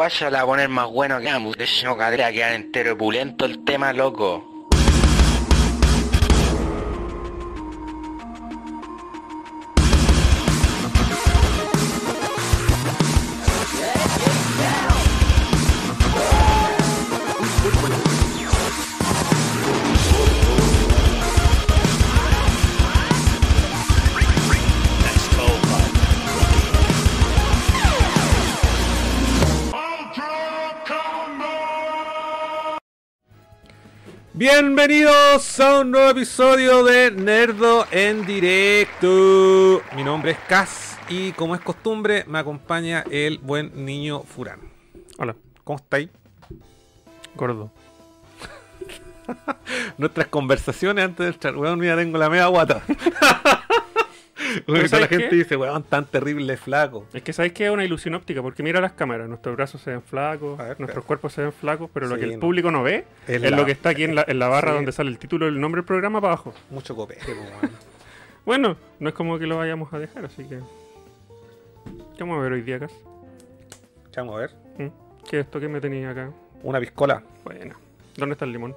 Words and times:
guaya 0.00 0.30
la 0.30 0.38
va 0.38 0.44
a 0.44 0.46
poner 0.46 0.68
más 0.70 0.88
bueno 0.88 1.20
que 1.20 1.28
ambos. 1.28 1.58
De 1.58 1.64
hecho, 1.64 1.94
cadera 1.94 2.32
quedar 2.32 2.54
entero 2.54 2.96
pulento 2.96 3.44
el 3.44 3.62
tema, 3.64 3.92
loco. 3.92 4.49
Bienvenidos 34.40 35.60
a 35.60 35.80
un 35.80 35.90
nuevo 35.90 36.08
episodio 36.08 36.82
de 36.82 37.10
Nerdo 37.10 37.86
en 37.90 38.24
directo. 38.24 39.82
Mi 39.94 40.02
nombre 40.02 40.30
es 40.30 40.38
Cas 40.48 40.98
y 41.10 41.32
como 41.32 41.54
es 41.54 41.60
costumbre 41.60 42.24
me 42.26 42.38
acompaña 42.38 43.04
el 43.10 43.36
buen 43.36 43.84
niño 43.84 44.22
Furán. 44.22 44.60
Hola, 45.18 45.36
¿Cómo 45.62 45.76
estáis? 45.76 46.08
gordo. 47.34 47.70
Nuestras 49.98 50.28
conversaciones 50.28 51.04
antes 51.04 51.26
del 51.26 51.38
chat, 51.38 51.54
weón, 51.54 51.78
mira, 51.78 51.94
tengo 51.94 52.16
la 52.16 52.30
media 52.30 52.46
guata. 52.46 52.80
Weón, 54.68 54.88
¿sabes 54.88 55.02
la 55.02 55.06
gente 55.08 55.28
qué? 55.30 55.36
dice, 55.36 55.56
weón, 55.56 55.82
tan 55.82 56.04
terrible 56.06 56.56
flaco. 56.56 57.06
Es 57.12 57.22
que 57.22 57.32
sabéis 57.32 57.52
que 57.52 57.64
es 57.66 57.70
una 57.70 57.84
ilusión 57.84 58.14
óptica, 58.14 58.42
porque 58.42 58.62
mira 58.62 58.80
las 58.80 58.92
cámaras, 58.92 59.28
nuestros 59.28 59.56
brazos 59.56 59.80
se 59.80 59.90
ven 59.90 60.02
flacos, 60.02 60.58
ver, 60.58 60.78
nuestros 60.80 61.04
cuerpos 61.04 61.32
se 61.32 61.42
ven 61.42 61.52
flacos, 61.52 61.90
pero 61.92 62.06
lo 62.08 62.14
Sí, 62.16 62.20
que 62.20 62.26
el 62.26 62.34
no. 62.34 62.40
público 62.40 62.70
no 62.70 62.82
ve 62.82 63.04
Es 63.26 63.42
es, 63.42 63.50
la- 63.50 63.56
lo 63.56 63.64
que 63.66 63.72
está 63.72 63.90
aquí 63.90 64.04
en 64.04 64.14
la, 64.14 64.24
en 64.26 64.38
la 64.38 64.48
barra 64.48 64.70
Sí. 64.70 64.76
donde 64.76 64.92
sale 64.92 65.10
el 65.10 65.18
título, 65.18 65.46
el 65.48 65.60
nombre 65.60 65.80
del 65.80 65.86
programa 65.86 66.20
para 66.20 66.32
abajo. 66.34 66.54
Mucho 66.70 66.94
copete, 66.96 67.24
po, 67.26 67.40
weón. 67.62 67.72
Bueno, 68.46 68.76
no 68.98 69.08
es 69.08 69.14
como 69.14 69.38
que 69.38 69.46
lo 69.46 69.58
vayamos 69.58 69.92
a 69.92 69.98
dejar, 69.98 70.24
así 70.24 70.44
que... 70.44 70.58
¿Qué 72.16 72.24
vamos 72.24 72.38
a 72.38 72.42
ver 72.42 72.52
hoy 72.52 72.62
día, 72.62 72.78
Cas? 72.80 72.92
Vamos 74.16 74.34
a 74.36 74.38
ver. 74.40 74.50
¿Mm? 74.78 74.86
¿Qué 75.28 75.40
es 75.40 75.44
esto 75.46 75.60
que 75.60 75.68
me 75.68 75.80
tenía 75.80 76.10
acá? 76.10 76.30
Una 76.62 76.80
piscola. 76.80 77.22
Bueno, 77.44 77.74
¿dónde 78.16 78.32
está 78.32 78.44
el 78.46 78.52
limón? 78.52 78.74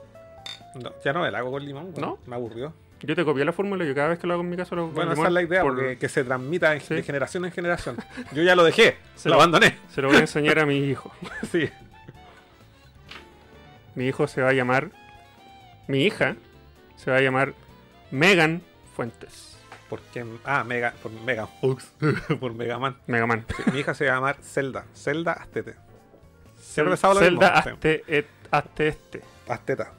No, 0.76 0.92
ya 1.04 1.14
no 1.14 1.22
me 1.22 1.32
la 1.32 1.40
hago 1.40 1.52
con 1.52 1.66
limón, 1.66 1.86
weón. 1.86 2.02
¿No? 2.02 2.18
Me 2.28 2.36
aburrió. 2.36 2.74
Yo 3.04 3.16
te 3.16 3.26
copié 3.26 3.44
la 3.46 3.52
fórmula, 3.54 3.84
yo 3.86 3.94
cada 3.94 4.08
vez 4.10 4.20
que 4.20 4.28
lo 4.28 4.34
hago 4.34 4.44
en 4.44 4.50
mi 4.50 4.56
casa 4.58 4.76
lo 4.76 4.84
hago 4.84 4.92
Bueno, 4.92 5.12
esa 5.12 5.28
es 5.28 5.32
la 5.34 5.42
idea, 5.42 5.62
por- 5.62 5.76
porque 5.76 5.98
que 5.98 6.08
se 6.10 6.24
transmita 6.24 6.80
Sí. 6.80 6.96
de 6.96 7.04
generación 7.04 7.44
en 7.46 7.52
generación. 7.52 7.98
Yo 8.32 8.44
ya 8.44 8.56
lo 8.56 8.64
dejé, 8.64 8.98
Se 9.16 9.28
lo 9.30 9.36
lo- 9.36 9.42
abandoné. 9.42 9.78
Se 9.94 10.02
lo 10.02 10.08
voy 10.08 10.18
a 10.18 10.22
enseñar 10.22 10.60
a 10.60 10.66
mi 10.66 10.78
hijo. 10.78 11.12
Sí. 11.52 11.70
Mi 13.96 14.08
hijo 14.08 14.28
se 14.28 14.42
va 14.42 14.50
a 14.50 14.54
llamar. 14.54 14.90
Mi 15.88 16.04
hija 16.06 16.36
se 16.96 17.12
va 17.12 17.18
a 17.18 17.22
llamar 17.22 17.54
Megan 18.12 18.62
Fuentes. 18.96 19.58
Porque, 19.90 20.26
ah, 20.46 20.64
Mega, 20.64 20.94
por 21.04 21.12
Mega 21.12 21.46
Fox, 21.46 21.92
por 22.40 22.54
Mega 22.56 22.80
Man. 22.80 22.98
Megaman. 23.06 23.46
Sí, 23.56 23.64
mi 23.72 23.80
hija 23.80 23.94
se 23.94 24.06
va 24.06 24.14
a 24.14 24.16
llamar 24.16 24.38
Zelda, 24.42 24.86
Zelda 24.96 25.34
Astete. 25.34 25.76
Siempre 26.60 26.96
lo 26.98 27.14
Zelda, 27.16 27.64
este. 28.78 29.24
Asteta. 29.48 29.92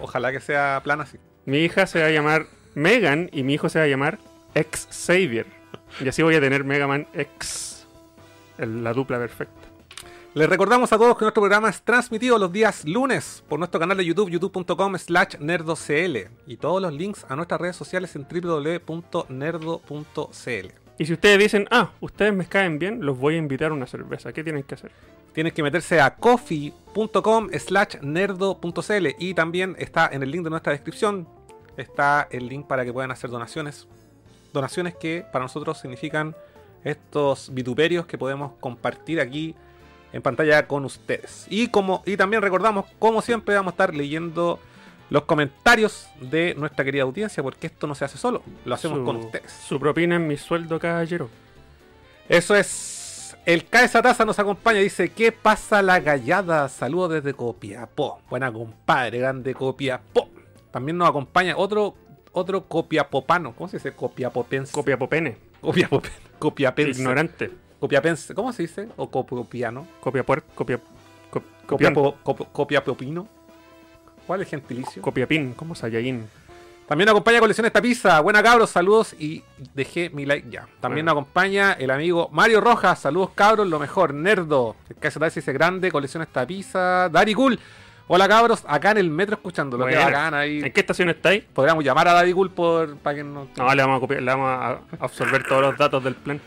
Ojalá 0.00 0.32
que 0.32 0.40
sea 0.40 0.80
plana 0.82 1.04
así. 1.04 1.18
Mi 1.46 1.58
hija 1.58 1.86
se 1.86 2.00
va 2.00 2.06
a 2.06 2.10
llamar 2.10 2.46
Megan 2.74 3.28
y 3.32 3.42
mi 3.42 3.54
hijo 3.54 3.68
se 3.68 3.78
va 3.78 3.84
a 3.84 3.88
llamar 3.88 4.18
Ex 4.54 4.88
Xavier. 4.90 5.46
Y 6.00 6.08
así 6.08 6.22
voy 6.22 6.34
a 6.36 6.40
tener 6.40 6.64
Megaman 6.64 7.06
X. 7.14 7.86
El- 8.58 8.84
la 8.84 8.92
dupla 8.92 9.18
perfecta. 9.18 9.54
Les 10.34 10.48
recordamos 10.48 10.92
a 10.92 10.98
todos 10.98 11.16
que 11.18 11.24
nuestro 11.24 11.40
programa 11.42 11.68
es 11.70 11.82
transmitido 11.82 12.38
los 12.38 12.52
días 12.52 12.84
lunes 12.84 13.42
por 13.48 13.58
nuestro 13.58 13.80
canal 13.80 13.96
de 13.96 14.04
YouTube, 14.04 14.30
youtube.com 14.30 14.96
slash 14.96 15.36
nerdocl. 15.40 16.28
Y 16.46 16.56
todos 16.56 16.80
los 16.80 16.92
links 16.92 17.26
a 17.28 17.34
nuestras 17.34 17.60
redes 17.60 17.74
sociales 17.74 18.14
en 18.14 18.26
www.nerdo.cl. 18.30 19.70
Y 20.98 21.06
si 21.06 21.12
ustedes 21.14 21.38
dicen, 21.38 21.66
ah, 21.70 21.90
ustedes 22.00 22.34
me 22.34 22.44
caen 22.46 22.78
bien, 22.78 23.04
los 23.04 23.18
voy 23.18 23.34
a 23.34 23.38
invitar 23.38 23.70
a 23.70 23.74
una 23.74 23.86
cerveza. 23.86 24.32
¿Qué 24.32 24.44
tienen 24.44 24.62
que 24.62 24.74
hacer? 24.74 24.92
Tienes 25.32 25.52
que 25.52 25.62
meterse 25.62 26.00
a 26.00 26.14
coffee.com 26.16 27.48
slash 27.58 27.96
nerdo.cl 28.02 29.06
y 29.18 29.34
también 29.34 29.76
está 29.78 30.08
en 30.12 30.22
el 30.22 30.30
link 30.30 30.42
de 30.44 30.50
nuestra 30.50 30.72
descripción, 30.72 31.28
está 31.76 32.26
el 32.30 32.48
link 32.48 32.66
para 32.66 32.84
que 32.84 32.92
puedan 32.92 33.10
hacer 33.10 33.30
donaciones. 33.30 33.86
Donaciones 34.52 34.96
que 34.96 35.24
para 35.32 35.44
nosotros 35.44 35.78
significan 35.78 36.34
estos 36.82 37.54
vituperios 37.54 38.06
que 38.06 38.18
podemos 38.18 38.52
compartir 38.58 39.20
aquí 39.20 39.54
en 40.12 40.22
pantalla 40.22 40.66
con 40.66 40.84
ustedes. 40.84 41.46
Y, 41.48 41.68
como, 41.68 42.02
y 42.04 42.16
también 42.16 42.42
recordamos, 42.42 42.86
como 42.98 43.22
siempre, 43.22 43.54
vamos 43.54 43.72
a 43.72 43.74
estar 43.74 43.94
leyendo 43.94 44.58
los 45.10 45.24
comentarios 45.24 46.08
de 46.20 46.54
nuestra 46.56 46.84
querida 46.84 47.02
audiencia, 47.04 47.42
porque 47.42 47.68
esto 47.68 47.86
no 47.86 47.94
se 47.94 48.04
hace 48.04 48.18
solo, 48.18 48.42
lo 48.64 48.74
hacemos 48.74 48.98
Su- 48.98 49.04
con 49.04 49.16
ustedes. 49.16 49.52
Su 49.52 49.78
propina 49.78 50.16
en 50.16 50.26
mi 50.26 50.36
sueldo, 50.36 50.78
caballero. 50.80 51.28
Eso 52.28 52.56
es. 52.56 52.96
El 53.46 53.66
Caesa 53.66 54.02
Taza 54.02 54.24
nos 54.24 54.38
acompaña. 54.38 54.80
Dice: 54.80 55.10
¿Qué 55.10 55.32
pasa 55.32 55.82
la 55.82 56.00
gallada? 56.00 56.68
Saludos 56.68 57.10
desde 57.12 57.34
Copiapó. 57.34 58.20
Buena 58.28 58.52
compadre, 58.52 59.18
grande 59.18 59.54
Copiapó. 59.54 60.28
También 60.70 60.98
nos 60.98 61.08
acompaña 61.08 61.56
otro 61.56 61.94
otro 62.32 62.64
copiapopano. 62.68 63.52
¿Cómo 63.56 63.68
se 63.68 63.78
dice? 63.78 63.92
Copiapopense. 63.92 64.72
Copia 64.72 64.96
popene. 64.98 65.36
Copiapope- 65.60 66.10
Copiapense. 66.38 67.00
Ignorante. 67.00 67.50
Copiapense. 67.80 68.34
¿Cómo 68.34 68.52
se 68.52 68.62
dice? 68.62 68.88
O 68.96 69.10
copiano. 69.10 69.86
Copia 70.00 70.24
puer, 70.24 70.42
copia. 70.54 70.78
Copiapo- 71.66 72.14
cop- 72.22 72.46
Copiapopino. 72.52 73.26
¿Cuál 74.26 74.42
es 74.42 74.46
el 74.52 74.60
gentilicio? 74.60 75.02
Copiapín, 75.02 75.54
como 75.54 75.74
Saiyajin. 75.74 76.24
También 76.90 77.06
nos 77.06 77.12
acompaña 77.12 77.38
Colecciones 77.38 77.72
Tapiza. 77.72 78.18
Buena 78.18 78.42
cabros, 78.42 78.68
saludos 78.70 79.14
y 79.16 79.44
dejé 79.74 80.10
mi 80.10 80.26
like 80.26 80.50
ya. 80.50 80.66
También 80.80 81.06
Bueno. 81.06 81.20
nos 81.20 81.22
acompaña 81.22 81.74
el 81.74 81.88
amigo 81.88 82.28
Mario 82.32 82.60
Rojas. 82.60 82.98
Saludos 82.98 83.30
cabros, 83.32 83.68
lo 83.68 83.78
mejor, 83.78 84.12
nerdo. 84.12 84.74
El 85.00 85.06
hace 85.06 85.38
dice 85.40 85.52
grande, 85.52 85.92
Colecciones 85.92 86.26
Tapiza. 86.32 87.08
Dari 87.08 87.32
Cool. 87.32 87.60
Hola 88.08 88.26
cabros, 88.26 88.64
acá 88.66 88.90
en 88.90 88.98
el 88.98 89.08
metro 89.08 89.36
escuchándolo. 89.36 89.86
Qué 89.86 89.94
Buena. 89.94 90.06
bacán 90.06 90.34
ahí. 90.34 90.62
¿En 90.64 90.72
qué 90.72 90.80
estación 90.80 91.08
estáis? 91.10 91.44
Podríamos 91.54 91.84
llamar 91.84 92.08
a 92.08 92.12
Daddy 92.12 92.32
Cool 92.32 92.50
por, 92.50 92.96
para 92.96 93.14
que 93.14 93.22
no. 93.22 93.46
No, 93.56 93.72
le 93.72 93.82
vamos 93.82 93.98
a 93.98 94.00
copiar, 94.00 94.22
le 94.22 94.30
vamos 94.32 94.48
a 94.50 94.80
absorber 94.98 95.44
todos 95.46 95.62
los 95.62 95.78
datos 95.78 96.02
del 96.02 96.16
plan. 96.16 96.40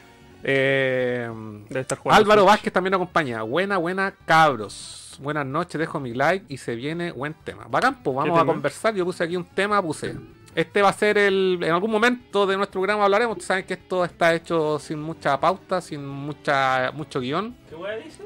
Eh, 0.44 1.31
Debe 1.70 1.80
estar 1.80 1.98
jugando. 1.98 2.22
Álvaro. 2.22 2.44
Vázquez 2.44 2.74
también 2.74 2.92
nos 2.92 2.98
acompaña. 3.02 3.44
Buena, 3.44 3.78
buena 3.78 4.14
cabros. 4.25 5.03
Buenas 5.19 5.46
noches, 5.46 5.79
dejo 5.79 6.00
mi 6.00 6.13
like 6.13 6.46
y 6.50 6.57
se 6.57 6.75
viene 6.75 7.12
buen 7.12 7.34
tema. 7.34 7.66
Bacán, 7.69 8.01
pues 8.03 8.16
vamos 8.16 8.40
a 8.40 8.46
conversar. 8.46 8.94
Yo 8.96 9.06
puse 9.06 9.24
aquí 9.24 9.35
un 9.35 9.46
tema, 9.46 9.81
puse. 9.81 10.16
Este 10.56 10.81
va 10.81 10.90
a 10.90 10.94
ser 10.94 11.18
el. 11.18 11.59
En 11.62 11.72
algún 11.72 11.90
momento 11.91 12.46
de 12.46 12.57
nuestro 12.57 12.79
programa 12.81 13.06
hablaremos. 13.06 13.34
Ustedes 13.38 13.47
saben 13.47 13.66
que 13.66 13.74
esto 13.74 14.06
está 14.06 14.34
hecho 14.35 14.78
sin 14.79 15.01
mucha 15.01 15.40
pauta, 15.40 15.81
sin 15.81 16.06
mucha 16.06 16.91
mucho 16.94 17.19
guion. 17.19 17.56
¿Qué 17.69 17.75
hueá 17.75 17.96
dice? 17.97 18.24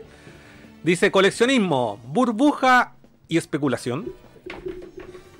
Dice 0.84 1.12
coleccionismo, 1.12 2.00
burbuja 2.06 2.94
y 3.28 3.38
especulación. 3.38 4.12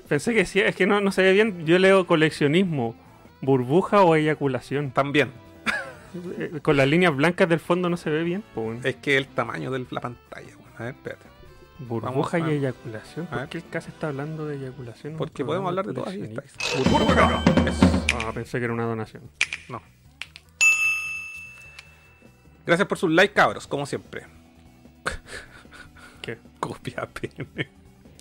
Pensé 0.08 0.34
que 0.34 0.46
sí, 0.46 0.60
es 0.60 0.74
que 0.74 0.86
no, 0.86 1.00
no 1.00 1.12
se 1.12 1.22
ve 1.22 1.32
bien. 1.32 1.66
Yo 1.66 1.78
leo 1.78 2.06
coleccionismo, 2.06 2.94
burbuja 3.42 4.02
o 4.02 4.14
eyaculación. 4.16 4.90
También. 4.90 5.30
Eh, 6.38 6.60
Con 6.62 6.78
las 6.78 6.88
líneas 6.88 7.14
blancas 7.14 7.46
del 7.50 7.60
fondo 7.60 7.90
no 7.90 7.98
se 7.98 8.08
ve 8.08 8.22
bien. 8.24 8.42
weón. 8.56 8.80
Es 8.82 8.96
que 8.96 9.18
el 9.18 9.26
tamaño 9.26 9.70
de 9.70 9.84
la 9.90 10.00
pantalla. 10.00 10.48
Bueno, 10.56 10.72
a 10.78 10.84
ver, 10.84 10.94
espérate. 10.94 11.26
Burbuja 11.78 12.38
vamos 12.38 12.52
y 12.52 12.56
eyaculación. 12.56 13.26
¿Por 13.26 13.48
qué 13.48 13.58
el 13.58 13.68
caso 13.68 13.88
está 13.88 14.08
hablando 14.08 14.46
de 14.46 14.56
eyaculación? 14.56 15.16
Porque 15.16 15.44
podemos 15.44 15.68
hablar 15.68 15.86
de 15.86 15.94
todas 15.94 16.14
coleccionismo? 16.14 16.42
estas. 16.44 16.90
Burbuja. 16.90 17.42
Ah, 18.26 18.32
pensé 18.34 18.58
que 18.58 18.64
era 18.64 18.74
una 18.74 18.84
donación. 18.84 19.22
No. 19.68 19.80
Gracias 22.66 22.86
por 22.86 22.98
sus 22.98 23.10
like, 23.10 23.32
cabros, 23.32 23.66
como 23.66 23.86
siempre. 23.86 24.26
¿Qué? 26.20 26.38
Copia 26.60 27.08
pene. 27.08 27.70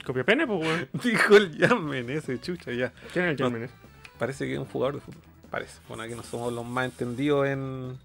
¿Copia 0.05 0.23
pene, 0.23 0.47
pues, 0.47 0.61
weón? 0.61 0.89
Dijo 1.03 1.35
el 1.35 1.57
Yamen 1.57 2.09
ese, 2.09 2.39
chucha, 2.39 2.71
ya. 2.71 2.93
¿Quién 3.11 3.25
es 3.25 3.31
el 3.31 3.37
No. 3.43 3.51
Germen? 3.51 3.69
Parece 4.17 4.45
que 4.45 4.53
es 4.53 4.59
un 4.59 4.65
jugador 4.65 4.95
de 4.95 5.01
fútbol. 5.01 5.21
Parece. 5.51 5.79
Bueno, 5.87 6.03
aquí 6.03 6.15
no 6.15 6.23
somos 6.23 6.53
los 6.53 6.65
más 6.65 6.85
entendidos 6.85 7.47
en. 7.47 7.97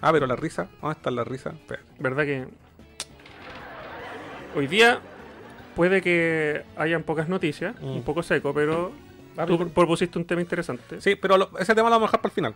Ah, 0.00 0.12
pero 0.12 0.26
la 0.26 0.36
risa. 0.36 0.68
¿Dónde 0.80 0.96
está 0.96 1.10
la 1.10 1.24
risa? 1.24 1.50
Espera. 1.50 1.82
¿Verdad 1.98 2.24
que 2.24 2.46
hoy 4.54 4.66
día 4.66 5.00
puede 5.76 6.00
que 6.02 6.62
hayan 6.76 7.02
pocas 7.02 7.28
noticias, 7.28 7.74
Mm. 7.80 7.86
un 7.96 8.02
poco 8.02 8.22
seco, 8.22 8.52
pero 8.54 8.92
Ah, 9.34 9.46
tú 9.46 9.66
propusiste 9.70 10.18
un 10.18 10.26
tema 10.26 10.42
interesante. 10.42 11.00
Sí, 11.00 11.14
pero 11.16 11.38
lo- 11.38 11.58
ese 11.58 11.74
tema 11.74 11.88
lo 11.88 11.94
vamos 11.96 12.08
a 12.08 12.10
dejar 12.10 12.20
para 12.20 12.30
el 12.30 12.34
final. 12.34 12.54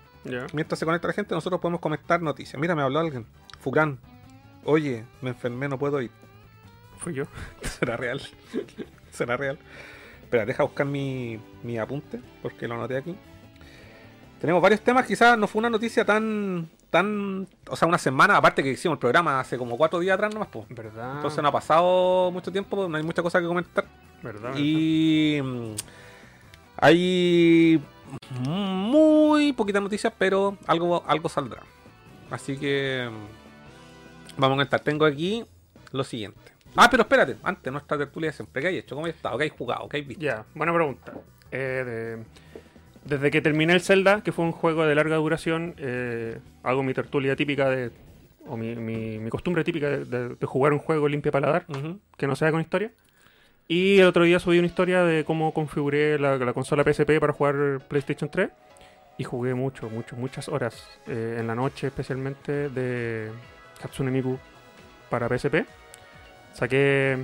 Mientras 0.53 0.79
se 0.79 0.85
conecta 0.85 1.09
la 1.09 1.15
gente, 1.15 1.35
nosotros 1.35 1.59
podemos 1.59 1.81
comentar 1.81 2.21
noticias. 2.21 2.61
Mira, 2.61 2.75
me 2.75 2.83
habló 2.83 2.99
alguien. 2.99 3.25
Furán. 3.61 3.99
Oye, 4.65 5.05
me 5.23 5.31
enfermé, 5.31 5.69
no 5.69 5.79
puedo 5.79 6.03
ir. 6.03 6.11
Fui 6.99 7.15
yo. 7.15 7.25
¿Será 7.63 7.97
real? 7.97 8.21
¿Será 9.11 9.39
real? 9.39 9.59
Espera, 10.23 10.45
deja 10.45 10.65
buscar 10.65 10.85
mi, 10.87 11.41
mi 11.63 11.79
apunte, 11.79 12.21
porque 12.43 12.69
lo 12.69 12.75
anoté 12.75 12.99
aquí. 12.99 13.17
Tenemos 14.41 14.61
varios 14.61 14.83
temas, 14.83 15.07
quizás 15.07 15.39
no 15.39 15.47
fue 15.47 15.61
una 15.61 15.71
noticia 15.71 16.05
tan, 16.05 16.69
tan. 16.99 17.47
O 17.69 17.77
sea, 17.77 17.87
una 17.89 17.99
semana, 17.99 18.37
aparte 18.37 18.63
que 18.63 18.71
hicimos 18.71 18.97
el 18.97 19.01
programa 19.01 19.41
hace 19.41 19.57
como 19.59 19.77
cuatro 19.77 19.99
días 20.01 20.15
atrás 20.15 20.33
nomás, 20.35 20.49
pues. 20.51 20.67
¿Verdad? 20.69 21.17
Entonces 21.17 21.43
no 21.43 21.49
ha 21.49 21.53
pasado 21.53 22.31
mucho 22.31 22.51
tiempo, 22.53 22.89
no 22.89 22.97
hay 22.97 23.03
mucha 23.03 23.23
cosa 23.23 23.41
que 23.41 23.47
comentar. 23.47 23.85
¿Verdad? 24.23 24.55
Y. 24.57 25.41
mm, 25.43 25.75
Hay 26.79 27.83
muy 28.41 29.53
poquitas 29.53 29.83
noticias, 29.83 30.13
pero 30.19 30.57
algo, 30.67 31.03
algo 31.07 31.29
saldrá. 31.29 31.63
Así 32.31 32.57
que. 32.57 33.09
mm, 33.11 33.37
Vamos 34.39 34.49
a 34.49 34.51
comentar. 34.57 34.81
Tengo 34.81 35.05
aquí 35.07 35.45
lo 35.93 36.05
siguiente. 36.05 36.39
Ah, 36.77 36.89
pero 36.91 37.05
espérate, 37.05 37.37
antes 37.43 37.73
nuestra 37.73 37.97
tertulia 37.97 38.31
de 38.31 38.37
siempre. 38.37 38.61
¿Qué 38.61 38.69
hay 38.69 38.77
hecho? 38.79 38.95
¿Cómo 38.95 39.07
has 39.07 39.15
estado? 39.15 39.39
¿Qué 39.39 39.45
hay 39.45 39.51
jugado? 39.51 39.89
¿Qué 39.89 39.97
hay 39.97 40.03
visto? 40.03 40.23
Ya, 40.23 40.45
buena 40.55 40.75
pregunta. 40.75 41.13
Eh, 41.51 41.57
de- 41.87 42.25
desde 43.07 43.31
que 43.31 43.41
terminé 43.41 43.73
el 43.73 43.81
Zelda, 43.81 44.23
que 44.23 44.33
fue 44.33 44.45
un 44.45 44.53
juego 44.53 44.85
de 44.87 44.95
larga 44.95 45.17
duración, 45.17 45.75
eh, 45.79 46.39
hago 46.63 46.83
mi 46.83 46.93
tertulia 46.95 47.37
típica 47.37 47.69
de. 47.71 47.91
o 48.49 48.57
mi, 48.57 48.75
mi- 48.77 49.19
mi 49.19 49.31
costumbre 49.31 49.65
típica 49.65 49.89
de, 49.89 50.05
de- 50.05 50.29
de 50.37 50.47
jugar 50.47 50.73
un 50.73 50.79
juego 50.79 51.09
limpia 51.09 51.33
paladar, 51.33 51.65
Ujú. 51.69 51.99
que 52.17 52.27
no 52.27 52.37
sea 52.37 52.51
con 52.53 52.61
historia. 52.61 52.91
Y 53.69 53.99
el 53.99 54.07
otro 54.07 54.23
día 54.23 54.39
subí 54.39 54.59
una 54.59 54.67
historia 54.69 55.03
de 55.03 55.25
cómo 55.25 55.53
configuré 55.53 56.19
la, 56.21 56.37
la 56.39 56.53
consola 56.53 56.85
PSP 56.85 57.19
para 57.19 57.33
jugar 57.33 57.81
PlayStation 57.89 58.31
3. 58.31 58.51
Y 59.19 59.25
jugué 59.25 59.55
mucho, 59.55 59.89
mucho, 59.89 60.15
muchas 60.15 60.49
horas. 60.49 60.87
eh, 61.09 61.39
en 61.41 61.47
la 61.47 61.55
noche, 61.55 61.87
especialmente, 61.89 62.69
de 62.69 63.31
Hatsune 63.83 64.11
Miku 64.11 64.39
para 65.11 65.27
PSP. 65.29 65.65
Saqué 66.53 67.19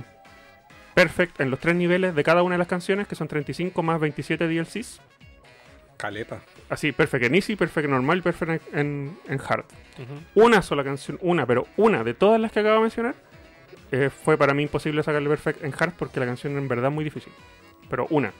Perfect 0.93 1.39
en 1.39 1.49
los 1.49 1.59
tres 1.59 1.75
niveles 1.75 2.13
de 2.15 2.23
cada 2.23 2.43
una 2.43 2.55
de 2.55 2.59
las 2.59 2.67
canciones, 2.67 3.07
que 3.07 3.15
son 3.15 3.27
35 3.27 3.81
más 3.81 3.99
27 3.99 4.47
DLCs. 4.47 4.99
Caleta. 5.97 6.41
Así, 6.69 6.91
Perfect 6.91 7.25
en 7.25 7.35
Easy, 7.35 7.55
Perfect 7.55 7.85
en 7.85 7.91
Normal 7.91 8.17
y 8.19 8.21
Perfect 8.21 8.73
en, 8.73 9.17
en 9.27 9.39
Hard. 9.47 9.65
Una 10.35 10.61
sola 10.61 10.83
canción, 10.83 11.17
una, 11.21 11.45
pero 11.45 11.67
una 11.77 12.03
de 12.03 12.13
todas 12.13 12.39
las 12.41 12.51
que 12.51 12.59
acabo 12.61 12.75
de 12.75 12.81
mencionar, 12.81 13.15
eh, 13.91 14.09
fue 14.09 14.37
para 14.37 14.53
mí 14.53 14.63
imposible 14.63 15.03
sacarle 15.03 15.29
Perfect 15.29 15.63
en 15.63 15.73
Hard 15.77 15.93
porque 15.97 16.19
la 16.19 16.25
canción 16.25 16.57
en 16.57 16.67
verdad 16.67 16.87
es 16.89 16.93
muy 16.93 17.03
difícil. 17.03 17.31
Pero 17.89 18.07
una. 18.09 18.31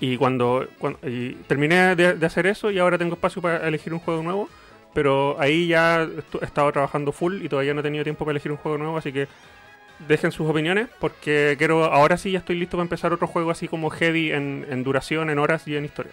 Y 0.00 0.16
cuando, 0.16 0.66
cuando- 0.78 0.98
y 1.08 1.34
terminé 1.46 1.94
de, 1.94 2.14
de 2.14 2.26
hacer 2.26 2.46
eso 2.46 2.70
y 2.70 2.78
ahora 2.78 2.98
tengo 2.98 3.14
espacio 3.14 3.40
para 3.42 3.68
elegir 3.68 3.92
un 3.92 4.00
juego 4.00 4.22
nuevo, 4.22 4.48
pero 4.94 5.36
ahí 5.38 5.68
ya 5.68 6.02
he 6.40 6.44
estado 6.44 6.72
trabajando 6.72 7.12
full 7.12 7.42
y 7.42 7.48
todavía 7.48 7.72
no 7.74 7.80
he 7.80 7.82
tenido 7.82 8.02
tiempo 8.04 8.24
para 8.24 8.32
elegir 8.32 8.50
un 8.50 8.58
juego 8.58 8.78
nuevo, 8.78 8.96
así 8.98 9.12
que 9.12 9.28
dejen 10.08 10.32
sus 10.32 10.48
opiniones 10.50 10.88
porque 10.98 11.54
quiero, 11.56 11.84
ahora 11.84 12.16
sí 12.16 12.32
ya 12.32 12.40
estoy 12.40 12.56
listo 12.56 12.76
para 12.76 12.82
empezar 12.82 13.12
otro 13.12 13.26
juego 13.28 13.50
así 13.52 13.68
como 13.68 13.90
heavy 13.90 14.32
en, 14.32 14.66
en 14.68 14.82
duración, 14.82 15.30
en 15.30 15.38
horas 15.38 15.68
y 15.68 15.76
en 15.76 15.84
historia. 15.84 16.12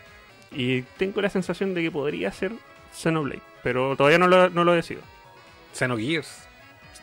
Y 0.51 0.81
tengo 0.97 1.21
la 1.21 1.29
sensación 1.29 1.73
de 1.73 1.81
que 1.83 1.91
podría 1.91 2.31
ser 2.31 2.51
Xenoblade, 2.93 3.41
pero 3.63 3.95
todavía 3.95 4.17
no 4.17 4.27
lo, 4.27 4.49
no 4.49 4.63
lo 4.63 4.73
decido. 4.73 5.01
Xenogears. 5.73 6.47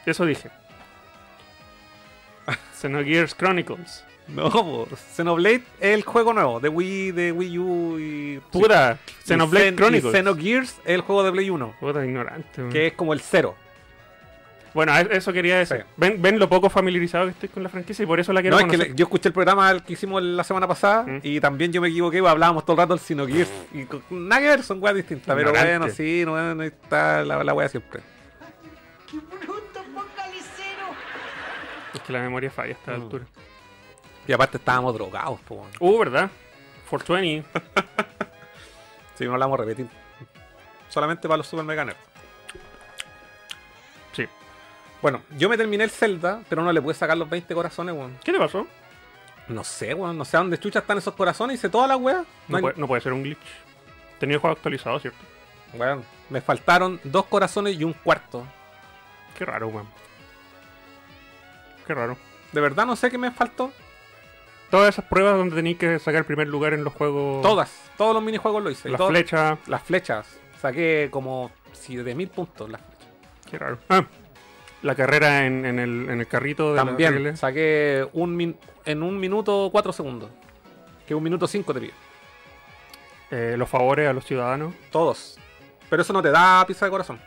Eso 0.05 0.25
dije. 0.27 0.51
Xenogears 2.81 3.35
Chronicles. 3.35 4.05
No, 4.29 4.51
po. 4.51 4.89
Xenoblade 5.15 5.63
es 5.81 5.95
el 5.95 6.03
juego 6.03 6.33
nuevo 6.33 6.59
de 6.59 6.69
Wii, 6.69 7.13
de 7.13 7.31
Wii 7.33 7.59
U 7.59 7.99
y. 7.99 8.41
Puta, 8.51 8.99
Y 9.25 9.29
Xenoblade 9.29 9.69
Xen- 9.71 9.73
y 9.73 9.77
Chronicles. 9.77 10.13
Xenogears 10.13 10.71
es 10.85 10.95
el 10.95 11.01
juego 11.03 11.23
de 11.23 11.33
Play 11.33 11.51
1, 11.51 11.77
Puta, 11.79 12.05
ignorante. 12.05 12.63
man. 12.63 12.73
que 12.73 12.89
es 12.89 12.93
como 12.95 13.13
el 13.13 13.21
cero. 13.21 13.55
Bueno, 14.77 14.93
a- 14.93 15.01
eso 15.01 15.33
quería 15.33 15.57
decir. 15.59 15.79
Sí. 15.79 15.85
¿Ven, 15.97 16.21
ven 16.21 16.39
lo 16.39 16.49
poco 16.49 16.69
familiarizado 16.71 17.25
que 17.25 17.31
estoy 17.33 17.49
con 17.49 17.63
la 17.63 17.69
franquicia 17.71 18.03
y 18.03 18.07
por 18.07 18.21
eso 18.21 18.33
la 18.33 18.43
quiero 18.43 18.57
No, 18.61 18.65
es 18.65 18.71
que 18.71 18.77
le- 18.77 18.95
yo 18.95 19.05
escuché 19.07 19.29
el 19.29 19.33
programa 19.33 19.71
el 19.71 19.83
que 19.83 19.95
hicimos 19.95 20.23
la 20.23 20.45
semana 20.45 20.69
pasada 20.69 21.03
Mm. 21.05 21.21
y 21.23 21.41
también 21.41 21.73
yo 21.73 21.81
me 21.81 21.89
equivoqué, 21.89 22.21
pues, 22.21 22.31
hablábamos 22.31 22.65
todo 22.65 22.75
el 22.75 22.79
rato 22.79 22.95
del 22.95 23.01
Xenogears. 23.01 23.51
Y 23.73 23.87
nada 24.15 24.41
que 24.43 24.47
ver, 24.49 24.63
son 24.63 24.83
weas 24.83 24.95
distintas. 24.95 25.35
Pero 25.35 25.49
Ignorante. 25.49 25.79
bueno, 25.79 25.93
sí, 25.95 26.23
no, 26.27 26.55
no 26.55 26.63
está 26.63 27.25
la, 27.25 27.43
la 27.43 27.55
wea 27.55 27.69
siempre. 27.69 28.03
¡Qué 29.11 29.17
bruto 29.17 29.83
focalicero! 29.95 30.89
Es 31.95 32.01
que 32.03 32.13
la 32.13 32.21
memoria 32.21 32.51
falla 32.51 32.75
a 32.75 32.79
esta 32.79 32.93
Mm. 32.93 33.03
altura. 33.03 33.25
Y 34.29 34.33
aparte 34.33 34.59
estábamos 34.59 34.93
drogados, 34.95 35.41
pues. 35.49 35.61
bueno. 35.61 35.73
Uh, 35.81 35.99
¿verdad? 36.01 36.31
420. 36.91 37.49
Sí, 39.17 39.25
no 39.25 39.33
la 39.39 39.47
vamos 39.47 39.59
a 39.59 39.65
repetir. 39.65 39.87
Solamente 40.91 41.27
para 41.27 41.39
los 41.39 41.47
Super 41.47 41.65
Mega 41.65 41.87
Nerds. 41.87 41.99
Bueno, 45.03 45.23
yo 45.39 45.49
me 45.49 45.57
terminé 45.57 45.85
el 45.85 45.91
Zelda, 45.91 46.41
pero 46.49 46.63
no 46.63 46.73
le 46.73 46.81
pude 46.83 46.95
sacar 46.95 47.17
los 47.17 47.29
20 47.29 47.55
corazones, 47.55 47.95
weón. 47.95 48.19
¿Qué 48.25 48.33
te 48.33 48.39
pasó? 48.39 48.67
No 49.49 49.63
sé, 49.63 49.95
weón. 49.95 50.17
No 50.19 50.25
sé 50.25 50.37
a 50.37 50.41
dónde 50.41 50.59
chucha 50.59 50.81
están 50.81 50.99
esos 50.99 51.15
corazones. 51.15 51.59
Hice 51.59 51.69
toda 51.69 51.87
la 51.87 51.97
wea. 51.97 52.19
No, 52.19 52.25
No 52.49 52.57
hay- 52.57 52.63
puede, 52.63 52.75
no 52.79 52.87
puede 52.89 53.01
ser 53.03 53.13
un 53.13 53.23
glitch. 53.23 53.39
Tenía 54.19 54.35
el 54.35 54.41
juego 54.41 54.57
actualizado, 54.57 54.99
¿cierto? 54.99 55.19
Weón, 55.75 56.05
me 56.31 56.41
faltaron 56.41 56.99
dos 57.05 57.27
corazones 57.27 57.79
y 57.79 57.85
un 57.85 57.93
cuarto. 57.93 58.47
Qué 59.39 59.45
raro, 59.45 59.69
weón. 59.69 59.87
Qué 61.87 61.95
raro. 61.95 62.17
De 62.53 62.61
verdad 62.61 62.87
no 62.87 62.97
sé 62.97 63.11
qué 63.11 63.19
me 63.19 63.31
faltó. 63.31 63.73
Todas 64.71 64.89
esas 64.89 65.05
pruebas 65.05 65.37
donde 65.37 65.55
tenéis 65.55 65.79
que 65.79 65.99
sacar 66.01 66.25
primer 66.25 66.49
lugar 66.49 66.73
en 66.73 66.83
los 66.83 66.93
juegos. 66.95 67.43
Todas, 67.43 67.71
todos 67.97 68.15
los 68.15 68.23
minijuegos 68.23 68.63
lo 68.63 68.71
hice. 68.71 68.89
Las 68.89 69.01
flechas. 69.07 69.59
Las 69.67 69.83
flechas. 69.83 70.27
Saqué 70.61 71.09
como 71.13 71.53
7000 71.73 72.29
puntos 72.29 72.69
las 72.71 72.81
flechas. 72.81 73.07
Qué 73.49 73.59
raro. 73.59 73.79
Ah, 73.89 74.05
la 74.83 74.95
carrera 74.95 75.47
en, 75.47 75.65
en 75.65 75.79
el, 75.79 76.09
en 76.11 76.21
el 76.21 76.27
carrito 76.27 76.71
de 76.71 76.77
la 76.77 76.85
También 76.85 77.15
regla. 77.15 77.37
saqué 77.37 78.07
un 78.13 78.37
min- 78.37 78.57
en 78.85 79.03
un 79.03 79.19
minuto 79.19 79.69
4 79.73 79.93
segundos. 79.93 80.31
Que 81.07 81.15
un 81.15 81.23
minuto 81.23 81.47
5 81.47 81.73
te 81.75 81.81
pide. 81.81 81.93
Eh, 83.31 83.55
los 83.59 83.69
favores 83.69 84.09
a 84.09 84.13
los 84.13 84.25
ciudadanos. 84.25 84.75
Todos. 84.91 85.39
Pero 85.91 86.03
eso 86.03 86.13
no 86.13 86.23
te 86.23 86.31
da 86.31 86.65
pizza 86.67 86.85
de 86.85 86.91
corazón. 86.91 87.21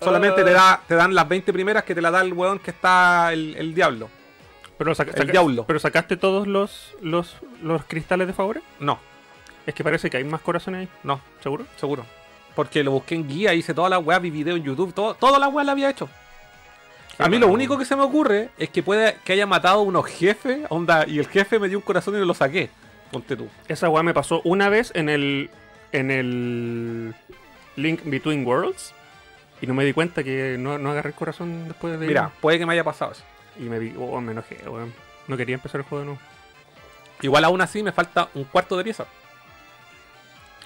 Solamente 0.00 0.42
te, 0.44 0.52
da, 0.52 0.80
te 0.88 0.94
dan 0.94 1.14
las 1.14 1.28
20 1.28 1.52
primeras 1.52 1.84
que 1.84 1.94
te 1.94 2.00
la 2.00 2.10
da 2.10 2.22
el 2.22 2.32
weón 2.32 2.58
que 2.58 2.70
está 2.70 3.32
el, 3.32 3.54
el 3.56 3.74
diablo. 3.74 4.08
Pero, 4.78 4.94
saca- 4.94 5.12
El 5.20 5.30
diablo. 5.30 5.64
pero 5.66 5.78
sacaste 5.78 6.16
todos 6.16 6.46
los, 6.46 6.94
los, 7.02 7.36
los 7.62 7.84
cristales 7.84 8.26
de 8.26 8.32
favores. 8.32 8.62
No, 8.78 8.98
Es 9.66 9.74
que 9.74 9.84
parece 9.84 10.08
que 10.08 10.16
hay 10.16 10.24
más 10.24 10.40
corazones 10.40 10.80
ahí, 10.80 10.88
no, 11.02 11.20
¿seguro? 11.42 11.66
seguro. 11.76 12.06
Porque 12.56 12.82
lo 12.82 12.92
busqué 12.92 13.14
en 13.14 13.28
guía, 13.28 13.52
hice 13.52 13.74
todas 13.74 13.90
las 13.90 14.02
weas, 14.04 14.22
vi 14.22 14.30
video 14.30 14.56
en 14.56 14.62
YouTube, 14.64 14.94
todo, 14.94 15.12
todas 15.14 15.38
las 15.38 15.52
weas 15.52 15.66
las 15.66 15.74
había 15.74 15.90
hecho. 15.90 16.08
A 17.20 17.28
mí 17.28 17.38
lo 17.38 17.48
único 17.48 17.78
que 17.78 17.84
se 17.84 17.96
me 17.96 18.02
ocurre 18.02 18.50
es 18.58 18.70
que 18.70 18.82
puede 18.82 19.16
que 19.24 19.32
haya 19.32 19.46
matado 19.46 19.80
a 19.80 19.82
unos 19.82 20.06
jefes, 20.06 20.60
onda, 20.68 21.06
y 21.06 21.18
el 21.18 21.28
jefe 21.28 21.58
me 21.58 21.68
dio 21.68 21.78
un 21.78 21.82
corazón 21.82 22.14
y 22.14 22.24
lo 22.24 22.34
saqué. 22.34 22.70
Ponte 23.10 23.36
tú. 23.36 23.48
Esa 23.68 23.88
weá 23.88 24.02
me 24.02 24.14
pasó 24.14 24.40
una 24.44 24.68
vez 24.68 24.92
en 24.94 25.08
el. 25.08 25.50
en 25.92 26.10
el. 26.10 27.14
Link 27.76 28.00
Between 28.04 28.46
Worlds. 28.46 28.94
Y 29.60 29.66
no 29.66 29.74
me 29.74 29.84
di 29.84 29.92
cuenta 29.92 30.22
que 30.22 30.56
no, 30.58 30.78
no 30.78 30.90
agarré 30.90 31.10
el 31.10 31.14
corazón 31.14 31.68
después 31.68 31.98
de. 31.98 32.06
Mira, 32.06 32.30
puede 32.40 32.58
que 32.58 32.66
me 32.66 32.72
haya 32.72 32.84
pasado 32.84 33.12
eso. 33.12 33.24
Y 33.58 33.64
me 33.64 33.78
vi. 33.78 33.94
Oh, 33.98 34.20
me 34.20 34.32
enojé, 34.32 34.56
weón. 34.68 34.92
No 35.28 35.36
quería 35.36 35.56
empezar 35.56 35.80
el 35.80 35.86
juego 35.86 36.00
de 36.00 36.06
nuevo. 36.06 36.20
Igual 37.22 37.44
aún 37.44 37.60
así 37.60 37.82
me 37.82 37.92
falta 37.92 38.28
un 38.34 38.44
cuarto 38.44 38.76
de 38.76 38.84
pieza. 38.84 39.06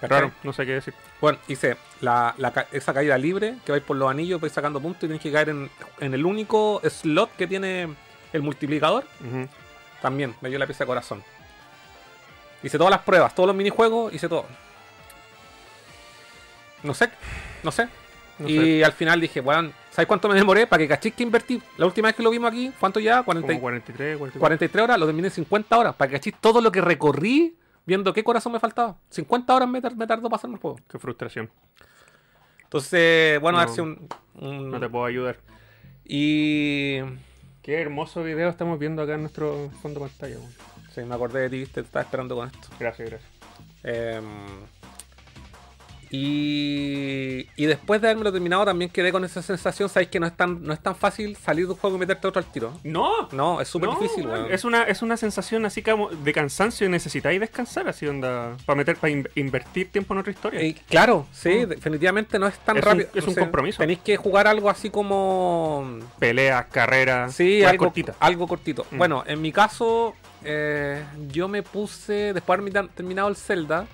Raro, 0.08 0.32
no 0.42 0.52
sé 0.52 0.64
qué 0.66 0.72
decir. 0.72 0.94
Bueno, 1.20 1.38
hice 1.48 1.76
la, 2.00 2.34
esa 2.72 2.92
caída 2.94 3.16
libre, 3.18 3.56
que 3.64 3.72
vais 3.72 3.82
por 3.84 3.96
los 3.96 4.10
anillos, 4.10 4.40
vais 4.40 4.52
sacando 4.52 4.80
puntos 4.80 5.04
y 5.04 5.06
tienes 5.06 5.22
que 5.22 5.32
caer 5.32 5.48
en, 5.50 5.70
en 6.00 6.14
el 6.14 6.24
único 6.26 6.80
slot 6.88 7.34
que 7.36 7.46
tiene 7.46 7.88
el 8.32 8.42
multiplicador. 8.42 9.04
También 10.02 10.34
me 10.40 10.48
dio 10.50 10.58
la 10.58 10.66
pieza 10.66 10.84
de 10.84 10.88
corazón. 10.88 11.22
Hice 12.62 12.76
todas 12.78 12.90
las 12.90 13.00
pruebas, 13.00 13.34
todos 13.34 13.46
los 13.46 13.56
minijuegos, 13.56 14.12
hice 14.14 14.28
todo. 14.28 14.46
No 16.82 16.94
sé, 16.94 17.10
no 17.62 17.72
sé. 17.72 17.88
No 18.38 18.48
y 18.48 18.56
sé. 18.58 18.84
al 18.84 18.92
final 18.92 19.20
dije, 19.20 19.40
bueno, 19.40 19.70
¿sabes 19.90 20.06
cuánto 20.08 20.28
me 20.28 20.34
demoré? 20.34 20.66
Para 20.66 20.78
que 20.82 20.88
cachéis 20.88 21.14
que 21.14 21.22
invertí. 21.22 21.62
La 21.78 21.86
última 21.86 22.08
vez 22.08 22.16
que 22.16 22.22
lo 22.22 22.30
vimos 22.30 22.50
aquí, 22.50 22.72
¿cuánto 22.80 23.00
ya? 23.00 23.22
40 23.22 23.46
y- 23.52 23.56
Como 23.56 23.60
43, 23.62 24.18
44. 24.18 24.40
43 24.40 24.84
horas, 24.84 24.98
lo 24.98 25.06
terminé 25.06 25.28
en 25.28 25.34
50 25.34 25.78
horas. 25.78 25.94
Para 25.94 26.10
que 26.10 26.16
cachéis 26.16 26.36
todo 26.40 26.60
lo 26.60 26.72
que 26.72 26.80
recorrí 26.80 27.54
viendo 27.86 28.12
qué 28.12 28.22
corazón 28.24 28.52
me 28.52 28.60
faltaba. 28.60 28.96
50 29.10 29.54
horas 29.54 29.68
me, 29.68 29.80
me 29.80 30.06
tardó 30.06 30.28
pasarme 30.28 30.56
el 30.56 30.60
juego. 30.62 30.78
Qué 30.88 30.98
frustración. 30.98 31.50
Entonces, 32.64 33.40
bueno, 33.40 33.58
a 33.58 33.62
ver 33.62 33.68
No. 33.68 33.74
si 33.74 33.80
un. 33.80 34.08
un- 34.34 34.70
No 34.70 34.80
te 34.80 34.88
puedo 34.88 35.04
ayudar. 35.04 35.38
Y. 36.04 36.98
Qué 37.62 37.80
hermoso 37.80 38.22
video 38.22 38.48
estamos 38.50 38.78
viendo 38.78 39.02
acá 39.02 39.14
en 39.14 39.20
nuestro 39.22 39.70
fondo 39.80 40.00
de 40.00 40.08
pantalla. 40.08 40.36
weón. 40.38 40.52
Sí, 40.94 41.00
me 41.02 41.14
acordé 41.14 41.48
de 41.48 41.50
ti, 41.50 41.66
te 41.72 41.80
estaba 41.80 42.02
esperando 42.04 42.36
con 42.36 42.46
esto. 42.48 42.68
Gracias, 42.78 43.08
gracias. 43.10 43.30
Em, 43.82 44.24
y, 46.16 47.46
y 47.56 47.66
después 47.66 48.00
de 48.00 48.08
haberme 48.10 48.30
terminado 48.30 48.64
también 48.64 48.90
quedé 48.90 49.12
con 49.12 49.24
esa 49.24 49.42
sensación, 49.42 49.88
sabéis 49.88 50.10
que 50.10 50.20
no 50.20 50.26
es 50.26 50.36
tan, 50.36 50.62
no 50.62 50.72
es 50.72 50.80
tan 50.80 50.94
fácil 50.96 51.36
salir 51.36 51.66
de 51.66 51.72
un 51.72 51.78
juego 51.78 51.96
y 51.96 52.00
meterte 52.00 52.26
otro 52.26 52.40
al 52.40 52.50
tiro. 52.50 52.72
No, 52.84 53.28
No, 53.32 53.60
es 53.60 53.68
súper 53.68 53.88
No, 53.90 53.98
difícil, 54.00 54.26
weón. 54.26 54.52
Es 54.52 54.64
una, 54.64 54.84
es 54.84 55.02
una 55.02 55.16
sensación 55.16 55.64
así 55.66 55.82
como 55.82 56.08
de 56.08 56.32
cansancio 56.32 56.86
y 56.86 56.90
necesitáis 56.90 57.40
descansar 57.40 57.88
así 57.88 58.06
onda. 58.06 58.56
Para 58.66 58.76
meter, 58.76 58.96
para 58.96 59.10
in- 59.12 59.28
invertir 59.34 59.90
tiempo 59.90 60.14
en 60.14 60.20
otra 60.20 60.32
historia. 60.32 60.62
Y 60.62 60.74
claro, 60.74 61.26
sí, 61.32 61.50
Mm. 61.64 61.68
definitivamente 61.68 62.38
no 62.38 62.46
es 62.46 62.58
tan 62.58 62.76
Es 62.78 62.84
un- 62.84 62.90
rápido. 62.90 63.08
es 63.14 63.26
un 63.26 63.34
compromiso. 63.34 63.78
Tenéis 63.78 63.98
que 64.00 64.16
jugar 64.16 64.46
algo 64.46 64.70
así 64.70 64.90
como. 64.90 65.98
Peleas, 66.18 66.66
carreras, 66.66 67.34
Sí, 67.34 67.62
algo 67.64 67.86
cortitas. 67.86 68.16
Algo 68.20 68.46
cortito. 68.46 68.86
Mm. 68.90 68.98
Bueno, 68.98 69.24
en 69.26 69.40
mi 69.40 69.52
caso, 69.52 70.14
eh, 70.44 71.02
yo 71.30 71.48
me 71.48 71.62
puse, 71.62 72.32
después 72.32 72.62
de 72.64 72.78
haber 72.78 72.90
terminado 72.92 73.28
el 73.28 73.36
Zelda, 73.36 73.86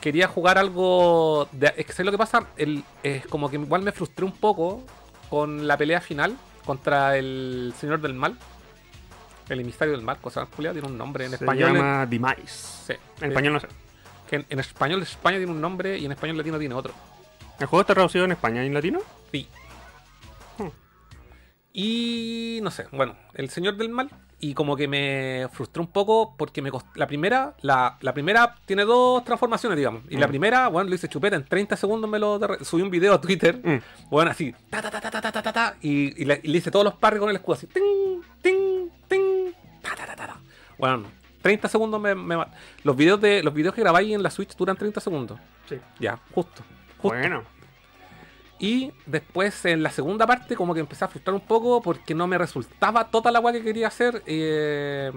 quería 0.00 0.28
jugar 0.28 0.58
algo. 0.58 1.48
De, 1.52 1.72
es 1.76 1.86
que 1.86 1.92
sé 1.92 2.04
lo 2.04 2.10
que 2.10 2.18
pasa. 2.18 2.46
El, 2.56 2.84
es 3.02 3.26
como 3.26 3.48
que 3.50 3.56
igual 3.56 3.82
me 3.82 3.92
frustré 3.92 4.24
un 4.24 4.32
poco 4.32 4.84
con 5.28 5.66
la 5.66 5.76
pelea 5.76 6.00
final 6.00 6.36
contra 6.64 7.16
el 7.16 7.72
Señor 7.78 8.00
del 8.00 8.14
Mal. 8.14 8.36
El 9.48 9.60
emisario 9.60 9.92
del 9.94 10.02
mal, 10.02 10.18
cosa 10.18 10.46
culiada, 10.46 10.74
tiene 10.74 10.86
un 10.86 10.96
nombre 10.96 11.24
en 11.24 11.30
Se 11.30 11.36
español. 11.36 11.74
llama 11.74 12.06
Demise. 12.06 12.46
Sí. 12.86 12.92
En 13.20 13.30
español 13.30 13.54
no 13.54 13.60
sé. 13.60 13.66
Que 14.28 14.36
en, 14.36 14.46
en 14.48 14.60
español 14.60 15.02
España 15.02 15.38
tiene 15.38 15.50
un 15.50 15.60
nombre 15.60 15.98
y 15.98 16.04
en 16.06 16.12
español 16.12 16.36
latino 16.36 16.56
tiene 16.58 16.74
otro. 16.74 16.94
¿El 17.58 17.66
juego 17.66 17.80
está 17.80 17.94
traducido 17.94 18.24
en 18.24 18.32
España 18.32 18.62
y 18.62 18.68
en 18.68 18.74
latino? 18.74 19.00
Sí. 19.32 19.48
Hmm. 20.56 20.68
Y 21.72 22.60
no 22.62 22.70
sé, 22.70 22.86
bueno, 22.92 23.16
el 23.34 23.50
señor 23.50 23.76
del 23.76 23.88
mal 23.88 24.08
y 24.40 24.54
como 24.54 24.76
que 24.76 24.88
me 24.88 25.48
frustró 25.52 25.82
un 25.82 25.88
poco 25.88 26.34
porque 26.36 26.62
me 26.62 26.70
cost... 26.70 26.86
la 26.96 27.06
primera 27.06 27.54
la, 27.60 27.98
la, 28.00 28.14
primera 28.14 28.56
tiene 28.64 28.84
dos 28.84 29.22
transformaciones 29.24 29.76
digamos 29.76 30.02
y 30.08 30.16
la 30.16 30.26
primera 30.26 30.68
bueno 30.68 30.88
lo 30.88 30.94
hice 30.94 31.08
chupeta 31.08 31.36
en 31.36 31.44
30 31.44 31.76
segundos 31.76 32.08
me 32.10 32.18
lo 32.18 32.40
subí 32.62 32.82
un 32.82 32.90
video 32.90 33.14
a 33.14 33.20
Twitter 33.20 33.60
bueno 34.10 34.30
así 34.30 34.54
ta 34.70 34.80
ta 34.80 34.90
ta 34.90 35.00
ta 35.00 35.20
ta 35.20 35.42
ta 35.42 35.52
ta, 35.52 35.76
y, 35.82 36.22
y, 36.22 36.24
le, 36.24 36.40
y 36.42 36.56
hice 36.56 36.70
todos 36.70 36.84
los 36.84 36.94
parries 36.94 37.20
con 37.20 37.30
el 37.30 37.36
escudo 37.36 37.54
así 37.54 37.66
ting 37.66 38.22
ting 38.42 38.88
ting 39.08 39.52
ta 39.82 39.94
ta 39.94 40.06
ta 40.06 40.16
ta, 40.16 40.36
bueno 40.78 41.04
30 41.42 41.68
segundos 41.68 42.00
me, 42.00 42.14
me 42.14 42.36
los 42.82 42.96
videos 42.96 43.20
de 43.20 43.42
los 43.42 43.52
videos 43.52 43.74
que 43.74 43.82
grabáis 43.82 44.14
en 44.14 44.22
la 44.22 44.30
Switch 44.30 44.56
duran 44.56 44.76
30 44.76 45.00
segundos 45.00 45.38
sí 45.68 45.76
ya 45.98 46.18
justo. 46.34 46.62
bueno 47.02 47.59
y 48.60 48.92
después 49.06 49.64
en 49.64 49.82
la 49.82 49.90
segunda 49.90 50.26
parte 50.26 50.54
como 50.54 50.74
que 50.74 50.80
empecé 50.80 51.04
a 51.04 51.08
frustrar 51.08 51.34
un 51.34 51.40
poco 51.40 51.80
porque 51.82 52.14
no 52.14 52.26
me 52.26 52.38
resultaba 52.38 53.10
toda 53.10 53.32
la 53.32 53.38
agua 53.38 53.52
que 53.52 53.62
quería 53.62 53.88
hacer. 53.88 54.22
eh, 54.26 55.10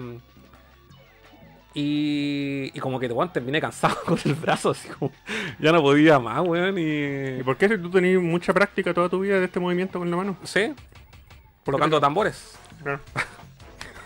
y, 1.76 2.70
y 2.72 2.80
como 2.80 3.00
que 3.00 3.08
bueno, 3.08 3.32
terminé 3.32 3.60
cansado 3.60 3.96
con 4.06 4.18
el 4.24 4.34
brazo, 4.34 4.70
así 4.70 4.88
como 4.88 5.10
ya 5.58 5.72
no 5.72 5.82
podía 5.82 6.18
más, 6.20 6.40
weón. 6.46 6.78
¿Y 6.78 7.40
Y... 7.40 7.42
por 7.42 7.56
qué 7.56 7.68
si 7.68 7.78
tú 7.78 7.90
tenías 7.90 8.22
mucha 8.22 8.54
práctica 8.54 8.94
toda 8.94 9.08
tu 9.08 9.20
vida 9.20 9.38
de 9.40 9.46
este 9.46 9.58
movimiento 9.60 9.98
con 9.98 10.08
la 10.10 10.16
mano? 10.16 10.36
Sí, 10.44 10.72
¿Por 11.64 11.74
tocando 11.74 12.00
tambores. 12.00 12.56
Claro. 12.82 13.00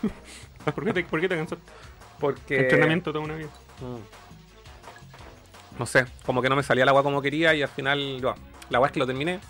¿Por 0.75 0.85
qué 0.85 0.93
te, 0.95 1.05
por 1.05 1.21
qué 1.21 1.29
te 1.29 1.37
cansaste? 1.37 1.65
Porque... 2.19 2.61
Entrenamiento 2.61 3.13
toda 3.13 3.25
una 3.25 3.37
vida. 3.37 3.51
Mm. 3.81 4.28
No 5.79 5.87
sé, 5.87 6.07
como 6.27 6.43
que 6.43 6.49
no 6.49 6.57
me 6.57 6.63
salía 6.63 6.83
el 6.83 6.89
agua 6.89 7.03
como 7.03 7.23
quería 7.23 7.55
y 7.55 7.63
al 7.63 7.69
final, 7.69 8.19
bueno, 8.21 8.35
la 8.71 8.79
agua 8.79 8.89
es 8.89 8.93
que 8.93 8.99
lo 9.01 9.07
terminé. 9.07 9.41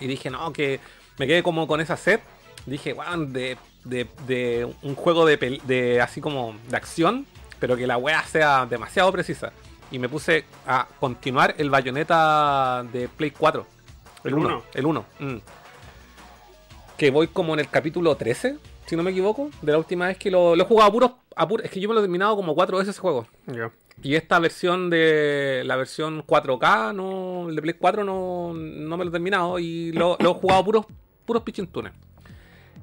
Y 0.00 0.06
dije, 0.06 0.28
no, 0.30 0.52
que 0.52 0.80
me 1.18 1.26
quedé 1.26 1.42
como 1.42 1.66
con 1.66 1.80
esa 1.80 1.96
sed. 1.96 2.20
Dije, 2.66 2.92
weón, 2.92 3.32
de, 3.32 3.56
de, 3.84 4.06
de 4.26 4.74
un 4.82 4.94
juego 4.94 5.24
de, 5.26 5.60
de 5.64 6.00
así 6.00 6.20
como 6.20 6.56
de 6.68 6.76
acción, 6.76 7.26
pero 7.58 7.76
que 7.76 7.86
la 7.86 7.96
weá 7.96 8.22
sea 8.24 8.66
demasiado 8.66 9.10
precisa. 9.12 9.52
Y 9.90 9.98
me 9.98 10.08
puse 10.08 10.44
a 10.66 10.86
continuar 10.98 11.54
el 11.58 11.70
bayoneta 11.70 12.84
de 12.92 13.08
Play 13.08 13.30
4. 13.30 13.66
El 14.24 14.34
uno, 14.34 14.48
uno. 14.48 14.62
El 14.74 14.86
1. 14.86 15.04
Que 16.96 17.10
voy 17.10 17.28
como 17.28 17.54
en 17.54 17.60
el 17.60 17.68
capítulo 17.68 18.16
13, 18.16 18.56
si 18.86 18.96
no 18.96 19.02
me 19.02 19.10
equivoco, 19.10 19.50
de 19.62 19.72
la 19.72 19.78
última 19.78 20.06
vez 20.06 20.16
que 20.16 20.30
lo, 20.30 20.54
lo 20.56 20.62
he 20.62 20.66
jugado 20.66 20.88
a 20.88 20.92
puros, 20.92 21.10
a 21.36 21.46
puros- 21.48 21.64
Es 21.64 21.70
que 21.70 21.80
yo 21.80 21.88
me 21.88 21.94
lo 21.94 22.00
he 22.00 22.04
terminado 22.04 22.36
como 22.36 22.54
cuatro 22.54 22.78
veces 22.78 22.90
ese 22.94 23.00
juego. 23.00 23.26
Ya. 23.46 23.70
Y 24.02 24.16
esta 24.16 24.38
versión 24.38 24.90
de 24.90 25.62
la 25.64 25.76
versión 25.76 26.26
4K, 26.26 26.94
no, 26.94 27.48
el 27.48 27.56
de 27.56 27.62
Play 27.62 27.74
4 27.74 28.04
no, 28.04 28.52
no 28.52 28.96
me 28.96 29.04
lo 29.04 29.08
he 29.08 29.12
terminado 29.12 29.58
y 29.58 29.92
lo, 29.92 30.16
lo 30.20 30.30
he 30.32 30.34
jugado 30.34 30.64
puros, 30.64 30.86
puros 31.24 31.42
pichintunes. 31.42 31.92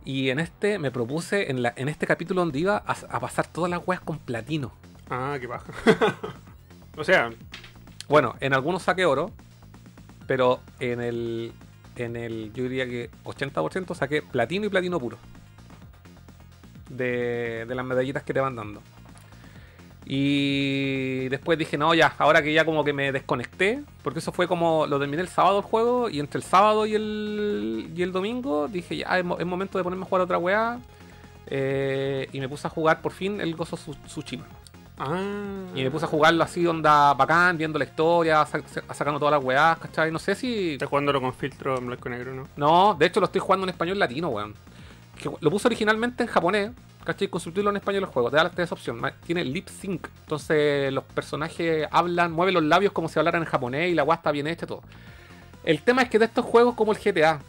Y 0.03 0.29
en 0.29 0.39
este 0.39 0.79
me 0.79 0.89
propuse, 0.89 1.51
en, 1.51 1.61
la, 1.61 1.73
en 1.75 1.87
este 1.89 2.07
capítulo 2.07 2.41
donde 2.41 2.57
iba 2.59 2.77
a, 2.77 2.95
a 3.09 3.19
pasar 3.19 3.45
todas 3.47 3.69
las 3.69 3.85
weas 3.87 4.01
con 4.01 4.17
platino. 4.17 4.71
Ah, 5.09 5.37
qué 5.39 5.45
baja. 5.45 5.71
o 6.97 7.03
sea, 7.03 7.29
Bueno, 8.07 8.35
en 8.39 8.53
algunos 8.53 8.81
saqué 8.83 9.05
oro, 9.05 9.31
pero 10.25 10.61
en 10.79 11.01
el, 11.01 11.53
en 11.97 12.15
el 12.15 12.51
yo 12.53 12.63
diría 12.63 12.85
que 12.87 13.11
80% 13.25 13.93
saqué 13.93 14.23
platino 14.23 14.65
y 14.65 14.69
platino 14.69 14.99
puro. 14.99 15.17
De, 16.89 17.65
de 17.67 17.75
las 17.75 17.85
medallitas 17.85 18.23
que 18.23 18.33
te 18.33 18.39
van 18.39 18.55
dando. 18.55 18.81
Y 20.05 21.29
después 21.29 21.57
dije, 21.57 21.77
no, 21.77 21.93
ya, 21.93 22.13
ahora 22.17 22.41
que 22.41 22.51
ya 22.53 22.65
como 22.65 22.83
que 22.83 22.91
me 22.93 23.11
desconecté, 23.11 23.81
porque 24.03 24.19
eso 24.19 24.31
fue 24.31 24.47
como, 24.47 24.85
lo 24.87 24.99
terminé 24.99 25.21
el 25.21 25.27
sábado 25.27 25.57
el 25.59 25.63
juego, 25.63 26.09
y 26.09 26.19
entre 26.19 26.39
el 26.39 26.43
sábado 26.43 26.85
y 26.85 26.95
el, 26.95 27.91
y 27.95 28.01
el 28.01 28.11
domingo 28.11 28.67
dije, 28.67 28.97
ya, 28.97 29.17
es, 29.19 29.23
mo- 29.25 29.37
es 29.39 29.45
momento 29.45 29.77
de 29.77 29.83
ponerme 29.83 30.03
a 30.03 30.07
jugar 30.07 30.21
otra 30.23 30.37
weá. 30.37 30.79
eh, 31.47 32.27
y 32.31 32.39
me 32.39 32.47
puse 32.49 32.65
a 32.67 32.69
jugar 32.69 33.01
por 33.01 33.11
fin 33.11 33.41
el 33.41 33.55
Gozo 33.55 33.75
Tsu- 33.77 33.95
Tsushima. 34.05 34.45
ah. 34.97 35.19
Y 35.75 35.83
me 35.83 35.91
puse 35.91 36.05
a 36.05 36.07
jugarlo 36.07 36.43
así, 36.43 36.65
onda 36.65 37.13
bacán, 37.13 37.57
viendo 37.57 37.77
la 37.77 37.85
historia, 37.85 38.45
sa- 38.45 38.61
sa- 38.67 38.93
sacando 38.93 39.19
todas 39.19 39.33
las 39.33 39.43
weás, 39.43 39.77
¿cachai? 39.79 40.11
No 40.11 40.19
sé 40.19 40.33
si. 40.35 40.73
Estás 40.73 40.87
jugándolo 40.89 41.19
con 41.21 41.33
filtro 41.33 41.77
en 41.77 41.87
blanco 41.87 42.07
y 42.09 42.11
negro, 42.11 42.33
¿no? 42.33 42.47
No, 42.55 42.95
de 42.97 43.05
hecho 43.05 43.19
lo 43.19 43.25
estoy 43.27 43.41
jugando 43.41 43.65
en 43.65 43.69
español 43.71 43.99
latino, 43.99 44.29
weón. 44.29 44.53
Que 45.21 45.29
lo 45.39 45.51
puse 45.51 45.67
originalmente 45.67 46.23
en 46.23 46.29
japonés, 46.29 46.71
¿cachai? 47.03 47.27
Con 47.27 47.41
subtítulos 47.41 47.71
en 47.71 47.77
español 47.77 48.03
el 48.03 48.09
juego, 48.09 48.29
te 48.29 48.37
da 48.37 48.49
te 48.49 48.57
da 48.57 48.63
esa 48.63 49.13
Tiene 49.25 49.43
lip 49.43 49.67
sync, 49.67 50.07
entonces 50.21 50.91
los 50.93 51.03
personajes 51.03 51.87
hablan, 51.91 52.31
mueven 52.31 52.53
los 52.53 52.63
labios 52.63 52.93
como 52.93 53.09
si 53.09 53.19
hablaran 53.19 53.41
en 53.43 53.47
japonés 53.47 53.91
y 53.91 53.95
la 53.95 54.03
está 54.03 54.31
bien 54.31 54.47
hecha 54.47 54.65
y 54.65 54.67
todo. 54.67 54.81
El 55.63 55.81
tema 55.81 56.01
es 56.03 56.09
que 56.09 56.19
de 56.19 56.25
estos 56.25 56.45
juegos 56.45 56.75
como 56.75 56.91
el 56.91 56.97
GTA, 56.97 57.39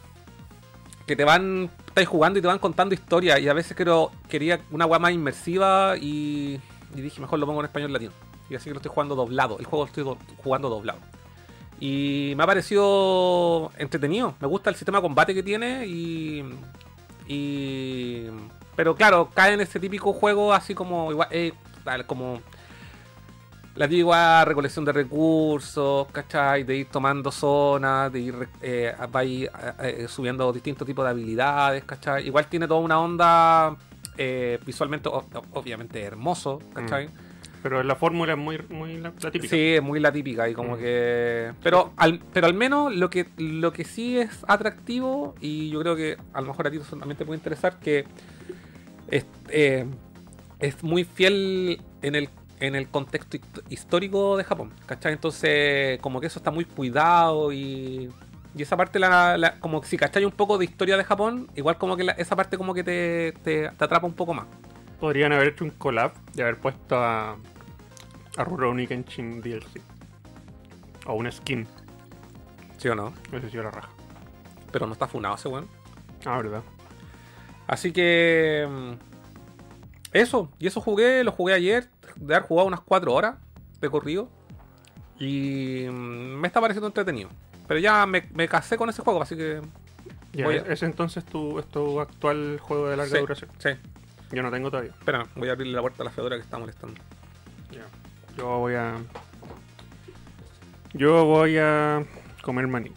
que 1.07 1.15
te 1.15 1.23
van, 1.23 1.69
estáis 1.87 2.07
jugando 2.07 2.39
y 2.39 2.41
te 2.41 2.47
van 2.47 2.59
contando 2.59 2.93
historias 2.93 3.39
y 3.39 3.49
a 3.49 3.53
veces 3.53 3.75
creo, 3.75 4.11
quería 4.29 4.59
una 4.71 4.85
weá 4.85 4.99
más 4.99 5.11
inmersiva 5.11 5.95
y, 5.97 6.59
y 6.95 7.01
dije 7.01 7.19
mejor 7.19 7.39
lo 7.39 7.45
pongo 7.45 7.59
en 7.61 7.65
español 7.65 7.91
latino. 7.91 8.11
Y 8.49 8.55
así 8.55 8.65
que 8.65 8.71
lo 8.71 8.77
estoy 8.77 8.91
jugando 8.93 9.15
doblado, 9.15 9.57
el 9.59 9.65
juego 9.65 9.85
lo 9.85 9.87
estoy 9.87 10.03
do- 10.03 10.17
jugando 10.43 10.69
doblado. 10.69 10.99
Y 11.79 12.33
me 12.37 12.43
ha 12.43 12.45
parecido 12.45 13.71
entretenido. 13.77 14.35
Me 14.39 14.47
gusta 14.47 14.69
el 14.69 14.75
sistema 14.75 14.99
de 14.99 15.01
combate 15.01 15.33
que 15.33 15.43
tiene 15.43 15.85
y. 15.85 16.43
y 17.27 18.27
pero 18.75 18.95
claro, 18.95 19.29
cae 19.33 19.53
en 19.53 19.61
ese 19.61 19.79
típico 19.79 20.13
juego 20.13 20.53
así 20.53 20.73
como. 20.73 21.11
Igual, 21.11 21.27
eh, 21.31 21.53
como. 22.07 22.41
La 23.75 23.87
típica 23.87 24.45
recolección 24.45 24.85
de 24.85 24.91
recursos, 24.93 26.07
¿cachai? 26.11 26.63
De 26.63 26.75
ir 26.75 26.87
tomando 26.89 27.31
zonas, 27.31 28.13
de 28.13 28.19
ir 28.19 28.47
eh, 28.61 28.93
va 29.13 29.23
ir, 29.23 29.49
eh, 29.81 29.95
eh, 30.01 30.07
subiendo 30.07 30.53
distintos 30.53 30.85
tipos 30.85 31.03
de 31.03 31.09
habilidades, 31.09 31.83
¿cachai? 31.83 32.27
Igual 32.27 32.45
tiene 32.45 32.67
toda 32.67 32.81
una 32.81 32.99
onda 32.99 33.75
eh, 34.15 34.59
visualmente, 34.63 35.09
obviamente 35.53 36.03
hermoso, 36.03 36.59
¿cachai? 36.71 37.09
Pero 37.63 37.81
la 37.81 37.95
fórmula 37.95 38.33
es 38.33 38.37
muy, 38.37 38.59
muy 38.69 38.97
la, 38.97 39.11
la 39.19 39.31
típica. 39.31 39.55
Sí, 39.55 39.75
es 39.75 39.81
muy 39.81 39.99
la 39.99 40.11
típica 40.11 40.47
y 40.49 40.53
como 40.53 40.75
Mm. 40.75 40.79
que... 40.79 41.51
Pero 41.63 41.93
al, 41.97 42.19
pero 42.31 42.45
al 42.45 42.53
menos 42.53 42.93
lo 42.93 43.09
que, 43.09 43.29
lo 43.37 43.73
que 43.73 43.85
sí 43.85 44.19
es 44.19 44.43
atractivo 44.47 45.33
y 45.39 45.69
yo 45.71 45.79
creo 45.79 45.95
que 45.95 46.17
a 46.33 46.41
lo 46.41 46.47
mejor 46.47 46.67
a 46.67 46.71
ti 46.71 46.77
también 46.77 47.15
te 47.17 47.25
puede 47.25 47.37
interesar 47.37 47.79
que 47.79 48.05
es, 49.09 49.25
eh, 49.49 49.85
es 50.59 50.83
muy 50.83 51.03
fiel 51.03 51.81
en 52.01 52.15
el, 52.15 52.29
en 52.59 52.75
el 52.75 52.87
contexto 52.87 53.37
hist- 53.37 53.63
histórico 53.69 54.37
de 54.37 54.43
Japón, 54.43 54.71
¿cachai? 54.85 55.13
Entonces 55.13 55.99
como 56.01 56.19
que 56.21 56.27
eso 56.27 56.39
está 56.39 56.51
muy 56.51 56.65
cuidado 56.65 57.51
y... 57.51 58.09
Y 58.55 58.61
esa 58.61 58.77
parte, 58.77 58.99
la, 58.99 59.35
la- 59.35 59.59
como 59.59 59.81
que 59.81 59.87
si 59.87 59.97
cachai 59.97 60.25
un 60.25 60.31
poco 60.31 60.59
de 60.59 60.65
historia 60.65 60.95
de 60.95 61.03
Japón, 61.03 61.49
igual 61.55 61.79
como 61.79 61.97
que 61.97 62.03
la- 62.03 62.11
esa 62.13 62.35
parte 62.35 62.55
como 62.55 62.75
que 62.75 62.83
te, 62.83 63.31
te, 63.43 63.69
te 63.69 63.83
atrapa 63.83 64.05
un 64.05 64.13
poco 64.13 64.35
más. 64.35 64.45
Podrían 64.99 65.33
haber 65.33 65.47
hecho 65.47 65.63
un 65.65 65.71
collab 65.71 66.13
y 66.35 66.41
haber 66.41 66.57
puesto 66.59 66.95
a, 66.95 67.31
a 68.37 68.43
Rurouni 68.43 68.85
Kenshin 68.85 69.41
DLC. 69.41 69.81
O 71.07 71.15
una 71.15 71.31
skin. 71.31 71.67
¿Sí 72.77 72.87
o 72.89 72.95
no? 72.95 73.11
Ese 73.31 73.49
sí 73.49 73.57
la 73.57 73.71
raja. 73.71 73.89
Pero 74.71 74.85
no 74.85 74.93
está 74.93 75.07
funado 75.07 75.33
ese 75.35 75.47
weón. 75.49 75.67
Ah, 76.23 76.37
verdad. 76.37 76.61
Así 77.67 77.91
que. 77.91 78.67
mm, 78.69 78.91
Eso, 80.13 80.51
y 80.59 80.67
eso 80.67 80.79
jugué, 80.81 81.23
lo 81.23 81.31
jugué 81.31 81.53
ayer, 81.53 81.87
de 82.17 82.35
haber 82.35 82.47
jugado 82.47 82.67
unas 82.67 82.81
4 82.81 83.13
horas 83.13 83.35
de 83.81 83.89
corrido. 83.89 84.29
Y 85.19 85.85
mm, 85.89 86.39
me 86.39 86.47
está 86.47 86.59
pareciendo 86.61 86.87
entretenido. 86.87 87.29
Pero 87.67 87.79
ya 87.79 88.05
me, 88.05 88.27
me 88.33 88.47
casé 88.47 88.77
con 88.77 88.89
ese 88.89 89.01
juego, 89.01 89.21
así 89.21 89.35
que. 89.35 89.61
Ya, 90.33 90.45
Voy 90.45 90.55
a- 90.57 90.61
ese 90.61 90.85
entonces 90.85 91.23
tu, 91.25 91.59
es 91.59 91.65
tu 91.67 91.99
actual 91.99 92.59
juego 92.61 92.89
de 92.89 92.97
larga 92.97 93.15
Sí, 93.15 93.21
duración. 93.21 93.51
sí. 93.59 93.69
Yo 94.31 94.41
no 94.41 94.49
tengo 94.49 94.69
todavía. 94.71 94.91
Espera, 94.91 95.27
voy 95.35 95.49
a 95.49 95.51
abrirle 95.51 95.73
la 95.73 95.81
puerta 95.81 96.01
a 96.01 96.05
la 96.05 96.11
fedora 96.11 96.35
que 96.35 96.41
está 96.41 96.57
molestando. 96.57 96.99
Ya. 97.71 97.85
Yo 98.37 98.57
voy 98.59 98.73
a. 98.73 98.95
Yo 100.93 101.25
voy 101.25 101.57
a 101.57 102.03
comer 102.41 102.67
maní. 102.67 102.91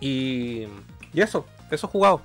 Y. 0.00 0.66
Y 1.12 1.20
eso, 1.20 1.46
eso 1.70 1.88
jugado. 1.88 2.20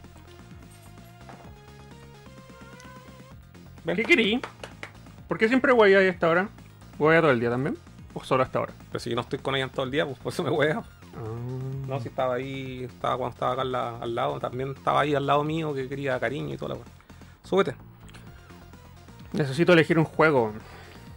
Ven. 3.84 3.96
¿Qué 3.96 4.04
querí? 4.04 4.42
¿Por 5.28 5.38
qué 5.38 5.48
siempre 5.48 5.72
voy 5.74 5.94
a 5.94 6.02
esta 6.02 6.28
hora? 6.30 6.50
Voy 6.98 7.16
a 7.16 7.22
todo 7.22 7.32
el 7.32 7.40
día 7.40 7.50
también. 7.50 7.78
¿O 8.14 8.24
solo 8.24 8.44
hasta 8.44 8.60
ahora? 8.60 8.74
Pero 8.92 9.00
si 9.00 9.10
yo 9.10 9.16
no 9.16 9.22
estoy 9.22 9.40
con 9.40 9.56
ella 9.56 9.68
todo 9.70 9.86
el 9.86 9.92
día, 9.92 10.06
pues 10.06 10.20
por 10.20 10.34
eso 10.34 10.44
me 10.44 10.50
huevo. 10.50 10.84
Ah. 11.16 11.88
No, 11.88 12.00
si 12.00 12.10
estaba 12.10 12.36
ahí, 12.36 12.84
estaba 12.84 13.18
cuando 13.18 13.34
estaba 13.34 13.54
acá 13.54 13.62
al, 13.62 13.72
la- 13.72 13.98
al 14.00 14.16
lado, 14.16 14.40
también 14.40 14.72
estaba 14.76 15.02
ahí 15.02 15.16
al 15.16 15.26
lado 15.26 15.44
mío 15.44 15.74
que 15.74 15.88
quería 15.88 16.20
cariño 16.20 16.54
y 16.54 16.58
toda 16.58 16.70
la 16.70 16.76
weá. 16.76 16.86
Súbete. 17.44 17.76
Necesito 19.34 19.74
elegir 19.74 19.98
un 19.98 20.06
juego. 20.06 20.54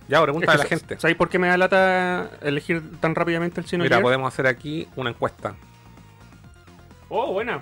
Ya, 0.09 0.23
pregunta 0.23 0.47
Es 0.53 0.53
que 0.59 0.63
la 0.63 0.69
gente. 0.69 1.01
¿Sabéis 1.01 1.17
por 1.17 1.29
qué 1.29 1.39
me 1.39 1.49
da 1.49 1.57
lata 1.57 2.31
elegir 2.43 2.99
tan 3.01 3.15
rápidamente 3.15 3.61
el 3.61 3.67
Xenogears? 3.67 3.91
Mira, 3.97 4.03
podemos 4.03 4.33
hacer 4.33 4.47
aquí 4.47 4.87
una 4.97 5.11
encuesta. 5.11 5.55
Oh, 7.17 7.33
buena. 7.33 7.61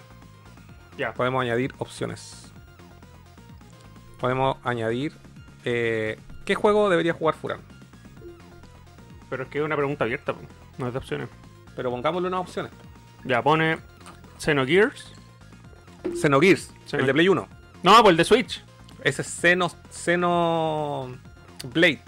Ya. 0.97 1.13
Podemos 1.13 1.43
añadir 1.43 1.75
opciones. 1.77 2.51
Podemos 4.19 4.57
añadir 4.65 5.13
eh, 5.67 6.19
¿qué 6.47 6.55
juego 6.55 6.89
debería 6.89 7.13
jugar 7.13 7.35
Furan? 7.35 7.61
Pero 9.29 9.43
es 9.43 9.49
que 9.51 9.59
es 9.59 9.65
una 9.65 9.77
pregunta 9.77 10.05
abierta, 10.05 10.35
no 10.79 10.87
es 10.87 10.93
de 10.95 10.99
opciones. 10.99 11.29
Pero 11.77 11.91
pongámosle 11.91 12.29
unas 12.29 12.41
opciones. 12.41 12.73
Ya, 13.25 13.43
pone 13.43 13.79
Xenogears. 14.39 15.13
Xenogears, 16.19 16.71
Xeno- 16.87 17.01
el 17.01 17.07
de 17.07 17.13
Play 17.13 17.29
1. 17.29 17.49
No, 17.83 18.01
pues 18.03 18.11
el 18.13 18.17
de 18.17 18.25
Switch. 18.25 18.65
Ese 19.05 19.21
es 19.23 19.29
Xeno, 19.29 19.71
Xeno 19.91 21.15
Blade. 21.75 22.01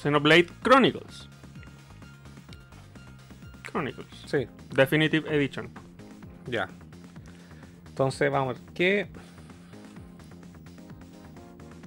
Xenoblade 0.00 0.46
Chronicles. 0.62 1.28
Chronicles. 3.64 4.06
Sí, 4.26 4.46
Definitive 4.70 5.34
Edition. 5.34 5.68
ya. 6.46 6.68
Entonces 7.92 8.32
vamos 8.32 8.56
a 8.56 8.58
ver. 8.58 8.72
¿Qué? 8.72 9.06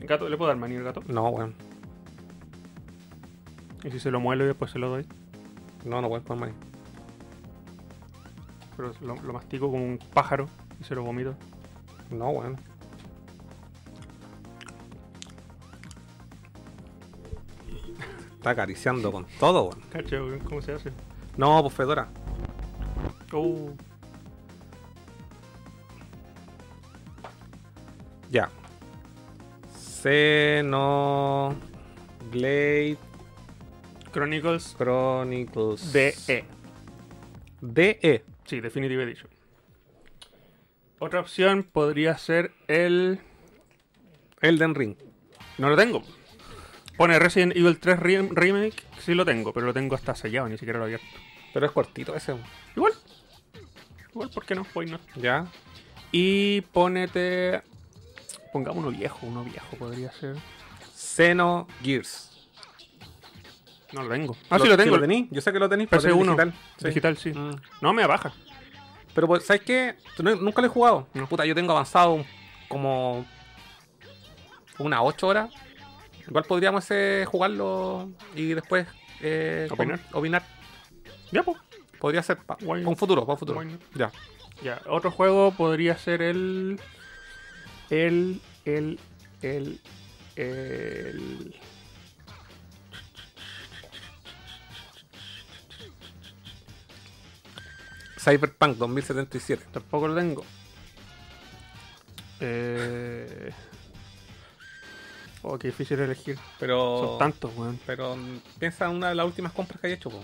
¿Gato? 0.02 0.30
¿Le 0.30 0.38
puedo 0.38 0.50
dar 0.50 0.58
maní 0.58 0.76
al 0.76 0.84
gato? 0.84 1.02
No, 1.08 1.32
bueno. 1.32 1.54
Y 3.84 3.90
si 3.90 4.00
se 4.00 4.12
lo 4.12 4.20
muelo 4.20 4.44
y 4.44 4.48
después 4.48 4.70
se 4.70 4.78
lo 4.78 4.90
doy. 4.90 5.08
No, 5.84 6.02
no 6.02 6.10
puedes 6.10 6.24
poner 6.24 6.50
más. 6.50 6.56
Pero 8.78 8.94
lo, 9.02 9.16
lo 9.16 9.34
mastico 9.34 9.72
como 9.72 9.84
un 9.84 9.98
pájaro 10.14 10.48
y 10.80 10.84
se 10.84 10.94
lo 10.94 11.04
vomito. 11.04 11.36
No, 12.12 12.34
bueno. 12.34 12.58
Está 18.36 18.52
acariciando 18.52 19.12
con 19.12 19.26
todo, 19.40 19.70
weón. 19.70 19.82
Cacho, 19.90 20.28
¿cómo 20.44 20.62
se 20.62 20.74
hace? 20.74 20.92
No, 21.36 21.64
pues 21.64 21.74
Fedora. 21.74 22.10
Oh, 23.34 23.72
Ya. 28.36 28.50
Xeno 30.06 31.56
Blade 32.32 32.98
Chronicles 34.12 34.76
Chronicles 34.78 35.94
DE. 35.94 36.44
DE. 37.62 38.24
Sí, 38.46 38.60
Definitive 38.60 39.04
Edition. 39.04 39.30
Otra 41.00 41.22
opción 41.22 41.64
podría 41.64 42.18
ser 42.18 42.52
el. 42.68 43.20
Elden 44.42 44.76
Ring. 44.76 44.96
No 45.58 45.70
lo 45.70 45.78
tengo. 45.78 46.04
Pone 46.98 47.18
Resident 47.20 47.56
Evil 47.56 47.80
3 47.80 48.00
Rem- 48.00 48.30
Remake. 48.34 48.84
Sí 49.00 49.14
lo 49.14 49.24
tengo, 49.26 49.54
pero 49.54 49.66
lo 49.66 49.74
tengo 49.74 49.96
hasta 49.96 50.14
sellado, 50.14 50.50
ni 50.50 50.58
siquiera 50.58 50.78
lo 50.80 50.86
he 50.86 50.88
abierto. 50.96 51.08
Pero 51.54 51.66
es 51.66 51.72
cortito 51.72 52.14
ese. 52.16 52.36
Igual. 52.76 52.92
Igual, 54.12 54.30
¿por 54.30 54.46
qué 54.46 54.56
no? 54.56 54.66
Not? 54.76 55.02
Ya. 55.16 55.46
Y 56.12 56.62
ponete. 56.74 57.62
Pongamos 58.56 58.86
uno 58.86 58.90
viejo, 58.98 59.20
uno 59.24 59.44
viejo 59.44 59.76
podría 59.76 60.10
ser. 60.14 60.38
Xeno 60.96 61.68
Gears. 61.84 62.32
No 63.92 64.04
lo 64.04 64.10
tengo. 64.10 64.38
Ah, 64.50 64.58
sí 64.58 64.68
lo 64.70 64.78
tengo. 64.78 64.96
¿Lo 64.96 65.02
tení? 65.02 65.28
Yo 65.30 65.42
sé 65.42 65.52
que 65.52 65.60
lo 65.60 65.68
tenéis, 65.68 65.90
pero 65.90 66.02
PC1. 66.02 66.08
tenés 66.08 66.26
digital. 66.26 66.54
Sí. 66.78 66.88
Digital, 66.88 67.18
sí. 67.18 67.34
Mm. 67.34 67.62
No, 67.82 67.92
me 67.92 68.08
baja. 68.08 68.32
Pero, 69.14 69.28
pues, 69.28 69.46
¿sabes 69.46 69.64
qué? 69.64 69.98
Nunca 70.20 70.62
lo 70.62 70.68
he 70.68 70.70
jugado. 70.70 71.06
No. 71.14 71.28
Puta, 71.28 71.46
yo 71.46 71.54
tengo 71.54 71.74
avanzado 71.74 72.24
como 72.70 73.26
unas 74.80 75.02
8 75.04 75.28
horas. 75.28 75.50
Igual 76.26 76.46
podríamos 76.46 76.90
eh, 76.92 77.26
jugarlo 77.28 78.10
y 78.36 78.54
después 78.54 78.88
eh, 79.20 79.68
Opinar. 79.70 80.00
opinar. 80.14 80.44
Ya, 81.34 81.44
pues. 81.44 81.58
Podría 82.00 82.24
ser 82.24 82.38
para 82.38 82.66
un 82.66 82.96
futuro, 82.96 83.24
para 83.24 83.34
un 83.34 83.40
futuro. 83.40 83.60
why? 83.60 83.78
Ya. 83.96 84.14
Ya, 84.64 84.82
otro 84.88 85.12
juego 85.12 85.52
podría 85.52 85.98
ser 85.98 86.22
el. 86.22 86.80
El. 87.92 88.42
El. 88.66 89.00
El. 89.42 89.80
El. 90.36 91.56
Cyberpunk 98.18 98.78
2077. 98.78 99.66
Tampoco 99.72 100.08
lo 100.08 100.16
tengo. 100.16 100.44
Eh. 102.40 103.52
Oh, 105.44 105.60
qué 105.60 105.68
difícil 105.68 106.00
elegir. 106.00 106.40
Pero. 106.60 106.98
Son 106.98 107.20
tantos, 107.20 107.56
weón. 107.56 107.80
Pero 107.86 108.18
piensa 108.58 108.86
en 108.86 108.92
una 108.92 109.10
de 109.10 109.16
las 109.16 109.28
últimas 109.28 109.54
compras 109.54 109.80
que 109.80 109.88
hay 109.88 109.94
hecho, 109.94 110.10
po. 110.10 110.24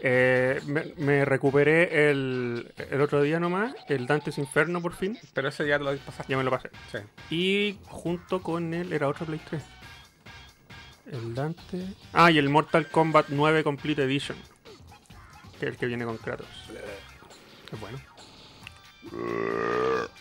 Eh, 0.00 0.60
me, 0.66 0.92
me 0.98 1.24
recuperé 1.24 2.10
el, 2.10 2.72
el 2.90 3.00
otro 3.00 3.22
día 3.22 3.40
nomás, 3.40 3.74
el 3.88 4.06
Dante's 4.06 4.38
Inferno 4.38 4.80
por 4.82 4.94
fin. 4.94 5.18
Pero 5.32 5.48
ese 5.48 5.66
ya 5.66 5.78
te 5.78 5.84
lo 5.84 5.96
pasaste. 5.96 6.30
Ya 6.30 6.36
me 6.36 6.44
lo 6.44 6.50
pasé. 6.50 6.70
Sí. 6.92 6.98
Y 7.34 7.78
junto 7.88 8.42
con 8.42 8.74
él 8.74 8.92
era 8.92 9.08
otro 9.08 9.24
Play 9.26 9.40
3. 9.48 9.62
El 11.12 11.34
Dante. 11.34 11.86
Ah, 12.12 12.30
y 12.30 12.38
el 12.38 12.48
Mortal 12.48 12.88
Kombat 12.90 13.26
9 13.30 13.62
Complete 13.64 14.02
Edition. 14.04 14.36
Que 15.58 15.66
es 15.66 15.72
el 15.72 15.76
que 15.78 15.86
viene 15.86 16.04
con 16.04 16.18
Kratos. 16.18 16.46
Es 17.72 17.80
bueno. 17.80 17.98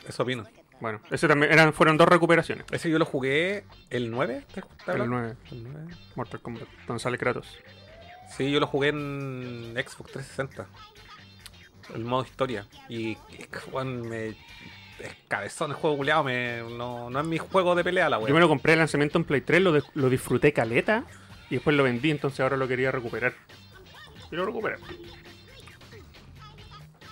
Eso 0.07 0.23
opino. 0.23 0.45
Bueno, 0.79 0.99
ese 1.09 1.27
también 1.27 1.51
eran, 1.51 1.73
fueron 1.73 1.97
dos 1.97 2.07
recuperaciones. 2.07 2.65
Ese 2.71 2.89
yo 2.89 2.99
lo 2.99 3.05
jugué 3.05 3.63
el 3.89 4.11
9. 4.11 4.45
¿te- 4.53 4.59
El 4.59 4.91
hablas? 4.91 5.07
9, 5.07 5.35
El 5.51 5.63
9. 5.63 5.93
Mortal 6.15 6.41
Kombat, 6.41 6.67
donde 6.87 7.01
sale 7.01 7.17
Kratos. 7.17 7.57
Sí, 8.29 8.51
yo 8.51 8.59
lo 8.59 8.67
jugué 8.67 8.89
en 8.89 9.73
Xbox 9.75 10.11
360. 10.11 10.67
El 11.93 12.03
modo 12.05 12.23
historia. 12.23 12.67
Y 12.89 13.17
me. 13.85 14.27
Es 14.29 15.13
cabezón 15.27 15.71
el 15.71 15.77
juego 15.77 15.97
culiado. 15.97 16.23
Me... 16.23 16.63
No, 16.77 17.09
no 17.09 17.19
es 17.19 17.25
mi 17.27 17.37
juego 17.37 17.75
de 17.75 17.83
pelea 17.83 18.09
la 18.09 18.17
Yo 18.19 18.25
me 18.27 18.31
wea. 18.33 18.39
lo 18.41 18.47
compré 18.47 18.71
de 18.73 18.77
lanzamiento 18.77 19.17
en 19.17 19.23
Play 19.25 19.41
3, 19.41 19.61
lo, 19.61 19.71
de- 19.73 19.83
lo 19.93 20.09
disfruté 20.09 20.53
caleta 20.53 21.03
y 21.49 21.55
después 21.55 21.75
lo 21.75 21.83
vendí, 21.83 22.11
entonces 22.11 22.39
ahora 22.39 22.57
lo 22.57 22.67
quería 22.67 22.91
recuperar. 22.91 23.33
Y 24.31 24.35
lo 24.35 24.45
recuperé. 24.45 24.77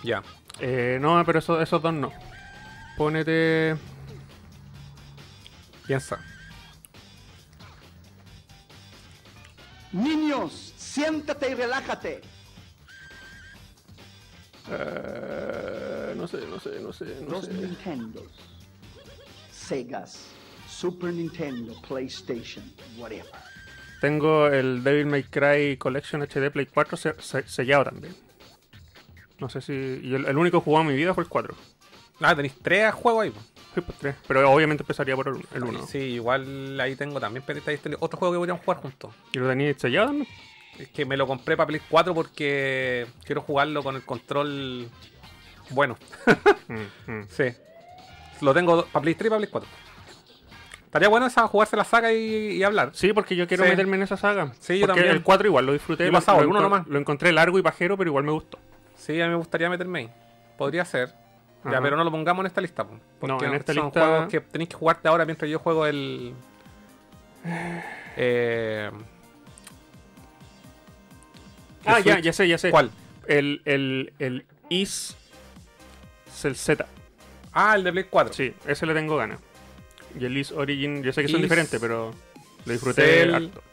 Ya. 0.03 0.23
Eh, 0.59 0.97
no, 1.01 1.23
pero 1.25 1.39
eso- 1.39 1.61
esos 1.61 1.81
dos 1.81 1.93
no. 1.93 2.11
Pónete. 2.97 3.75
Piensa. 5.85 6.19
Niños, 9.91 10.72
siéntate 10.93 11.49
y 11.51 11.53
relájate. 11.55 12.21
eh, 14.69 16.13
no 16.15 16.27
sé, 16.27 16.37
no 16.47 16.59
sé, 16.59 16.79
no 16.79 16.93
sé, 16.93 17.05
no 17.25 17.31
Los 17.31 17.45
sé. 17.45 17.53
Nintendos, 17.53 18.23
Segas, 19.51 20.27
Super 20.67 21.13
Nintendo, 21.13 21.73
PlayStation, 21.87 22.63
whatever. 22.97 23.25
Tengo 24.01 24.47
el 24.47 24.83
Devil 24.83 25.05
May 25.05 25.23
Cry 25.23 25.77
Collection 25.77 26.21
HD 26.21 26.51
Play 26.51 26.65
4 26.65 26.97
se- 26.97 27.21
se- 27.21 27.47
sellado 27.47 27.85
también. 27.85 28.15
No 29.39 29.49
sé 29.49 29.61
si. 29.61 29.73
Y 29.73 30.13
el, 30.13 30.25
el 30.25 30.37
único 30.37 30.59
que 30.59 30.65
jugado 30.65 30.83
en 30.83 30.89
mi 30.89 30.95
vida 30.97 31.13
fue 31.13 31.23
el 31.23 31.29
4. 31.29 31.55
Ah, 32.21 32.35
tenéis 32.35 32.53
tres 32.61 32.93
juegos 32.93 33.23
ahí. 33.23 33.33
Sí, 33.73 33.81
pues 33.81 33.97
tres. 33.99 34.15
Pero 34.27 34.49
obviamente 34.51 34.83
empezaría 34.83 35.15
por 35.15 35.29
el- 35.29 35.45
el 35.53 35.63
1. 35.63 35.87
Sí, 35.87 35.97
igual 35.97 36.79
ahí 36.79 36.95
tengo 36.95 37.19
también. 37.19 37.43
Pero 37.45 37.61
ahí 37.65 37.79
otro 37.99 38.19
juego 38.19 38.33
que 38.33 38.37
podríamos 38.39 38.63
jugar 38.63 38.81
juntos. 38.81 39.13
¿Y 39.33 39.39
lo 39.39 39.47
tenías 39.49 39.77
sellado 39.81 40.07
también? 40.07 40.27
Es 40.79 40.87
que 40.89 41.05
me 41.05 41.15
lo 41.17 41.27
compré 41.27 41.55
para 41.55 41.67
Play 41.67 41.81
4 41.89 42.13
porque 42.15 43.05
quiero 43.25 43.41
jugarlo 43.41 43.83
con 43.83 43.95
el 43.95 44.03
control 44.03 44.87
bueno. 45.69 45.97
Mm, 46.67 47.11
mm. 47.11 47.25
Sí. 47.29 47.43
Lo 48.41 48.53
tengo 48.53 48.85
para 48.85 49.01
Play 49.03 49.15
3 49.15 49.27
y 49.27 49.29
para 49.29 49.37
Play 49.39 49.49
4. 49.51 49.69
Estaría 50.85 51.07
bueno 51.09 51.25
esa 51.25 51.47
jugarse 51.47 51.75
la 51.75 51.83
saga 51.83 52.11
y, 52.13 52.53
y 52.57 52.63
hablar. 52.63 52.91
Sí, 52.93 53.13
porque 53.13 53.35
yo 53.35 53.47
quiero 53.47 53.63
Sí. 53.63 53.69
meterme 53.71 53.95
en 53.97 54.03
esa 54.03 54.17
saga. 54.17 54.53
Sí, 54.59 54.77
yo 54.79 54.85
porque 54.85 54.99
también. 55.01 55.15
el 55.17 55.23
4 55.23 55.47
igual 55.47 55.65
lo 55.65 55.73
disfruté. 55.73 56.05
Lo- 56.07 56.11
pasado 56.13 56.41
lo 56.43 56.49
uno 56.49 56.61
nomás. 56.61 56.85
Lo 56.87 56.99
encontré 56.99 57.31
largo 57.31 57.57
y 57.57 57.61
pajero, 57.63 57.97
pero 57.97 58.09
igual 58.09 58.23
me 58.23 58.31
gustó. 58.31 58.59
Sí, 58.95 59.19
a 59.21 59.25
mí 59.25 59.31
me 59.31 59.37
gustaría 59.37 59.69
meterme 59.69 59.99
ahí. 59.99 60.09
Podría 60.57 60.85
ser. 60.85 61.09
Ya, 61.65 61.81
pero 61.81 61.95
no 61.95 62.03
lo 62.03 62.11
pongamos 62.11 62.41
en 62.43 62.47
esta 62.47 62.61
lista. 62.61 62.83
po, 62.83 62.99
Porque 63.19 63.45
en 63.45 63.53
esta 63.53 63.73
son 63.73 63.85
lista- 63.85 63.99
juegos 64.05 64.27
que 64.29 64.41
tenéis 64.41 64.69
que 64.69 64.75
jugarte 64.75 65.07
ahora 65.07 65.25
mientras 65.25 65.49
yo 65.49 65.59
juego 65.59 65.85
el. 65.87 66.33
Eh, 68.17 68.91
Ah, 71.85 71.97
el 71.99 72.03
ya, 72.03 72.19
ya 72.19 72.33
sé, 72.33 72.47
ya 72.47 72.57
sé. 72.57 72.71
¿Cuál? 72.71 72.91
El, 73.27 73.61
el, 73.65 74.13
el 74.19 74.45
Is 74.69 75.15
Z. 76.31 76.85
Ah, 77.53 77.75
el 77.75 77.83
de 77.83 77.91
Play 77.91 78.05
4. 78.09 78.33
Sí, 78.33 78.53
ese 78.67 78.85
le 78.85 78.93
tengo 78.93 79.15
ganas. 79.17 79.39
Y 80.19 80.25
el 80.25 80.37
Is 80.37 80.51
Origin, 80.51 81.03
yo 81.03 81.13
sé 81.13 81.21
que 81.21 81.27
son 81.27 81.37
Is- 81.39 81.43
diferentes, 81.43 81.79
pero 81.79 82.13
lo 82.65 82.71
disfruté 82.71 83.01
Cell- 83.25 83.33
harto. 83.35 83.63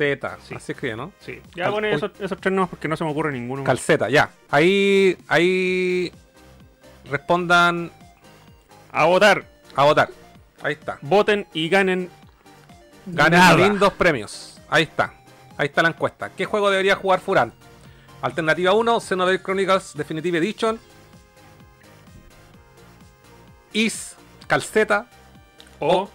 Sí. 0.00 0.54
Así 0.54 0.72
escribe, 0.72 0.96
¿no? 0.96 1.12
Sí. 1.20 1.40
Ya 1.54 1.64
Cal- 1.64 1.72
pone 1.74 1.92
esos, 1.92 2.10
esos 2.18 2.40
tres 2.40 2.54
nombres 2.54 2.70
porque 2.70 2.88
no 2.88 2.96
se 2.96 3.04
me 3.04 3.10
ocurre 3.10 3.32
ninguno. 3.32 3.60
más. 3.62 3.66
Calceta, 3.66 4.08
ya. 4.08 4.30
Ahí. 4.50 5.14
Ahí. 5.28 6.10
Respondan 7.10 7.90
A 8.92 9.04
votar. 9.04 9.44
a 9.76 9.84
votar. 9.84 10.08
Ahí 10.62 10.72
está. 10.72 10.98
Voten 11.02 11.46
y 11.52 11.68
ganen. 11.68 12.08
Ganen 13.06 13.38
nada. 13.40 13.56
lindos 13.68 13.92
premios. 13.92 14.58
Ahí 14.70 14.84
está. 14.84 15.12
Ahí 15.60 15.66
está 15.66 15.82
la 15.82 15.88
encuesta. 15.90 16.30
¿Qué 16.30 16.46
juego 16.46 16.70
debería 16.70 16.96
jugar 16.96 17.20
Furán? 17.20 17.52
Alternativa 18.22 18.72
1, 18.72 18.98
Xenoblade 18.98 19.42
Chronicles 19.42 19.92
Definitive 19.94 20.38
Edition. 20.38 20.80
Is 23.74 24.16
Calceta 24.46 25.06
O. 25.78 26.08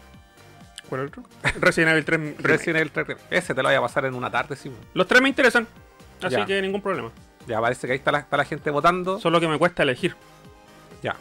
¿Cuál 0.89 1.01
es 1.01 1.03
el 1.03 1.08
otro? 1.19 1.23
Resident 1.62 1.91
Evil 1.91 2.05
3. 2.05 2.19
Remake. 2.19 2.41
Resident 2.41 2.77
Evil 2.77 2.91
3. 2.91 3.17
Ese 3.29 3.53
te 3.53 3.62
lo 3.62 3.69
voy 3.69 3.75
a 3.77 3.81
pasar 3.81 4.05
en 4.05 4.15
una 4.15 4.31
tarde, 4.31 4.55
sí. 4.55 4.71
Los 4.95 5.05
tres 5.05 5.21
me 5.21 5.29
interesan. 5.29 5.67
Así 6.23 6.38
Ya. 6.38 6.45
que 6.47 6.60
ningún 6.60 6.81
problema. 6.81 7.12
Ya 7.45 7.62
parece 7.62 7.86
que 7.86 7.93
ahí 7.93 7.99
está 7.99 8.12
la, 8.12 8.17
está 8.19 8.38
la 8.38 8.45
gente 8.45 8.71
votando. 8.71 9.19
Solo 9.19 9.39
que 9.39 9.47
me 9.47 9.60
cuesta 9.60 9.84
elegir. 9.84 10.15
Ya. 11.03 11.15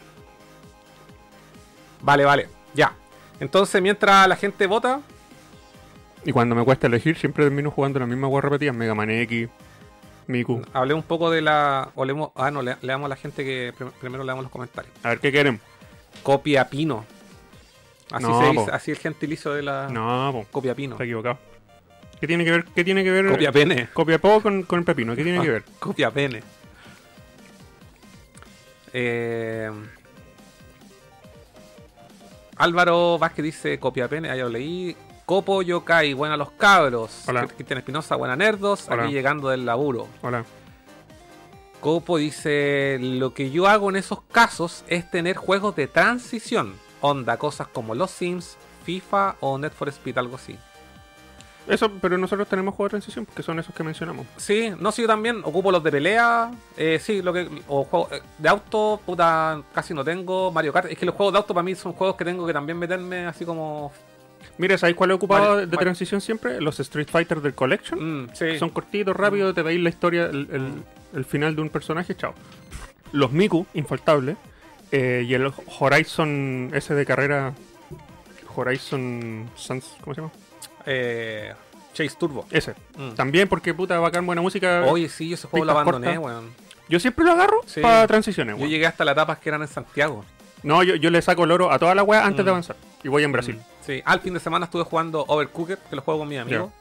Vale, 2.01 2.25
vale. 2.25 2.49
Ya. 2.73 2.91
Entonces, 3.39 3.79
mientras 3.83 4.27
la 4.27 4.35
gente 4.35 4.65
vota, 4.65 5.01
Y 6.25 6.31
cuando 6.31 6.55
me 6.55 6.63
cuesta 6.65 6.87
elegir, 6.87 7.17
siempre 7.17 7.43
termino 7.45 7.69
jugando 7.71 7.99
la 7.99 8.05
misma 8.07 8.27
hueá 8.27 8.41
repetida. 8.41 8.73
Mega 8.73 8.95
Man 8.95 9.09
X, 9.11 9.47
Miku. 10.27 10.61
hablé 10.73 10.93
un 10.95 11.03
poco 11.03 11.29
de 11.29 11.41
la. 11.41 11.89
O 11.95 12.03
leemos- 12.03 12.31
ah, 12.35 12.49
no, 12.51 12.61
le, 12.63 12.75
leamos 12.81 13.05
a 13.05 13.09
la 13.09 13.15
gente 13.15 13.43
que 13.45 13.73
prim- 13.77 13.91
primero 14.01 14.23
leamos 14.23 14.43
los 14.43 14.51
comentarios. 14.51 14.93
A 15.03 15.09
ver 15.09 15.19
qué 15.19 15.31
quieren. 15.31 15.59
Copia 16.23 16.67
Pino. 16.69 17.05
Así 18.11 18.23
No, 18.25 18.39
se 18.41 18.51
dice, 18.51 18.71
así 18.71 18.91
el 18.91 18.97
gentilicio 18.97 19.51
de 19.53 19.63
la 19.63 19.87
No, 19.89 20.29
po, 20.31 20.45
Copia 20.51 20.73
Pino. 20.75 20.95
está 20.95 21.03
equivocado. 21.03 21.37
¿Qué 22.19 22.27
tiene 22.27 22.43
que 22.45 22.51
ver? 22.51 22.65
¿Qué 22.73 22.83
tiene 22.83 23.03
que 23.03 23.11
ver? 23.11 23.27
Copia 23.29 23.51
Pene. 23.51 23.89
Copia 23.93 24.17
po 24.19 24.41
con, 24.41 24.63
con 24.63 24.79
el 24.79 24.85
pepino. 24.85 25.15
¿Qué 25.15 25.23
tiene 25.23 25.41
que 25.41 25.49
ver? 25.49 25.63
Copia 25.79 26.09
Pene. 26.11 26.41
Eh, 28.93 29.69
Álvaro 32.57 33.17
Vázquez 33.19 33.43
dice 33.43 33.79
Copia 33.79 34.07
Pene, 34.07 34.29
ahí 34.29 34.39
lo 34.39 34.49
leí. 34.49 34.95
Copo 35.25 35.63
Yokai, 35.63 36.13
buena 36.13 36.37
los 36.37 36.51
cabros. 36.51 37.23
Hola. 37.27 37.47
Cristian 37.47 37.79
Espinosa, 37.79 38.15
buena 38.15 38.35
nerdos. 38.35 38.87
Hola. 38.89 39.03
Aquí 39.03 39.13
llegando 39.13 39.49
del 39.49 39.65
laburo. 39.65 40.07
Hola. 40.21 40.45
Copo 41.79 42.17
dice, 42.17 42.97
lo 42.99 43.33
que 43.33 43.49
yo 43.49 43.67
hago 43.67 43.89
en 43.89 43.95
esos 43.95 44.21
casos 44.31 44.83
es 44.87 45.09
tener 45.09 45.35
juegos 45.35 45.75
de 45.75 45.87
transición. 45.87 46.75
Onda, 47.01 47.37
cosas 47.37 47.67
como 47.67 47.95
los 47.95 48.11
Sims, 48.11 48.55
FIFA 48.83 49.37
o 49.39 49.57
Net 49.57 49.73
for 49.73 49.89
Speed, 49.89 50.17
algo 50.19 50.35
así. 50.35 50.57
Eso, 51.67 51.91
pero 51.99 52.19
nosotros 52.19 52.47
tenemos 52.47 52.75
juegos 52.75 52.91
de 52.91 52.99
transición 52.99 53.25
que 53.25 53.41
son 53.41 53.57
esos 53.57 53.73
que 53.73 53.83
mencionamos. 53.83 54.27
Sí, 54.37 54.71
no, 54.79 54.91
sí, 54.91 55.01
yo 55.01 55.07
también 55.07 55.41
ocupo 55.43 55.71
los 55.71 55.83
de 55.83 55.91
pelea. 55.91 56.51
Eh, 56.77 56.99
sí, 57.01 57.23
lo 57.23 57.33
que. 57.33 57.49
O 57.67 57.83
juegos 57.85 58.11
eh, 58.11 58.21
de 58.37 58.49
auto, 58.49 59.01
puta, 59.03 59.59
casi 59.73 59.95
no 59.95 60.03
tengo. 60.03 60.51
Mario 60.51 60.71
Kart. 60.71 60.91
Es 60.91 60.97
que 60.99 61.07
los 61.07 61.15
juegos 61.15 61.33
de 61.33 61.37
auto 61.39 61.55
para 61.55 61.63
mí 61.63 61.73
son 61.73 61.93
juegos 61.93 62.15
que 62.15 62.25
tengo 62.25 62.45
que 62.45 62.53
también 62.53 62.77
meterme 62.77 63.25
así 63.25 63.43
como. 63.45 63.91
Mira, 64.57 64.77
¿sabéis 64.77 64.95
cuál 64.95 65.11
he 65.11 65.13
ocupado 65.13 65.57
de 65.65 65.77
transición 65.77 66.21
siempre? 66.21 66.61
Los 66.61 66.79
Street 66.79 67.07
Fighter 67.11 67.41
del 67.41 67.53
Collection. 67.53 68.23
Mm, 68.23 68.29
sí. 68.33 68.57
Son 68.57 68.69
cortitos, 68.69 69.15
rápidos, 69.15 69.53
te 69.53 69.61
veis 69.61 69.79
la 69.81 69.89
historia, 69.89 70.25
el, 70.25 70.47
el- 70.51 70.83
el 71.13 71.25
final 71.25 71.55
de 71.55 71.61
un 71.61 71.69
personaje, 71.69 72.15
chao. 72.15 72.33
Los 73.11 73.31
Miku, 73.31 73.65
infaltable. 73.73 74.35
eh, 74.91 75.25
y 75.27 75.33
el 75.33 75.51
Horizon 75.79 76.69
ese 76.73 76.93
de 76.93 77.05
carrera. 77.05 77.53
Horizon 78.55 79.49
Suns, 79.55 79.85
¿cómo 80.01 80.13
se 80.15 80.21
llama? 80.21 80.33
Eh, 80.85 81.53
Chase 81.93 82.15
Turbo. 82.17 82.45
Ese. 82.51 82.73
Mm. 82.97 83.11
También 83.15 83.47
porque 83.47 83.73
puta 83.73 83.99
bacán 83.99 84.25
buena 84.25 84.41
música. 84.41 84.83
Oye, 84.85 85.09
sí, 85.09 85.33
ese 85.33 85.47
juego 85.47 85.65
lo 85.65 85.71
abandoné, 85.73 86.17
weón. 86.17 86.49
Yo 86.87 86.99
siempre 86.99 87.25
lo 87.25 87.31
agarro 87.31 87.61
Sí. 87.65 87.81
para 87.81 88.05
transiciones, 88.07 88.53
Yo 88.55 88.59
weón. 88.59 88.69
llegué 88.69 88.85
hasta 88.85 89.03
las 89.03 89.13
etapas 89.13 89.39
que 89.39 89.49
eran 89.49 89.61
en 89.63 89.67
Santiago. 89.67 90.23
No, 90.65 90.83
yo, 90.83 90.95
yo 90.95 91.09
le 91.09 91.21
saco 91.21 91.43
el 91.45 91.51
oro 91.51 91.71
a 91.71 91.79
toda 91.79 91.95
la 91.95 92.03
wea 92.03 92.25
antes 92.25 92.41
Mm. 92.41 92.45
de 92.45 92.49
avanzar. 92.51 92.75
Y 93.03 93.07
voy 93.07 93.23
en 93.23 93.31
Brasil. 93.31 93.61
Sí, 93.81 94.01
al 94.03 94.19
fin 94.19 94.33
de 94.33 94.39
semana 94.39 94.65
estuve 94.65 94.83
jugando 94.83 95.23
Overcooked, 95.27 95.77
que 95.89 95.95
lo 95.95 96.01
juego 96.01 96.21
con 96.21 96.27
mis 96.29 96.39
amigos. 96.39 96.71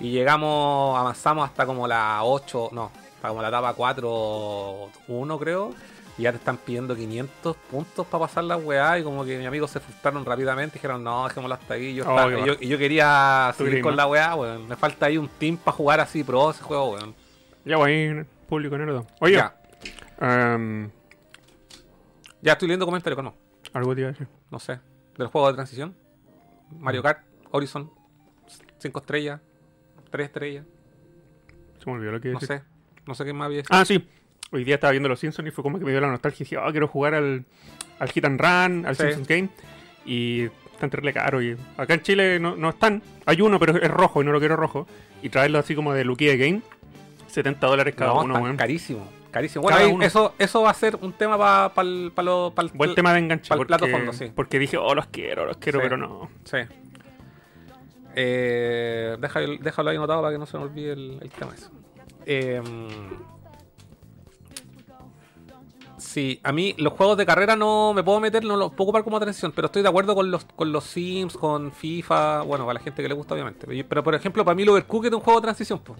Y 0.00 0.10
llegamos, 0.10 0.98
avanzamos 0.98 1.48
hasta 1.48 1.64
como 1.64 1.86
la 1.86 2.24
8, 2.24 2.70
no, 2.72 2.90
hasta 3.16 3.28
como 3.28 3.40
la 3.40 3.48
etapa 3.48 3.72
4, 3.74 4.90
1 5.08 5.38
creo. 5.38 5.72
Y 6.18 6.22
ya 6.22 6.30
te 6.32 6.38
están 6.38 6.56
pidiendo 6.58 6.94
500 6.94 7.56
puntos 7.70 8.06
para 8.06 8.24
pasar 8.26 8.44
la 8.44 8.56
weá. 8.56 8.98
Y 8.98 9.02
como 9.02 9.24
que 9.24 9.36
mis 9.38 9.46
amigos 9.46 9.70
se 9.70 9.80
frustraron 9.80 10.24
rápidamente. 10.24 10.74
Dijeron, 10.74 11.02
no, 11.02 11.26
dejémoslo 11.28 11.54
hasta 11.54 11.76
yo, 11.76 12.04
Oh, 12.06 12.10
estaba- 12.10 12.32
y 12.40 12.44
yo, 12.46 12.54
y 12.60 12.68
yo 12.68 12.78
quería 12.78 13.52
Tú 13.58 13.64
seguir 13.64 13.82
con 13.82 13.96
la 13.96 14.06
weá, 14.06 14.34
weón. 14.36 14.68
Me 14.68 14.76
falta 14.76 15.06
ahí 15.06 15.18
un 15.18 15.28
team 15.28 15.56
para 15.56 15.76
jugar 15.76 16.00
así 16.00 16.22
pro 16.22 16.50
ese 16.50 16.62
juego, 16.62 16.92
weón. 16.92 17.14
Ya 17.64 17.76
voy 17.78 17.92
en 17.92 18.18
el 18.18 18.26
público 18.48 18.76
nerdo. 18.78 19.06
Oye, 19.20 19.34
Ya, 19.36 19.54
em, 20.20 20.90
ya 22.44 22.52
estoy 22.52 22.68
leyendo 22.68 22.86
comentarios, 22.86 23.22
no. 23.24 23.34
algo 23.72 23.94
te 23.94 24.02
iba 24.02 24.10
a 24.10 24.12
decir. 24.12 24.28
No 24.50 24.58
sé. 24.60 24.78
Del 25.16 25.26
juego 25.28 25.48
de 25.48 25.54
transición. 25.54 25.96
Mario 26.78 27.02
Kart, 27.02 27.24
Horizon, 27.50 27.90
5 28.78 29.00
estrellas, 29.00 29.40
3 30.10 30.26
estrellas. 30.26 30.64
Se 31.78 31.86
me 31.90 31.96
olvidó 31.96 32.12
lo 32.12 32.20
que 32.20 32.28
iba 32.28 32.38
a 32.38 32.40
No 32.40 32.46
sé. 32.46 32.62
No 33.06 33.14
sé 33.14 33.24
qué 33.24 33.32
más 33.32 33.46
había 33.46 33.62
Ah, 33.70 33.84
sí. 33.84 34.06
Hoy 34.50 34.64
día 34.64 34.76
estaba 34.76 34.90
viendo 34.92 35.08
Los 35.08 35.18
Simpsons 35.20 35.48
y 35.48 35.50
fue 35.50 35.62
como 35.62 35.78
que 35.78 35.84
me 35.84 35.90
dio 35.90 36.00
la 36.00 36.08
nostalgia. 36.08 36.42
Y 36.42 36.44
dije, 36.44 36.56
ah, 36.58 36.70
quiero 36.70 36.86
jugar 36.88 37.14
al, 37.14 37.44
al 37.98 38.08
Hit 38.10 38.24
and 38.24 38.40
Run, 38.40 38.86
al 38.86 38.94
Sí. 38.96 39.02
Simpsons 39.02 39.28
Game. 39.28 39.48
Y 40.06 40.42
están 40.72 40.90
terrible 40.90 41.12
caro. 41.12 41.42
Y 41.42 41.56
acá 41.76 41.94
en 41.94 42.02
Chile 42.02 42.38
no, 42.40 42.56
no 42.56 42.70
están. 42.70 43.02
Hay 43.26 43.40
uno, 43.40 43.58
pero 43.58 43.76
es 43.76 43.90
rojo 43.90 44.22
y 44.22 44.24
no 44.26 44.32
lo 44.32 44.38
quiero 44.38 44.56
rojo. 44.56 44.86
Y 45.22 45.28
traerlo 45.30 45.58
así 45.58 45.74
como 45.74 45.92
de 45.94 46.04
Luquilla 46.04 46.36
Game. 46.36 46.62
70 47.28 47.66
dólares 47.66 47.94
cada 47.96 48.12
no, 48.14 48.20
uno, 48.22 48.34
weón. 48.38 48.56
carísimo. 48.56 49.08
Carísimo. 49.34 49.62
Bueno, 49.62 50.00
eso, 50.02 50.32
eso 50.38 50.62
va 50.62 50.70
a 50.70 50.74
ser 50.74 50.96
un 51.02 51.12
tema 51.12 51.36
para 51.36 51.88
el 51.88 52.12
pa 52.14 52.22
lo- 52.22 52.52
pa 52.54 52.62
el- 52.62 52.68
Buen 52.72 52.94
tema 52.94 53.12
de 53.12 53.18
enganche. 53.18 53.48
Porque, 53.48 53.66
plato 53.66 53.88
fondo, 53.88 54.12
sí. 54.12 54.30
porque 54.34 54.60
dije, 54.60 54.76
oh, 54.78 54.94
los 54.94 55.06
quiero, 55.08 55.44
los 55.44 55.56
quiero, 55.56 55.80
Sí. 55.80 55.82
pero 55.82 55.96
no. 55.96 56.30
Sí. 56.44 56.58
Eh, 58.14 59.16
déjalo, 59.20 59.56
déjalo 59.60 59.90
ahí 59.90 59.96
anotado 59.96 60.22
para 60.22 60.32
que 60.32 60.38
no 60.38 60.46
se 60.46 60.56
me 60.56 60.62
olvide 60.64 60.92
el, 60.92 61.18
el 61.20 61.30
tema 61.30 61.52
ese. 61.52 61.66
Eh, 62.26 62.62
sí, 65.98 66.40
a 66.42 66.52
mí 66.52 66.74
los 66.78 66.92
juegos 66.92 67.16
de 67.16 67.26
carrera 67.26 67.56
no 67.56 67.92
me 67.92 68.02
puedo 68.02 68.20
meter, 68.20 68.44
no 68.44 68.56
los 68.56 68.70
puedo 68.70 68.84
ocupar 68.84 69.04
como 69.04 69.16
atención, 69.16 69.52
pero 69.52 69.66
estoy 69.66 69.82
de 69.82 69.88
acuerdo 69.88 70.14
con 70.14 70.30
los, 70.30 70.44
con 70.44 70.70
los 70.72 70.84
Sims, 70.84 71.36
con 71.36 71.72
FIFA, 71.72 72.42
bueno, 72.42 72.64
para 72.66 72.74
la 72.74 72.80
gente 72.84 73.02
que 73.02 73.08
le 73.08 73.14
gusta 73.14 73.34
obviamente. 73.34 73.66
Pero, 73.84 74.02
por 74.04 74.14
ejemplo, 74.14 74.44
para 74.44 74.54
mí 74.54 74.66
Overcooked 74.66 75.08
es 75.08 75.14
un 75.14 75.20
juego 75.20 75.40
de 75.40 75.44
transición. 75.44 75.80
pues. 75.80 75.98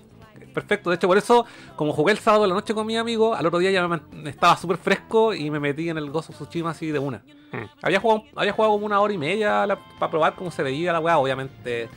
Perfecto, 0.54 0.88
de 0.88 0.96
hecho 0.96 1.08
por 1.08 1.18
eso, 1.18 1.44
como 1.76 1.92
jugué 1.92 2.12
el 2.12 2.18
sábado 2.18 2.44
de 2.44 2.48
la 2.48 2.54
noche 2.54 2.72
con 2.74 2.86
mi 2.86 2.96
amigo, 2.96 3.34
al 3.34 3.44
otro 3.44 3.58
día 3.58 3.70
ya 3.72 3.82
me, 3.82 3.88
man- 3.88 4.02
estaba 4.26 4.56
súper 4.56 4.76
fresco 4.78 5.34
y 5.34 5.50
me 5.50 5.58
metí 5.60 5.88
en 5.90 5.98
el 5.98 6.10
Ghost 6.10 6.30
of 6.30 6.36
Tsushima 6.36 6.70
así 6.70 6.90
de 6.92 6.98
una. 7.00 7.18
Mm. 7.52 7.64
Había 7.82 8.00
jugado, 8.00 8.22
había 8.36 8.52
jugado 8.52 8.72
como 8.74 8.86
una 8.86 9.00
hora 9.00 9.12
y 9.12 9.18
media 9.18 9.66
para 9.98 10.10
probar 10.10 10.34
cómo 10.36 10.50
se 10.50 10.62
veía 10.62 10.92
la 10.92 11.00
weá. 11.00 11.18
Obviamente, 11.18 11.88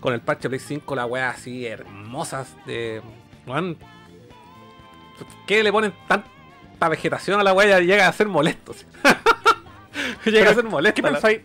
con 0.00 0.12
el 0.14 0.20
parche 0.20 0.48
Play 0.48 0.60
5, 0.60 0.94
la 0.94 1.06
weá 1.06 1.30
así 1.30 1.66
hermosas. 1.66 2.54
De, 2.66 3.00
weón, 3.46 3.78
¿Qué 5.46 5.62
le 5.62 5.72
ponen 5.72 5.92
tanta 6.08 6.88
vegetación 6.88 7.40
a 7.40 7.42
la 7.42 7.52
weá? 7.52 7.66
Ya 7.68 7.80
llega 7.80 8.08
a 8.08 8.12
ser 8.12 8.28
molesto. 8.28 8.72
sí. 8.74 8.84
llega 10.30 10.50
a 10.50 10.54
ser 10.54 10.64
molesto. 10.64 10.94
¿Qué 10.96 11.02
pensáis? 11.02 11.40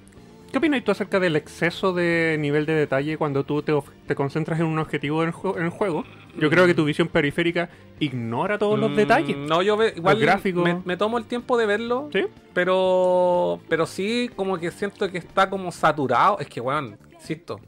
¿Qué 0.51 0.57
opinas 0.57 0.83
tú 0.83 0.91
acerca 0.91 1.19
del 1.19 1.35
exceso 1.35 1.93
de 1.93 2.35
nivel 2.39 2.65
de 2.65 2.73
detalle 2.73 3.17
cuando 3.17 3.43
tú 3.43 3.61
te, 3.61 3.71
te 4.07 4.15
concentras 4.15 4.59
en 4.59 4.65
un 4.65 4.79
objetivo 4.79 5.21
en 5.21 5.29
el 5.63 5.69
juego? 5.69 6.05
Yo 6.39 6.49
creo 6.49 6.65
que 6.65 6.73
tu 6.73 6.85
visión 6.85 7.07
periférica 7.07 7.69
ignora 7.99 8.57
todos 8.57 8.79
los 8.79 8.91
Mm, 8.91 8.95
detalles. 8.95 9.37
No, 9.37 9.61
yo 9.61 9.77
ve- 9.77 9.93
igual 9.95 10.19
gráficos. 10.19 10.63
Me, 10.63 10.81
me 10.85 10.97
tomo 10.97 11.17
el 11.17 11.25
tiempo 11.25 11.57
de 11.57 11.65
verlo. 11.65 12.09
¿Sí? 12.13 12.25
Pero, 12.53 13.59
pero 13.69 13.85
sí, 13.85 14.29
como 14.35 14.57
que 14.57 14.71
siento 14.71 15.09
que 15.11 15.17
está 15.17 15.49
como 15.49 15.71
saturado. 15.71 16.39
Es 16.39 16.47
que, 16.47 16.61
weón, 16.61 16.97
insisto. 17.13 17.59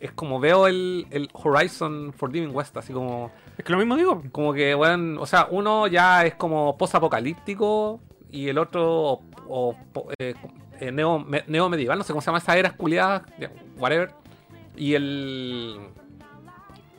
Es 0.00 0.12
como 0.12 0.38
veo 0.38 0.66
el, 0.66 1.06
el 1.10 1.28
Horizon 1.32 2.12
Forbidden 2.14 2.54
West, 2.54 2.76
así 2.76 2.92
como, 2.92 3.30
Es 3.56 3.64
que 3.64 3.72
lo 3.72 3.78
mismo 3.78 3.96
digo. 3.96 4.22
como 4.32 4.52
que, 4.52 4.74
weón, 4.74 5.16
o 5.18 5.24
sea, 5.26 5.48
uno 5.50 5.86
ya 5.86 6.26
es 6.26 6.34
como 6.34 6.76
post-apocalíptico 6.76 8.00
y 8.30 8.48
el 8.48 8.58
otro 8.58 9.20
o, 9.48 9.74
eh, 10.18 10.34
eh, 10.80 10.92
neo, 10.92 11.18
me- 11.20 11.44
neo 11.46 11.68
medieval, 11.70 11.96
no 11.96 12.04
sé 12.04 12.12
cómo 12.12 12.20
se 12.20 12.26
llama 12.26 12.38
esa 12.38 12.56
era 12.58 12.72
culiada, 12.76 13.24
whatever. 13.78 14.10
Y 14.76 14.94
el. 14.94 15.78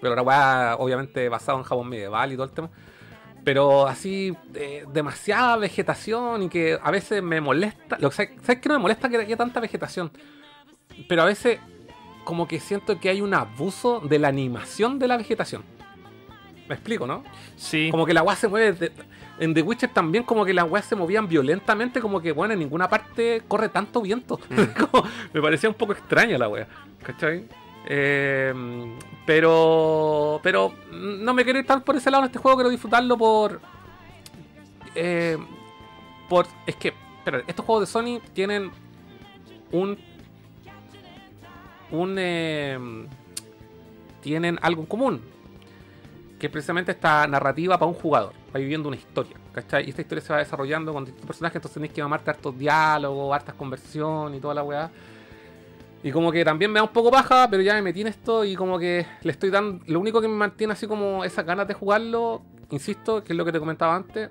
Pero 0.01 0.15
la 0.15 0.21
weá, 0.21 0.75
obviamente, 0.79 1.27
basado 1.29 1.57
en 1.57 1.63
Japón 1.63 1.89
medieval 1.89 2.31
y 2.31 2.35
todo 2.35 2.45
el 2.45 2.51
tema. 2.51 2.69
Pero 3.43 3.87
así, 3.87 4.35
eh, 4.55 4.85
demasiada 4.91 5.57
vegetación 5.57 6.43
y 6.43 6.49
que 6.49 6.79
a 6.81 6.91
veces 6.91 7.21
me 7.21 7.39
molesta. 7.41 7.97
Lo 7.99 8.09
que 8.09 8.15
¿Sabes 8.15 8.65
no 8.65 8.73
me 8.73 8.79
molesta 8.79 9.07
que 9.09 9.17
haya 9.17 9.37
tanta 9.37 9.59
vegetación? 9.59 10.11
Pero 11.07 11.21
a 11.21 11.25
veces, 11.25 11.59
como 12.23 12.47
que 12.47 12.59
siento 12.59 12.99
que 12.99 13.09
hay 13.09 13.21
un 13.21 13.33
abuso 13.33 13.99
de 13.99 14.17
la 14.19 14.29
animación 14.29 14.97
de 14.97 15.07
la 15.07 15.17
vegetación. 15.17 15.63
Me 16.67 16.73
explico, 16.73 17.05
¿no? 17.05 17.23
Sí. 17.55 17.89
Como 17.91 18.05
que 18.07 18.13
la 18.15 18.23
weá 18.23 18.35
se 18.35 18.47
mueve. 18.47 18.73
de- 18.73 18.91
en 19.37 19.53
The 19.53 19.61
Witcher 19.61 19.89
también, 19.91 20.23
como 20.23 20.45
que 20.45 20.53
las 20.53 20.63
weas 20.69 20.85
se 20.85 20.95
movían 20.95 21.27
violentamente, 21.27 21.99
como 21.99 22.21
que, 22.21 22.31
bueno, 22.31 22.53
en 22.53 22.59
ninguna 22.59 22.87
parte 22.89 23.43
corre 23.47 23.67
tanto 23.67 24.01
viento. 24.01 24.39
Como- 24.91 25.05
me 25.33 25.41
parecía 25.41 25.67
un 25.69 25.75
poco 25.75 25.91
extraña 25.91 26.37
la 26.37 26.47
wea. 26.47 26.67
¿Cachai? 27.03 27.45
Eh, 27.87 28.53
pero, 29.25 30.39
pero 30.43 30.73
no 30.91 31.33
me 31.33 31.43
quiero 31.43 31.59
ir 31.59 31.65
tan 31.65 31.81
por 31.81 31.95
ese 31.95 32.09
lado 32.11 32.23
en 32.23 32.27
este 32.27 32.39
juego, 32.39 32.57
quiero 32.57 32.69
disfrutarlo 32.69 33.17
por... 33.17 33.61
eh, 34.95 35.37
por 36.27 36.47
es 36.65 36.75
que, 36.75 36.93
espera, 37.17 37.43
estos 37.47 37.65
juegos 37.65 37.87
de 37.87 37.91
Sony 37.91 38.21
tienen 38.33 38.71
un... 39.71 39.97
un 41.91 42.15
eh, 42.17 43.07
tienen 44.21 44.57
algo 44.61 44.81
en 44.81 44.87
común. 44.87 45.21
Que 46.39 46.47
es 46.47 46.51
precisamente 46.51 46.91
esta 46.91 47.27
narrativa 47.27 47.77
para 47.77 47.89
un 47.89 47.95
jugador. 47.95 48.33
Va 48.53 48.59
viviendo 48.59 48.89
una 48.89 48.97
historia. 48.97 49.37
¿Cachai? 49.53 49.85
Y 49.85 49.89
esta 49.89 50.01
historia 50.01 50.21
se 50.21 50.33
va 50.33 50.39
desarrollando 50.39 50.91
con 50.91 51.05
distintos 51.05 51.27
personajes. 51.27 51.55
Entonces 51.55 51.75
tenés 51.75 51.93
que 51.93 52.01
mamarte 52.01 52.29
hartos 52.29 52.57
diálogos, 52.57 53.33
hartas 53.33 53.55
conversión 53.55 54.35
y 54.35 54.39
toda 54.39 54.53
la 54.53 54.63
weá. 54.63 54.91
Y 56.05 56.11
como 56.11 56.31
que 56.31 56.45
también 56.45 56.71
me 56.71 56.77
da 56.77 56.83
un 56.83 56.93
poco 56.93 57.09
paja, 57.09 57.47
pero 57.49 57.63
ya 57.63 57.73
me 57.73 57.81
metí 57.81 58.01
en 58.01 58.07
esto 58.07 58.45
y 58.45 58.55
como 58.55 58.77
que 58.77 59.07
le 59.23 59.31
estoy 59.31 59.49
dando. 59.49 59.83
Lo 59.87 59.99
único 59.99 60.21
que 60.21 60.27
me 60.27 60.35
mantiene 60.35 60.73
así 60.73 60.85
como 60.85 61.23
esas 61.23 61.43
ganas 61.43 61.67
de 61.67 61.73
jugarlo, 61.73 62.43
insisto, 62.69 63.23
que 63.23 63.33
es 63.33 63.37
lo 63.37 63.43
que 63.43 63.51
te 63.51 63.57
comentaba 63.57 63.95
antes. 63.95 64.29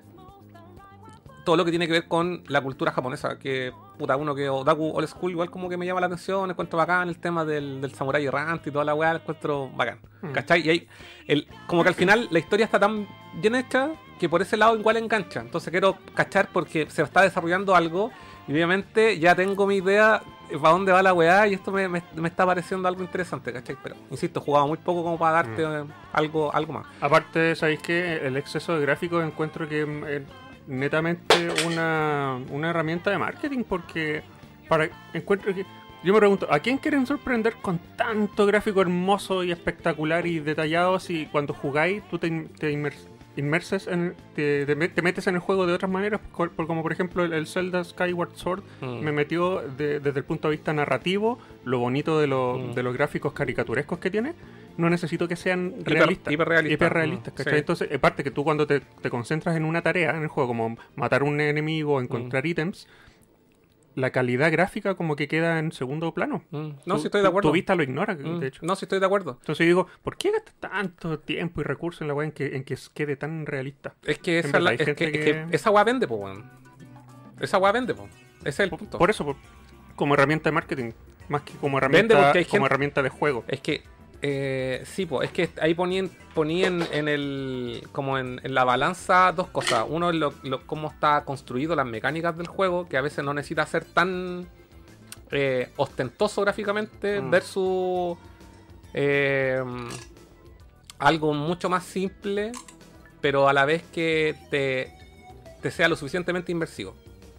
Todo 1.43 1.57
lo 1.57 1.65
que 1.65 1.71
tiene 1.71 1.85
que 1.85 1.91
ver 1.91 2.07
con 2.07 2.43
la 2.47 2.61
cultura 2.61 2.93
japonesa. 2.93 3.37
Que 3.37 3.73
puta, 3.99 4.15
uno 4.15 4.33
que 4.33 4.47
Otaku 4.47 4.91
Old 4.95 5.09
School 5.09 5.31
igual 5.31 5.51
como 5.51 5.67
que 5.67 5.75
me 5.75 5.85
llama 5.85 5.99
la 5.99 6.05
atención, 6.05 6.49
encuentro 6.49 6.77
bacán 6.77 7.09
el 7.09 7.19
tema 7.19 7.43
del, 7.43 7.81
del 7.81 7.93
samurái 7.93 8.25
errante 8.25 8.69
y 8.69 8.71
toda 8.71 8.85
la 8.85 8.95
weá, 8.95 9.11
lo 9.11 9.19
encuentro 9.19 9.69
bacán. 9.75 9.99
Mm. 10.21 10.31
¿Cachai? 10.31 10.65
Y 10.65 10.69
ahí, 10.69 10.87
el, 11.27 11.45
como 11.67 11.83
que 11.83 11.89
al 11.89 11.95
final 11.95 12.29
la 12.31 12.39
historia 12.39 12.63
está 12.63 12.79
tan 12.79 13.05
bien 13.41 13.53
hecha 13.53 13.89
que 14.17 14.29
por 14.29 14.41
ese 14.41 14.55
lado 14.55 14.77
igual 14.77 14.95
engancha. 14.95 15.41
Entonces 15.41 15.71
quiero 15.71 15.97
cachar 16.13 16.47
porque 16.53 16.89
se 16.89 17.01
está 17.01 17.21
desarrollando 17.21 17.75
algo 17.75 18.11
y 18.47 18.53
obviamente 18.53 19.19
ya 19.19 19.35
tengo 19.35 19.67
mi 19.67 19.75
idea 19.75 20.21
para 20.61 20.69
dónde 20.73 20.91
va 20.91 21.01
la 21.03 21.13
weá 21.13 21.47
y 21.47 21.53
esto 21.53 21.71
me, 21.71 21.87
me- 21.87 22.03
me 22.15 22.27
está 22.27 22.45
pareciendo 22.45 22.87
algo 22.87 23.01
interesante, 23.01 23.51
¿cachai? 23.53 23.75
Pero, 23.81 23.95
insisto, 24.11 24.39
jugaba 24.41 24.65
muy 24.67 24.77
poco 24.77 25.03
como 25.03 25.17
para 25.17 25.43
darte 25.43 25.63
eh, 25.63 25.83
algo, 26.13 26.53
algo 26.53 26.73
más. 26.73 26.85
Aparte, 27.01 27.55
¿sabéis 27.55 27.79
que 27.81 28.17
El 28.25 28.37
exceso 28.37 28.75
de 28.75 28.81
gráficos 28.81 29.23
encuentro 29.25 29.67
que 29.67 29.85
mm, 29.85 30.03
es 30.05 30.21
netamente 30.67 31.49
una, 31.65 32.39
una 32.51 32.69
herramienta 32.69 33.11
de 33.11 33.17
marketing 33.17 33.63
porque 33.63 34.23
para 34.67 34.89
encuentro 35.13 35.53
que 35.53 35.65
yo 36.03 36.13
me 36.13 36.19
pregunto, 36.19 36.47
¿a 36.51 36.59
quién 36.59 36.77
quieren 36.77 37.05
sorprender 37.07 37.55
con 37.61 37.79
tanto 37.95 38.45
gráfico 38.45 38.81
hermoso 38.81 39.43
y 39.43 39.51
espectacular 39.51 40.27
y 40.27 40.39
detallado 40.39 40.99
si 40.99 41.25
cuando 41.27 41.53
jugáis 41.53 42.03
tú 42.09 42.19
te, 42.19 42.29
te 42.59 42.71
inmers- 43.35 43.39
inmerses 43.45 43.87
en 43.87 44.13
te, 44.35 44.65
te 44.65 44.75
te 44.89 45.01
metes 45.01 45.27
en 45.27 45.35
el 45.35 45.41
juego 45.41 45.65
de 45.67 45.73
otras 45.73 45.91
maneras, 45.91 46.19
por- 46.35 46.51
por- 46.51 46.67
como 46.67 46.81
por 46.83 46.91
ejemplo 46.91 47.23
el, 47.23 47.33
el 47.33 47.47
Zelda 47.47 47.83
Skyward 47.83 48.35
Sword 48.35 48.63
Mm. 48.81 48.99
me 49.01 49.11
metió 49.11 49.61
de- 49.77 49.99
desde 49.99 50.19
el 50.19 50.25
punto 50.25 50.49
de 50.49 50.55
vista 50.57 50.73
narrativo, 50.73 51.39
lo 51.63 51.79
bonito 51.79 52.19
de, 52.19 52.27
lo- 52.27 52.57
Mm. 52.57 52.73
de 52.75 52.83
los 52.83 52.93
gráficos 52.93 53.33
caricaturescos 53.33 53.99
que 53.99 54.09
tiene. 54.11 54.33
No 54.77 54.89
necesito 54.89 55.27
que 55.27 55.37
sean 55.37 55.71
Hiper- 55.79 55.85
realistas. 55.85 56.33
hiperrealistas. 56.33 56.73
hiperrealistas, 56.73 57.33
Mm, 57.33 57.49
sí. 57.49 57.55
Entonces, 57.55 57.89
aparte 57.93 58.23
que 58.25 58.31
tú 58.31 58.43
cuando 58.43 58.67
te, 58.67 58.81
te 58.81 59.09
concentras 59.09 59.55
en 59.55 59.63
una 59.63 59.81
tarea 59.81 60.11
en 60.17 60.23
el 60.23 60.27
juego, 60.27 60.49
como 60.49 60.77
matar 60.97 61.23
un 61.23 61.39
enemigo, 61.39 62.01
encontrar 62.01 62.43
Mm. 62.43 62.47
ítems, 62.47 62.87
la 63.95 64.11
calidad 64.11 64.51
gráfica 64.51 64.95
como 64.95 65.15
que 65.15 65.27
queda 65.27 65.57
en 65.59 65.71
segundo 65.71 66.13
plano. 66.13 66.43
Mm. 66.51 66.69
No, 66.85 66.95
Tu- 66.95 66.99
si 66.99 67.05
estoy 67.07 67.21
de 67.21 67.27
acuerdo. 67.29 67.49
Tu 67.49 67.53
vista 67.53 67.75
lo 67.75 67.83
ignora, 67.83 68.13
Mm. 68.15 68.39
de 68.39 68.47
hecho. 68.47 68.65
No, 68.65 68.75
si 68.75 68.85
estoy 68.85 68.99
de 68.99 69.05
acuerdo. 69.05 69.37
Entonces 69.39 69.65
digo, 69.65 69.87
¿por 70.03 70.17
qué 70.17 70.31
gastas 70.31 70.53
tanto 70.59 71.19
tiempo 71.19 71.61
y 71.61 71.63
recursos 71.63 72.01
en 72.01 72.07
la 72.09 72.13
weá 72.13 72.25
en 72.27 72.33
que, 72.33 72.55
en 72.55 72.63
que 72.63 72.77
quede 72.93 73.15
tan 73.15 73.45
realista? 73.45 73.95
Es 74.03 74.19
que 74.19 74.39
esa, 74.39 74.59
la- 74.59 74.73
es 74.73 74.93
que, 74.95 75.45
es 75.49 75.53
esa 75.61 75.71
weá 75.71 75.83
vende, 75.83 76.07
pues, 76.07 76.19
weón. 76.21 76.51
Esa 77.39 77.57
weá 77.57 77.71
vende, 77.71 77.93
pues. 77.95 78.09
Ese 78.41 78.49
es 78.49 78.59
el 78.59 78.69
Por, 78.69 78.79
punto. 78.79 78.97
por 78.97 79.09
eso, 79.09 79.25
por- 79.25 79.35
como 79.95 80.13
herramienta 80.13 80.49
de 80.49 80.53
marketing, 80.53 80.91
más 81.29 81.41
que 81.43 81.53
como 81.53 81.77
Vende 81.79 81.85
herramienta, 81.85 82.21
porque 82.23 82.39
hay 82.39 82.45
como 82.45 82.51
gente- 82.63 82.65
herramienta 82.67 83.01
de 83.03 83.09
juego. 83.09 83.43
Es 83.47 83.61
que, 83.61 83.81
eh, 84.27 84.81
sí, 84.85 85.05
pues, 85.05 85.29
es 85.29 85.33
que 85.33 85.49
ahí 85.61 85.75
ponían, 85.75 86.09
ponían 86.33 86.81
en 86.91 87.07
el, 87.07 87.87
como 87.91 88.17
en, 88.17 88.39
en 88.43 88.55
la 88.55 88.63
balanza 88.63 89.31
dos 89.31 89.47
cosas. 89.49 89.85
Uno 89.87 90.09
es 90.09 90.15
lo, 90.15 90.33
lo- 90.41 90.65
cómo 90.65 90.87
está 90.87 91.23
construido 91.25 91.75
las 91.75 91.85
mecánicas 91.85 92.35
del 92.35 92.47
juego, 92.47 92.87
que 92.89 92.97
a 92.97 93.01
veces 93.01 93.23
no 93.23 93.33
necesita 93.35 93.65
ser 93.67 93.85
tan 93.85 94.47
eh, 95.31 95.69
ostentoso 95.77 96.41
gráficamente, 96.41 97.21
Mm. 97.21 97.29
versus 97.29 98.17
eh, 98.95 99.61
algo 100.97 101.33
mucho 101.33 101.69
más 101.69 101.83
simple, 101.83 102.51
pero 103.21 103.47
a 103.47 103.53
la 103.53 103.65
vez 103.65 103.83
que 103.93 104.35
te, 104.49 104.91
te 105.61 105.69
sea 105.71 105.87
lo 105.87 105.95
suficientemente 105.95 106.51
inmersivo. 106.51 106.95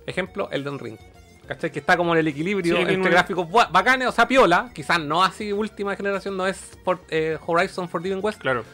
Ejemplo, 0.06 0.48
Elden 0.52 0.78
Ring. 0.78 0.98
¿Cachai? 1.46 1.70
Que 1.70 1.78
está 1.78 1.96
como 1.96 2.12
en 2.12 2.18
el 2.20 2.28
equilibrio 2.28 2.74
Sí, 2.76 2.82
entre 2.82 2.96
no 2.96 3.04
gráficos 3.10 3.48
bacanes, 3.70 4.08
o 4.08 4.12
sea, 4.12 4.26
piola, 4.26 4.70
quizás 4.74 5.00
no 5.00 5.22
así 5.22 5.52
última 5.52 5.94
generación, 5.94 6.36
no 6.36 6.46
es 6.46 6.56
for- 6.84 7.00
eh, 7.08 7.38
Horizon 7.46 7.88
Forbidden 7.88 8.18
West, 8.22 8.40
Claro. 8.40 8.64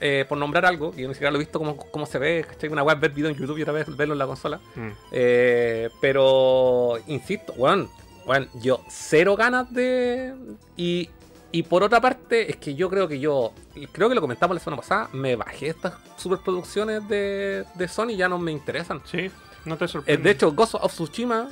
eh, 0.00 0.24
por 0.28 0.38
nombrar 0.38 0.64
algo, 0.64 0.94
yo 0.94 1.08
ni 1.08 1.14
siquiera 1.14 1.32
lo 1.32 1.38
he 1.38 1.40
visto 1.40 1.58
cómo, 1.58 1.76
cómo 1.76 2.06
se 2.06 2.18
ve, 2.20 2.44
¿cachai? 2.48 2.68
Una 2.70 2.84
web 2.84 3.00
ver 3.00 3.10
video 3.10 3.30
en 3.30 3.36
YouTube 3.36 3.58
y 3.58 3.62
otra 3.62 3.72
vez 3.72 3.96
verlo 3.96 4.14
en 4.14 4.18
la 4.18 4.26
consola. 4.26 4.60
Mm. 4.76 4.88
Eh, 5.10 5.90
pero, 6.00 6.98
insisto, 7.08 7.52
weón, 7.56 7.88
weón, 8.26 8.48
yo 8.62 8.80
cero 8.88 9.34
ganas 9.36 9.72
de... 9.72 10.34
Y, 10.76 11.10
y 11.50 11.62
por 11.64 11.82
otra 11.82 12.00
parte, 12.00 12.48
es 12.48 12.56
que 12.58 12.76
yo 12.76 12.88
creo 12.90 13.08
que 13.08 13.18
yo, 13.18 13.52
creo 13.90 14.08
que 14.08 14.14
lo 14.14 14.20
comentamos 14.20 14.54
la 14.54 14.60
semana 14.62 14.80
pasada, 14.82 15.08
me 15.12 15.34
bajé 15.34 15.68
estas 15.70 15.94
superproducciones 16.16 17.08
de, 17.08 17.64
de 17.74 17.88
Sony, 17.88 18.14
ya 18.16 18.28
no 18.28 18.38
me 18.38 18.52
interesan. 18.52 19.00
Sí, 19.04 19.30
no 19.64 19.76
te 19.76 19.86
Eh, 19.86 19.88
sorprende. 19.88 20.22
de 20.22 20.30
hecho, 20.30 20.52
Ghost 20.52 20.74
of 20.76 20.92
Tsushima 20.92 21.48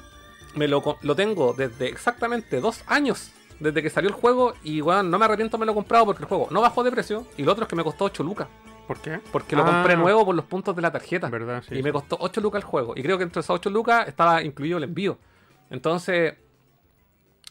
me 0.57 0.66
lo, 0.69 0.99
lo 1.03 1.14
tengo 1.14 1.53
desde 1.53 1.87
exactamente 1.88 2.61
dos 2.61 2.83
años. 2.87 3.31
Desde 3.61 3.83
que 3.83 3.88
salió 3.88 4.11
el 4.11 4.14
juego 4.14 4.53
y 4.64 4.83
weón, 4.83 5.11
no 5.11 5.19
me 5.19 5.25
arrepiento 5.25 5.57
de 5.57 5.61
haberlo 5.61 5.75
comprado 5.75 6.05
porque 6.05 6.23
el 6.23 6.29
juego 6.29 6.49
no 6.51 6.61
bajó 6.61 6.85
de 6.85 6.90
precio 6.90 7.27
y 7.38 7.42
lo 7.42 7.53
otro 7.53 7.64
es 7.64 7.69
que 7.71 7.77
me 7.77 7.85
costó 7.85 8.05
8 8.05 8.23
lucas. 8.23 8.49
¿Por 8.87 8.99
qué? 9.01 9.19
Porque 9.33 9.57
lo 9.57 9.62
Ah, 9.62 9.66
compré 9.66 9.97
nuevo 9.97 10.25
por 10.27 10.35
los 10.35 10.45
puntos 10.45 10.77
de 10.77 10.83
la 10.83 10.92
tarjeta. 10.92 11.29
¿Verdad? 11.31 11.62
Sí, 11.66 11.75
y 11.75 11.79
sí. 11.79 11.83
me 11.83 11.90
costó 11.92 12.16
8 12.21 12.40
lucas 12.40 12.62
el 12.62 12.66
juego. 12.69 12.92
Y 12.97 13.03
creo 13.03 13.16
que 13.16 13.25
entre 13.25 13.40
esas 13.40 13.51
8 13.51 13.71
lucas 13.71 14.07
estaba 14.09 14.42
incluido 14.42 14.77
el 14.79 14.85
envío. 14.85 15.19
Entonces, 15.71 16.35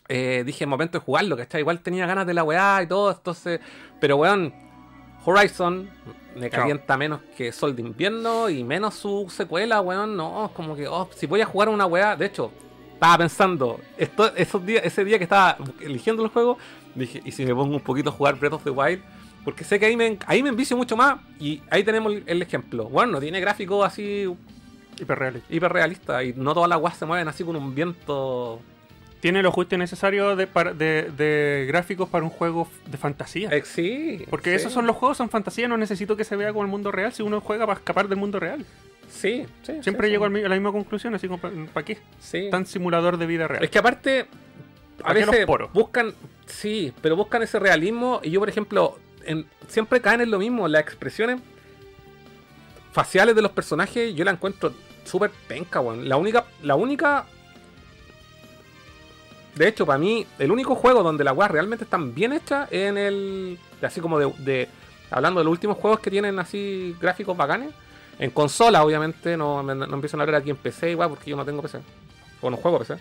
eh, 0.07 0.43
dije, 0.45 0.65
momento 0.67 0.99
de 0.99 1.03
jugarlo, 1.03 1.35
¿cachai? 1.35 1.61
Igual 1.61 1.79
tenía 1.81 2.05
ganas 2.05 2.27
de 2.27 2.33
la 2.35 2.43
weá 2.43 2.81
y 2.83 2.87
todo. 2.87 3.11
Entonces, 3.11 3.59
pero 3.99 4.17
weón, 4.17 4.53
Horizon 5.25 5.89
me 6.35 6.49
calienta 6.49 6.97
menos 6.97 7.21
que 7.35 7.51
Sol 7.51 7.75
de 7.75 7.81
Invierno 7.81 8.49
y 8.49 8.63
menos 8.63 8.93
su 8.93 9.27
secuela, 9.29 9.81
weón. 9.81 10.15
No, 10.15 10.45
es 10.45 10.51
como 10.51 10.75
que, 10.75 10.87
oh, 10.87 11.09
si 11.15 11.25
voy 11.25 11.41
a 11.41 11.45
jugar 11.45 11.69
una 11.69 11.85
weá, 11.87 12.15
de 12.15 12.27
hecho, 12.27 12.51
estaba 12.95 13.19
pensando, 13.19 13.79
esto, 13.97 14.33
esos 14.35 14.65
días, 14.65 14.83
ese 14.83 15.05
día 15.05 15.17
que 15.17 15.25
estaba 15.25 15.57
eligiendo 15.81 16.23
el 16.23 16.29
juego, 16.29 16.57
dije, 16.95 17.21
¿y 17.23 17.31
si 17.31 17.45
me 17.45 17.53
pongo 17.53 17.75
un 17.75 17.81
poquito 17.81 18.09
a 18.09 18.13
jugar 18.13 18.39
Breath 18.39 18.53
of 18.53 18.63
the 18.63 18.71
Wild? 18.71 19.01
Porque 19.43 19.63
sé 19.63 19.79
que 19.79 19.85
ahí 19.85 19.95
me, 19.95 20.17
ahí 20.25 20.41
me 20.41 20.49
envicio 20.49 20.75
mucho 20.75 20.97
más 20.97 21.19
y 21.39 21.61
ahí 21.69 21.83
tenemos 21.83 22.11
el, 22.13 22.23
el 22.25 22.41
ejemplo. 22.41 22.85
Bueno, 22.85 23.13
no 23.13 23.19
tiene 23.19 23.39
gráficos 23.39 23.85
así 23.85 24.27
Hiperrealista. 24.99 25.53
hiperrealistas 25.53 26.23
y 26.23 26.33
no 26.33 26.53
todas 26.53 26.69
las 26.69 26.79
weas 26.79 26.97
se 26.97 27.05
mueven 27.05 27.27
así 27.27 27.43
con 27.43 27.55
un 27.55 27.75
viento. 27.75 28.59
Tiene 29.19 29.41
lo 29.41 29.51
justo 29.51 29.75
y 29.75 29.77
necesario 29.77 30.35
de, 30.35 30.45
de, 30.45 31.11
de 31.11 31.65
gráficos 31.67 32.09
para 32.09 32.23
un 32.23 32.29
juego 32.29 32.67
de 32.85 32.97
fantasía. 32.97 33.49
Eh, 33.49 33.63
sí. 33.65 34.23
Porque 34.29 34.51
sí, 34.51 34.55
esos 34.57 34.73
son 34.73 34.85
los 34.85 34.95
juegos, 34.95 35.17
son 35.17 35.29
fantasía, 35.29 35.67
no 35.67 35.77
necesito 35.77 36.15
que 36.15 36.23
se 36.23 36.35
vea 36.35 36.51
como 36.51 36.63
el 36.63 36.69
mundo 36.69 36.91
real 36.91 37.11
si 37.11 37.23
uno 37.23 37.41
juega 37.41 37.65
para 37.65 37.79
escapar 37.79 38.07
del 38.07 38.19
mundo 38.19 38.39
real. 38.39 38.65
Sí, 39.09 39.45
sí. 39.63 39.73
Siempre 39.81 40.07
sí, 40.07 40.11
llego 40.11 40.27
sí. 40.29 40.43
a 40.43 40.49
la 40.49 40.55
misma 40.55 40.71
conclusión, 40.71 41.15
así 41.15 41.27
como, 41.27 41.39
¿para 41.39 41.85
qué? 41.85 41.99
Sí. 42.19 42.49
Tan 42.51 42.65
simulador 42.65 43.17
de 43.17 43.25
vida 43.25 43.47
real. 43.47 43.63
Es 43.63 43.69
que 43.69 43.79
aparte, 43.79 44.27
a 44.99 45.03
¿Para 45.03 45.13
qué 45.19 45.25
los 45.25 45.31
veces 45.31 45.47
buscan, 45.73 46.13
sí, 46.45 46.93
pero 47.01 47.15
buscan 47.15 47.41
ese 47.43 47.59
realismo 47.59 48.19
y 48.23 48.31
yo, 48.31 48.39
por 48.39 48.49
ejemplo, 48.49 48.97
en- 49.25 49.45
siempre 49.67 50.01
caen 50.01 50.21
en 50.21 50.31
lo 50.31 50.39
mismo, 50.39 50.67
las 50.67 50.81
expresiones 50.81 51.39
faciales 52.91 53.35
de 53.35 53.41
los 53.41 53.51
personajes, 53.51 54.13
yo 54.15 54.23
la 54.25 54.31
encuentro 54.31 54.73
súper 55.03 55.31
penca, 55.47 55.79
weón. 55.81 56.07
La 56.09 56.17
única, 56.17 56.45
la 56.63 56.75
única... 56.75 57.25
De 59.55 59.67
hecho, 59.69 59.85
para 59.85 59.97
mí, 59.97 60.25
el 60.39 60.51
único 60.51 60.75
juego 60.75 61.01
donde 61.03 61.23
las 61.23 61.35
weas 61.35 61.49
realmente 61.49 61.85
están 61.85 62.13
bien 62.13 62.33
hechas 62.33 62.67
es 62.71 62.89
en 62.89 62.97
el... 62.97 63.59
Así 63.81 64.01
como 64.01 64.19
de, 64.19 64.31
de- 64.39 64.69
Hablando 65.11 65.39
de 65.39 65.43
los 65.45 65.51
últimos 65.51 65.77
juegos 65.77 65.99
que 65.99 66.09
tienen 66.09 66.39
así 66.39 66.95
gráficos 66.99 67.37
bacanes. 67.37 67.71
En 68.19 68.31
consola, 68.31 68.83
obviamente, 68.83 69.35
no, 69.37 69.61
me- 69.63 69.75
no 69.75 69.93
empiezo 69.93 70.17
a 70.17 70.21
hablar 70.21 70.41
aquí 70.41 70.49
en 70.49 70.55
PC 70.57 70.91
igual 70.91 71.09
porque 71.09 71.29
yo 71.31 71.35
no 71.37 71.43
tengo 71.45 71.61
PC. 71.61 71.79
O 72.41 72.49
no 72.49 72.57
juego 72.57 72.79
PC 72.79 72.95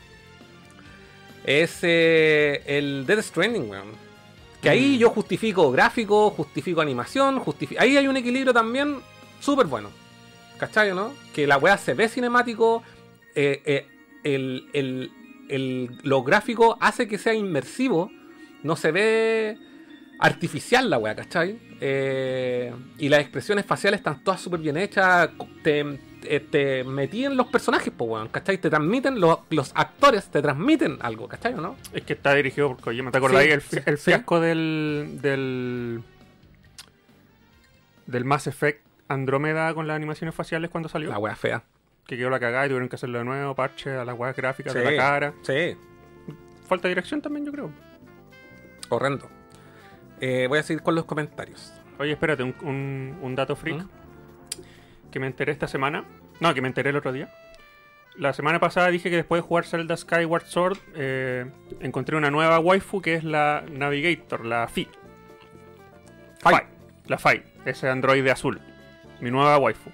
es 1.44 1.78
eh, 1.82 2.62
el 2.66 3.04
Dead 3.06 3.20
Stranding, 3.22 3.68
weón. 3.68 3.88
Que 4.62 4.70
ahí 4.70 4.96
Mm. 4.96 4.98
yo 4.98 5.10
justifico 5.10 5.70
gráfico, 5.70 6.30
justifico 6.30 6.80
animación, 6.80 7.38
justifico... 7.38 7.80
Ahí 7.82 7.96
hay 7.98 8.08
un 8.08 8.16
equilibrio 8.16 8.52
también 8.54 8.96
súper 9.40 9.66
bueno. 9.66 9.90
¿Cachai, 10.58 10.94
no? 10.94 11.12
Que 11.34 11.46
la 11.46 11.58
weá 11.58 11.76
se 11.76 11.92
ve 11.94 12.08
cinemático, 12.08 12.82
eh, 13.34 13.60
eh, 13.66 13.86
el, 14.22 14.66
el- 14.72 15.10
el- 15.50 15.98
lo 16.02 16.22
gráfico 16.22 16.78
hace 16.80 17.06
que 17.06 17.18
sea 17.18 17.34
inmersivo, 17.34 18.10
no 18.62 18.74
se 18.76 18.90
ve 18.90 19.58
artificial 20.24 20.88
la 20.88 20.98
weá, 20.98 21.14
¿cachai? 21.14 21.58
Eh, 21.80 22.72
y 22.98 23.08
las 23.08 23.20
expresiones 23.20 23.66
faciales 23.66 24.00
están 24.00 24.24
todas 24.24 24.40
súper 24.40 24.60
bien 24.60 24.76
hechas, 24.78 25.28
te, 25.62 25.80
eh, 26.24 26.40
te 26.40 26.82
metí 26.84 27.26
en 27.26 27.36
los 27.36 27.46
personajes, 27.48 27.92
pues, 27.96 28.10
weón, 28.10 28.28
¿cachai? 28.28 28.56
Te 28.58 28.70
transmiten, 28.70 29.20
los, 29.20 29.40
los 29.50 29.72
actores 29.74 30.24
te 30.28 30.40
transmiten 30.40 30.96
algo, 31.02 31.28
¿cachai 31.28 31.52
o 31.54 31.60
no? 31.60 31.76
Es 31.92 32.02
que 32.04 32.14
está 32.14 32.34
dirigido 32.34 32.68
por 32.68 32.80
Kojima. 32.80 33.10
¿Te 33.10 33.18
acordáis 33.18 33.48
Sí, 33.48 33.52
el, 33.54 33.60
sí, 33.62 33.78
el 33.84 33.98
sí. 33.98 34.04
fiasco 34.04 34.40
del, 34.40 35.18
del. 35.20 36.02
del 38.06 38.24
Mass 38.24 38.46
Effect 38.46 38.80
Andrómeda 39.08 39.74
con 39.74 39.86
las 39.86 39.96
animaciones 39.96 40.34
faciales 40.34 40.70
cuando 40.70 40.88
salió? 40.88 41.10
La 41.10 41.18
wea 41.18 41.36
fea. 41.36 41.62
Que 42.06 42.16
quedó 42.16 42.30
la 42.30 42.40
cagada 42.40 42.64
y 42.64 42.68
tuvieron 42.68 42.88
que 42.88 42.96
hacerlo 42.96 43.18
de 43.18 43.24
nuevo, 43.24 43.54
parche 43.54 43.90
a 43.90 44.04
las 44.06 44.18
weas 44.18 44.34
gráficas 44.34 44.72
de 44.72 44.84
la 44.84 44.96
cara. 44.96 45.34
Sí, 45.42 45.76
Falta 46.66 46.88
de 46.88 46.94
dirección 46.94 47.20
también, 47.20 47.44
yo 47.44 47.52
creo. 47.52 47.70
horrendo. 48.88 49.28
Eh, 50.20 50.46
voy 50.48 50.58
a 50.58 50.62
seguir 50.62 50.82
con 50.82 50.94
los 50.94 51.04
comentarios. 51.04 51.72
Oye, 51.98 52.12
espérate, 52.12 52.42
un, 52.42 52.54
un- 52.62 53.18
un 53.22 53.34
dato 53.34 53.56
freak 53.56 53.82
¿Mm? 53.82 53.88
que 55.10 55.20
me 55.20 55.26
enteré 55.26 55.52
esta 55.52 55.68
semana. 55.68 56.04
No, 56.40 56.52
que 56.54 56.60
me 56.60 56.68
enteré 56.68 56.90
el 56.90 56.96
otro 56.96 57.12
día. 57.12 57.28
La 58.16 58.32
semana 58.32 58.60
pasada 58.60 58.88
dije 58.90 59.10
que 59.10 59.16
después 59.16 59.42
de 59.42 59.46
jugar 59.48 59.64
Zelda 59.64 59.96
Skyward 59.96 60.44
Sword, 60.46 60.78
eh, 60.94 61.46
encontré 61.80 62.16
una 62.16 62.30
nueva 62.30 62.58
waifu 62.60 63.00
que 63.02 63.14
es 63.14 63.24
la 63.24 63.64
Navigator, 63.70 64.44
la 64.44 64.68
Fi. 64.68 64.88
Fi. 66.42 66.48
Fi. 66.50 66.56
La 67.06 67.18
Fi, 67.18 67.42
ese 67.64 67.88
androide 67.88 68.30
azul. 68.30 68.60
Mi 69.20 69.30
nueva 69.30 69.58
waifu. 69.58 69.90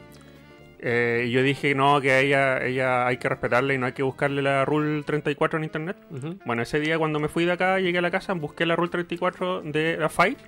Eh, 0.83 1.25
y 1.27 1.31
yo 1.31 1.43
dije 1.43 1.75
no, 1.75 2.01
que 2.01 2.11
a 2.11 2.21
ella, 2.21 2.65
ella 2.65 3.07
hay 3.07 3.19
que 3.19 3.29
respetarla 3.29 3.75
y 3.75 3.79
no 3.79 3.85
hay 3.85 3.93
que 3.93 4.03
buscarle 4.03 4.41
la 4.41 4.65
Rule 4.65 5.03
34 5.03 5.59
en 5.59 5.65
internet. 5.65 5.97
Bueno, 6.47 6.63
ese 6.63 6.81
día 6.81 6.99
cuando 6.99 7.21
me 7.21 7.29
fui 7.29 7.45
de 7.45 7.53
acá, 7.53 7.79
llegué 7.81 7.99
a 7.99 8.03
la 8.03 8.11
casa, 8.11 8.33
busqué 8.33 8.65
la 8.65 8.77
Rule 8.77 8.91
34 8.91 9.61
de 9.63 9.99
la 9.99 10.09
Fight 10.09 10.39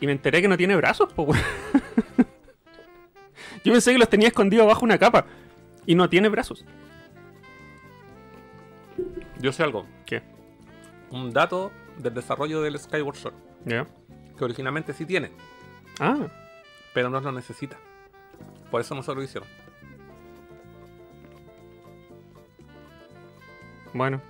y 0.00 0.06
me 0.06 0.12
enteré 0.12 0.42
que 0.42 0.48
no 0.48 0.58
tiene 0.58 0.76
brazos, 0.76 1.10
po. 1.14 1.32
Yo 3.64 3.72
pensé 3.72 3.92
que 3.92 3.98
los 3.98 4.08
tenía 4.08 4.28
escondidos 4.28 4.66
bajo 4.66 4.84
una 4.84 4.98
capa 4.98 5.24
y 5.86 5.94
no 5.94 6.10
tiene 6.10 6.28
brazos. 6.28 6.64
Yo 9.40 9.52
sé 9.52 9.62
algo. 9.62 9.86
¿Qué? 10.04 10.22
Un 11.10 11.32
dato 11.32 11.72
del 11.98 12.14
desarrollo 12.14 12.60
del 12.60 12.78
Skyward 12.78 13.16
Sword. 13.16 13.34
Que 14.36 14.44
originalmente 14.44 14.92
sí 14.92 15.06
tiene, 15.06 15.30
Ah, 15.98 16.18
pero 16.94 17.10
no 17.10 17.20
lo 17.20 17.32
necesita. 17.32 17.76
Por 18.70 18.80
eso 18.80 18.94
no 18.94 19.02
se 19.02 19.14
lo 19.14 19.22
hicieron. 19.22 19.48
Bueno. 23.92 24.20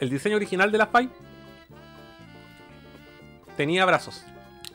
El 0.00 0.08
diseño 0.10 0.36
original 0.36 0.72
de 0.72 0.78
la 0.78 0.86
Fi 0.86 1.08
tenía 3.56 3.84
brazos, 3.84 4.24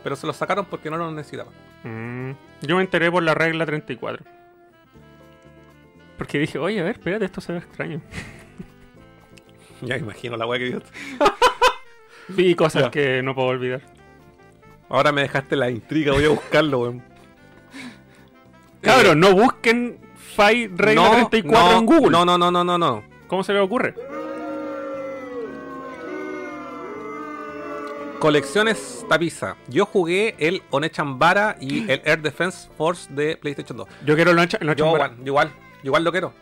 pero 0.03 0.15
se 0.15 0.27
los 0.27 0.35
sacaron 0.35 0.65
porque 0.65 0.89
no 0.89 0.97
los 0.97 1.11
necesitaban. 1.13 1.53
Mm, 1.83 2.31
yo 2.61 2.75
me 2.75 2.83
enteré 2.83 3.11
por 3.11 3.23
la 3.23 3.33
regla 3.33 3.65
34. 3.65 4.23
Porque 6.17 6.39
dije, 6.39 6.57
oye, 6.59 6.79
a 6.79 6.83
ver, 6.83 6.95
espérate, 6.95 7.25
esto 7.25 7.41
se 7.41 7.53
ve 7.53 7.59
extraño. 7.59 8.01
Ya 9.81 9.97
imagino 9.97 10.38
la 10.38 10.47
weá 10.47 10.57
que 10.57 10.65
vio. 10.69 10.81
Vi 12.29 12.55
cosas 12.55 12.83
Ya. 12.83 12.91
que 12.91 13.21
no 13.21 13.35
puedo 13.35 13.49
olvidar. 13.49 13.81
Ahora 14.88 15.11
me 15.11 15.21
dejaste 15.21 15.57
la 15.57 15.69
intriga, 15.69 16.13
voy 16.13 16.23
a 16.25 16.29
buscarlo, 16.29 16.79
weón. 16.79 17.03
Cabrón, 18.81 19.17
Eh, 19.17 19.19
no 19.19 19.33
busquen 19.35 19.97
Regla 20.38 20.93
no, 20.95 21.12
34 21.30 21.71
no, 21.71 21.80
en 21.80 21.86
Google. 21.86 22.10
No, 22.12 22.26
no, 22.26 22.38
no, 22.38 22.52
no, 22.52 22.63
no, 22.63 22.78
no. 22.78 23.04
¿Cómo 23.28 23.43
se 23.43 23.54
le 23.54 23.60
ocurre? 23.60 23.95
Colecciones 28.19 29.06
Tapiza. 29.10 29.56
Yo 29.67 29.86
jugué 29.86 30.36
el 30.39 30.63
Onechambara 30.71 31.58
y 31.60 31.89
el 31.91 32.02
Air 32.06 32.21
Defense 32.21 32.69
Force 32.78 33.12
de 33.13 33.38
PlayStation 33.38 33.78
2. 33.78 33.88
Yo 34.06 34.15
quiero 34.15 34.32
el 34.32 34.38
Nacho 34.38 34.58
el 34.60 34.67
Nacho 34.67 34.86
Yo 34.86 34.89
Mbara. 34.91 35.06
igual, 35.13 35.26
igual, 35.26 35.52
igual 35.84 36.04
lo 36.04 36.12
quiero. 36.12 36.34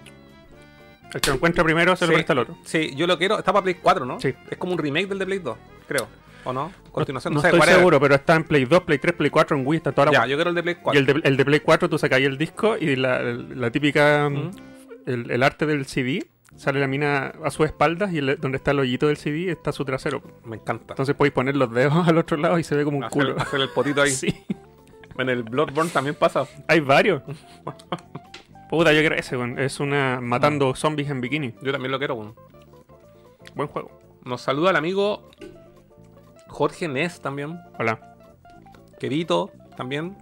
El 1.14 1.22
que 1.22 1.30
lo 1.30 1.36
encuentra 1.36 1.64
primero 1.64 1.96
se 1.96 2.06
lo 2.06 2.12
Sí. 2.12 2.16
presta 2.16 2.34
al 2.34 2.40
otro. 2.40 2.58
Sí, 2.64 2.94
yo 2.96 3.06
lo 3.06 3.18
quiero. 3.18 3.38
Está 3.38 3.52
para 3.52 3.64
Play 3.64 3.76
4, 3.76 4.06
¿no? 4.06 4.20
Sí. 4.20 4.34
Es 4.50 4.58
como 4.58 4.74
un 4.74 4.80
remake 4.80 5.08
del 5.08 5.20
de 5.20 5.26
Play 5.26 5.40
2, 5.40 5.58
creo. 5.88 6.08
¿O 6.46 6.52
no? 6.54 6.72
Continuación, 6.92 7.34
no, 7.34 7.38
no, 7.38 7.42
sé 7.42 7.56
estoy 7.56 7.74
seguro, 7.74 8.00
pero 8.00 8.16
está 8.16 8.36
en 8.36 8.44
Play 8.44 8.66
2, 8.66 8.82
Play 8.84 8.98
3, 9.00 9.14
Play 9.16 9.30
4, 9.30 9.58
en 9.58 9.66
Wii, 9.68 9.78
está 9.78 9.92
toda 9.92 10.08
la 10.08 10.12
Ya, 10.12 10.26
yo 10.28 10.36
quiero 10.36 10.50
el 10.50 10.56
de 10.56 10.64
Play 10.64 10.76
Y 10.80 10.84
4. 10.84 11.00
el 11.00 11.06
de, 11.06 11.22
el 11.28 11.38
de 11.38 11.46
Play 11.46 11.60
4 11.62 11.90
tú 11.90 11.98
sacas 11.98 12.18
ahí 12.18 12.26
el 12.26 12.38
disco 12.38 12.76
y 12.80 12.96
la, 12.96 13.22
la 13.22 13.72
típica... 13.72 14.30
Mm. 14.30 14.52
El, 15.06 15.30
el 15.32 15.44
arte 15.44 15.66
del 15.66 15.86
CD, 15.86 16.26
sale 16.56 16.80
la 16.80 16.88
mina 16.88 17.34
a 17.44 17.52
sus 17.52 17.66
espaldas 17.66 18.14
y 18.14 18.20
el- 18.20 18.38
donde 18.40 18.56
está 18.56 18.72
el 18.72 18.80
hoyito 18.80 19.08
del 19.08 19.18
CD 19.18 19.52
está 19.52 19.74
su 19.74 19.84
trasero. 19.84 20.22
Me 20.46 20.56
encanta. 20.56 20.94
Entonces 20.94 21.14
podéis 21.14 21.34
poner 21.34 21.58
los 21.58 21.70
dedos 21.74 21.94
al 22.08 22.18
otro 22.18 22.38
lado 22.38 22.58
y 22.58 22.64
se 22.64 22.74
ve 22.76 22.86
como 22.86 23.00
un 23.00 23.04
hacer, 23.04 23.22
culo. 23.22 23.36
hacer 23.38 23.60
el 23.60 23.70
potito 23.70 24.02
ahí. 24.02 24.12
Sí, 24.12 24.34
En 25.18 25.30
el 25.30 25.44
Bloodborne 25.44 25.92
también 25.92 26.16
pasa. 26.16 26.46
hay 26.70 26.80
varios. 26.80 27.22
Puta, 28.70 28.92
yo 28.94 29.04
creo 29.04 29.20
ese, 29.20 29.38
weón. 29.38 29.60
Es 29.60 29.80
una 29.80 30.20
Mm. 30.20 30.24
matando 30.26 30.74
zombies 30.76 31.10
en 31.10 31.22
bikini. 31.22 31.54
Yo 31.62 31.72
también 31.72 31.92
lo 31.92 32.00
quiero. 32.00 32.16
weón. 32.16 32.34
Buen 33.56 33.68
juego. 33.68 34.00
Nos 34.24 34.42
saluda 34.42 34.70
el 34.72 34.78
amigo 34.78 35.30
Jorge 36.54 36.88
Ness 36.88 37.20
también. 37.20 37.60
Hola. 37.80 38.16
Querido 39.00 39.52
también. 39.76 40.16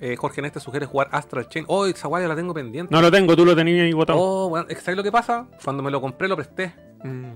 Eh, 0.00 0.16
Jorge 0.16 0.42
Ness 0.42 0.52
te 0.52 0.60
sugiere 0.60 0.84
jugar 0.84 1.08
Astral 1.12 1.48
Chain. 1.48 1.64
Oh, 1.68 1.86
esa 1.86 2.08
guaya 2.08 2.26
la 2.26 2.34
tengo 2.34 2.52
pendiente. 2.52 2.92
No 2.92 3.00
lo 3.00 3.10
tengo, 3.10 3.36
tú 3.36 3.46
lo 3.46 3.54
tenías 3.54 3.84
ahí 3.84 3.92
botado. 3.92 4.18
Oh, 4.20 4.48
bueno, 4.48 4.66
¿sabes 4.80 4.96
lo 4.96 5.04
que 5.04 5.12
pasa? 5.12 5.46
Cuando 5.64 5.84
me 5.84 5.92
lo 5.92 6.00
compré 6.00 6.26
lo 6.26 6.34
presté. 6.34 6.74
Mm. 7.04 7.32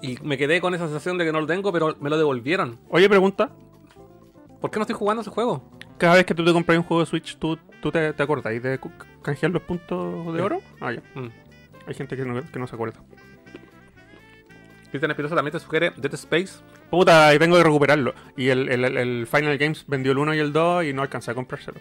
Y 0.00 0.16
me 0.22 0.38
quedé 0.38 0.60
con 0.60 0.74
esa 0.74 0.84
sensación 0.84 1.18
de 1.18 1.24
que 1.24 1.32
no 1.32 1.40
lo 1.40 1.46
tengo, 1.48 1.72
pero 1.72 1.96
me 2.00 2.08
lo 2.08 2.16
devolvieron. 2.16 2.78
Oye, 2.88 3.08
pregunta. 3.08 3.50
¿Por 4.60 4.70
qué 4.70 4.78
no 4.78 4.82
estoy 4.82 4.96
jugando 4.96 5.22
ese 5.22 5.30
juego? 5.30 5.68
Cada 5.98 6.14
vez 6.14 6.24
que 6.24 6.36
tú 6.36 6.44
te 6.44 6.52
compras 6.52 6.78
un 6.78 6.84
juego 6.84 7.00
de 7.00 7.06
Switch, 7.06 7.36
¿tú, 7.36 7.58
tú 7.82 7.90
te, 7.90 8.12
te 8.12 8.22
acordáis 8.22 8.62
de 8.62 8.78
canjear 9.22 9.50
los 9.50 9.62
puntos 9.62 10.32
de 10.32 10.40
oro? 10.40 10.60
Ah, 10.80 10.92
ya. 10.92 11.02
Mm. 11.20 11.30
Hay 11.88 11.94
gente 11.94 12.16
que 12.16 12.24
no, 12.24 12.40
que 12.44 12.58
no 12.60 12.66
se 12.68 12.76
acuerda. 12.76 13.00
Cristian 14.90 15.10
Espinosa 15.10 15.34
también 15.34 15.52
te 15.52 15.58
sugiere 15.58 15.92
Dead 15.96 16.14
Space. 16.14 16.62
Puta, 16.90 17.34
y 17.34 17.38
tengo 17.38 17.56
que 17.56 17.62
recuperarlo. 17.64 18.14
Y 18.36 18.48
el, 18.48 18.68
el- 18.70 18.84
el- 18.84 18.96
el 18.96 19.26
Final 19.26 19.58
Games 19.58 19.84
vendió 19.86 20.12
el 20.12 20.18
1 20.18 20.34
y 20.34 20.38
el 20.38 20.52
2 20.52 20.84
y 20.84 20.92
no 20.92 21.02
alcancé 21.02 21.30
a 21.30 21.34
comprárselo. 21.34 21.78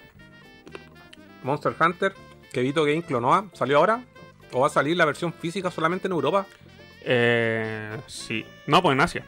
Monster 1.44 1.74
Hunter. 1.80 2.14
Kevito 2.52 2.84
Game 2.84 3.04
Clonoa. 3.04 3.46
¿Salió 3.54 3.78
ahora? 3.78 4.04
¿O 4.52 4.62
va 4.62 4.68
a 4.68 4.70
salir 4.70 4.98
la 4.98 5.06
versión 5.06 5.32
física 5.34 5.70
solamente 5.72 6.08
en 6.08 6.14
Europa? 6.14 6.46
Eh, 7.04 7.96
sí. 8.08 8.46
No, 8.66 8.82
pues 8.82 8.94
en 8.94 9.02
Asia. 9.02 9.24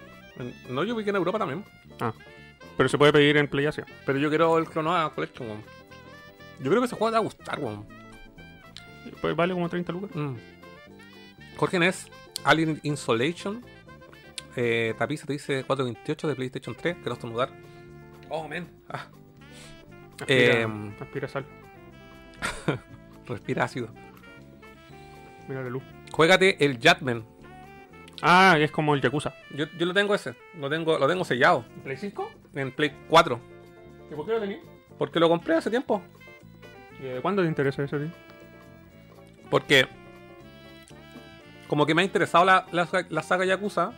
No, 0.70 0.84
yo 0.84 0.96
vi 0.96 1.04
que 1.04 1.10
en 1.12 1.16
Europa 1.18 1.40
también. 1.40 1.64
Ah. 2.00 2.14
Pero 2.78 2.90
se 2.90 2.98
puede 2.98 3.12
pedir 3.14 3.38
en 3.38 3.48
Play 3.48 3.66
Asia. 3.66 3.86
Pero 4.06 4.20
yo 4.20 4.30
quiero 4.30 4.58
el 4.58 4.66
Clonoa 4.70 5.14
Collection, 5.14 5.48
weón. 5.50 5.64
Yo 6.60 6.70
creo 6.70 6.82
que 6.82 6.88
ese 6.88 6.96
juego 6.96 7.10
te 7.12 7.14
va 7.14 7.20
a 7.20 7.24
gustar, 7.24 7.60
weón. 7.60 7.86
Pues 9.22 9.36
vale 9.36 9.54
como 9.54 9.70
30 9.70 9.92
lucas. 9.94 10.12
Mm. 10.14 10.36
Jorge 11.58 11.80
Ness, 11.80 12.08
Alien 12.44 12.80
Insolation. 12.84 13.64
Eh, 14.56 14.94
Tapiza 14.98 15.26
te 15.26 15.34
dice 15.34 15.64
428 15.64 16.28
de 16.28 16.36
PlayStation 16.36 16.76
3. 16.76 16.96
Quiero 16.98 17.14
estornudar. 17.14 17.50
Oh, 18.30 18.48
man. 18.48 18.68
Ah, 18.90 19.08
Aspira, 20.20 20.62
Em. 20.62 20.92
aspira 21.00 21.28
sal. 21.28 21.46
respira 23.28 23.64
ácido. 23.64 23.90
Mira 25.48 25.64
la 25.64 25.70
luz. 25.70 25.84
Juégate 26.12 26.64
el 26.64 26.80
Jatman. 26.80 27.26
Ah, 28.22 28.58
es 28.60 28.70
como 28.72 28.94
el 28.96 29.02
Yakuza. 29.02 29.34
Yo, 29.56 29.66
yo 29.78 29.86
lo 29.86 29.94
tengo 29.94 30.14
ese. 30.14 30.36
Lo 30.60 30.70
tengo, 30.70 30.98
lo 31.00 31.08
tengo 31.08 31.24
sellado. 31.24 31.64
¿Play 31.84 31.96
5? 31.98 32.30
En 32.56 32.72
Play 32.72 32.92
4. 33.08 33.40
¿Y 34.12 34.16
por 34.16 34.26
qué 34.26 34.32
lo 34.34 34.40
tenías? 34.42 34.60
Porque 34.98 35.20
lo 35.20 35.30
compré 35.30 35.56
hace 35.56 35.70
tiempo. 35.70 36.02
¿De 37.02 37.22
cuándo 37.22 37.42
te 37.42 37.48
interesa 37.48 37.84
eso 37.84 37.98
ti? 37.98 38.12
Porque. 39.50 39.88
Como 41.70 41.86
que 41.86 41.96
me 41.96 42.02
ha 42.02 42.06
interesado 42.06 42.44
la, 42.44 42.66
la, 42.72 42.88
la 43.10 43.24
saga 43.24 43.46
Yakuza. 43.46 43.94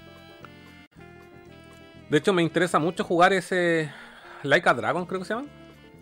De 2.11 2.17
hecho, 2.17 2.33
me 2.33 2.43
interesa 2.43 2.77
mucho 2.77 3.05
jugar 3.05 3.31
ese. 3.31 3.89
Like 4.43 4.67
a 4.67 4.73
Dragon, 4.73 5.05
creo 5.05 5.19
que 5.21 5.25
se 5.25 5.33
llama. 5.33 5.47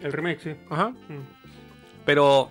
El 0.01 0.11
remake, 0.11 0.39
sí. 0.39 0.55
Ajá. 0.69 0.89
Mm. 0.89 1.23
Pero. 2.03 2.49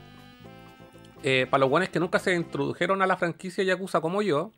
eh, 1.25 1.47
para 1.51 1.63
los 1.63 1.71
buenos 1.71 1.89
que 1.89 1.99
nunca 1.99 2.21
se 2.21 2.35
introdujeron 2.35 3.03
a 3.03 3.07
la 3.07 3.17
franquicia 3.17 3.65
Yakuza 3.65 4.01
como 4.01 4.23
yo. 4.23 4.53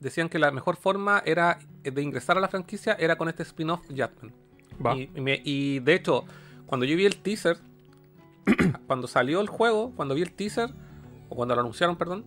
Decían 0.00 0.28
que 0.28 0.38
la 0.38 0.50
mejor 0.50 0.76
forma 0.76 1.22
era 1.24 1.58
de 1.82 2.02
ingresar 2.02 2.36
a 2.38 2.40
la 2.40 2.48
franquicia 2.48 2.96
era 2.98 3.16
con 3.16 3.28
este 3.28 3.42
spin-off 3.44 3.82
Jatman. 3.94 4.32
Va. 4.84 4.96
Y, 4.96 5.10
y 5.44 5.78
de 5.80 5.94
hecho, 5.94 6.24
cuando 6.66 6.86
yo 6.86 6.96
vi 6.96 7.04
el 7.04 7.18
teaser, 7.18 7.58
cuando 8.86 9.06
salió 9.06 9.40
el 9.42 9.48
juego, 9.48 9.92
cuando 9.94 10.14
vi 10.14 10.22
el 10.22 10.32
teaser, 10.32 10.70
o 11.28 11.36
cuando 11.36 11.54
lo 11.54 11.60
anunciaron, 11.60 11.96
perdón, 11.96 12.24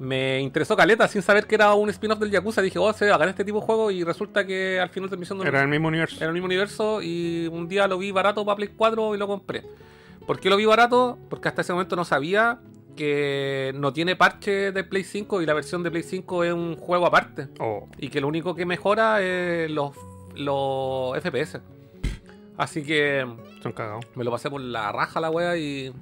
me 0.00 0.40
interesó 0.40 0.76
caleta 0.76 1.06
sin 1.06 1.20
saber 1.22 1.46
que 1.46 1.54
era 1.54 1.74
un 1.74 1.88
spin-off 1.90 2.18
del 2.18 2.30
Yakuza. 2.30 2.62
Dije, 2.62 2.78
oh, 2.78 2.92
se 2.92 3.06
va 3.08 3.14
a 3.14 3.18
ganar 3.18 3.28
este 3.30 3.44
tipo 3.44 3.60
de 3.60 3.66
juego 3.66 3.90
y 3.90 4.02
resulta 4.02 4.44
que 4.46 4.80
al 4.80 4.88
final 4.88 5.08
terminó 5.10 5.26
siendo 5.26 5.44
Era 5.44 5.62
el 5.62 5.68
mismo 5.68 5.88
universo. 5.88 6.16
era 6.16 6.26
el 6.26 6.32
mismo 6.32 6.46
universo 6.46 7.02
y 7.02 7.48
un 7.52 7.68
día 7.68 7.86
lo 7.86 7.98
vi 7.98 8.10
barato 8.10 8.44
para 8.44 8.56
Play 8.56 8.70
4 8.76 9.14
y 9.14 9.18
lo 9.18 9.26
compré. 9.28 9.62
¿Por 10.26 10.40
qué 10.40 10.48
lo 10.50 10.56
vi 10.56 10.64
barato? 10.64 11.18
Porque 11.28 11.48
hasta 11.48 11.60
ese 11.62 11.72
momento 11.72 11.96
no 11.96 12.04
sabía 12.04 12.60
que 12.96 13.72
no 13.76 13.92
tiene 13.92 14.16
parche 14.16 14.72
de 14.72 14.84
Play 14.84 15.04
5 15.04 15.42
y 15.42 15.46
la 15.46 15.54
versión 15.54 15.82
de 15.82 15.90
Play 15.90 16.02
5 16.02 16.44
es 16.44 16.52
un 16.52 16.76
juego 16.76 17.06
aparte. 17.06 17.48
Oh. 17.58 17.88
Y 17.98 18.08
que 18.08 18.20
lo 18.20 18.28
único 18.28 18.54
que 18.54 18.64
mejora 18.66 19.20
es 19.22 19.70
los, 19.70 19.94
los 20.34 21.16
FPS. 21.20 21.60
Así 22.56 22.82
que 22.82 23.26
Son 23.62 23.72
cagados. 23.72 24.04
me 24.16 24.24
lo 24.24 24.30
pasé 24.30 24.50
por 24.50 24.60
la 24.60 24.92
raja 24.92 25.20
la 25.20 25.30
wea 25.30 25.56
y 25.56 25.92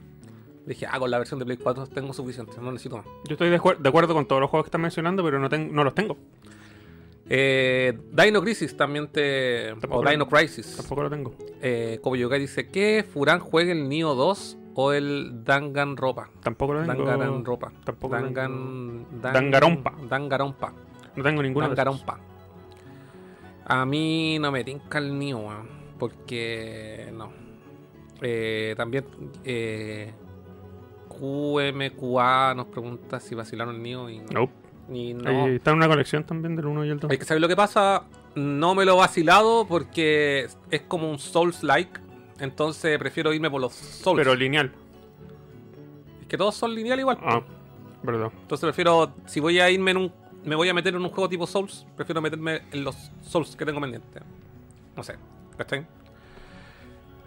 Dije, 0.68 0.86
ah, 0.88 0.98
con 0.98 1.10
la 1.10 1.18
versión 1.18 1.38
de 1.40 1.46
Play 1.46 1.56
4 1.56 1.86
tengo 1.86 2.12
suficiente, 2.12 2.52
no 2.60 2.70
necesito 2.70 2.98
más. 2.98 3.06
Yo 3.26 3.32
estoy 3.32 3.48
de, 3.48 3.58
acuer- 3.58 3.78
de 3.78 3.88
acuerdo 3.88 4.12
con 4.14 4.26
todos 4.28 4.40
los 4.40 4.50
juegos 4.50 4.66
que 4.66 4.68
están 4.68 4.82
mencionando, 4.82 5.24
pero 5.24 5.38
no, 5.38 5.48
ten- 5.48 5.74
no 5.74 5.82
los 5.82 5.94
tengo. 5.94 6.16
Eh, 7.30 7.98
Dino 8.12 8.40
Crisis 8.42 8.76
también 8.76 9.08
te. 9.08 9.70
Tampoco 9.80 9.96
o 10.00 10.04
lo- 10.04 10.10
Dino 10.10 10.28
Crisis. 10.28 10.76
Tampoco 10.76 11.02
lo 11.04 11.10
tengo. 11.10 11.34
Eh, 11.60 11.98
Kobo 12.02 12.16
Yokai 12.16 12.40
dice 12.40 12.68
que 12.68 13.04
Furan 13.10 13.38
juegue 13.40 13.72
el 13.72 13.88
Nioh 13.88 14.14
2 14.14 14.56
o 14.74 14.92
el 14.92 15.44
Danganropa. 15.44 16.30
Tampoco 16.42 16.74
lo 16.74 16.80
tengo. 16.86 17.04
Danganronpa. 17.04 17.72
Tampoco 17.84 18.16
lo 18.16 18.22
Dangan, 18.22 19.06
Dan- 19.20 19.32
Dangarompa. 19.34 19.94
Dangarompa. 20.08 20.72
No 21.16 21.22
tengo 21.22 21.42
esos. 21.42 21.54
Dangarompa. 21.60 22.20
A 23.66 23.84
mí 23.84 24.38
no 24.38 24.50
me 24.52 24.64
tinca 24.64 24.98
el 24.98 25.12
weón, 25.12 25.68
porque 25.98 27.10
no. 27.14 27.30
Eh, 28.22 28.74
también 28.76 29.04
eh, 29.44 30.12
QMQA 31.18 32.54
nos 32.54 32.66
pregunta 32.66 33.20
si 33.20 33.34
vacilaron 33.34 33.76
el 33.76 33.82
Nioh 33.82 34.08
y 34.08 34.18
no. 34.18 34.26
Nope. 34.32 34.52
y 34.92 35.14
no. 35.14 35.28
Ahí 35.28 35.56
está 35.56 35.70
en 35.70 35.76
una 35.78 35.88
colección 35.88 36.24
también 36.24 36.56
del 36.56 36.66
1 36.66 36.84
y 36.84 36.90
el 36.90 37.00
2. 37.00 37.10
Hay 37.10 37.18
que 37.18 37.24
saber 37.24 37.40
lo 37.40 37.48
que 37.48 37.56
pasa. 37.56 38.04
No 38.34 38.74
me 38.74 38.84
lo 38.84 38.94
he 38.94 38.96
vacilado 38.98 39.66
porque 39.66 40.48
es 40.70 40.80
como 40.82 41.10
un 41.10 41.18
Souls-like. 41.18 42.00
Entonces 42.38 42.98
prefiero 42.98 43.32
irme 43.32 43.50
por 43.50 43.60
los 43.60 43.72
Souls. 43.72 44.18
Pero 44.18 44.34
lineal. 44.34 44.72
es 46.20 46.26
que 46.26 46.38
todos 46.38 46.54
son 46.54 46.74
lineal 46.74 47.00
igual. 47.00 47.18
Ah, 47.22 47.42
verdad. 48.02 48.30
Entonces 48.42 48.64
prefiero, 48.64 49.12
si 49.26 49.40
voy 49.40 49.58
a 49.58 49.70
irme 49.70 49.90
en 49.90 49.96
un. 49.96 50.12
Me 50.44 50.54
voy 50.54 50.68
a 50.68 50.74
meter 50.74 50.94
en 50.94 51.02
un 51.02 51.10
juego 51.10 51.28
tipo 51.28 51.46
Souls, 51.46 51.84
prefiero 51.96 52.22
meterme 52.22 52.62
en 52.70 52.84
los 52.84 53.10
Souls 53.22 53.56
que 53.56 53.66
tengo 53.66 53.80
pendientes. 53.80 54.22
No 54.96 55.02
sé, 55.02 55.16
¿cachai? 55.56 55.84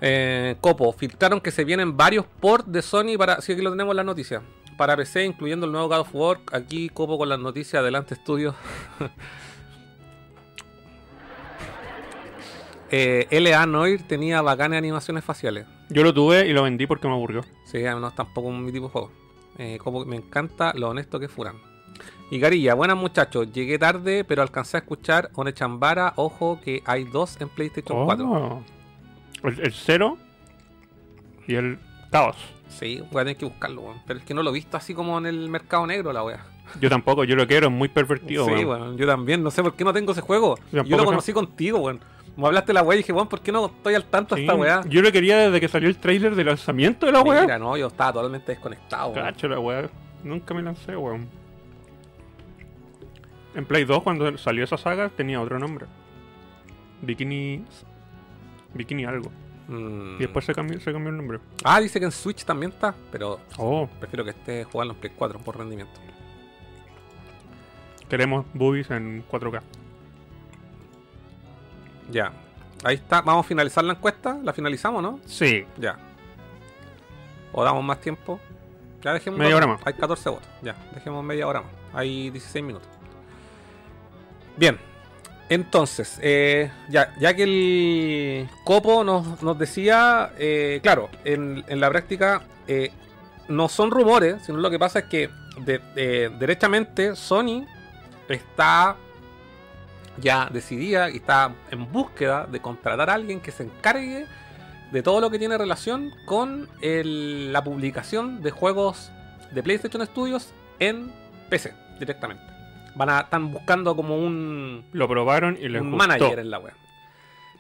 Eh, 0.02 0.56
Copo, 0.60 0.92
filtraron 0.94 1.40
que 1.40 1.52
se 1.52 1.64
vienen 1.64 1.96
varios 1.96 2.26
ports 2.40 2.72
de 2.72 2.82
Sony 2.82 3.18
para. 3.18 3.40
Sí, 3.42 3.54
aquí 3.54 3.62
lo 3.62 3.70
tenemos 3.70 3.92
en 3.92 3.98
las 3.98 4.06
noticias. 4.06 4.42
Para 4.78 4.98
PC, 4.98 5.26
incluyendo 5.26 5.68
el 5.68 5.72
nuevo 5.72 5.88
God 5.88 6.00
of 6.00 6.10
War. 6.14 6.40
Aquí 6.52 6.90
Copo 6.90 7.20
con 7.20 7.30
las 7.30 7.40
noticias, 7.40 7.82
adelante 7.82 8.16
estudio. 8.16 8.56
eh, 12.90 13.28
LA 13.30 13.66
Noir 13.68 14.02
tenía 14.08 14.42
bacanas 14.42 14.80
animaciones 14.80 15.24
faciales. 15.24 15.68
Yo 15.90 16.04
lo 16.04 16.14
tuve 16.14 16.48
y 16.48 16.54
lo 16.54 16.64
vendí 16.64 16.88
porque 16.88 17.08
me 17.08 17.14
aburrió. 17.14 17.46
Sí, 17.66 17.84
no 17.84 18.08
es 18.08 18.16
tampoco 18.16 18.50
mi 18.52 18.72
tipo 18.72 18.88
de 18.88 18.92
juego. 18.92 19.12
Eh, 19.60 19.78
como 19.78 20.04
me 20.06 20.16
encanta 20.16 20.74
lo 20.74 20.90
honesto 20.90 21.20
que 21.20 21.28
Furan. 21.28 21.56
Y 22.32 22.40
Garilla, 22.40 22.74
buenas 22.74 22.98
muchachos. 22.98 23.52
Llegué 23.52 23.78
tarde, 23.78 24.24
pero 24.24 24.42
alcancé 24.42 24.78
a 24.78 24.80
escuchar 24.80 25.30
Onechambara. 25.36 26.14
Ojo 26.16 26.60
que 26.64 26.82
hay 26.86 27.04
dos 27.04 27.40
en 27.42 27.50
PlayStation 27.50 28.06
4. 28.06 28.26
Oh. 28.26 28.56
El, 28.56 28.64
el 29.44 29.74
cero 29.74 30.18
y 31.48 31.56
el 31.56 31.80
caos. 32.12 32.38
Sí, 32.70 33.04
voy 33.12 33.22
a 33.22 33.26
tener 33.26 33.38
que 33.38 33.46
buscarlo, 33.46 33.82
weón. 33.82 34.02
Pero 34.08 34.20
es 34.20 34.26
que 34.26 34.34
no 34.34 34.44
lo 34.44 34.50
he 34.52 34.54
visto 34.54 34.78
así 34.78 34.94
como 34.94 35.18
en 35.18 35.26
el 35.26 35.50
mercado 35.50 35.86
negro, 35.86 36.14
la 36.14 36.24
wea. 36.24 36.46
Yo 36.80 36.90
tampoco, 36.90 37.24
yo 37.26 37.36
lo 37.36 37.46
quiero, 37.48 37.68
es 37.68 37.74
muy 37.74 37.90
pervertido. 37.90 38.46
sí, 38.46 38.64
weón. 38.64 38.98
Yo 38.98 39.06
también. 39.06 39.44
No 39.44 39.52
sé 39.52 39.62
por 39.62 39.76
qué 39.76 39.84
no 39.84 39.92
tengo 39.94 40.12
ese 40.14 40.22
juego. 40.22 40.58
Yo 40.72 40.84
lo 40.84 41.06
conocí 41.06 41.34
contigo, 41.34 41.80
weón. 41.80 42.00
Me 42.38 42.48
hablaste 42.48 42.68
de 42.68 42.76
la 42.76 42.84
wea 42.84 42.96
y 42.96 43.00
dije, 43.00 43.12
weón, 43.12 43.28
¿por 43.28 43.42
qué 43.42 43.52
no 43.52 43.66
estoy 43.66 43.94
al 43.94 44.06
tanto 44.06 44.36
de 44.36 44.42
Sí, 44.42 44.48
esta 44.48 44.56
wea? 44.58 44.82
Yo 44.88 45.02
lo 45.02 45.12
quería 45.12 45.38
desde 45.38 45.60
que 45.60 45.68
salió 45.68 45.90
el 45.90 45.98
trailer 45.98 46.34
de 46.34 46.46
lanzamiento 46.46 47.06
de 47.06 47.12
la 47.12 47.22
weá. 47.22 47.42
Mira, 47.42 47.60
no, 47.60 47.76
yo 47.76 47.88
estaba 47.88 48.14
totalmente 48.14 48.54
desconectado, 48.54 49.10
weón. 49.10 49.26
Cacho 49.26 49.48
la 49.50 49.60
weá. 49.60 49.90
Nunca 50.24 50.54
me 50.54 50.62
lancé, 50.62 50.96
weón. 50.96 51.28
En 53.54 53.66
Play 53.66 53.84
2, 53.84 54.02
cuando 54.02 54.38
salió 54.38 54.64
esa 54.64 54.78
saga, 54.78 55.10
tenía 55.10 55.42
otro 55.42 55.60
nombre. 55.60 55.88
Bikini. 57.02 57.66
Bikini 58.74 59.06
algo. 59.06 59.32
Mm. 59.68 60.16
Y 60.16 60.20
después 60.20 60.46
se 60.46 60.54
cambió, 60.54 60.80
se 60.80 60.92
cambió 60.92 61.10
el 61.12 61.18
nombre. 61.18 61.40
Ah, 61.64 61.80
dice 61.80 62.00
que 62.00 62.06
en 62.06 62.12
Switch 62.12 62.44
también 62.44 62.72
está, 62.72 62.94
pero 63.12 63.40
Oh, 63.58 63.88
prefiero 64.00 64.24
que 64.24 64.32
esté 64.32 64.64
jugando 64.66 64.94
en 64.94 65.00
Play 65.00 65.14
4 65.16 65.40
por 65.40 65.58
rendimiento. 65.58 66.00
queremos 68.10 68.46
boobies 68.54 68.90
en 68.92 69.24
4K. 69.30 69.62
Ya. 72.12 72.34
Ahí 72.84 72.96
está. 72.96 73.22
Vamos 73.22 73.46
a 73.46 73.48
finalizar 73.48 73.84
la 73.84 73.94
encuesta. 73.94 74.38
La 74.44 74.52
finalizamos, 74.52 75.02
¿no? 75.02 75.20
Sí. 75.26 75.66
Ya. 75.78 75.98
O 77.54 77.64
damos 77.64 77.84
más 77.84 78.02
tiempo. 78.02 78.40
Ya 79.02 79.14
dejemos. 79.14 79.40
Media 79.40 79.56
hora 79.56 79.68
más. 79.68 79.82
Hay 79.86 79.94
14 79.94 80.30
votos. 80.30 80.50
Ya. 80.62 80.76
Dejemos 80.94 81.24
media 81.24 81.48
hora 81.48 81.62
más. 81.62 81.72
Hay 81.94 82.30
16 82.32 82.66
minutos. 82.66 82.90
Bien. 84.58 84.78
Entonces, 85.52 86.18
eh, 86.22 86.72
ya, 86.88 87.14
ya 87.20 87.34
que 87.34 87.44
el 87.44 88.50
Copo 88.64 89.04
nos, 89.04 89.44
nos 89.44 89.60
decía, 89.60 90.32
eh, 90.40 90.80
claro, 90.82 91.10
en, 91.26 91.62
en 91.68 91.82
la 91.82 91.90
práctica 91.90 92.44
eh, 92.70 92.90
no 93.50 93.68
son 93.68 93.92
rumores, 93.92 94.44
sino 94.46 94.60
lo 94.60 94.70
que 94.70 94.80
pasa 94.80 95.00
es 95.00 95.06
que 95.06 95.30
de- 95.58 96.30
derechamente 96.40 97.18
Sony 97.18 97.66
está 98.30 98.96
ya 100.22 100.48
decidida 100.50 101.10
y 101.10 101.18
está 101.18 101.54
en 101.70 101.92
búsqueda 101.92 102.48
de 102.50 102.62
contratar 102.62 103.10
a 103.10 103.16
alguien 103.16 103.42
que 103.42 103.52
se 103.52 103.64
encargue 103.64 104.28
de 104.94 105.04
todo 105.04 105.20
lo 105.20 105.30
que 105.30 105.38
tiene 105.38 105.58
relación 105.58 106.12
con 106.26 106.70
el- 106.82 107.52
la 107.52 107.62
publicación 107.62 108.42
de 108.42 108.52
juegos 108.52 109.12
de 109.52 109.62
PlayStation 109.64 110.06
Studios 110.06 110.54
en 110.80 111.12
PC 111.50 111.74
directamente. 112.00 112.51
Van 112.96 113.10
a 113.10 113.22
están 113.22 113.52
buscando 113.52 113.96
como 113.96 114.18
un, 114.18 114.86
Lo 114.92 115.08
probaron 115.08 115.58
y 115.60 115.70
les 115.70 115.82
un 115.82 115.92
gustó. 115.92 116.08
manager 116.08 116.40
en 116.40 116.52
la 116.52 116.60
web. 116.60 116.74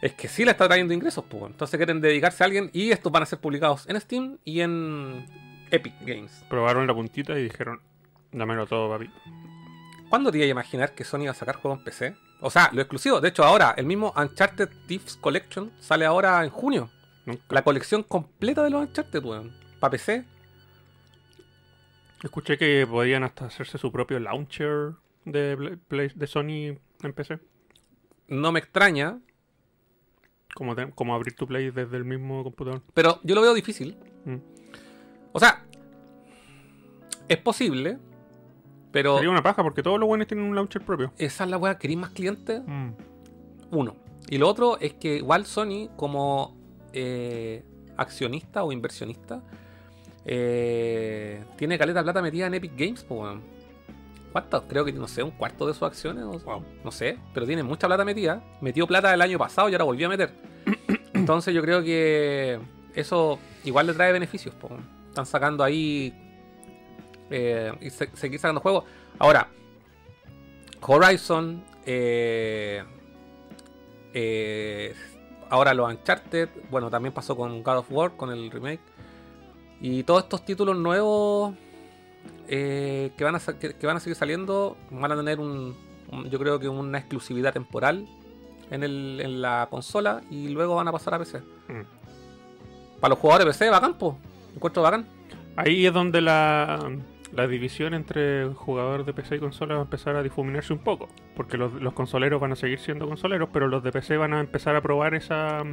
Es 0.01 0.13
que 0.13 0.27
sí 0.27 0.43
le 0.45 0.51
está 0.51 0.67
trayendo 0.67 0.93
ingresos, 0.93 1.23
pues. 1.29 1.43
Entonces 1.45 1.77
quieren 1.77 2.01
dedicarse 2.01 2.43
a 2.43 2.45
alguien 2.47 2.69
y 2.73 2.91
estos 2.91 3.11
van 3.11 3.23
a 3.23 3.25
ser 3.25 3.39
publicados 3.39 3.87
en 3.87 3.99
Steam 4.01 4.37
y 4.43 4.61
en 4.61 5.25
Epic 5.69 5.93
Games. 6.01 6.43
Probaron 6.49 6.87
la 6.87 6.93
puntita 6.93 7.37
y 7.37 7.43
dijeron, 7.43 7.79
dámelo 8.31 8.65
todo, 8.65 8.89
papi. 8.89 9.09
¿Cuándo 10.09 10.31
te 10.31 10.39
iba 10.39 10.45
a 10.47 10.49
imaginar 10.49 10.93
que 10.93 11.03
Sony 11.05 11.21
iba 11.21 11.31
a 11.31 11.35
sacar 11.35 11.55
juegos 11.57 11.79
en 11.79 11.85
PC? 11.85 12.15
O 12.41 12.49
sea, 12.49 12.69
lo 12.73 12.81
exclusivo. 12.81 13.21
De 13.21 13.29
hecho, 13.29 13.43
ahora 13.45 13.75
el 13.77 13.85
mismo 13.85 14.11
Uncharted 14.17 14.69
Thieves 14.87 15.15
Collection 15.15 15.71
sale 15.79 16.05
ahora 16.05 16.43
en 16.43 16.49
junio. 16.49 16.89
Nunca. 17.25 17.43
La 17.49 17.63
colección 17.63 18.01
completa 18.03 18.63
de 18.63 18.71
los 18.71 18.81
Uncharted, 18.81 19.23
weón. 19.23 19.55
Para 19.79 19.91
PC. 19.91 20.25
Escuché 22.23 22.57
que 22.57 22.85
podían 22.87 23.23
hasta 23.23 23.45
hacerse 23.45 23.77
su 23.77 23.91
propio 23.91 24.19
launcher 24.19 24.93
de, 25.25 25.77
Play- 25.87 26.11
de 26.15 26.27
Sony 26.27 26.77
en 27.03 27.13
PC. 27.13 27.39
No 28.27 28.51
me 28.51 28.59
extraña, 28.59 29.19
Como, 30.55 30.75
te- 30.75 30.89
como 30.91 31.13
abrir 31.15 31.35
tu 31.35 31.47
Play 31.47 31.71
desde 31.71 31.97
el 31.97 32.05
mismo 32.05 32.43
computador. 32.43 32.81
pero 32.93 33.19
yo 33.23 33.35
lo 33.35 33.41
veo 33.41 33.53
difícil. 33.53 33.97
Mm. 34.25 34.35
O 35.33 35.39
sea, 35.39 35.65
es 37.27 37.37
posible, 37.37 37.97
pero 38.91 39.15
Sería 39.15 39.29
una 39.31 39.41
paja 39.43 39.63
porque 39.63 39.81
todos 39.81 39.99
los 39.99 40.07
buenos 40.07 40.27
tienen 40.27 40.45
un 40.45 40.55
launcher 40.55 40.81
propio. 40.83 41.13
esa 41.17 41.43
es 41.45 41.49
la 41.49 41.57
weá. 41.57 41.77
¿Queréis 41.77 41.99
más 41.99 42.09
clientes? 42.11 42.61
Uno. 43.71 43.95
Y 44.29 44.37
lo 44.37 44.47
otro 44.49 44.77
es 44.79 44.93
que 44.93 45.17
igual 45.17 45.45
Sony, 45.45 45.89
como 45.95 46.57
eh, 46.93 47.63
accionista 47.97 48.63
o 48.63 48.71
inversionista, 48.73 49.41
eh, 50.25 51.43
tiene 51.57 51.77
caleta 51.77 51.99
de 51.99 52.03
plata 52.03 52.21
metida 52.21 52.47
en 52.47 52.53
Epic 52.53 52.73
Games, 52.77 53.03
pues, 53.03 53.37
¿Cuánto? 54.31 54.65
Creo 54.67 54.85
que, 54.85 54.93
no 54.93 55.07
sé, 55.07 55.23
un 55.23 55.31
cuarto 55.31 55.67
de 55.67 55.73
sus 55.73 55.83
acciones, 55.83 56.23
no 56.83 56.91
sé, 56.91 57.17
pero 57.33 57.45
tiene 57.45 57.63
mucha 57.63 57.87
plata 57.87 58.05
metida. 58.05 58.41
Metió 58.61 58.87
plata 58.87 59.13
el 59.13 59.21
año 59.21 59.37
pasado 59.37 59.67
y 59.69 59.73
ahora 59.73 59.83
volvió 59.83 60.07
a 60.07 60.09
meter. 60.09 60.31
Entonces 61.13 61.53
yo 61.53 61.61
creo 61.61 61.83
que 61.83 62.59
eso 62.95 63.39
igual 63.65 63.87
le 63.87 63.93
trae 63.93 64.13
beneficios. 64.13 64.55
Están 65.09 65.25
sacando 65.25 65.63
ahí 65.63 66.13
eh, 67.29 67.73
y 67.81 67.89
se- 67.89 68.15
seguir 68.15 68.39
sacando 68.39 68.61
juegos. 68.61 68.85
Ahora, 69.19 69.49
Horizon, 70.81 71.63
eh, 71.85 72.83
eh, 74.13 74.95
ahora 75.49 75.73
los 75.73 75.89
Uncharted, 75.91 76.49
bueno, 76.69 76.89
también 76.89 77.13
pasó 77.13 77.35
con 77.35 77.61
God 77.63 77.77
of 77.79 77.91
War, 77.91 78.11
con 78.15 78.31
el 78.31 78.49
remake. 78.49 78.79
Y 79.79 80.03
todos 80.03 80.23
estos 80.23 80.45
títulos 80.45 80.77
nuevos 80.77 81.55
eh, 82.47 83.11
que, 83.17 83.23
van 83.23 83.35
a, 83.35 83.39
que, 83.39 83.73
que 83.75 83.87
van 83.87 83.97
a 83.97 83.99
seguir 83.99 84.15
saliendo 84.15 84.77
van 84.91 85.11
a 85.11 85.15
tener 85.15 85.39
un, 85.39 85.75
un- 86.11 86.29
yo 86.29 86.37
creo 86.39 86.59
que 86.59 86.67
una 86.69 86.97
exclusividad 86.97 87.53
temporal 87.53 88.07
en, 88.69 88.83
el, 88.83 89.19
en 89.21 89.41
la 89.41 89.67
consola 89.69 90.21
y 90.29 90.49
luego 90.49 90.75
van 90.75 90.87
a 90.87 90.91
pasar 90.91 91.13
a 91.13 91.19
PC. 91.19 91.39
Mm. 91.39 92.99
Para 92.99 93.09
los 93.09 93.19
jugadores 93.19 93.45
de 93.45 93.51
PC, 93.51 93.69
bacán, 93.69 93.97
pues. 93.97 94.15
Encuentro 94.55 94.83
bacán. 94.83 95.07
Ahí 95.55 95.85
es 95.85 95.93
donde 95.93 96.21
la, 96.21 96.91
la 97.33 97.47
división 97.47 97.93
entre 97.93 98.45
jugador 98.53 99.05
de 99.05 99.13
PC 99.13 99.37
y 99.37 99.39
consola 99.39 99.73
va 99.75 99.81
a 99.81 99.83
empezar 99.83 100.15
a 100.15 100.23
difuminarse 100.23 100.71
un 100.73 100.79
poco. 100.79 101.09
Porque 101.35 101.57
los, 101.57 101.73
los 101.73 101.93
consoleros 101.93 102.39
van 102.39 102.51
a 102.51 102.55
seguir 102.55 102.79
siendo 102.79 103.07
consoleros, 103.07 103.49
pero 103.51 103.67
los 103.67 103.83
de 103.83 103.91
PC 103.91 104.17
van 104.17 104.33
a 104.33 104.39
empezar 104.39 104.75
a 104.75 104.81
probar 104.81 105.15
esa. 105.15 105.63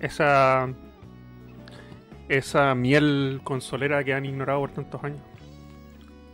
esa. 0.00 0.68
esa 2.28 2.74
miel 2.74 3.40
consolera 3.44 4.04
que 4.04 4.14
han 4.14 4.26
ignorado 4.26 4.60
por 4.60 4.70
tantos 4.72 5.02
años. 5.02 5.20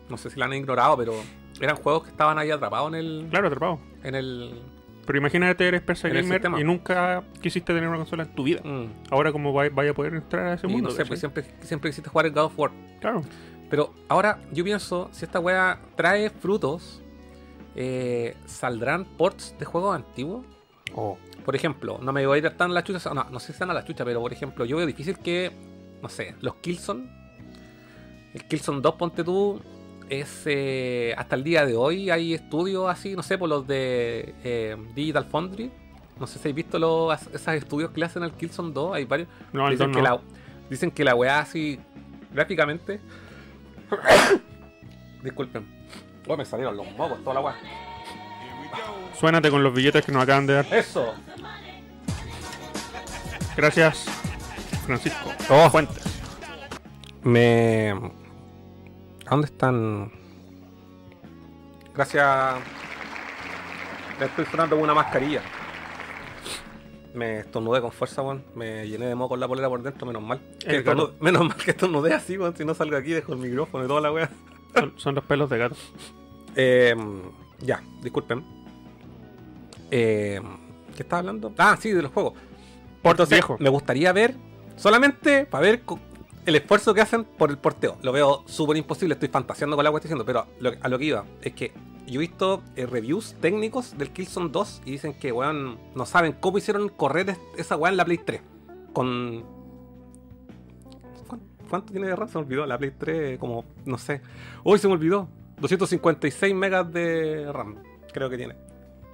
No 0.09 0.17
sé 0.17 0.31
si 0.31 0.39
la 0.39 0.47
han 0.47 0.53
ignorado, 0.53 0.97
pero 0.97 1.15
eran 1.61 1.77
juegos 1.77 2.05
que 2.05 2.11
estaban 2.11 2.39
ahí 2.39 2.51
atrapados 2.51 2.89
en 2.89 2.95
el. 2.97 3.27
Claro, 3.31 3.47
atrapado. 3.49 3.81
En 4.03 4.15
el. 4.15 4.61
Pero 5.07 5.19
imagínate, 5.19 5.69
eres 5.69 6.05
el 6.05 6.13
gamer 6.15 6.43
y 6.59 6.65
nunca 6.65 7.23
quisiste 7.41 7.75
tener 7.75 7.89
una 7.89 7.99
consola 7.99 8.23
en 8.23 8.35
tu 8.35 8.45
vida. 8.45 8.61
Mm. 8.65 8.87
Ahora, 9.11 9.33
como 9.33 9.53
vaya 9.53 9.91
a 9.91 9.95
poder 9.95 10.15
entrar 10.15 10.47
a 10.47 10.55
ese 10.55 10.67
Y 10.67 10.71
mundo? 10.71 10.89
no 10.89 10.95
sé, 10.95 11.05
pues 11.05 11.21
siempre, 11.21 11.45
siempre 11.61 11.91
quisiste 11.91 12.09
jugar 12.09 12.27
el 12.27 12.33
God 12.33 12.45
of 12.45 12.59
War. 12.59 12.71
Claro. 13.01 13.23
Pero 13.69 13.93
ahora 14.09 14.41
yo 14.53 14.65
pienso, 14.65 15.09
si 15.13 15.25
esta 15.25 15.41
weá 15.41 15.79
trae 15.97 16.31
frutos, 16.31 17.03
eh, 17.75 18.37
¿saldrán 18.47 19.05
ports 19.05 19.57
de 19.59 19.65
juegos 19.65 19.95
antiguos? 19.95 20.47
Oh. 20.95 21.19
Por 21.45 21.55
ejemplo, 21.55 21.99
no 22.01 22.13
me 22.13 22.27
voy 22.27 22.39
a 22.39 22.43
ir 22.43 22.51
tan 22.53 22.71
a 22.71 22.75
la 22.75 22.85
chucha, 22.85 23.13
no, 23.13 23.25
no 23.25 23.41
sé 23.41 23.47
si 23.49 23.53
están 23.53 23.71
a 23.71 23.75
la 23.75 23.85
chucha, 23.85 24.05
pero 24.05 24.21
por 24.21 24.33
ejemplo, 24.33 24.65
yo 24.65 24.77
veo 24.79 24.87
difícil 24.87 25.19
que, 25.19 25.53
no 26.01 26.09
sé, 26.09 26.35
los 26.41 26.55
Killzone, 26.57 27.11
el 28.33 28.45
Killzone 28.47 28.81
2, 28.81 28.95
ponte 28.95 29.23
tú, 29.25 29.61
es 30.09 30.43
eh, 30.47 31.15
hasta 31.17 31.37
el 31.37 31.45
día 31.45 31.67
de 31.67 31.77
hoy 31.77 32.11
hay 32.11 32.35
estudios 32.35 32.89
así, 32.89 33.15
no 33.17 33.23
sé, 33.23 33.39
por 33.39 33.49
los 33.49 33.67
de 33.67 34.35
eh, 34.45 34.77
Digital 34.95 35.25
Foundry. 35.27 35.71
No 36.19 36.27
sé 36.27 36.35
si 36.35 36.41
habéis 36.41 36.57
visto 36.57 36.79
los, 36.79 37.21
esos 37.33 37.55
estudios 37.55 37.91
que 37.91 38.01
le 38.01 38.07
hacen 38.07 38.23
al 38.23 38.33
Killzone 38.33 38.73
2, 38.73 38.95
hay 38.95 39.05
varios. 39.05 39.29
No, 39.53 39.67
el 39.67 39.73
dicen, 39.73 39.93
2 39.93 39.97
que 39.97 40.03
no. 40.03 40.15
la, 40.15 40.21
dicen 40.71 40.91
que 40.91 41.05
la 41.05 41.15
weá 41.15 41.41
así, 41.41 41.81
gráficamente. 42.33 43.01
Disculpen. 45.23 45.67
Oh, 46.29 46.37
me 46.37 46.45
salieron 46.45 46.77
los 46.77 46.91
mocos, 46.93 47.19
toda 47.23 47.35
la 47.35 47.41
weá. 47.41 47.57
Suénate 49.19 49.51
con 49.51 49.63
los 49.63 49.75
billetes 49.75 50.05
que 50.05 50.13
nos 50.13 50.23
acaban 50.23 50.47
de 50.47 50.55
dar. 50.55 50.67
Eso. 50.73 51.15
Gracias, 53.57 54.05
Francisco. 54.87 55.33
Oh. 55.49 55.71
Fuentes. 55.71 56.03
Me. 57.23 57.95
¿A 59.27 59.31
dónde 59.31 59.47
están? 59.47 60.13
Gracias. 61.95 62.57
Me 64.19 64.27
estoy 64.27 64.45
sonando 64.47 64.77
con 64.77 64.85
una 64.85 64.95
mascarilla. 64.95 65.43
Me 67.15 67.41
estornudé 67.41 67.81
con 67.81 67.93
fuerza, 67.93 68.23
weón. 68.23 68.45
Me 68.55 68.89
llené 68.89 69.07
de 69.07 69.15
moco 69.15 69.35
en 69.35 69.41
la 69.41 69.49
polera 69.49 69.69
por 69.69 69.83
dentro, 69.83 70.07
menos 70.07 70.23
mal. 70.23 70.41
Que 70.59 70.85
menos 71.21 71.47
mal 71.47 71.57
que 71.57 71.71
estornudé 71.71 72.13
así, 72.13 72.37
weón. 72.37 72.57
Si 72.57 72.65
no 72.65 72.75
salgo 72.75 72.97
aquí, 72.97 73.13
dejo 73.13 73.33
el 73.33 73.39
micrófono 73.39 73.85
y 73.85 73.89
toda 73.89 74.01
la 74.01 74.13
weá. 74.13 74.31
Son, 74.75 74.93
son 74.97 75.15
los 75.15 75.25
pelos 75.25 75.49
de 75.49 75.59
gato. 75.59 75.77
Eh, 76.57 76.95
ya, 77.61 77.83
disculpen. 78.03 78.45
Eh, 79.91 80.41
¿Qué 80.97 81.03
estaba 81.03 81.21
hablando? 81.21 81.53
Ah, 81.59 81.77
sí, 81.81 81.93
de 81.93 82.03
los 82.03 82.13
juegos. 82.13 82.35
Port 83.03 83.15
Entonces, 83.15 83.37
viejo. 83.39 83.57
me 83.61 83.69
gustaría 83.69 84.13
ver, 84.13 84.35
solamente 84.77 85.47
para 85.47 85.63
ver 85.63 85.83
el 86.47 86.57
esfuerzo 86.57 86.93
que 86.95 87.01
hacen 87.01 87.25
por 87.25 87.51
el 87.51 87.59
porteo. 87.59 87.97
Lo 88.03 88.13
veo 88.13 88.43
súper 88.47 88.77
imposible, 88.77 89.15
estoy 89.15 89.29
fantaseando 89.29 89.77
con 89.77 89.85
la 89.85 89.91
que 89.91 89.97
estoy 89.97 90.09
diciendo, 90.09 90.25
pero 90.27 90.47
lo- 90.61 90.73
a 90.81 90.89
lo 90.89 90.99
que 90.99 91.05
iba 91.07 91.25
es 91.43 91.53
que 91.55 91.73
yo 92.07 92.17
he 92.17 92.27
visto 92.27 92.63
eh, 92.77 92.85
reviews 92.87 93.35
técnicos 93.41 93.97
del 93.97 94.11
Killzone 94.11 94.51
2 94.51 94.83
y 94.85 94.91
dicen 94.93 95.15
que, 95.15 95.33
weón, 95.33 95.79
no 95.95 96.05
saben 96.07 96.33
cómo 96.39 96.59
hicieron 96.59 96.89
correr 96.91 97.31
es- 97.31 97.39
esa 97.57 97.77
weá 97.77 97.91
en 97.91 97.97
la 97.97 98.05
Play 98.05 98.19
3. 98.19 98.43
Con... 98.93 99.45
¿Cuán- 101.27 101.41
¿Cuánto 101.69 101.93
tiene 101.93 102.09
de 102.09 102.17
RAM? 102.17 102.29
Se 102.29 102.39
me 102.39 102.45
olvidó, 102.45 102.67
la 102.67 102.77
Play 102.79 102.93
3, 102.99 103.39
como, 103.39 103.65
no 103.87 103.97
sé. 103.99 104.21
Uy, 104.65 104.79
se 104.79 104.87
me 104.87 104.95
olvidó. 104.95 105.29
256 105.61 106.55
megas 106.55 106.93
de 106.93 107.51
RAM, 107.53 107.77
creo 108.13 108.29
que 108.29 108.37
tiene. 108.37 108.57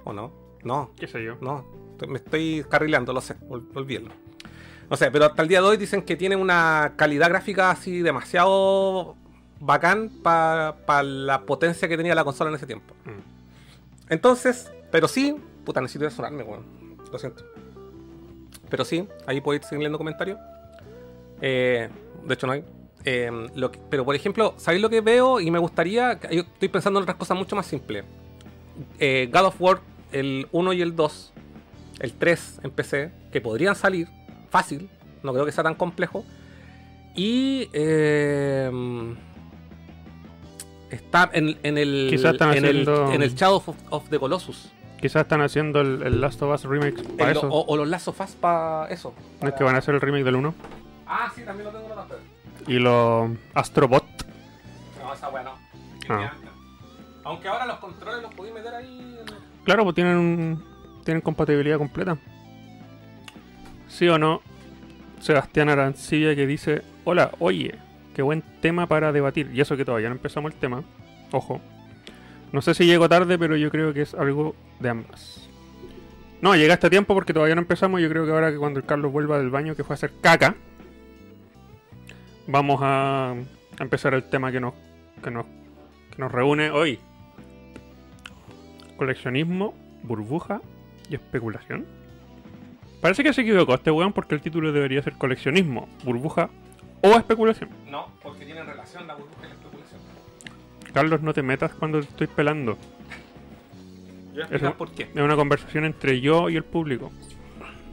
¿O 0.03 0.11
no? 0.11 0.33
No, 0.63 0.91
¿Qué 0.99 1.07
sé 1.07 1.23
yo? 1.23 1.37
no, 1.41 1.65
me 2.07 2.17
estoy 2.17 2.63
carrileando, 2.69 3.13
lo 3.13 3.21
sé, 3.21 3.35
ol- 3.49 3.67
olvídenlo. 3.75 4.11
No 4.91 4.97
sé, 4.97 5.09
pero 5.09 5.23
hasta 5.25 5.41
el 5.41 5.47
día 5.47 5.61
de 5.61 5.67
hoy 5.67 5.77
dicen 5.77 6.01
que 6.01 6.17
tiene 6.17 6.35
una 6.35 6.95
calidad 6.97 7.29
gráfica 7.29 7.71
así 7.71 8.01
demasiado 8.01 9.15
bacán 9.61 10.09
para 10.21 10.75
la 11.01 11.43
potencia 11.43 11.87
que 11.87 11.95
tenía 11.95 12.13
la 12.13 12.25
consola 12.25 12.49
en 12.49 12.57
ese 12.57 12.67
tiempo. 12.67 12.93
Mm. 13.05 14.11
Entonces, 14.11 14.69
pero 14.91 15.07
sí, 15.07 15.33
puta, 15.63 15.79
necesito 15.79 16.09
sonarme, 16.09 16.43
weón. 16.43 16.65
Lo 17.09 17.17
siento. 17.17 17.45
Pero 18.69 18.83
sí, 18.83 19.07
ahí 19.27 19.39
podéis 19.39 19.63
seguir 19.63 19.79
leyendo 19.79 19.97
comentarios. 19.97 20.37
Eh, 21.41 21.87
de 22.25 22.33
hecho, 22.33 22.45
no 22.47 22.51
hay. 22.53 22.65
Eh, 23.05 23.31
lo 23.55 23.71
que- 23.71 23.79
pero 23.89 24.03
por 24.03 24.13
ejemplo, 24.15 24.55
¿sabéis 24.57 24.81
lo 24.81 24.89
que 24.89 24.99
veo? 24.99 25.39
Y 25.39 25.51
me 25.51 25.59
gustaría. 25.59 26.19
Yo 26.31 26.41
estoy 26.41 26.67
pensando 26.67 26.99
en 26.99 27.03
otras 27.03 27.15
cosas 27.17 27.37
mucho 27.37 27.55
más 27.55 27.65
simples. 27.65 28.03
Eh, 28.99 29.29
God 29.31 29.45
of 29.45 29.61
War, 29.61 29.79
el 30.11 30.49
1 30.51 30.73
y 30.73 30.81
el 30.81 30.97
2, 30.97 31.31
el 31.99 32.11
3 32.11 32.59
en 32.61 32.71
PC, 32.71 33.11
que 33.31 33.39
podrían 33.39 33.75
salir 33.75 34.09
fácil, 34.51 34.89
no 35.23 35.33
creo 35.33 35.45
que 35.45 35.51
sea 35.51 35.63
tan 35.63 35.73
complejo. 35.75 36.23
Y. 37.15 37.67
eh, 37.73 38.69
está 40.89 41.29
en, 41.33 41.57
en 41.63 41.77
el. 41.77 42.07
Quizás 42.09 42.33
están 42.33 42.53
en, 42.55 42.65
el 42.65 42.81
haciendo- 42.87 43.11
en 43.13 43.21
el 43.23 43.35
Shadow 43.35 43.57
of, 43.57 43.69
of 43.89 44.09
the 44.09 44.19
Colossus. 44.19 44.71
Quizás 44.99 45.23
están 45.23 45.41
haciendo 45.41 45.81
el, 45.81 46.03
el 46.03 46.21
Last 46.21 46.41
of 46.43 46.53
Us 46.53 46.63
remake 46.65 47.01
para 47.17 47.31
El- 47.31 47.37
eso. 47.37 47.47
o, 47.49 47.65
o 47.65 47.75
los 47.77 47.87
Last 47.87 48.07
of 48.07 48.19
Us 48.21 48.31
para 48.31 48.87
eso. 48.89 49.13
¿No 49.41 49.47
es 49.49 49.55
que 49.55 49.63
van 49.63 49.75
a 49.75 49.79
hacer 49.79 49.95
el 49.95 50.01
remake 50.01 50.23
del 50.23 50.35
1? 50.35 50.53
Ah, 51.07 51.31
sí, 51.35 51.41
también 51.43 51.65
lo 51.71 51.77
tengo 51.79 51.93
pantalla. 51.95 52.21
Y 52.67 52.73
los 52.77 53.31
Astrobot. 53.55 54.05
No, 55.03 55.13
esa 55.13 55.29
weá 55.29 55.43
no. 55.43 55.53
Ah. 56.09 56.31
Aunque 57.23 57.47
ahora 57.47 57.65
los 57.65 57.77
controles 57.79 58.21
los 58.21 58.33
podéis 58.33 58.53
meter 58.55 58.73
ahí. 58.75 59.17
en- 59.19 59.35
Claro, 59.65 59.83
pues 59.83 59.95
tienen 59.95 60.17
un- 60.17 60.63
tienen 61.03 61.21
compatibilidad 61.21 61.77
completa. 61.79 62.17
¿Sí 63.91 64.07
o 64.07 64.17
no? 64.17 64.41
Sebastián 65.19 65.67
Arancilla 65.67 66.33
que 66.33 66.47
dice, 66.47 66.81
hola, 67.03 67.31
oye, 67.39 67.75
qué 68.15 68.21
buen 68.21 68.41
tema 68.61 68.87
para 68.87 69.11
debatir. 69.11 69.51
Y 69.53 69.59
eso 69.59 69.75
que 69.75 69.83
todavía 69.83 70.07
no 70.07 70.15
empezamos 70.15 70.53
el 70.53 70.57
tema. 70.57 70.83
Ojo. 71.31 71.61
No 72.53 72.61
sé 72.61 72.73
si 72.73 72.85
llego 72.85 73.09
tarde, 73.09 73.37
pero 73.37 73.57
yo 73.57 73.69
creo 73.69 73.93
que 73.93 74.01
es 74.01 74.13
algo 74.13 74.55
de 74.79 74.89
ambas. 74.89 75.49
No, 76.41 76.55
llegaste 76.55 76.87
a 76.87 76.89
tiempo 76.89 77.13
porque 77.13 77.33
todavía 77.33 77.55
no 77.55 77.61
empezamos. 77.61 78.01
Yo 78.01 78.09
creo 78.09 78.25
que 78.25 78.31
ahora 78.31 78.49
que 78.49 78.57
cuando 78.57 78.79
el 78.79 78.85
Carlos 78.85 79.11
vuelva 79.11 79.37
del 79.37 79.49
baño 79.49 79.75
que 79.75 79.83
fue 79.83 79.93
a 79.93 79.95
hacer 79.95 80.13
caca, 80.21 80.55
vamos 82.47 82.79
a, 82.81 83.35
empezar 83.77 84.13
el 84.13 84.23
tema 84.23 84.53
que 84.53 84.61
nos, 84.61 84.73
que 85.21 85.31
nos, 85.31 85.45
que 85.45 86.17
nos 86.17 86.31
reúne 86.31 86.71
hoy. 86.71 86.97
Coleccionismo, 88.95 89.73
burbuja 90.03 90.61
y 91.09 91.15
especulación. 91.15 92.00
Parece 93.01 93.23
que 93.23 93.33
se 93.33 93.41
equivocó 93.41 93.73
este 93.73 93.89
weón 93.91 94.13
porque 94.13 94.35
el 94.35 94.41
título 94.41 94.71
debería 94.71 95.01
ser 95.01 95.13
coleccionismo, 95.13 95.89
burbuja 96.03 96.49
o 97.01 97.07
especulación. 97.17 97.69
No, 97.89 98.07
porque 98.21 98.45
tienen 98.45 98.65
relación 98.67 99.07
la 99.07 99.15
burbuja 99.15 99.45
y 99.45 99.47
la 99.47 99.53
especulación. 99.55 99.99
Carlos, 100.93 101.21
no 101.21 101.33
te 101.33 101.41
metas 101.41 101.73
cuando 101.73 101.99
te 101.99 102.05
estoy 102.07 102.27
pelando. 102.27 102.77
Yo 104.33 104.43
Eso- 104.51 104.73
por 104.75 104.91
qué. 104.91 105.03
Es 105.03 105.15
una 105.21 105.35
conversación 105.35 105.85
entre 105.85 106.21
yo 106.21 106.49
y 106.49 106.55
el 106.55 106.63
público. 106.63 107.11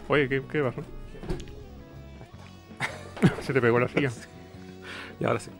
Oye, 0.08 0.28
¿qué, 0.28 0.42
qué 0.50 0.62
pasó? 0.62 0.82
Se 3.42 3.52
te 3.52 3.60
pegó 3.60 3.78
la 3.78 3.88
silla. 3.88 4.10
Y 5.18 5.24
ahora 5.24 5.40
sí. 5.40 5.50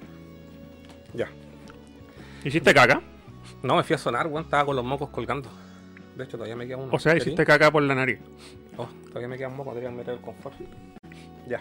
Ya. 1.15 1.29
¿Hiciste 2.45 2.73
caca? 2.75 3.01
No, 3.63 3.77
me 3.77 3.83
fui 3.83 3.95
a 3.95 3.99
sonar, 3.99 4.27
weón. 4.27 4.45
Estaba 4.45 4.65
con 4.67 4.77
los 4.77 4.85
mocos 4.85 5.09
colgando. 5.09 5.51
De 6.17 6.25
hecho, 6.25 6.33
todavía 6.37 6.55
me 6.57 6.67
queda 6.67 6.77
uno. 6.77 6.91
O 6.93 6.99
sea, 6.99 7.17
hiciste 7.17 7.45
caca 7.45 7.71
por 7.71 7.83
la 7.83 7.95
nariz. 7.95 8.19
Oh, 8.79 8.89
todavía 9.09 9.29
me 9.29 9.37
queda 9.37 9.49
un 9.49 9.57
moco. 9.57 9.74
Debería 9.74 9.91
meter 9.91 10.14
el 10.14 10.20
confort. 10.20 10.57
Ya. 11.47 11.61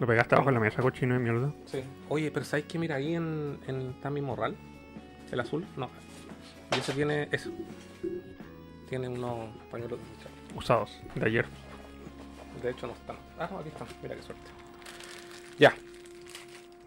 Lo 0.00 0.06
pegaste 0.06 0.34
abajo 0.34 0.48
de 0.48 0.54
la 0.54 0.60
mesa, 0.60 0.80
cochino 0.82 1.14
de 1.14 1.20
mierda. 1.20 1.52
Sí. 1.66 1.84
Oye, 2.08 2.30
pero 2.30 2.44
¿sabes 2.44 2.64
qué? 2.64 2.78
Mira, 2.78 2.96
ahí 2.96 3.14
en, 3.14 3.58
en 3.66 3.90
está 3.90 4.10
mi 4.10 4.22
morral. 4.22 4.56
El 5.30 5.40
azul. 5.40 5.64
No. 5.76 5.90
Y 6.74 6.78
ese 6.78 6.92
tiene. 6.94 7.28
Eso. 7.30 7.50
Tiene 8.88 9.08
unos 9.08 9.50
pañuelos 9.70 10.00
de 10.00 10.04
ducha. 10.06 10.28
Usados, 10.56 10.98
de 11.14 11.26
ayer. 11.26 11.46
De 12.62 12.70
hecho, 12.70 12.86
no 12.86 12.94
están. 12.94 13.16
Ah, 13.38 13.48
no, 13.50 13.58
aquí 13.58 13.68
están. 13.68 13.86
Mira 14.02 14.16
qué 14.16 14.22
suerte. 14.22 14.50
Ya. 15.58 15.74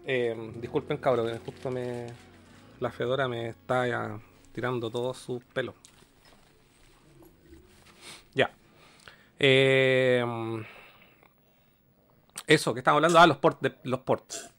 Eh, 0.06 0.52
disculpen, 0.56 0.98
cabrón, 0.98 1.28
que 1.28 1.38
justo 1.38 1.70
me. 1.70 2.08
La 2.80 2.90
Fedora 2.90 3.28
me 3.28 3.48
está 3.48 3.86
ya 3.86 4.18
tirando 4.52 4.90
todo 4.90 5.14
su 5.14 5.40
pelo. 5.52 5.74
Ya. 8.34 8.50
Eh, 9.38 10.24
eso, 12.46 12.74
que 12.74 12.80
estamos 12.80 12.98
hablando. 12.98 13.18
Ah, 13.18 13.26
los 13.26 13.38
ports. 13.38 13.60
De, 13.60 13.74
los 13.84 14.00
ports. 14.00 14.50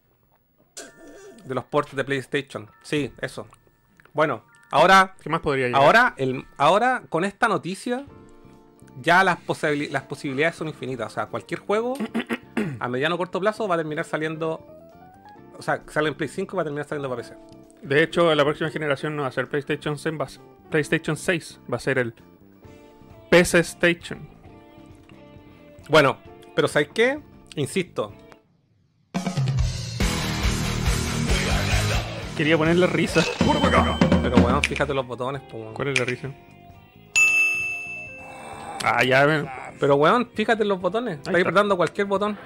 De 1.46 1.56
los 1.56 1.64
ports 1.66 1.96
de 1.96 2.04
PlayStation. 2.04 2.70
Sí, 2.82 3.14
eso. 3.22 3.48
Bueno, 4.14 4.44
ahora 4.72 5.16
¿Qué 5.22 5.30
más 5.30 5.42
podría 5.42 5.68
llegar? 5.68 5.82
Ahora, 5.82 6.14
el, 6.18 6.46
ahora 6.58 7.04
con 7.10 7.24
esta 7.24 7.48
noticia, 7.48 8.06
ya 9.02 9.24
las, 9.24 9.38
posibili- 9.46 9.90
las 9.90 10.04
posibilidades 10.04 10.56
son 10.56 10.68
infinitas. 10.68 11.12
O 11.12 11.16
sea, 11.16 11.28
cualquier 11.28 11.60
juego 11.60 11.96
a 12.80 12.88
mediano 12.88 13.16
o 13.16 13.18
corto 13.18 13.40
plazo 13.40 13.68
va 13.68 13.76
a 13.76 13.78
terminar 13.78 14.06
saliendo. 14.06 14.66
O 15.58 15.62
sea, 15.62 15.84
sale 15.88 16.10
en 16.10 16.16
Play 16.16 16.28
5 16.30 16.54
y 16.54 16.58
va 16.58 16.62
a 16.64 16.66
terminar 16.66 16.86
saliendo 16.88 17.10
para 17.10 17.22
PC. 17.22 17.36
De 17.82 18.02
hecho, 18.02 18.34
la 18.34 18.44
próxima 18.44 18.70
generación 18.72 19.16
no 19.16 19.22
va 19.22 19.28
a 19.28 19.32
ser 19.32 19.48
PlayStation 19.48 19.98
6, 19.98 20.20
va 20.20 20.26
a 20.26 20.30
ser, 20.30 20.42
PlayStation 20.72 21.16
6 21.16 21.60
va 21.72 21.78
a 21.78 21.80
ser 21.80 22.00
el 22.00 22.14
PC 23.30 23.60
Station. 23.60 24.28
Bueno, 25.90 26.18
pero 26.56 26.68
¿sabes 26.68 26.90
qué? 26.94 27.20
Insisto. 27.56 28.14
Quería 32.36 32.58
ponerle 32.58 32.88
risa. 32.88 33.24
Pero 34.22 34.38
bueno, 34.38 34.62
fíjate 34.62 34.94
los 34.94 35.08
botones. 35.08 35.42
po. 35.44 35.72
¿Cuál 35.74 35.90
es 35.90 36.00
la 36.00 36.06
risa? 36.06 36.30
Ah, 38.84 39.04
ya 39.04 39.26
ven. 39.26 39.48
Pero 39.80 39.96
weón, 39.96 40.30
fíjate 40.34 40.64
en 40.64 40.70
los 40.70 40.82
botones. 40.82 41.18
Estáis 41.18 41.38
está. 41.38 41.50
apretando 41.50 41.78
cualquier 41.78 42.08
botón. 42.08 42.38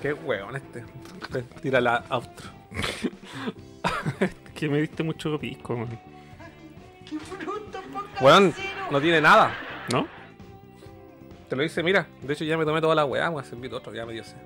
Qué 0.00 0.12
weón 0.12 0.56
este. 0.56 0.84
Te 1.32 1.42
Tira 1.60 1.80
la 1.80 2.04
outro. 2.10 2.50
Que 4.54 4.68
me 4.68 4.80
diste 4.80 5.02
mucho 5.02 5.38
pisco, 5.38 5.74
weón. 5.74 5.98
¡Qué 7.08 7.16
bruto, 7.16 7.80
Weón, 8.20 8.54
no 8.90 9.00
tiene 9.00 9.20
nada. 9.20 9.52
¿No? 9.92 10.06
Te 11.54 11.58
lo 11.58 11.62
dice, 11.62 11.84
mira. 11.84 12.08
De 12.20 12.32
hecho, 12.32 12.44
ya 12.44 12.58
me 12.58 12.64
tomé 12.64 12.80
toda 12.80 12.96
la 12.96 13.04
weá. 13.04 13.28
Voy 13.28 13.40
a 13.40 13.44
servir 13.44 13.72
otro, 13.72 13.94
ya 13.94 14.04
me 14.04 14.12
dio 14.12 14.24
sed. 14.24 14.36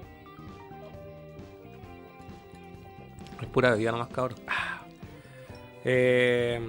Es 3.40 3.46
pura 3.46 3.70
bebida 3.70 3.92
nomás, 3.92 4.08
cabrón. 4.08 4.38
Ah. 4.46 4.82
Eh, 5.86 6.60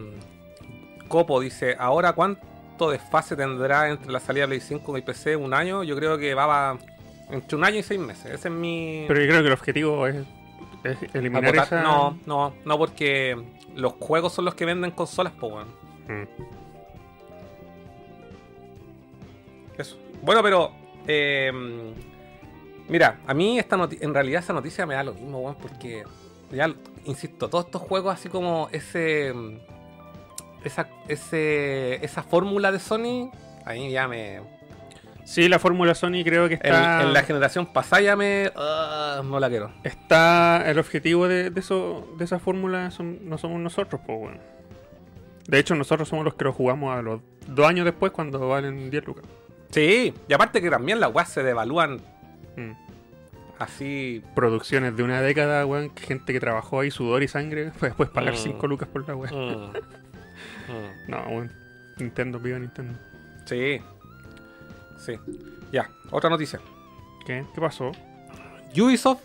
Copo 1.10 1.42
dice: 1.42 1.76
¿Ahora 1.78 2.14
cuánto 2.14 2.90
desfase 2.90 3.36
tendrá 3.36 3.90
entre 3.90 4.14
la 4.14 4.22
salida 4.22 4.44
de 4.44 4.48
Play 4.48 4.62
5 4.62 4.98
y 4.98 5.02
PC? 5.02 5.36
¿Un 5.36 5.54
año? 5.54 5.84
Yo 5.84 5.98
creo 5.98 6.18
que 6.18 6.34
va, 6.34 6.46
va 6.46 6.78
entre 7.30 7.58
un 7.58 7.66
año 7.66 7.80
y 7.80 7.84
seis 7.84 8.00
meses. 8.00 8.28
Ese 8.28 8.48
es 8.48 8.54
mi. 8.54 9.04
Pero 9.10 9.20
yo 9.20 9.28
creo 9.28 9.42
que 9.42 9.48
el 9.48 9.54
objetivo 9.54 10.08
es, 10.08 10.26
es 10.86 11.16
eliminar 11.16 11.54
esa... 11.54 11.84
No, 11.84 12.18
no, 12.26 12.54
no, 12.64 12.78
porque 12.78 13.38
los 13.76 13.92
juegos 14.00 14.32
son 14.32 14.46
los 14.46 14.56
que 14.56 14.64
venden 14.64 14.92
consolas, 14.92 15.34
weón. 15.42 15.68
Mm. 16.08 16.69
Bueno, 20.22 20.42
pero. 20.44 20.72
eh, 21.08 21.52
mira, 22.88 23.20
a 23.28 23.34
mí 23.34 23.60
esta 23.60 23.78
en 24.02 24.14
realidad 24.14 24.42
esa 24.44 24.54
noticia 24.54 24.86
me 24.86 24.96
da 24.96 25.04
lo 25.04 25.14
mismo, 25.14 25.40
weón, 25.40 25.56
porque. 25.62 26.04
Ya, 26.52 26.74
insisto, 27.06 27.48
todos 27.50 27.66
estos 27.66 27.82
juegos 27.82 28.14
así 28.14 28.30
como 28.30 28.70
ese. 28.72 29.34
Esa, 30.64 30.90
ese, 31.08 32.04
esa 32.04 32.22
fórmula 32.22 32.72
de 32.72 32.80
Sony, 32.80 33.32
a 33.66 33.74
mí 33.74 33.92
ya 33.92 34.08
me. 34.08 34.42
Sí, 35.24 35.48
la 35.48 35.60
fórmula 35.60 35.94
Sony 35.94 36.24
creo 36.24 36.48
que 36.50 36.56
está... 36.56 37.04
en 37.04 37.14
la 37.14 37.22
generación 37.22 37.68
pasada 37.68 38.02
ya 38.02 38.16
me. 38.16 38.52
ah, 38.56 39.22
no 39.24 39.40
la 39.40 39.48
quiero. 39.48 39.72
Está 39.84 40.64
el 40.70 40.80
objetivo 40.80 41.28
de, 41.28 41.52
de 41.52 41.60
eso, 41.60 42.08
de 42.18 42.26
esa 42.26 42.40
fórmula 42.40 42.90
son- 42.92 43.30
no 43.30 43.38
somos 43.38 43.60
nosotros, 43.62 44.02
pues 44.06 44.20
bueno. 44.20 44.40
De 45.48 45.60
hecho, 45.60 45.76
nosotros 45.76 46.10
somos 46.10 46.26
los 46.26 46.34
que 46.34 46.44
lo 46.46 46.52
jugamos 46.54 46.98
a 46.98 47.02
los 47.04 47.22
dos 47.48 47.68
años 47.68 47.86
después 47.86 48.12
cuando 48.12 48.50
valen 48.50 48.90
10 48.90 49.06
lucas. 49.06 49.24
Sí, 49.72 50.14
y 50.28 50.34
aparte 50.34 50.62
que 50.62 50.70
también 50.70 51.00
las 51.00 51.14
weas 51.14 51.30
se 51.30 51.44
devalúan 51.44 52.00
Mm. 52.56 52.72
así. 53.60 54.24
Producciones 54.36 54.96
de 54.98 55.04
una 55.04 55.22
década, 55.22 55.66
weón, 55.66 55.92
gente 55.96 56.34
que 56.34 56.40
trabajó 56.40 56.80
ahí, 56.82 56.92
sudor 56.92 57.24
y 57.24 57.28
sangre, 57.28 57.72
fue 57.78 57.90
después 57.90 58.10
pagar 58.10 58.34
Mm. 58.34 58.38
5 58.38 58.68
lucas 58.68 58.88
por 58.90 59.08
la 59.08 59.16
weá. 59.16 59.32
mm, 59.32 59.36
mm. 60.72 61.10
No, 61.10 61.18
weón. 61.28 61.52
Nintendo, 61.98 62.40
viva 62.40 62.58
Nintendo. 62.60 62.98
Sí. 63.46 63.82
Sí. 64.98 65.14
Ya, 65.72 65.90
otra 66.12 66.30
noticia. 66.30 66.60
¿Qué? 67.26 67.46
¿Qué 67.54 67.62
pasó? 67.62 67.92
Ubisoft 68.78 69.22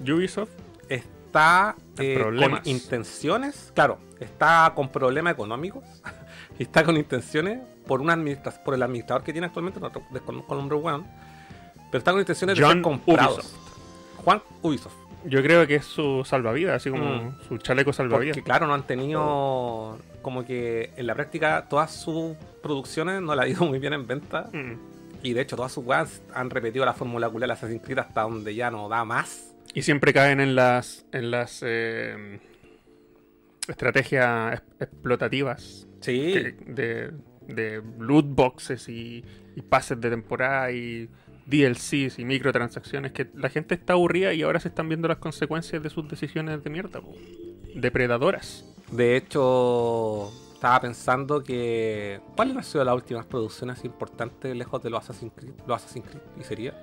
Ubisoft. 0.00 0.50
está 0.88 1.74
En 1.98 2.04
eh, 2.04 2.22
con 2.38 2.60
intenciones, 2.64 3.70
claro, 3.74 3.98
está 4.20 4.72
con 4.74 4.88
problemas 4.90 5.32
económicos 5.34 5.84
y 6.58 6.62
está 6.64 6.84
con 6.84 6.96
intenciones 6.96 7.60
por 7.86 8.00
una 8.00 8.14
administra- 8.14 8.62
por 8.64 8.74
el 8.74 8.82
administrador 8.82 9.24
que 9.24 9.32
tiene 9.32 9.46
actualmente, 9.48 9.80
no 9.80 9.90
desconozco 10.10 10.52
el 10.54 10.58
nombre 10.60 10.76
weón, 10.78 11.06
pero 11.90 11.98
está 11.98 12.10
con 12.12 12.20
intenciones 12.20 12.58
de 12.58 12.64
ser 12.66 12.80
comprados. 12.82 13.38
Ubisoft. 13.38 13.56
Juan 14.24 14.42
Ubisoft. 14.62 14.94
Yo 15.24 15.40
creo 15.42 15.66
que 15.68 15.76
es 15.76 15.84
su 15.84 16.24
salvavidas, 16.24 16.76
así 16.76 16.90
como 16.90 17.04
Mm. 17.04 17.38
su 17.48 17.58
chaleco 17.58 17.92
salvavidas. 17.92 18.36
Porque 18.36 18.44
claro, 18.44 18.66
no 18.66 18.74
han 18.74 18.86
tenido 18.86 19.98
como 20.20 20.44
que 20.44 20.92
en 20.96 21.06
la 21.06 21.14
práctica 21.14 21.66
todas 21.68 21.92
sus 21.94 22.34
producciones 22.62 23.20
no 23.22 23.34
la 23.34 23.42
ha 23.44 23.48
ido 23.48 23.64
muy 23.64 23.78
bien 23.78 23.92
en 23.92 24.06
venta. 24.06 24.48
Mm. 24.52 24.72
Y 25.24 25.32
de 25.34 25.40
hecho 25.42 25.54
todas 25.54 25.70
sus 25.70 25.84
weas 25.84 26.22
han 26.34 26.50
repetido 26.50 26.84
la 26.84 26.92
fórmula 26.94 27.28
culera 27.30 27.54
de 27.54 27.58
Assassin's 27.58 27.82
Creed 27.84 27.98
hasta 27.98 28.22
donde 28.22 28.52
ya 28.54 28.70
no 28.72 28.88
da 28.88 29.04
más. 29.04 29.54
Y 29.74 29.82
siempre 29.82 30.12
caen 30.12 30.40
en 30.40 30.56
las 30.56 31.04
en 31.12 31.30
las 31.30 31.60
eh, 31.64 32.40
estrategias 33.68 34.54
es- 34.54 34.62
explotativas 34.80 35.86
Sí. 36.02 36.32
que- 36.32 36.56
de, 36.66 37.12
de 37.54 37.82
loot 37.98 38.26
boxes 38.26 38.88
y, 38.88 39.24
y 39.56 39.62
pases 39.62 40.00
de 40.00 40.10
temporada 40.10 40.70
y 40.70 41.08
DLCs 41.46 42.18
y 42.18 42.24
microtransacciones 42.24 43.12
que 43.12 43.28
la 43.34 43.48
gente 43.48 43.74
está 43.74 43.94
aburrida 43.94 44.32
y 44.32 44.42
ahora 44.42 44.60
se 44.60 44.68
están 44.68 44.88
viendo 44.88 45.08
las 45.08 45.18
consecuencias 45.18 45.82
de 45.82 45.90
sus 45.90 46.08
decisiones 46.08 46.62
de 46.62 46.70
mierda, 46.70 47.00
po. 47.00 47.12
depredadoras. 47.74 48.64
De 48.92 49.16
hecho, 49.16 50.30
estaba 50.54 50.80
pensando 50.80 51.42
que. 51.42 52.20
¿Cuáles 52.36 52.56
han 52.56 52.62
sido 52.64 52.84
las 52.84 52.94
últimas 52.94 53.26
producciones 53.26 53.84
importantes 53.84 54.54
lejos 54.54 54.82
de 54.82 54.90
los 54.90 55.00
Assassin's 55.02 55.32
Creed? 55.34 55.52
Los 55.66 55.82
Assassin's 55.82 56.06
Creed, 56.06 56.22
y 56.38 56.44
sería. 56.44 56.74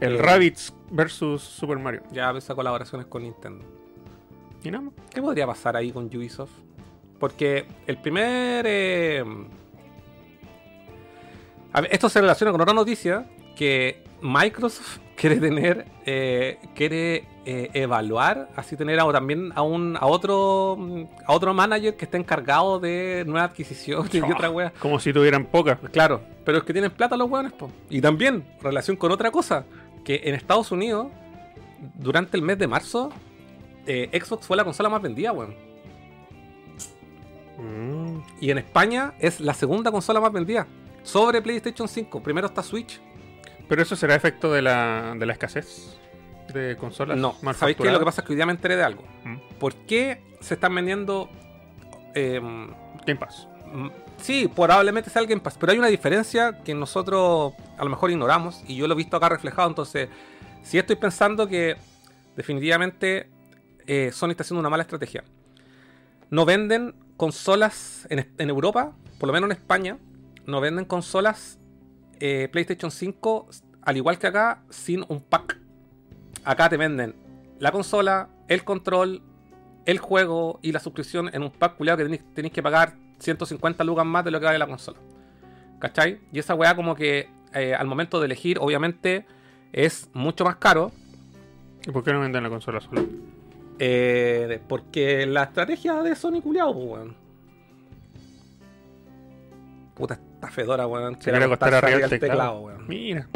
El 0.00 0.14
Eh. 0.16 0.18
Rabbids 0.22 0.72
versus 0.92 1.42
Super 1.42 1.78
Mario. 1.78 2.02
Ya 2.12 2.30
esa 2.30 2.54
colaboraciones 2.54 3.06
con 3.08 3.22
Nintendo. 3.22 3.64
Y 4.62 4.70
nada 4.70 4.84
más. 4.84 4.94
¿Qué 5.12 5.20
podría 5.20 5.46
pasar 5.46 5.74
ahí 5.76 5.90
con 5.90 6.04
Ubisoft? 6.06 6.52
Porque 7.18 7.66
el 7.86 7.98
primer. 7.98 8.64
eh, 8.66 9.24
ver, 11.74 11.88
esto 11.90 12.08
se 12.08 12.20
relaciona 12.20 12.52
con 12.52 12.60
otra 12.60 12.74
noticia: 12.74 13.26
que 13.56 14.02
Microsoft 14.20 14.98
quiere 15.16 15.36
tener. 15.36 15.86
eh, 16.06 16.58
quiere 16.74 17.26
eh, 17.44 17.70
evaluar, 17.74 18.50
así 18.56 18.76
tener 18.76 19.00
a, 19.00 19.10
también 19.10 19.52
a 19.54 19.62
un 19.62 19.96
a 19.98 20.06
otro 20.06 20.76
a 21.26 21.32
otro 21.32 21.54
manager 21.54 21.96
que 21.96 22.04
esté 22.04 22.18
encargado 22.18 22.78
de 22.78 23.24
nuevas 23.26 23.50
adquisiciones 23.50 24.14
y 24.14 24.20
otra 24.20 24.50
wea. 24.50 24.72
Como 24.78 25.00
si 25.00 25.12
tuvieran 25.12 25.46
pocas. 25.46 25.78
Claro, 25.90 26.20
pero 26.44 26.58
es 26.58 26.64
que 26.64 26.72
tienen 26.72 26.90
plata 26.90 27.16
los 27.16 27.30
hueones, 27.30 27.52
po. 27.52 27.70
Y 27.90 28.00
también, 28.00 28.44
relación 28.62 28.96
con 28.96 29.12
otra 29.12 29.30
cosa, 29.30 29.64
que 30.04 30.20
en 30.24 30.34
Estados 30.34 30.70
Unidos, 30.72 31.08
durante 31.94 32.36
el 32.36 32.42
mes 32.42 32.58
de 32.58 32.66
marzo, 32.66 33.10
eh, 33.86 34.10
Xbox 34.22 34.46
fue 34.46 34.56
la 34.56 34.64
consola 34.64 34.88
más 34.90 35.00
vendida, 35.00 35.32
weón. 35.32 35.54
Mm. 37.58 38.20
Y 38.40 38.50
en 38.50 38.58
España 38.58 39.14
es 39.18 39.40
la 39.40 39.54
segunda 39.54 39.90
consola 39.90 40.20
más 40.20 40.32
vendida. 40.32 40.66
Sobre 41.02 41.42
PlayStation 41.42 41.88
5. 41.88 42.22
Primero 42.22 42.46
está 42.46 42.62
Switch. 42.62 43.00
Pero 43.68 43.82
eso 43.82 43.96
será 43.96 44.14
efecto 44.14 44.52
de 44.52 44.62
la, 44.62 45.14
de 45.18 45.26
la 45.26 45.32
escasez 45.32 45.98
de 46.52 46.76
consolas. 46.76 47.18
No, 47.18 47.34
¿sabéis 47.54 47.76
qué? 47.76 47.90
Lo 47.90 47.98
que 47.98 48.04
pasa 48.04 48.22
es 48.22 48.26
que 48.26 48.32
hoy 48.32 48.36
día 48.36 48.46
me 48.46 48.52
enteré 48.52 48.76
de 48.76 48.82
algo. 48.84 49.04
Mm. 49.24 49.36
¿Por 49.58 49.74
qué 49.74 50.22
se 50.40 50.54
están 50.54 50.74
vendiendo... 50.74 51.28
em, 52.14 52.68
Game 53.06 53.20
Pass. 53.20 53.46
Mm, 53.72 53.88
Sí, 54.20 54.50
probablemente 54.54 55.10
sea 55.10 55.22
el 55.22 55.28
Game 55.28 55.40
Pass, 55.40 55.56
pero 55.58 55.72
hay 55.72 55.78
una 55.78 55.86
diferencia 55.88 56.60
que 56.64 56.74
nosotros 56.74 57.52
a 57.76 57.84
lo 57.84 57.90
mejor 57.90 58.10
ignoramos 58.10 58.62
y 58.66 58.74
yo 58.76 58.88
lo 58.88 58.94
he 58.94 58.96
visto 58.96 59.16
acá 59.16 59.28
reflejado. 59.28 59.68
Entonces, 59.68 60.08
sí 60.62 60.76
estoy 60.78 60.96
pensando 60.96 61.46
que 61.46 61.76
definitivamente 62.36 63.30
eh, 63.86 64.10
Sony 64.12 64.30
está 64.30 64.42
haciendo 64.42 64.60
una 64.60 64.70
mala 64.70 64.82
estrategia. 64.82 65.22
No 66.30 66.44
venden 66.44 66.94
consolas 67.18 68.06
en, 68.10 68.48
Europa, 68.48 68.96
por 69.18 69.26
lo 69.26 69.34
menos 69.34 69.50
en 69.50 69.56
España, 69.56 69.98
no 70.46 70.62
venden 70.62 70.86
consolas 70.86 71.58
eh, 72.20 72.48
PlayStation 72.50 72.90
5 72.90 73.48
al 73.82 73.96
igual 73.96 74.18
que 74.18 74.28
acá 74.28 74.62
sin 74.70 75.04
un 75.08 75.20
pack. 75.20 75.58
Acá 76.44 76.70
te 76.70 76.76
venden 76.78 77.16
la 77.58 77.72
consola, 77.72 78.30
el 78.46 78.64
control, 78.64 79.20
el 79.84 79.98
juego 79.98 80.60
y 80.62 80.70
la 80.72 80.78
suscripción 80.78 81.28
en 81.34 81.42
un 81.42 81.50
pack 81.50 81.76
culiado 81.76 81.98
que 81.98 82.04
tenéis, 82.04 82.22
tenéis 82.34 82.54
que 82.54 82.62
pagar 82.62 82.94
150 83.18 83.82
lucas 83.82 84.06
más 84.06 84.24
de 84.24 84.30
lo 84.30 84.38
que 84.38 84.46
vale 84.46 84.58
la 84.58 84.68
consola. 84.68 84.98
¿Cachai? 85.80 86.20
Y 86.32 86.38
esa 86.38 86.54
weá 86.54 86.76
como 86.76 86.94
que 86.94 87.28
eh, 87.52 87.74
al 87.74 87.88
momento 87.88 88.20
de 88.20 88.26
elegir, 88.26 88.58
obviamente, 88.60 89.26
es 89.72 90.08
mucho 90.12 90.44
más 90.44 90.56
caro. 90.56 90.92
¿Y 91.84 91.90
por 91.90 92.04
qué 92.04 92.12
no 92.12 92.20
venden 92.20 92.44
la 92.44 92.48
consola 92.48 92.80
sola? 92.80 93.02
Eh, 93.78 94.60
porque 94.68 95.26
la 95.26 95.44
estrategia 95.44 96.02
de 96.02 96.14
Sony 96.14 96.40
culiado, 96.42 96.74
pues, 96.74 96.86
weón. 96.86 97.16
Puta, 99.94 100.14
esta 100.34 100.48
fedora, 100.48 100.86
weón. 100.86 101.20
Se 101.20 101.30
acostar 101.30 101.42
acostarse 101.42 101.76
arriba 101.76 102.08
del 102.08 102.20
teclado. 102.20 102.60
weón. 102.60 102.86
Mira. 102.86 103.28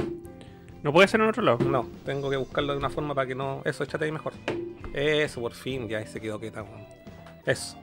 No 0.83 0.93
puede 0.93 1.07
ser 1.07 1.21
en 1.21 1.29
otro 1.29 1.43
lado. 1.43 1.59
No, 1.59 1.89
tengo 2.05 2.29
que 2.29 2.37
buscarlo 2.37 2.73
de 2.73 2.79
una 2.79 2.91
forma 2.91 3.15
para 3.15 3.27
que 3.27 3.35
no. 3.35 3.63
Eso, 3.65 3.85
échate 3.85 4.05
ahí 4.05 4.13
mejor. 4.13 4.33
Eso, 4.93 5.41
por 5.41 5.53
fin, 5.53 5.89
ya 5.89 5.99
ahí 5.99 6.07
se 6.07 6.21
quedó 6.21 6.41
quieta, 6.41 6.63
weón. 6.63 6.85
Eso. 7.47 7.77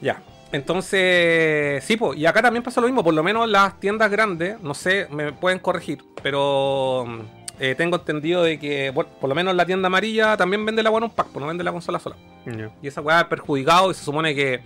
Ya. 0.00 0.22
Entonces, 0.52 1.82
sí, 1.84 1.96
pues, 1.96 2.18
y 2.18 2.26
acá 2.26 2.40
también 2.40 2.62
pasa 2.62 2.80
lo 2.80 2.86
mismo, 2.86 3.02
por 3.02 3.12
lo 3.12 3.22
menos 3.22 3.48
las 3.48 3.80
tiendas 3.80 4.10
grandes, 4.10 4.60
no 4.60 4.74
sé, 4.74 5.08
me 5.10 5.32
pueden 5.32 5.58
corregir, 5.58 6.04
pero 6.22 7.04
mm, 7.06 7.20
eh, 7.58 7.74
tengo 7.74 7.96
entendido 7.96 8.42
de 8.42 8.58
que, 8.58 8.90
bueno, 8.90 9.10
por 9.20 9.28
lo 9.28 9.34
menos 9.34 9.54
la 9.54 9.64
tienda 9.66 9.86
amarilla 9.86 10.36
también 10.36 10.64
vende 10.66 10.82
la 10.82 10.90
One 10.90 11.10
Pack, 11.14 11.28
pues 11.28 11.40
no 11.40 11.46
vende 11.46 11.64
la 11.64 11.72
consola 11.72 11.98
sola. 11.98 12.16
Y 12.82 12.86
esa 12.88 13.00
weá 13.00 13.20
ha 13.20 13.28
perjudicado 13.28 13.90
y 13.90 13.94
se 13.94 14.04
supone 14.04 14.34
que 14.34 14.62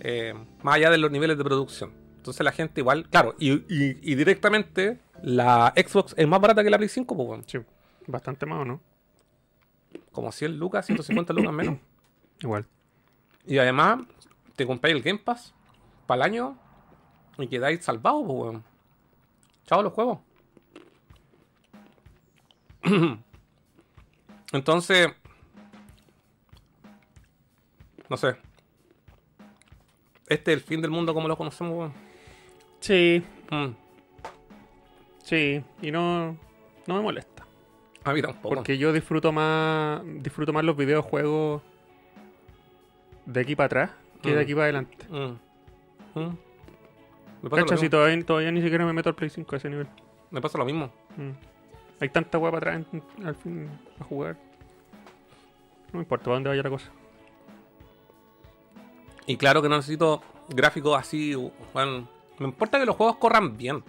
eh, 0.00 0.34
más 0.62 0.74
allá 0.76 0.90
de 0.90 0.98
los 0.98 1.10
niveles 1.10 1.36
de 1.38 1.44
producción. 1.44 1.92
Entonces 2.16 2.44
la 2.44 2.52
gente 2.52 2.80
igual, 2.80 3.08
claro, 3.10 3.34
y, 3.38 3.52
y- 3.52 3.98
y 4.02 4.14
directamente 4.14 4.98
la 5.22 5.72
Xbox 5.76 6.14
es 6.16 6.26
más 6.28 6.40
barata 6.40 6.62
que 6.62 6.70
la 6.70 6.76
Play 6.78 6.88
5, 6.88 7.16
pues, 7.16 7.28
weón. 7.28 7.44
Sí. 7.46 7.58
Bastante 8.06 8.46
más, 8.46 8.60
¿o 8.60 8.64
no? 8.64 8.80
como 10.12 10.30
100 10.32 10.58
lucas, 10.58 10.86
150 10.86 11.32
lucas 11.32 11.52
menos. 11.52 11.78
Igual. 12.40 12.66
Y 13.46 13.58
además, 13.58 14.00
te 14.56 14.66
compráis 14.66 14.96
el 14.96 15.02
Game 15.02 15.18
Pass 15.18 15.54
para 16.06 16.24
el 16.24 16.32
año 16.32 16.58
y 17.38 17.46
quedáis 17.48 17.84
salvados, 17.84 18.22
pues, 18.26 18.38
weón. 18.38 18.64
Chao 19.66 19.82
los 19.82 19.92
juegos. 19.92 20.18
Entonces, 24.52 25.08
no 28.08 28.16
sé. 28.16 28.36
Este 30.28 30.52
es 30.52 30.58
el 30.58 30.64
fin 30.64 30.80
del 30.80 30.90
mundo 30.90 31.12
como 31.14 31.28
lo 31.28 31.36
conocemos. 31.36 31.92
Sí, 32.80 33.22
Mm, 33.50 33.68
sí. 35.22 35.62
Y 35.82 35.90
no, 35.90 36.36
no 36.86 36.94
me 36.96 37.00
molesta. 37.02 37.46
A 38.04 38.12
mí 38.12 38.22
tampoco. 38.22 38.54
Porque 38.54 38.78
yo 38.78 38.92
disfruto 38.92 39.32
más 39.32 40.00
disfruto 40.22 40.52
más 40.52 40.64
los 40.64 40.76
videojuegos 40.76 41.62
de 43.26 43.40
aquí 43.40 43.54
para 43.56 43.66
atrás 43.66 43.90
que 44.22 44.30
de 44.30 44.36
Mm. 44.36 44.40
aquí 44.42 44.54
para 44.54 44.64
adelante. 44.64 45.06
Mm. 45.10 46.18
Mm. 46.20 46.36
Me, 47.42 47.50
pasa 47.50 47.62
Cacha, 47.62 47.76
si 47.76 47.88
todavía, 47.90 48.24
todavía 48.24 48.50
ni 48.52 48.62
siquiera 48.62 48.86
me 48.86 48.92
meto 48.94 49.10
al 49.10 49.14
Play 49.14 49.28
5 49.30 49.54
a 49.54 49.58
ese 49.58 49.68
nivel. 49.68 49.86
Me 50.30 50.40
pasa 50.40 50.56
lo 50.58 50.64
mismo. 50.64 50.90
Hay 52.00 52.08
tanta 52.08 52.38
hueá 52.38 52.50
para 52.52 52.72
atrás 52.76 52.86
en- 52.92 53.26
al 53.26 53.34
fin 53.36 53.68
a 54.00 54.04
jugar. 54.04 54.36
No 55.92 55.98
me 55.98 56.00
importa 56.00 56.24
para 56.24 56.34
dónde 56.36 56.48
vaya 56.50 56.62
la 56.62 56.70
cosa. 56.70 56.90
Y 59.26 59.36
claro 59.36 59.62
que 59.62 59.68
no 59.68 59.76
necesito 59.76 60.22
gráficos 60.48 60.98
así. 60.98 61.34
Bueno, 61.72 62.08
me 62.38 62.46
importa 62.46 62.78
que 62.78 62.86
los 62.86 62.96
juegos 62.96 63.16
corran 63.16 63.56
bien 63.56 63.82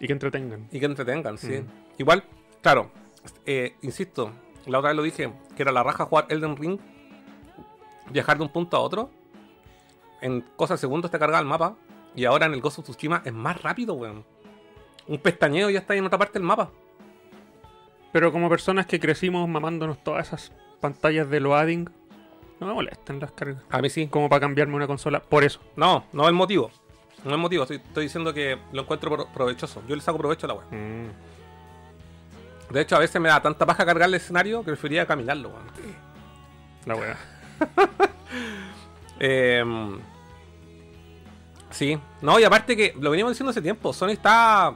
Y 0.00 0.06
que 0.06 0.12
entretengan. 0.12 0.66
y 0.72 0.80
que 0.80 0.86
entretengan, 0.86 1.38
sí. 1.38 1.52
Mm. 1.60 1.66
Igual, 1.98 2.24
claro, 2.62 2.90
eh, 3.46 3.76
insisto, 3.82 4.32
la 4.66 4.78
otra 4.78 4.90
vez 4.90 4.96
lo 4.96 5.02
dije, 5.02 5.32
que 5.56 5.62
era 5.62 5.70
la 5.72 5.82
raja 5.82 6.04
jugar 6.06 6.26
Elden 6.30 6.56
Ring, 6.56 6.78
viajar 8.10 8.38
de 8.38 8.44
un 8.44 8.48
punto 8.50 8.76
a 8.76 8.80
otro. 8.80 9.10
En 10.20 10.40
cosas 10.56 10.78
de 10.78 10.86
segundos 10.86 11.10
te 11.10 11.18
carga 11.18 11.38
el 11.38 11.46
mapa. 11.46 11.76
Y 12.16 12.24
ahora 12.24 12.46
en 12.46 12.54
el 12.54 12.60
Ghost 12.60 12.80
of 12.80 12.84
Tsushima 12.86 13.22
es 13.24 13.32
más 13.32 13.62
rápido, 13.62 13.94
weón. 13.94 14.24
Un 15.06 15.18
pestañeo 15.18 15.70
y 15.70 15.74
ya 15.74 15.78
está 15.78 15.92
ahí 15.92 16.00
en 16.00 16.06
otra 16.06 16.18
parte 16.18 16.34
del 16.34 16.42
mapa. 16.42 16.70
Pero 18.12 18.32
como 18.32 18.48
personas 18.48 18.86
que 18.86 18.98
crecimos 18.98 19.48
mamándonos 19.48 20.02
todas 20.02 20.26
esas 20.28 20.52
pantallas 20.80 21.28
de 21.30 21.40
loading, 21.40 21.88
no 22.58 22.66
me 22.66 22.72
molestan 22.74 23.20
las 23.20 23.32
cargas. 23.32 23.62
A 23.70 23.80
mí 23.80 23.88
sí. 23.88 24.08
Como 24.08 24.28
para 24.28 24.40
cambiarme 24.40 24.74
una 24.76 24.86
consola. 24.86 25.20
Por 25.20 25.44
eso. 25.44 25.60
No, 25.76 26.04
no 26.12 26.22
es 26.24 26.28
el 26.28 26.34
motivo. 26.34 26.70
No 27.24 27.30
es 27.30 27.34
el 27.34 27.38
motivo. 27.40 27.62
Estoy, 27.62 27.76
estoy 27.78 28.04
diciendo 28.04 28.34
que 28.34 28.58
lo 28.72 28.82
encuentro 28.82 29.10
pro- 29.10 29.26
provechoso. 29.32 29.82
Yo 29.86 29.94
le 29.96 30.02
saco 30.02 30.18
provecho 30.18 30.46
a 30.46 30.48
la 30.48 30.54
weá. 30.54 30.66
De 32.70 32.80
hecho, 32.80 32.96
a 32.96 32.98
veces 33.00 33.20
me 33.20 33.28
da 33.28 33.40
tanta 33.42 33.66
paja 33.66 33.84
cargar 33.86 34.08
el 34.08 34.14
escenario 34.14 34.60
que 34.60 34.66
preferiría 34.72 35.06
caminarlo, 35.06 35.48
weón. 35.50 35.64
La 36.86 36.94
wea. 36.96 37.16
Eh, 39.22 39.62
sí, 41.70 41.98
no, 42.22 42.40
y 42.40 42.44
aparte 42.44 42.74
que 42.74 42.94
lo 42.98 43.10
venimos 43.10 43.32
diciendo 43.32 43.50
hace 43.50 43.60
tiempo, 43.60 43.92
Sony 43.92 44.10
está 44.12 44.74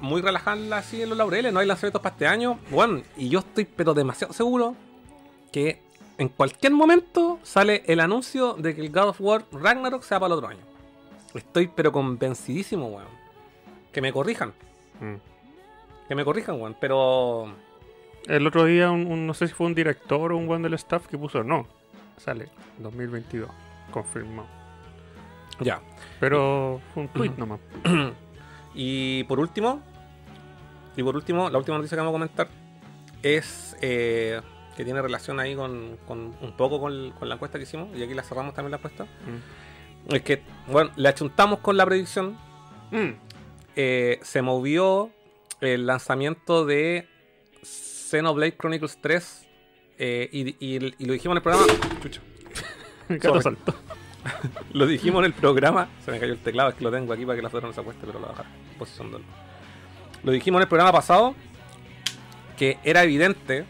muy 0.00 0.20
relajada 0.22 0.76
así 0.78 1.02
en 1.02 1.08
los 1.08 1.18
laureles, 1.18 1.52
no 1.52 1.60
hay 1.60 1.66
lanzamientos 1.66 2.02
para 2.02 2.14
este 2.14 2.26
año. 2.26 2.58
Bueno, 2.70 3.02
y 3.16 3.28
yo 3.28 3.38
estoy 3.40 3.64
pero 3.64 3.94
demasiado 3.94 4.32
seguro 4.32 4.74
que 5.52 5.80
en 6.18 6.28
cualquier 6.28 6.72
momento 6.72 7.38
sale 7.42 7.82
el 7.86 8.00
anuncio 8.00 8.54
de 8.54 8.74
que 8.74 8.80
el 8.82 8.90
God 8.90 9.08
of 9.10 9.20
War 9.20 9.44
Ragnarok 9.52 10.02
sea 10.02 10.18
para 10.20 10.28
el 10.34 10.38
otro 10.38 10.48
año. 10.48 10.60
Estoy 11.34 11.68
pero 11.68 11.90
convencidísimo, 11.92 12.88
weón. 12.88 13.08
Que 13.92 14.00
me 14.00 14.12
corrijan, 14.12 14.52
Mm. 15.00 15.14
que 16.08 16.14
me 16.14 16.24
corrijan, 16.24 16.60
weón, 16.60 16.76
pero... 16.80 17.52
El 18.26 18.46
otro 18.46 18.64
día, 18.64 18.90
un, 18.90 19.06
un- 19.06 19.26
no 19.26 19.34
sé 19.34 19.48
si 19.48 19.54
fue 19.54 19.66
un 19.66 19.74
director 19.74 20.32
o 20.32 20.36
un 20.36 20.48
one 20.50 20.62
del 20.62 20.74
staff 20.74 21.06
que 21.06 21.18
puso 21.18 21.42
no. 21.42 21.66
Sale 22.16 22.48
2022. 22.78 23.50
Confirmado. 23.90 24.48
Ya. 25.60 25.80
Pero 26.20 26.80
fue 26.94 27.02
un 27.02 27.08
tweet 27.10 27.32
nomás. 27.36 27.60
Y 28.74 29.24
por 29.24 29.38
último, 29.40 29.80
y 30.96 31.02
por 31.02 31.14
último, 31.16 31.48
la 31.50 31.58
última 31.58 31.76
noticia 31.76 31.96
que 31.96 32.00
vamos 32.00 32.10
a 32.12 32.18
comentar 32.18 32.48
es 33.22 33.76
eh, 33.80 34.40
que 34.76 34.84
tiene 34.84 35.00
relación 35.00 35.38
ahí 35.40 35.54
con, 35.54 35.96
con 36.06 36.34
un 36.40 36.52
poco 36.56 36.80
con, 36.80 37.12
con 37.12 37.28
la 37.28 37.36
encuesta 37.36 37.58
que 37.58 37.64
hicimos, 37.64 37.88
y 37.96 38.02
aquí 38.02 38.14
la 38.14 38.22
cerramos 38.22 38.54
también 38.54 38.72
la 38.72 38.76
encuesta. 38.78 39.04
Mm. 39.04 40.14
Es 40.14 40.22
que, 40.22 40.42
bueno, 40.68 40.90
le 40.96 41.08
achuntamos 41.08 41.60
con 41.60 41.76
la 41.76 41.86
predicción, 41.86 42.36
Mm. 42.90 43.12
eh, 43.76 44.20
se 44.22 44.42
movió 44.42 45.10
el 45.60 45.86
lanzamiento 45.86 46.66
de 46.66 47.08
Xenoblade 47.62 48.56
Chronicles 48.56 48.98
3, 49.00 49.46
eh, 49.98 50.28
y, 50.32 50.48
y- 50.64 50.94
y 50.98 51.04
lo 51.06 51.12
dijimos 51.14 51.32
en 51.34 51.36
el 51.38 51.42
programa. 51.42 51.66
Chucha. 52.02 52.20
Gato 53.08 53.40
saltó. 53.40 53.74
Lo 54.72 54.86
dijimos 54.86 55.20
en 55.20 55.26
el 55.26 55.32
programa. 55.32 55.88
Se 56.04 56.10
me 56.10 56.18
cayó 56.18 56.32
el 56.32 56.38
teclado, 56.38 56.70
es 56.70 56.74
que 56.74 56.84
lo 56.84 56.90
tengo 56.90 57.12
aquí 57.12 57.24
para 57.24 57.36
que 57.36 57.42
la 57.42 57.50
foto 57.50 57.66
no 57.66 57.72
se 57.72 57.80
acueste, 57.80 58.06
pero 58.06 58.18
lo 58.18 58.26
voy 58.26 58.36
a 58.36 58.42
en 58.42 58.78
posición 58.78 59.10
Lo 60.22 60.32
dijimos 60.32 60.58
en 60.58 60.62
el 60.62 60.68
programa 60.68 60.92
pasado 60.92 61.34
que 62.56 62.78
era 62.84 63.02
evidente 63.02 63.64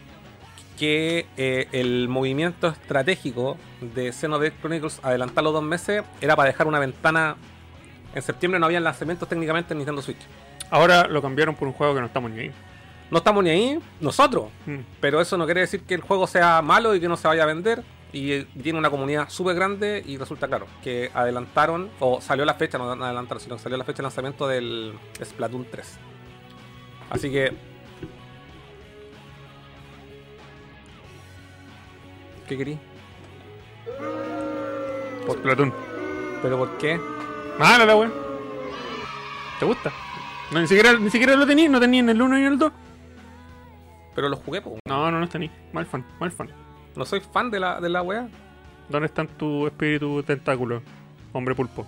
que 0.77 1.25
eh, 1.37 1.67
el 1.71 2.09
movimiento 2.09 2.67
estratégico 2.67 3.57
de 3.81 4.11
Xenoblade 4.11 4.53
Chronicles 4.59 4.99
adelantarlo 5.03 5.51
dos 5.51 5.63
meses 5.63 6.03
era 6.21 6.35
para 6.35 6.47
dejar 6.47 6.67
una 6.67 6.79
ventana. 6.79 7.37
En 8.13 8.21
septiembre 8.21 8.59
no 8.59 8.65
había 8.65 8.79
lanzamientos 8.79 9.27
técnicamente 9.27 9.73
en 9.73 9.79
Nintendo 9.79 10.01
Switch. 10.01 10.19
Ahora 10.69 11.07
lo 11.07 11.21
cambiaron 11.21 11.55
por 11.55 11.67
un 11.67 11.73
juego 11.73 11.93
que 11.93 12.01
no 12.01 12.07
estamos 12.07 12.31
ni 12.31 12.41
ahí. 12.41 12.51
No 13.11 13.19
estamos 13.19 13.43
ni 13.43 13.49
ahí, 13.49 13.79
nosotros. 14.01 14.47
Mm. 14.65 14.79
Pero 14.99 15.21
eso 15.21 15.37
no 15.37 15.45
quiere 15.45 15.61
decir 15.61 15.81
que 15.81 15.93
el 15.93 16.01
juego 16.01 16.27
sea 16.27 16.61
malo 16.61 16.95
y 16.95 16.99
que 16.99 17.07
no 17.07 17.17
se 17.17 17.27
vaya 17.27 17.43
a 17.43 17.45
vender. 17.45 17.83
Y 18.15 18.31
eh, 18.31 18.47
tiene 18.63 18.79
una 18.79 18.89
comunidad 18.89 19.27
súper 19.27 19.55
grande 19.55 20.01
y 20.05 20.15
resulta 20.15 20.47
claro 20.47 20.67
que 20.81 21.11
adelantaron, 21.13 21.91
o 21.99 22.21
salió 22.21 22.45
la 22.45 22.53
fecha, 22.53 22.77
no 22.77 22.89
adelantaron, 22.89 23.41
sino 23.41 23.57
que 23.57 23.63
salió 23.63 23.77
la 23.77 23.83
fecha 23.83 23.97
de 23.97 24.03
lanzamiento 24.03 24.47
del 24.47 24.97
Splatoon 25.21 25.67
3. 25.69 25.99
Así 27.09 27.29
que... 27.29 27.51
¿Qué 32.47 32.57
querí? 32.57 32.79
Por 35.27 35.41
Platoon. 35.41 35.73
¿Pero 36.41 36.57
por 36.57 36.77
qué? 36.77 36.97
Mala 37.59 37.85
la 37.85 37.97
wea. 37.97 38.11
¿Te 39.59 39.65
gusta? 39.65 39.91
No, 40.51 40.61
ni 40.61 40.67
siquiera, 40.67 40.93
ni 40.93 41.09
siquiera 41.09 41.35
lo 41.35 41.45
tenía, 41.45 41.67
no 41.67 41.81
tenía 41.81 41.99
en 41.99 42.09
el 42.09 42.21
1 42.21 42.37
y 42.37 42.41
en 42.43 42.47
el 42.47 42.59
2. 42.59 42.71
Pero 44.15 44.29
lo 44.29 44.37
jugué, 44.37 44.61
po. 44.61 44.79
No, 44.87 45.11
no, 45.11 45.19
no 45.19 45.25
está 45.25 45.37
ni. 45.37 45.51
Mal 45.73 45.85
fan, 45.85 46.05
mal 46.17 46.31
fan. 46.31 46.64
No 46.95 47.05
soy 47.05 47.19
fan 47.19 47.51
de 47.51 47.59
la, 47.59 47.79
de 47.81 47.89
la 47.89 48.01
wea. 48.01 48.27
¿Dónde 48.89 49.07
están 49.07 49.27
tu 49.27 49.67
espíritu 49.67 50.23
tentáculo? 50.23 50.81
Hombre 51.33 51.55
pulpo. 51.55 51.85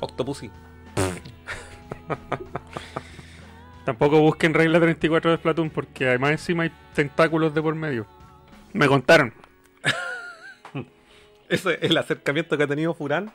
Octopussy. 0.00 0.50
Tampoco 3.84 4.20
busquen 4.20 4.54
regla 4.54 4.78
34 4.80 5.30
de 5.30 5.36
Splatoon 5.38 5.70
porque 5.70 6.08
además 6.08 6.32
encima 6.32 6.64
hay 6.64 6.72
tentáculos 6.94 7.54
de 7.54 7.62
por 7.62 7.74
medio. 7.74 8.06
Me 8.74 8.86
contaron. 8.86 9.32
Ese 11.48 11.74
es 11.74 11.78
el 11.90 11.96
acercamiento 11.96 12.56
que 12.58 12.64
ha 12.64 12.66
tenido 12.66 12.92
Furán 12.92 13.32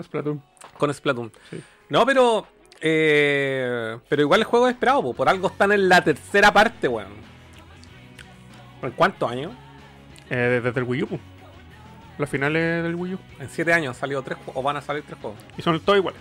Splatoon. 0.00 0.40
con 0.78 0.94
Splatoon. 0.94 1.32
Sí. 1.50 1.60
No, 1.88 2.06
pero. 2.06 2.46
eh, 2.80 3.98
pero 4.08 4.22
igual 4.22 4.40
el 4.40 4.46
juego 4.46 4.68
es 4.68 4.74
esperado, 4.74 5.02
po. 5.02 5.14
por 5.14 5.28
algo 5.28 5.48
están 5.48 5.72
en 5.72 5.88
la 5.88 6.02
tercera 6.02 6.52
parte, 6.52 6.86
weón. 6.86 7.12
¿En 8.82 8.90
cuántos 8.92 9.28
años? 9.30 9.52
Eh, 10.34 10.60
desde 10.62 10.80
el 10.80 10.86
Wii 10.86 11.02
U. 11.02 11.20
Las 12.16 12.30
finales 12.30 12.82
del 12.82 12.94
Wii 12.94 13.14
U. 13.14 13.18
En 13.38 13.48
siete 13.50 13.72
años 13.72 13.94
han 13.94 14.00
salido 14.00 14.22
tres 14.22 14.38
juegos, 14.38 14.56
o 14.56 14.62
van 14.62 14.76
a 14.76 14.80
salir 14.80 15.02
tres 15.06 15.18
juegos. 15.20 15.38
Y 15.58 15.62
son 15.62 15.78
todos 15.80 15.98
iguales. 15.98 16.20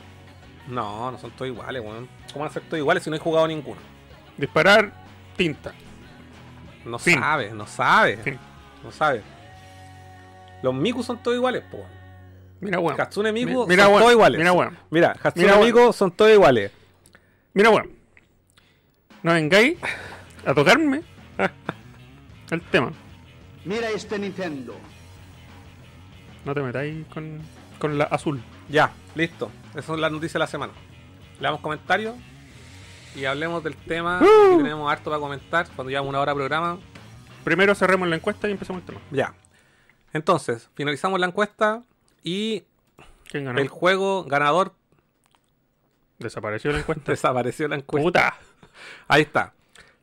No, 0.67 1.11
no 1.11 1.17
son 1.17 1.31
todos 1.31 1.47
iguales, 1.49 1.81
weón. 1.81 2.07
¿Cómo 2.33 2.41
van 2.43 2.49
a 2.49 2.53
ser 2.53 2.63
todos 2.63 2.77
iguales 2.79 3.03
si 3.03 3.09
no 3.09 3.15
he 3.15 3.19
jugado 3.19 3.47
ninguno? 3.47 3.79
Disparar, 4.37 4.91
tinta. 5.37 5.71
No 6.85 6.99
Fin. 6.99 7.19
sabe, 7.19 7.51
no 7.51 7.65
sabe. 7.67 8.17
Fin. 8.17 8.37
No 8.83 8.91
sabe. 8.91 9.21
Los 10.61 10.73
Miku 10.73 11.03
son 11.03 11.21
todos 11.23 11.37
iguales, 11.37 11.63
po. 11.71 11.83
Mira, 12.59 12.79
weón. 12.79 12.99
Hatsune 12.99 13.31
Miku 13.31 13.61
Mi- 13.61 13.69
mira, 13.69 13.83
son 13.83 13.91
weón. 13.93 14.01
todos 14.01 14.13
iguales. 14.13 14.37
Mira, 14.39 14.51
weón. 14.53 14.77
Mira, 14.89 15.15
Hatsune 15.23 15.45
Mira. 15.47 15.57
Miku 15.59 15.93
son 15.93 16.11
todos 16.11 16.31
iguales. 16.31 16.71
Mira, 17.53 17.69
weón. 17.69 17.89
No 19.23 19.33
vengáis 19.33 19.77
a 20.45 20.53
tocarme 20.53 21.01
el 22.51 22.61
tema. 22.63 22.91
Mira 23.65 23.89
este 23.89 24.17
Nintendo. 24.17 24.75
No 26.45 26.53
te 26.53 26.61
metáis 26.61 27.05
con, 27.07 27.39
con 27.79 27.97
la 27.97 28.05
azul. 28.05 28.41
Ya, 28.69 28.91
listo. 29.15 29.51
Esas 29.71 29.85
son 29.85 30.01
las 30.01 30.11
noticias 30.11 30.33
de 30.33 30.39
la 30.39 30.47
semana. 30.47 30.73
Le 31.37 31.43
damos 31.43 31.61
comentarios 31.61 32.15
y 33.15 33.25
hablemos 33.25 33.63
del 33.63 33.75
tema 33.75 34.19
¡Uh! 34.21 34.57
que 34.57 34.63
tenemos 34.63 34.91
harto 34.91 35.09
para 35.09 35.19
comentar 35.19 35.67
cuando 35.75 35.89
llevamos 35.89 36.09
una 36.09 36.19
hora 36.21 36.31
de 36.31 36.37
programa. 36.37 36.79
Primero 37.43 37.75
cerremos 37.75 38.07
la 38.07 38.15
encuesta 38.15 38.47
y 38.47 38.51
empezamos 38.51 38.81
el 38.81 38.85
tema. 38.87 39.01
Ya. 39.11 39.33
Entonces, 40.13 40.69
finalizamos 40.75 41.19
la 41.19 41.27
encuesta 41.27 41.83
y 42.23 42.63
¿Quién 43.29 43.45
ganó? 43.45 43.59
el 43.59 43.67
juego 43.67 44.23
ganador 44.25 44.73
Desapareció 46.19 46.71
la 46.71 46.79
encuesta. 46.79 47.03
desapareció 47.11 47.67
la 47.67 47.75
encuesta. 47.75 48.03
¡Puta! 48.05 48.37
Ahí 49.07 49.23
está. 49.23 49.53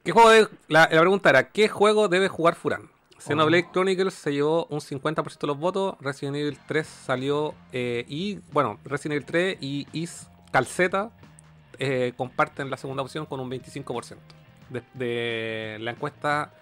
¿Qué 0.04 0.12
juego 0.12 0.48
la, 0.68 0.88
la 0.90 1.00
pregunta 1.00 1.30
era, 1.30 1.50
¿qué 1.50 1.68
juego 1.68 2.08
debe 2.08 2.28
jugar 2.28 2.54
Furán? 2.54 2.88
Xenoblade. 3.18 3.68
Chronicles 3.72 4.14
se 4.14 4.32
llevó 4.32 4.66
un 4.70 4.80
50% 4.80 5.38
de 5.38 5.46
los 5.46 5.58
votos, 5.58 5.96
Resident 6.00 6.36
Evil 6.36 6.58
3 6.66 6.86
salió 6.86 7.54
eh, 7.72 8.04
y, 8.08 8.40
bueno, 8.52 8.78
Resident 8.84 9.16
Evil 9.16 9.26
3 9.26 9.58
y 9.60 9.86
Is 9.92 10.28
Calceta 10.50 11.10
eh, 11.78 12.12
comparten 12.16 12.70
la 12.70 12.76
segunda 12.76 13.02
opción 13.02 13.26
con 13.26 13.40
un 13.40 13.50
25%. 13.50 14.16
De, 14.70 14.82
de 14.92 15.78
la 15.80 15.92
encuesta 15.92 16.52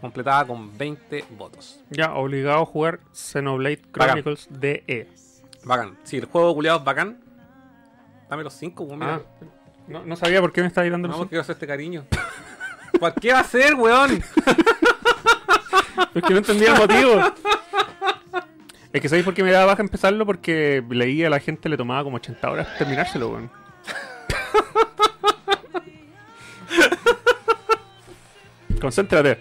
completada 0.00 0.46
con 0.46 0.76
20 0.76 1.24
votos. 1.36 1.80
Ya, 1.90 2.14
obligado 2.14 2.62
a 2.62 2.66
jugar 2.66 3.00
Xenoblade 3.12 3.82
Bacán. 3.92 4.22
Chronicles 4.22 4.46
DE. 4.50 5.08
Bacán. 5.64 5.98
Si 6.04 6.16
el 6.18 6.26
juego 6.26 6.54
culiado 6.54 6.78
es 6.78 6.84
bacán, 6.84 7.18
dame 8.28 8.44
los 8.44 8.52
5, 8.54 8.86
pues. 8.86 9.00
Ah, 9.02 9.20
no, 9.88 10.04
no 10.04 10.16
sabía 10.16 10.40
por 10.40 10.52
qué 10.52 10.60
me 10.60 10.68
estabas 10.68 10.90
dando 10.90 11.08
no, 11.08 11.12
los 11.12 11.18
porque 11.18 11.30
quiero 11.30 11.42
hacer 11.42 11.54
este 11.54 11.66
cariño. 11.66 12.04
¿Por 13.00 13.14
qué 13.14 13.32
va 13.32 13.40
a 13.40 13.44
ser, 13.44 13.74
weón? 13.74 14.22
Es 16.14 16.22
que 16.22 16.30
no 16.32 16.38
entendía 16.38 16.72
el 16.74 16.78
motivo. 16.78 17.20
Es 18.92 19.00
que 19.02 19.08
¿sabéis 19.08 19.24
por 19.24 19.34
qué 19.34 19.42
me 19.42 19.50
daba 19.50 19.66
baja 19.66 19.82
empezarlo? 19.82 20.24
Porque 20.24 20.82
leía 20.88 21.26
a 21.26 21.30
la 21.30 21.40
gente 21.40 21.68
le 21.68 21.76
tomaba 21.76 22.02
como 22.04 22.16
80 22.16 22.50
horas 22.50 22.78
terminárselo, 22.78 23.28
weón. 23.30 23.50
Concéntrate. 28.80 29.38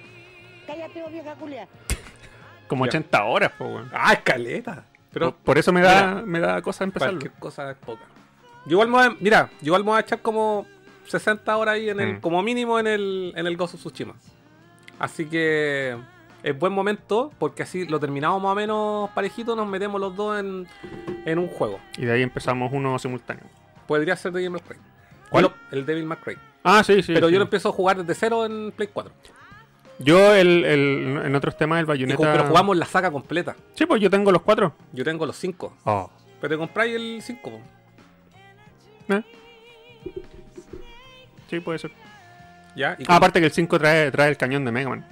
Cállate, 0.67 1.03
oh, 1.03 1.09
vieja 1.09 1.33
culia. 1.35 1.67
Como 2.67 2.85
Ya. 2.85 2.89
80 2.89 3.23
horas, 3.23 3.51
po, 3.57 3.65
weón. 3.65 3.89
Ah, 3.93 4.13
escaleta. 4.13 4.83
Pero 5.11 5.31
por, 5.31 5.39
por 5.43 5.57
eso 5.57 5.71
me 5.71 5.81
da, 5.81 6.07
mira, 6.15 6.21
me 6.25 6.39
da 6.39 6.61
cosa 6.61 6.83
empezarlo. 6.83 7.19
cualquier 7.19 7.39
cosa 7.39 7.71
es 7.71 7.77
poca. 7.77 8.03
Yo 8.65 8.71
igual 8.73 8.87
me 8.87 8.93
voy 8.97 9.05
a, 9.05 9.15
mira, 9.19 9.49
yo 9.61 9.67
igual 9.67 9.83
me 9.83 9.89
voy 9.91 9.97
a 9.97 10.01
echar 10.01 10.21
como 10.21 10.65
60 11.07 11.55
horas 11.55 11.75
ahí 11.75 11.89
en 11.89 11.99
el, 11.99 12.13
Mm. 12.15 12.21
como 12.21 12.41
mínimo 12.41 12.79
en 12.79 12.87
el, 12.87 13.33
en 13.35 13.45
el 13.47 13.55
Ghost 13.57 13.75
of 13.75 13.79
Tsushima. 13.81 14.15
Así 14.97 15.25
que 15.25 15.95
es 16.45 16.57
buen 16.57 16.71
momento, 16.73 17.31
porque 17.39 17.63
así 17.63 17.85
lo 17.87 17.99
terminamos 17.99 18.41
más 18.41 18.51
o 18.51 18.55
menos 18.55 19.09
parejito, 19.11 19.55
nos 19.55 19.67
metemos 19.67 19.99
los 19.99 20.15
dos 20.15 20.39
en, 20.39 20.67
en 21.25 21.39
un 21.39 21.47
juego. 21.47 21.79
Y 21.97 22.05
de 22.05 22.13
ahí 22.13 22.21
empezamos 22.21 22.71
uno 22.71 22.97
simultáneo. 22.99 23.43
Podría 23.87 24.15
ser 24.15 24.31
Devil 24.31 24.51
May 24.51 24.61
Cry. 24.61 24.77
¿Cuál? 25.29 25.51
El, 25.71 25.79
el 25.79 25.85
Devil 25.85 26.05
May 26.05 26.17
Cry. 26.19 26.37
Ah, 26.63 26.83
sí, 26.83 27.01
sí. 27.03 27.13
Pero 27.13 27.27
sí. 27.27 27.33
yo 27.33 27.39
lo 27.39 27.45
empiezo 27.45 27.69
a 27.69 27.71
jugar 27.71 27.97
desde 27.97 28.13
cero 28.13 28.45
en 28.45 28.71
Play 28.71 28.89
4. 28.93 29.11
Yo 29.99 30.33
el, 30.35 30.65
el- 30.65 31.21
en 31.25 31.35
otros 31.35 31.57
temas 31.57 31.81
ju- 31.83 31.87
Bayonetta... 31.87 32.31
pero 32.31 32.45
jugamos 32.47 32.75
la 32.77 32.85
saga 32.85 33.09
completa. 33.11 33.55
Sí, 33.75 33.85
pues 33.85 34.01
yo 34.01 34.09
tengo 34.09 34.31
los 34.31 34.41
cuatro. 34.41 34.73
Yo 34.91 35.03
tengo 35.03 35.25
los 35.25 35.35
5. 35.37 35.77
Oh. 35.85 36.09
Pero 36.41 36.53
te 36.53 36.57
compráis 36.57 36.95
el 36.95 37.19
5. 37.21 37.59
¿Eh? 39.09 39.21
Sí, 41.49 41.59
puede 41.59 41.79
ser. 41.79 41.91
¿Ya? 42.75 42.95
¿Y 42.99 43.05
Ah, 43.07 43.15
aparte 43.17 43.39
que 43.39 43.45
el 43.45 43.51
5 43.51 43.79
trae, 43.79 44.11
trae 44.11 44.29
el 44.29 44.37
cañón 44.37 44.65
de 44.65 44.71
Mega 44.71 44.89
Man. 44.89 45.05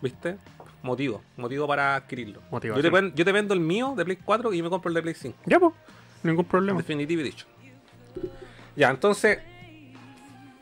¿Viste? 0.00 0.36
Motivo. 0.82 1.22
Motivo 1.36 1.66
para 1.66 1.94
adquirirlo. 1.96 2.40
Yo 2.50 2.80
te, 2.80 2.90
ven- 2.90 3.12
yo 3.14 3.24
te 3.24 3.32
vendo 3.32 3.52
el 3.54 3.60
mío 3.60 3.94
de 3.96 4.04
Play 4.04 4.16
4 4.24 4.52
y 4.54 4.62
me 4.62 4.70
compro 4.70 4.88
el 4.88 4.94
de 4.94 5.02
Play 5.02 5.14
5. 5.14 5.38
Ya, 5.46 5.58
pues. 5.60 5.74
Ningún 6.22 6.44
problema. 6.44 6.78
Definitive 6.78 7.22
Edition. 7.22 7.48
Ya, 8.76 8.90
entonces. 8.90 9.38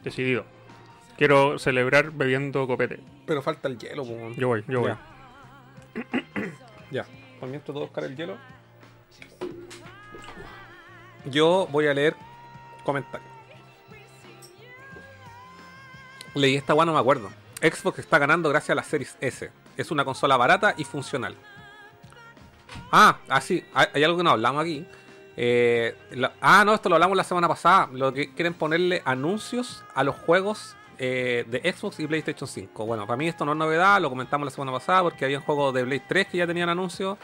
Decidido. 0.02 0.44
Quiero 1.16 1.58
celebrar 1.58 2.10
bebiendo 2.12 2.66
copete. 2.66 3.00
Pero 3.26 3.42
falta 3.42 3.68
el 3.68 3.78
hielo, 3.78 4.04
po, 4.04 4.10
weón. 4.12 4.34
Yo 4.34 4.48
voy, 4.48 4.64
yo 4.68 4.80
voy. 4.80 4.90
Ya. 4.90 5.00
ya. 6.90 7.06
Por 7.40 7.48
mientras 7.48 7.72
todo 7.74 7.80
buscar 7.84 8.04
el 8.04 8.16
hielo. 8.16 8.36
Yo 11.26 11.68
voy 11.70 11.86
a 11.86 11.94
leer 11.94 12.14
comentarios. 12.84 13.28
Leí 16.34 16.56
esta 16.56 16.74
weá, 16.74 16.86
no 16.86 16.92
me 16.92 16.98
acuerdo. 17.00 17.30
Xbox 17.60 17.98
está 17.98 18.18
ganando 18.18 18.48
gracias 18.48 18.70
a 18.70 18.74
la 18.76 18.84
Series 18.84 19.16
S. 19.20 19.50
Es 19.78 19.90
una 19.92 20.04
consola 20.04 20.36
barata 20.36 20.74
y 20.76 20.84
funcional. 20.84 21.36
Ah, 22.90 23.18
ah, 23.28 23.40
sí, 23.40 23.64
hay, 23.72 24.02
algo 24.02 24.18
que 24.18 24.24
no 24.24 24.30
hablamos 24.30 24.62
aquí. 24.62 24.84
Eh, 25.36 25.96
ah, 26.40 26.64
no, 26.66 26.74
esto 26.74 26.88
lo 26.88 26.96
hablamos 26.96 27.16
la 27.16 27.22
semana 27.22 27.46
pasada. 27.46 27.88
Lo 27.92 28.12
que 28.12 28.34
quieren 28.34 28.54
ponerle 28.54 29.02
anuncios 29.04 29.84
a 29.94 30.02
los 30.02 30.16
juegos 30.16 30.76
eh, 30.98 31.44
de 31.48 31.72
Xbox 31.72 32.00
y 32.00 32.08
PlayStation 32.08 32.48
5. 32.48 32.86
Bueno, 32.86 33.06
para 33.06 33.16
mí 33.16 33.28
esto 33.28 33.44
no 33.44 33.52
es 33.52 33.58
novedad, 33.58 34.00
lo 34.00 34.10
comentamos 34.10 34.44
la 34.44 34.50
semana 34.50 34.72
pasada 34.72 35.04
porque 35.04 35.24
había 35.24 35.40
juegos 35.40 35.72
de 35.72 35.84
Play 35.84 36.02
3 36.08 36.26
que 36.26 36.38
ya 36.38 36.46
tenían 36.46 36.68
anuncios. 36.68 37.16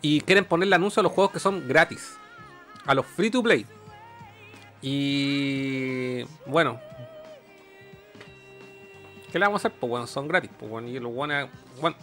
Y 0.00 0.20
quieren 0.22 0.44
ponerle 0.44 0.74
anuncios 0.74 0.98
a 0.98 1.02
los 1.02 1.12
juegos 1.12 1.32
que 1.32 1.38
son 1.38 1.68
gratis. 1.68 2.18
A 2.86 2.94
los 2.94 3.06
free 3.06 3.30
to 3.30 3.40
play. 3.40 3.64
Y 4.80 6.24
bueno. 6.46 6.80
¿Qué 9.32 9.38
le 9.38 9.46
vamos 9.46 9.64
a 9.64 9.68
hacer? 9.68 9.78
Pues 9.80 9.88
bueno, 9.88 10.06
son 10.06 10.28
gratis. 10.28 10.50
Pues 10.58 10.70
bueno, 10.70 10.88
y 10.88 11.00
los 11.00 11.12
bueno, 11.12 11.96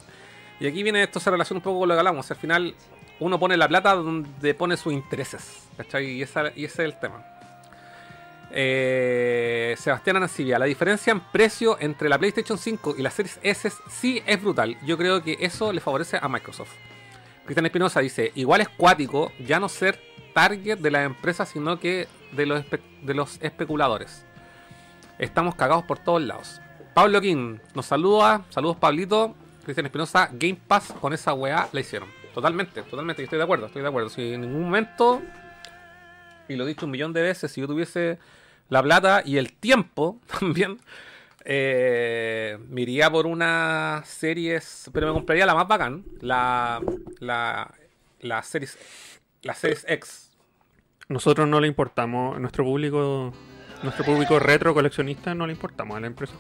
y 0.59 0.67
aquí 0.67 0.81
viene 0.81 1.03
esto 1.03 1.19
se 1.19 1.29
relaciona 1.29 1.59
un 1.59 1.63
poco 1.63 1.79
con 1.79 1.89
lo 1.89 1.95
que 1.95 1.99
hablamos. 1.99 2.29
Al 2.31 2.37
final, 2.37 2.75
uno 3.19 3.39
pone 3.39 3.55
la 3.55 3.67
plata 3.67 3.93
donde 3.93 4.53
pone 4.55 4.75
sus 4.75 4.91
intereses. 4.91 5.67
¿Cachai? 5.77 6.07
Y, 6.07 6.23
ese 6.23 6.51
es 6.55 6.79
el 6.79 6.99
tema. 6.99 7.23
Eh, 8.51 9.75
Sebastián 9.77 10.17
Anancibia, 10.17 10.57
la 10.57 10.65
diferencia 10.65 11.11
en 11.11 11.19
precio 11.19 11.77
entre 11.79 12.09
la 12.09 12.17
PlayStation 12.17 12.57
5 12.57 12.95
y 12.97 13.03
la 13.03 13.11
Series 13.11 13.39
S 13.43 13.71
sí 13.89 14.23
es 14.25 14.41
brutal. 14.41 14.75
Yo 14.85 14.97
creo 14.97 15.21
que 15.21 15.37
eso 15.39 15.71
le 15.71 15.81
favorece 15.81 16.17
a 16.19 16.27
Microsoft. 16.27 16.73
Cristian 17.45 17.67
Espinosa 17.67 17.99
dice, 17.99 18.31
igual 18.33 18.61
es 18.61 18.69
cuático 18.69 19.31
ya 19.39 19.59
no 19.59 19.69
ser 19.69 19.99
target 20.33 20.79
de 20.79 20.91
las 20.91 21.05
empresas, 21.05 21.49
sino 21.49 21.79
que 21.79 22.07
de 22.31 22.47
los, 22.47 22.65
de 23.03 23.13
los 23.13 23.39
especuladores. 23.41 24.25
Estamos 25.19 25.53
cagados 25.55 25.83
por 25.83 25.99
todos 25.99 26.21
lados. 26.21 26.59
Pablo 26.99 27.21
King 27.21 27.59
nos 27.75 27.85
saluda, 27.85 28.43
saludos 28.49 28.75
Pablito. 28.75 29.33
Cristian 29.63 29.85
Espinosa, 29.85 30.29
Game 30.33 30.57
Pass 30.67 30.93
con 30.99 31.13
esa 31.13 31.33
weá 31.33 31.69
la 31.71 31.79
hicieron. 31.79 32.09
Totalmente, 32.33 32.81
totalmente, 32.81 33.23
estoy 33.23 33.37
de 33.37 33.43
acuerdo, 33.45 33.67
estoy 33.67 33.81
de 33.81 33.87
acuerdo. 33.87 34.09
Si 34.09 34.33
en 34.33 34.41
ningún 34.41 34.63
momento, 34.63 35.21
y 36.49 36.57
lo 36.57 36.65
he 36.65 36.67
dicho 36.67 36.87
un 36.87 36.91
millón 36.91 37.13
de 37.13 37.21
veces, 37.21 37.53
si 37.53 37.61
yo 37.61 37.67
tuviese 37.67 38.19
la 38.67 38.83
plata 38.83 39.21
y 39.23 39.37
el 39.37 39.53
tiempo 39.53 40.19
también, 40.39 40.77
eh, 41.45 42.57
me 42.67 42.81
iría 42.81 43.09
por 43.09 43.27
una 43.27 44.03
series, 44.05 44.89
pero 44.91 45.07
me 45.07 45.13
compraría 45.13 45.45
la 45.45 45.55
más 45.55 45.69
bacán, 45.69 46.03
la, 46.19 46.81
la, 47.19 47.73
la 48.19 48.43
series, 48.43 48.77
la 49.43 49.53
series 49.53 49.85
X. 49.87 50.31
Nosotros 51.07 51.47
no 51.47 51.61
le 51.61 51.67
importamos, 51.69 52.37
nuestro 52.41 52.65
público, 52.65 53.31
nuestro 53.83 54.03
público 54.03 54.37
retro 54.37 54.73
coleccionista 54.73 55.33
no 55.33 55.47
le 55.47 55.53
importamos 55.53 55.95
a 55.95 56.01
la 56.01 56.07
empresa. 56.07 56.33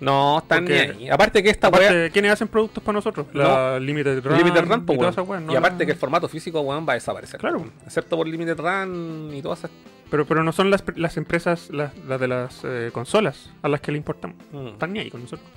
No, 0.00 0.38
están 0.38 0.64
ni 0.64 0.72
ahí. 0.72 1.08
Aparte 1.10 1.42
que 1.42 1.50
esta 1.50 1.68
Aparte, 1.68 2.10
¿quiénes 2.10 2.32
hacen 2.32 2.48
productos 2.48 2.82
para 2.82 2.94
nosotros? 2.96 3.26
La 3.34 3.78
Limited 3.78 4.24
Run. 4.24 4.38
Limited 4.38 4.64
Run, 4.64 4.86
po, 4.86 4.94
y 4.94 4.98
no 4.98 5.52
y 5.52 5.56
aparte 5.56 5.80
la- 5.80 5.86
que 5.86 5.92
el 5.92 5.98
formato 5.98 6.28
físico, 6.28 6.60
weón, 6.60 6.86
va 6.88 6.92
a 6.92 6.94
desaparecer. 6.94 7.38
Claro. 7.38 7.64
Excepto 7.84 8.16
por 8.16 8.26
Limited 8.26 8.58
Run 8.58 9.30
y 9.34 9.42
todas 9.42 9.60
esas. 9.60 9.70
Pero, 10.10 10.26
pero 10.26 10.42
no 10.42 10.52
son 10.52 10.70
las, 10.70 10.82
las 10.96 11.16
empresas, 11.16 11.70
las, 11.70 11.96
las 11.98 12.18
de 12.18 12.28
las 12.28 12.60
eh, 12.64 12.90
consolas, 12.92 13.50
a 13.62 13.68
las 13.68 13.80
que 13.80 13.92
le 13.92 13.98
importamos. 13.98 14.36
Mm. 14.50 14.66
Están 14.68 14.92
ni 14.92 14.98
ahí 15.00 15.10
con 15.10 15.22
nosotros. 15.22 15.48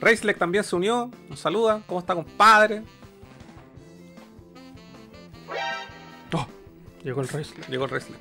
Racelec 0.00 0.38
también 0.38 0.64
se 0.64 0.76
unió, 0.76 1.10
nos 1.28 1.40
saluda. 1.40 1.82
¿Cómo 1.86 2.00
está, 2.00 2.14
compadre? 2.14 2.82
Llegó 7.06 7.20
el 7.20 7.28
Race. 7.28 7.54
Llegó 7.70 7.84
el 7.84 7.90
Racelec. 7.90 8.20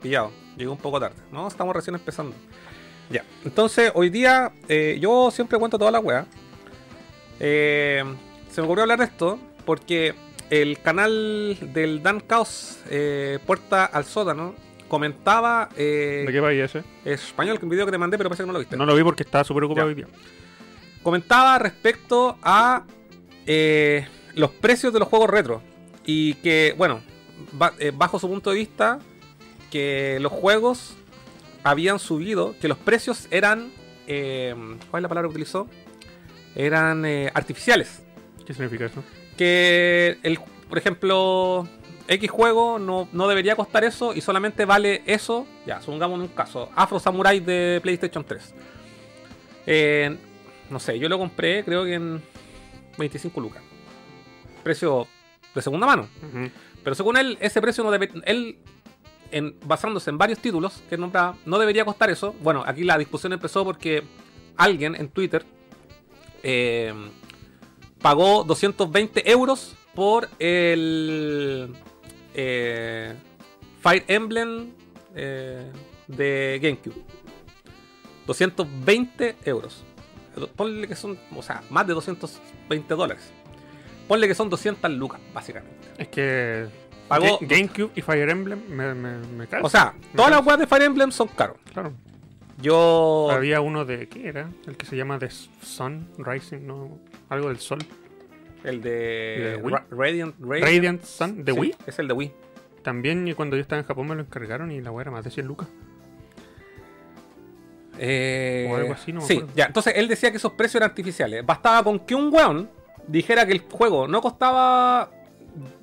Pillado, 0.00 0.30
llegó 0.56 0.70
un 0.70 0.78
poco 0.78 1.00
tarde. 1.00 1.16
No, 1.32 1.48
estamos 1.48 1.74
recién 1.74 1.96
empezando. 1.96 2.32
Ya, 3.10 3.24
entonces 3.44 3.90
hoy 3.94 4.08
día 4.08 4.52
eh, 4.68 4.98
yo 5.00 5.30
siempre 5.30 5.58
cuento 5.58 5.78
toda 5.78 5.90
la 5.90 5.98
weá. 6.00 6.26
Eh, 7.40 8.04
se 8.50 8.60
me 8.60 8.66
ocurrió 8.66 8.82
hablar 8.82 8.98
de 9.00 9.04
esto 9.06 9.38
porque 9.64 10.14
el 10.50 10.80
canal 10.80 11.56
del 11.72 12.02
Dan 12.02 12.20
Caos, 12.20 12.78
eh, 12.88 13.38
Puerta 13.46 13.84
al 13.84 14.04
Sótano, 14.04 14.54
comentaba 14.88 15.68
eh, 15.76 16.24
¿De 16.26 16.32
qué 16.32 16.40
país 16.40 16.60
ese? 16.62 16.82
español, 17.04 17.58
que 17.58 17.64
un 17.64 17.70
video 17.70 17.86
que 17.86 17.92
te 17.92 17.98
mandé, 17.98 18.16
pero 18.16 18.28
parece 18.28 18.42
que 18.42 18.46
no 18.48 18.52
lo 18.52 18.58
viste. 18.58 18.76
No 18.76 18.86
lo 18.86 18.94
vi 18.94 19.02
porque 19.02 19.22
estaba 19.22 19.44
súper 19.44 19.64
ocupado 19.64 19.86
hoy 19.88 19.94
día. 19.94 20.06
comentaba 21.02 21.58
respecto 21.58 22.36
a 22.42 22.84
eh, 23.46 24.06
los 24.34 24.50
precios 24.50 24.92
de 24.92 24.98
los 24.98 25.08
juegos 25.08 25.30
retro. 25.30 25.62
Y 26.04 26.34
que, 26.34 26.74
bueno, 26.76 27.00
ba- 27.52 27.72
bajo 27.94 28.18
su 28.18 28.28
punto 28.28 28.50
de 28.50 28.56
vista, 28.56 28.98
que 29.70 30.18
los 30.20 30.32
juegos 30.32 30.96
habían 31.62 31.98
subido, 31.98 32.54
que 32.60 32.68
los 32.68 32.78
precios 32.78 33.28
eran... 33.30 33.72
eh, 34.06 34.54
¿Cuál 34.90 35.00
es 35.00 35.02
la 35.02 35.08
palabra 35.08 35.28
que 35.28 35.32
utilizó? 35.32 35.68
Eran 36.54 37.04
eh, 37.04 37.30
artificiales. 37.34 38.02
¿Qué 38.46 38.52
significa 38.54 38.86
eso? 38.86 39.04
Que, 39.36 40.18
el, 40.22 40.38
por 40.68 40.78
ejemplo, 40.78 41.68
X 42.08 42.30
juego 42.30 42.78
no, 42.78 43.08
no 43.12 43.28
debería 43.28 43.54
costar 43.56 43.84
eso 43.84 44.14
y 44.14 44.20
solamente 44.20 44.64
vale 44.64 45.02
eso. 45.06 45.46
Ya, 45.66 45.80
supongamos 45.80 46.18
un 46.18 46.28
caso. 46.28 46.70
Afro 46.74 46.98
Samurai 46.98 47.40
de 47.40 47.78
PlayStation 47.82 48.24
3. 48.24 48.54
Eh, 49.66 50.16
no 50.70 50.80
sé, 50.80 50.98
yo 50.98 51.08
lo 51.08 51.18
compré 51.18 51.64
creo 51.64 51.84
que 51.84 51.94
en 51.94 52.22
25 52.98 53.40
lucas. 53.40 53.62
Precio 54.64 55.06
de 55.54 55.62
segunda 55.62 55.86
mano. 55.86 56.08
Pero 56.82 56.94
según 56.94 57.16
él, 57.16 57.38
ese 57.40 57.60
precio 57.60 57.84
no 57.84 57.90
debe. 57.90 58.10
Él, 58.24 58.58
en- 59.32 59.56
basándose 59.64 60.10
en 60.10 60.18
varios 60.18 60.38
títulos 60.40 60.82
que 60.88 60.96
nombraba, 60.96 61.36
no 61.46 61.58
debería 61.58 61.84
costar 61.84 62.10
eso. 62.10 62.34
Bueno, 62.40 62.62
aquí 62.66 62.84
la 62.84 62.98
discusión 62.98 63.32
empezó 63.32 63.64
porque 63.64 64.02
alguien 64.56 64.94
en 64.94 65.08
Twitter 65.08 65.44
eh, 66.42 66.92
pagó 68.00 68.44
220 68.44 69.30
euros 69.30 69.76
por 69.94 70.28
el 70.38 71.74
eh, 72.34 73.14
Fire 73.80 74.04
Emblem 74.08 74.70
eh, 75.14 75.70
de 76.08 76.58
GameCube. 76.62 77.04
220 78.26 79.36
euros. 79.44 79.84
ponle 80.56 80.86
que 80.86 80.94
son, 80.96 81.18
o 81.36 81.42
sea, 81.42 81.62
más 81.70 81.86
de 81.86 81.94
220 81.94 82.94
dólares. 82.94 83.30
Ponle 84.08 84.26
que 84.28 84.34
son 84.34 84.48
200 84.50 84.90
lucas, 84.92 85.20
básicamente. 85.32 85.88
Es 85.98 86.08
que. 86.08 86.66
Pagó- 87.10 87.38
Ga- 87.40 87.46
GameCube 87.48 87.90
y 87.94 88.00
Fire 88.02 88.28
Emblem 88.30 88.60
me, 88.68 88.94
me, 88.94 89.18
me. 89.18 89.46
O 89.62 89.68
sea, 89.68 89.92
Me 90.00 90.16
todas 90.16 90.30
las 90.30 90.46
weas 90.46 90.58
de 90.58 90.66
Fire 90.66 90.82
Emblem 90.84 91.10
son 91.12 91.28
caros. 91.28 91.56
Claro. 91.72 91.92
Yo. 92.62 93.28
Había 93.30 93.60
uno 93.60 93.84
de. 93.84 94.08
¿Qué 94.08 94.28
era? 94.28 94.48
El 94.66 94.76
que 94.76 94.86
se 94.86 94.96
llama 94.96 95.18
The 95.18 95.28
Sun 95.30 96.08
Rising, 96.18 96.66
¿no? 96.66 96.98
Algo 97.28 97.48
del 97.48 97.58
sol. 97.58 97.78
El 98.64 98.80
¿De 98.82 98.90
de 98.90 99.56
Wii? 99.56 99.74
Ra- 99.74 99.86
Radiant, 99.90 100.34
Radiant, 100.40 100.64
Radiant 100.64 101.02
Sun, 101.04 101.44
¿de 101.44 101.52
sí, 101.52 101.58
Wii? 101.58 101.74
Es 101.86 101.98
el 101.98 102.08
de 102.08 102.14
Wii. 102.14 102.32
También 102.82 103.26
y 103.26 103.34
cuando 103.34 103.56
yo 103.56 103.62
estaba 103.62 103.80
en 103.80 103.86
Japón 103.86 104.06
me 104.08 104.14
lo 104.14 104.20
encargaron 104.20 104.70
y 104.70 104.80
la 104.80 104.90
wea 104.90 105.02
era 105.02 105.10
más 105.10 105.24
de 105.24 105.30
100 105.30 105.46
lucas. 105.46 105.68
Eh, 107.98 108.68
O 108.70 108.76
algo 108.76 108.92
así, 108.94 109.12
no 109.12 109.20
me 109.20 109.26
sí, 109.26 109.34
acuerdo. 109.34 109.52
ya. 109.54 109.66
Entonces 109.66 109.94
él 109.96 110.08
decía 110.08 110.30
que 110.30 110.36
esos 110.38 110.52
precios 110.52 110.76
eran 110.76 110.90
artificiales. 110.90 111.44
Bastaba 111.44 111.82
con 111.84 111.98
que 112.00 112.14
un 112.14 112.32
weón 112.32 112.70
dijera 113.06 113.44
que 113.46 113.52
el 113.52 113.60
juego 113.60 114.06
no 114.08 114.20
costaba. 114.20 115.10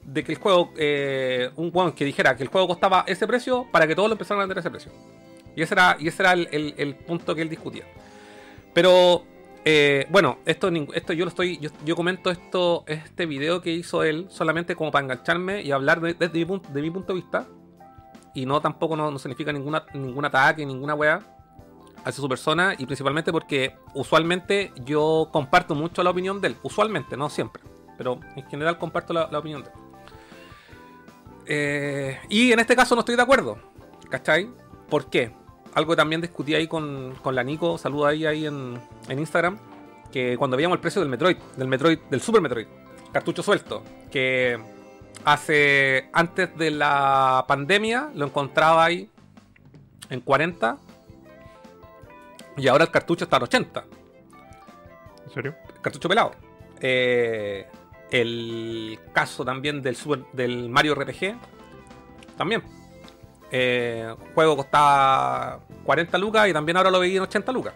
De 0.04 0.24
que 0.24 0.32
el 0.32 0.38
juego. 0.38 0.72
eh, 0.78 1.50
un 1.56 1.72
weón 1.74 1.92
que 1.92 2.06
dijera 2.06 2.36
que 2.38 2.44
el 2.44 2.50
juego 2.50 2.68
costaba 2.68 3.04
ese 3.08 3.28
precio 3.28 3.68
para 3.72 3.88
que 3.88 3.96
todos 3.96 4.10
lo 4.10 4.14
empezaran 4.14 4.40
a 4.40 4.44
vender 4.44 4.58
a 4.58 4.62
ese 4.62 4.70
precio. 4.72 4.92
Y 5.56 5.62
ese 5.62 5.74
era, 5.74 5.98
y 6.00 6.08
ese 6.08 6.24
era 6.24 6.34
el, 6.34 6.48
el- 6.78 6.96
punto 6.96 7.34
que 7.36 7.42
él 7.42 7.50
discutía. 7.50 7.84
Pero. 8.74 9.24
eh, 9.66 10.06
bueno, 10.10 10.38
esto, 10.46 10.70
esto 10.94 11.14
yo 11.14 11.26
lo 11.26 11.30
estoy. 11.30 11.58
Yo, 11.60 11.70
yo 11.86 11.96
comento 11.96 12.30
esto, 12.32 12.84
este 12.88 13.26
video 13.26 13.62
que 13.62 13.72
hizo 13.72 14.04
él 14.04 14.28
solamente 14.30 14.76
como 14.76 14.92
para 14.92 15.04
engancharme 15.04 15.62
y 15.62 15.72
hablar 15.72 16.00
de- 16.02 16.14
desde 16.14 16.38
mi, 16.40 16.46
punto, 16.46 16.70
de 16.72 16.82
mi 16.82 16.92
punto 16.92 17.14
de 17.14 17.20
vista. 17.20 17.46
Y 18.34 18.46
no 18.46 18.62
tampoco 18.62 18.96
no, 18.96 19.10
no 19.12 19.18
significa 19.20 19.52
ninguna, 19.52 19.84
ningún 19.94 20.24
ataque, 20.24 20.66
ninguna 20.66 20.94
weá 20.94 21.22
hacia 22.06 22.22
su 22.22 22.30
persona 22.30 22.76
y 22.78 22.86
principalmente 22.86 23.32
porque 23.32 23.76
usualmente 23.96 24.72
yo 24.86 25.28
comparto 25.34 25.74
mucho 25.76 26.04
la 26.04 26.12
opinión 26.12 26.40
de 26.40 26.50
él. 26.50 26.56
Usualmente, 26.62 27.18
no 27.18 27.30
siempre. 27.30 27.64
Pero 27.98 28.20
en 28.36 28.44
general 28.48 28.78
comparto 28.78 29.14
la, 29.14 29.28
la 29.32 29.40
opinión 29.40 29.64
de 29.64 29.70
él. 29.70 29.76
Eh, 31.48 32.20
y 32.30 32.52
en 32.52 32.60
este 32.60 32.76
caso 32.76 32.96
no 32.96 33.02
estoy 33.02 33.16
de 33.16 33.22
acuerdo. 33.22 33.58
¿Cachai? 34.10 34.50
¿Por 34.90 35.10
qué? 35.10 35.32
Algo 35.74 35.92
que 35.92 35.98
también 35.98 36.22
discutí 36.22 36.56
ahí 36.56 36.68
con, 36.68 37.16
con 37.22 37.36
la 37.36 37.44
Nico, 37.44 37.78
saluda 37.78 38.10
ahí, 38.10 38.26
ahí 38.26 38.46
en, 38.46 38.80
en 39.08 39.20
Instagram. 39.20 39.58
Que 40.12 40.38
cuando 40.38 40.58
veíamos 40.58 40.76
el 40.78 40.82
precio 40.82 41.02
del 41.02 41.10
Metroid, 41.10 41.38
del 41.56 41.68
Metroid, 41.68 42.00
del 42.10 42.22
Super 42.22 42.42
Metroid, 42.42 42.68
cartucho 43.12 43.44
suelto, 43.44 43.84
que 44.10 44.58
hace 45.26 46.10
antes 46.14 46.56
de 46.58 46.72
la 46.72 47.46
pandemia 47.48 48.10
lo 48.16 48.26
encontraba 48.26 48.86
ahí 48.86 49.10
en 50.10 50.22
40 50.22 50.78
y 52.58 52.68
ahora 52.68 52.86
el 52.86 52.92
cartucho 52.92 53.26
está 53.26 53.38
en 53.38 53.44
80. 53.44 53.86
¿En 55.26 55.34
serio? 55.34 55.56
Cartucho 55.82 56.10
pelado. 56.10 56.32
Eh, 56.80 57.68
el 58.12 59.00
caso 59.14 59.44
también 59.44 59.82
del, 59.82 59.96
Super- 59.96 60.26
del 60.34 60.70
Mario 60.70 60.96
RPG. 60.96 61.36
También. 62.38 62.64
Eh, 63.52 64.14
juego 64.34 64.58
costaba 64.58 65.60
40 65.86 66.18
lucas 66.18 66.50
y 66.50 66.54
también 66.54 66.78
ahora 66.78 66.92
lo 66.92 67.00
veía 67.00 67.18
en 67.18 67.24
80 67.24 67.52
lucas. 67.52 67.74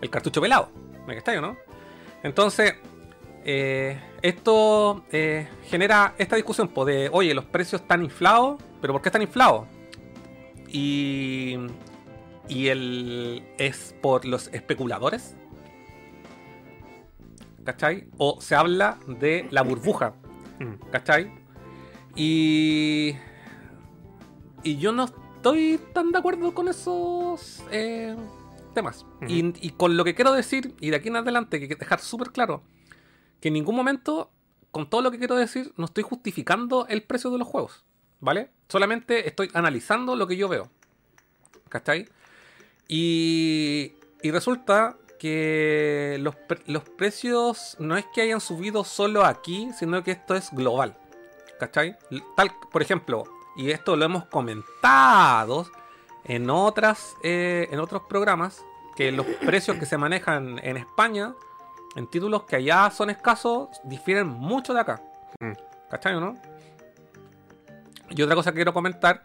El 0.00 0.10
cartucho 0.10 0.40
pelado. 0.40 0.70
¿Me 1.06 1.18
o 1.18 1.40
no? 1.40 1.56
Entonces, 2.22 2.74
eh, 3.44 3.98
esto 4.22 5.04
eh, 5.12 5.48
genera 5.64 6.14
esta 6.18 6.34
discusión 6.36 6.68
po, 6.68 6.84
de, 6.84 7.08
oye, 7.12 7.32
los 7.34 7.44
precios 7.44 7.82
están 7.82 8.02
inflados, 8.02 8.60
pero 8.80 8.92
¿por 8.92 9.02
qué 9.02 9.08
están 9.08 9.22
inflados? 9.22 9.66
Y, 10.68 11.56
y 12.48 12.68
el, 12.68 13.44
es 13.58 13.94
por 14.02 14.24
los 14.24 14.48
especuladores. 14.48 15.36
¿Cachai? 17.66 18.08
O 18.16 18.40
se 18.40 18.54
habla 18.54 18.96
de 19.08 19.48
la 19.50 19.62
burbuja. 19.62 20.14
Mm. 20.60 20.90
¿Cachai? 20.92 21.30
Y. 22.14 23.16
Y 24.62 24.78
yo 24.78 24.92
no 24.92 25.04
estoy 25.04 25.80
tan 25.92 26.12
de 26.12 26.18
acuerdo 26.18 26.54
con 26.54 26.68
esos 26.68 27.64
eh, 27.72 28.16
temas. 28.72 29.04
Y 29.28 29.70
con 29.70 29.96
lo 29.96 30.04
que 30.04 30.14
quiero 30.14 30.32
decir, 30.32 30.74
y 30.80 30.90
de 30.90 30.96
aquí 30.96 31.08
en 31.08 31.16
adelante, 31.16 31.60
que 31.60 31.74
dejar 31.74 32.00
súper 32.00 32.30
claro, 32.30 32.62
que 33.40 33.48
en 33.48 33.54
ningún 33.54 33.74
momento, 33.74 34.30
con 34.70 34.88
todo 34.88 35.02
lo 35.02 35.10
que 35.10 35.18
quiero 35.18 35.34
decir, 35.34 35.72
no 35.76 35.86
estoy 35.86 36.04
justificando 36.04 36.86
el 36.88 37.02
precio 37.02 37.30
de 37.30 37.38
los 37.38 37.48
juegos. 37.48 37.84
¿Vale? 38.20 38.50
Solamente 38.68 39.28
estoy 39.28 39.50
analizando 39.54 40.16
lo 40.16 40.26
que 40.26 40.36
yo 40.36 40.48
veo. 40.48 40.70
¿Cachai? 41.68 42.08
Y, 42.88 43.92
y 44.22 44.30
resulta 44.30 44.96
que 45.18 46.18
los, 46.20 46.36
pre- 46.36 46.62
los 46.66 46.84
precios 46.84 47.76
no 47.78 47.96
es 47.96 48.04
que 48.14 48.22
hayan 48.22 48.40
subido 48.40 48.84
solo 48.84 49.24
aquí, 49.24 49.70
sino 49.78 50.02
que 50.02 50.12
esto 50.12 50.34
es 50.34 50.50
global. 50.52 50.96
¿Cachai? 51.58 51.96
Tal, 52.36 52.52
por 52.70 52.82
ejemplo, 52.82 53.24
y 53.56 53.70
esto 53.70 53.96
lo 53.96 54.04
hemos 54.04 54.26
comentado 54.26 55.66
en 56.24 56.50
otras 56.50 57.14
eh, 57.22 57.68
en 57.70 57.80
otros 57.80 58.02
programas, 58.08 58.62
que 58.94 59.10
los 59.12 59.26
precios 59.26 59.78
que 59.78 59.86
se 59.86 59.96
manejan 59.96 60.58
en 60.62 60.76
España, 60.76 61.34
en 61.96 62.06
títulos 62.08 62.42
que 62.44 62.56
allá 62.56 62.90
son 62.90 63.10
escasos, 63.10 63.68
difieren 63.84 64.26
mucho 64.26 64.74
de 64.74 64.80
acá. 64.80 65.02
Mm. 65.40 65.52
¿Cachai 65.90 66.14
o 66.14 66.20
no? 66.20 66.34
Y 68.10 68.20
otra 68.22 68.34
cosa 68.34 68.50
que 68.52 68.56
quiero 68.56 68.74
comentar 68.74 69.24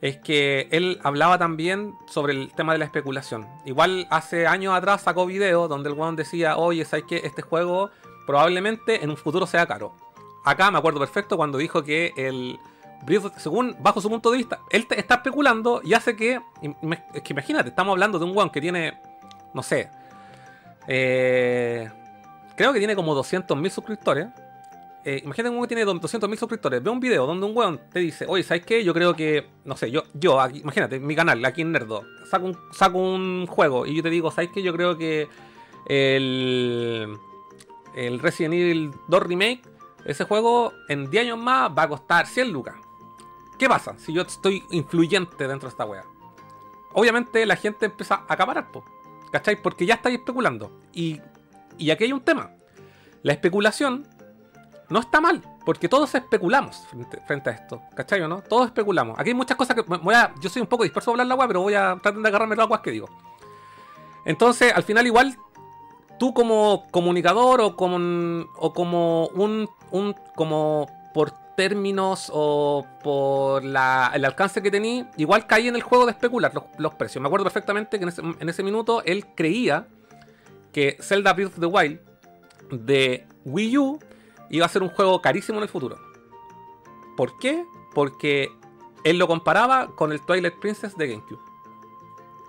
es 0.00 0.16
que 0.18 0.68
él 0.70 0.98
hablaba 1.02 1.38
también 1.38 1.94
sobre 2.06 2.32
el 2.32 2.52
tema 2.52 2.72
de 2.72 2.78
la 2.78 2.86
especulación. 2.86 3.46
Igual 3.64 4.06
hace 4.10 4.46
años 4.46 4.74
atrás 4.74 5.02
sacó 5.02 5.26
video 5.26 5.68
donde 5.68 5.90
el 5.90 5.94
weón 5.94 6.16
decía, 6.16 6.56
oye, 6.56 6.84
¿sabes 6.84 7.04
que 7.06 7.18
Este 7.18 7.42
juego 7.42 7.90
probablemente 8.26 9.02
en 9.02 9.10
un 9.10 9.16
futuro 9.16 9.46
sea 9.46 9.66
caro. 9.66 9.92
Acá 10.44 10.70
me 10.70 10.78
acuerdo 10.78 11.00
perfecto 11.00 11.36
cuando 11.36 11.58
dijo 11.58 11.82
que 11.82 12.12
el 12.16 12.58
según 13.38 13.76
bajo 13.80 14.00
su 14.00 14.10
punto 14.10 14.30
de 14.30 14.38
vista, 14.38 14.60
él 14.70 14.86
está 14.90 15.14
especulando 15.16 15.80
y 15.82 15.94
hace 15.94 16.14
que, 16.16 16.40
es 17.14 17.22
que 17.22 17.32
imagínate, 17.32 17.70
estamos 17.70 17.92
hablando 17.92 18.18
de 18.18 18.26
un 18.26 18.36
weón 18.36 18.50
que 18.50 18.60
tiene, 18.60 19.00
no 19.54 19.62
sé, 19.62 19.90
eh, 20.86 21.90
creo 22.56 22.72
que 22.72 22.78
tiene 22.78 22.94
como 22.94 23.14
200.000 23.14 23.70
suscriptores. 23.70 24.28
Eh, 25.04 25.22
imagínate 25.24 25.54
un 25.54 25.62
que 25.62 25.68
tiene 25.74 25.84
200.000 25.84 26.36
suscriptores. 26.36 26.82
Ve 26.82 26.90
un 26.90 27.00
video 27.00 27.26
donde 27.26 27.46
un 27.46 27.56
weón 27.56 27.80
te 27.90 28.00
dice, 28.00 28.26
oye, 28.28 28.42
¿sabes 28.42 28.64
qué? 28.66 28.84
Yo 28.84 28.92
creo 28.92 29.14
que, 29.14 29.46
no 29.64 29.76
sé, 29.76 29.90
yo, 29.90 30.04
yo 30.14 30.40
aquí, 30.40 30.58
imagínate, 30.58 31.00
mi 31.00 31.16
canal, 31.16 31.42
aquí 31.44 31.62
en 31.62 31.72
Nerdo, 31.72 32.04
saco 32.28 32.46
un, 32.46 32.58
saco 32.72 32.98
un 32.98 33.46
juego 33.46 33.86
y 33.86 33.96
yo 33.96 34.02
te 34.02 34.10
digo, 34.10 34.30
¿sabes 34.30 34.50
qué? 34.52 34.62
Yo 34.62 34.74
creo 34.74 34.98
que 34.98 35.28
el, 35.86 37.16
el 37.94 38.18
Resident 38.18 38.54
Evil 38.54 38.90
2 39.08 39.22
Remake, 39.22 39.62
ese 40.04 40.24
juego 40.24 40.74
en 40.88 41.10
10 41.10 41.24
años 41.24 41.38
más 41.38 41.70
va 41.76 41.84
a 41.84 41.88
costar 41.88 42.26
100 42.26 42.52
lucas. 42.52 42.74
¿Qué 43.58 43.68
pasa 43.68 43.94
si 43.98 44.12
yo 44.12 44.22
estoy 44.22 44.64
influyente 44.70 45.46
dentro 45.46 45.68
de 45.68 45.72
esta 45.72 45.84
wea? 45.84 46.04
Obviamente 46.92 47.44
la 47.46 47.56
gente 47.56 47.86
empieza 47.86 48.24
a 48.26 48.34
acaparar, 48.34 48.70
po, 48.70 48.84
¿cachai? 49.32 49.60
Porque 49.60 49.86
ya 49.86 49.94
estáis 49.94 50.18
especulando. 50.18 50.80
Y, 50.92 51.20
y 51.78 51.90
aquí 51.90 52.04
hay 52.04 52.12
un 52.12 52.22
tema. 52.22 52.52
La 53.22 53.32
especulación 53.32 54.06
no 54.90 55.00
está 55.00 55.20
mal, 55.20 55.40
porque 55.64 55.88
todos 55.88 56.14
especulamos 56.14 56.86
frente, 57.26 57.50
a 57.50 57.52
esto, 57.52 57.80
¿cachai 57.94 58.20
no? 58.28 58.42
Todos 58.42 58.66
especulamos. 58.66 59.18
Aquí 59.18 59.30
hay 59.30 59.34
muchas 59.34 59.56
cosas 59.56 59.74
que 59.76 59.82
voy 59.82 60.14
a, 60.14 60.34
yo 60.40 60.50
soy 60.50 60.60
un 60.62 60.68
poco 60.68 60.82
disperso 60.82 61.10
a 61.10 61.12
hablar 61.12 61.26
la 61.26 61.34
agua, 61.34 61.46
pero 61.46 61.62
voy 61.62 61.74
a 61.74 61.96
tratar 62.02 62.20
de 62.20 62.28
agarrarme 62.28 62.56
las 62.56 62.64
aguas 62.64 62.80
que 62.80 62.90
digo. 62.90 63.08
Entonces, 64.24 64.72
al 64.74 64.82
final 64.82 65.06
igual, 65.06 65.36
tú 66.18 66.34
como 66.34 66.86
comunicador 66.90 67.60
o 67.60 67.76
como, 67.76 68.46
o 68.56 68.72
como 68.72 69.28
un, 69.28 69.68
un- 69.90 70.14
como 70.34 70.86
por 71.14 71.30
términos 71.56 72.30
o 72.32 72.86
por 73.02 73.64
la- 73.64 74.10
el 74.14 74.24
alcance 74.24 74.62
que 74.62 74.70
tení, 74.70 75.06
igual 75.16 75.46
caí 75.46 75.68
en 75.68 75.76
el 75.76 75.82
juego 75.82 76.04
de 76.06 76.12
especular 76.12 76.52
los, 76.54 76.64
los 76.78 76.94
precios. 76.94 77.20
Me 77.22 77.28
acuerdo 77.28 77.44
perfectamente 77.44 77.98
que 77.98 78.02
en 78.04 78.08
ese, 78.08 78.22
en 78.22 78.48
ese 78.48 78.62
minuto 78.62 79.02
él 79.04 79.26
creía 79.34 79.86
que 80.72 80.96
Zelda 81.00 81.32
Breath 81.32 81.52
of 81.54 81.60
the 81.60 81.66
Wild 81.66 82.00
de 82.70 83.26
Wii 83.44 83.78
U 83.78 83.98
iba 84.50 84.66
a 84.66 84.68
ser 84.68 84.82
un 84.82 84.90
juego 84.90 85.22
carísimo 85.22 85.58
en 85.58 85.62
el 85.62 85.68
futuro. 85.68 85.98
¿Por 87.16 87.38
qué? 87.38 87.64
Porque 87.94 88.52
él 89.04 89.18
lo 89.18 89.26
comparaba 89.26 89.94
con 89.94 90.12
el 90.12 90.20
Twilight 90.20 90.58
Princess 90.58 90.96
de 90.96 91.08
GameCube. 91.08 91.40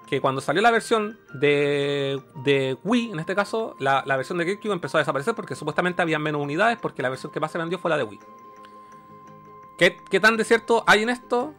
Que 0.08 0.20
cuando 0.20 0.42
salió 0.42 0.62
la 0.62 0.72
versión 0.72 1.20
de, 1.34 2.22
de 2.44 2.78
Wii, 2.84 3.12
en 3.12 3.20
este 3.20 3.34
caso, 3.34 3.76
la, 3.80 4.04
versión 4.18 4.38
de 4.38 4.46
GameCube 4.46 4.74
empezó 4.74 4.98
a 4.98 5.02
desaparecer 5.02 5.36
porque 5.36 5.56
supuestamente 5.56 6.02
había 6.02 6.20
menos 6.20 6.42
unidades 6.42 6.78
porque 6.82 7.02
la 7.02 7.10
versión 7.10 7.32
que 7.32 7.40
más 7.40 7.52
se 7.52 7.58
vendió 7.58 7.80
fue 7.80 7.90
la 7.90 7.98
de 7.98 8.04
Wii. 8.04 8.20
¿Qué, 9.78 9.98
qué 10.10 10.20
tan 10.20 10.38
de 10.38 10.44
cierto 10.44 10.84
hay 10.86 11.04
en 11.04 11.10
esto? 11.10 11.54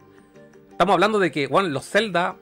Estamos 0.69 0.93
hablando 0.93 1.19
de 1.19 1.31
que, 1.31 1.47
bueno, 1.47 1.69
los 1.69 1.85
Zelda, 1.87 2.37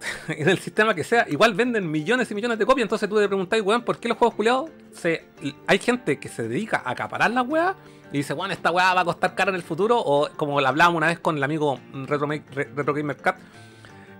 en 0.28 0.48
el 0.48 0.58
sistema 0.58 0.94
que 0.94 1.04
sea, 1.04 1.26
igual 1.28 1.54
venden 1.54 1.90
millones 1.90 2.30
y 2.30 2.34
millones 2.34 2.58
de 2.58 2.66
copias. 2.66 2.84
Entonces 2.84 3.08
tú 3.08 3.18
te 3.18 3.28
preguntáis, 3.28 3.62
weón, 3.62 3.82
¿por 3.82 3.98
qué 3.98 4.08
los 4.08 4.18
juegos 4.18 4.34
culiados? 4.34 4.70
Se, 4.92 5.24
hay 5.66 5.78
gente 5.78 6.18
que 6.18 6.28
se 6.28 6.48
dedica 6.48 6.82
a 6.84 6.90
acaparar 6.90 7.30
las 7.30 7.46
weas 7.46 7.76
y 8.12 8.18
dice, 8.18 8.34
bueno, 8.34 8.54
esta 8.54 8.70
wea 8.70 8.94
va 8.94 9.00
a 9.00 9.04
costar 9.04 9.34
cara 9.34 9.50
en 9.50 9.56
el 9.56 9.62
futuro. 9.62 9.98
O 9.98 10.28
como 10.36 10.60
la 10.60 10.68
hablábamos 10.68 10.98
una 10.98 11.08
vez 11.08 11.18
con 11.18 11.36
el 11.36 11.42
amigo 11.42 11.80
Retro, 11.92 12.28
Retro 12.28 12.94
Gamer 12.94 13.16
Cat, 13.16 13.38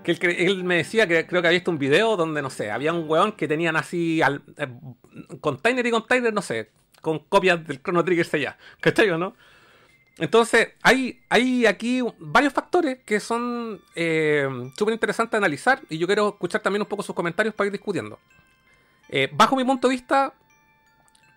Que 0.03 0.11
él 0.45 0.63
me 0.63 0.77
decía 0.77 1.07
que 1.07 1.25
creo 1.25 1.41
que 1.41 1.47
había 1.47 1.59
visto 1.59 1.71
un 1.71 1.79
video 1.79 2.17
donde, 2.17 2.41
no 2.41 2.49
sé, 2.49 2.71
había 2.71 2.93
un 2.93 3.09
weón 3.09 3.33
que 3.33 3.47
tenían 3.47 3.75
así 3.75 4.21
al, 4.21 4.41
eh, 4.57 4.67
container 5.39 5.85
y 5.85 5.91
container, 5.91 6.33
no 6.33 6.41
sé, 6.41 6.71
con 7.01 7.19
copias 7.19 7.65
del 7.65 7.81
Chrono 7.81 8.03
Trigger 8.03 8.25
sellá. 8.25 8.57
¿Cachai 8.81 9.09
o 9.09 9.17
no? 9.17 9.35
Entonces, 10.19 10.69
hay, 10.81 11.21
hay 11.29 11.65
aquí 11.65 12.01
varios 12.17 12.53
factores 12.53 12.99
que 13.05 13.19
son 13.19 13.81
eh, 13.95 14.47
súper 14.75 14.93
interesantes 14.93 15.31
de 15.31 15.37
analizar 15.37 15.81
y 15.89 15.97
yo 15.97 16.07
quiero 16.07 16.29
escuchar 16.29 16.61
también 16.61 16.81
un 16.81 16.87
poco 16.87 17.03
sus 17.03 17.15
comentarios 17.15 17.53
para 17.53 17.67
ir 17.67 17.71
discutiendo. 17.71 18.19
Eh, 19.09 19.29
bajo 19.31 19.55
mi 19.55 19.63
punto 19.63 19.87
de 19.87 19.95
vista, 19.95 20.33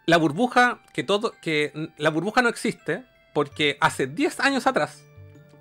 la 0.07 0.17
burbuja, 0.17 0.81
que 0.95 1.05
todo, 1.05 1.35
que 1.43 1.91
la 1.99 2.11
burbuja 2.11 2.43
no 2.43 2.49
existe 2.49 3.05
porque 3.35 3.77
hace 3.81 4.07
10 4.07 4.41
años 4.41 4.67
atrás 4.67 5.05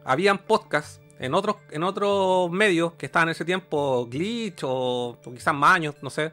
habían 0.05 0.37
podcasts 0.37 1.01
en 1.19 1.33
otros, 1.33 1.57
en 1.71 1.83
otros 1.83 2.49
medios 2.49 2.93
que 2.93 3.05
estaban 3.05 3.27
en 3.27 3.33
ese 3.33 3.43
tiempo, 3.43 4.07
Glitch 4.09 4.61
o, 4.63 5.19
quizás 5.35 5.53
más 5.53 5.81
no 6.01 6.09
sé. 6.09 6.31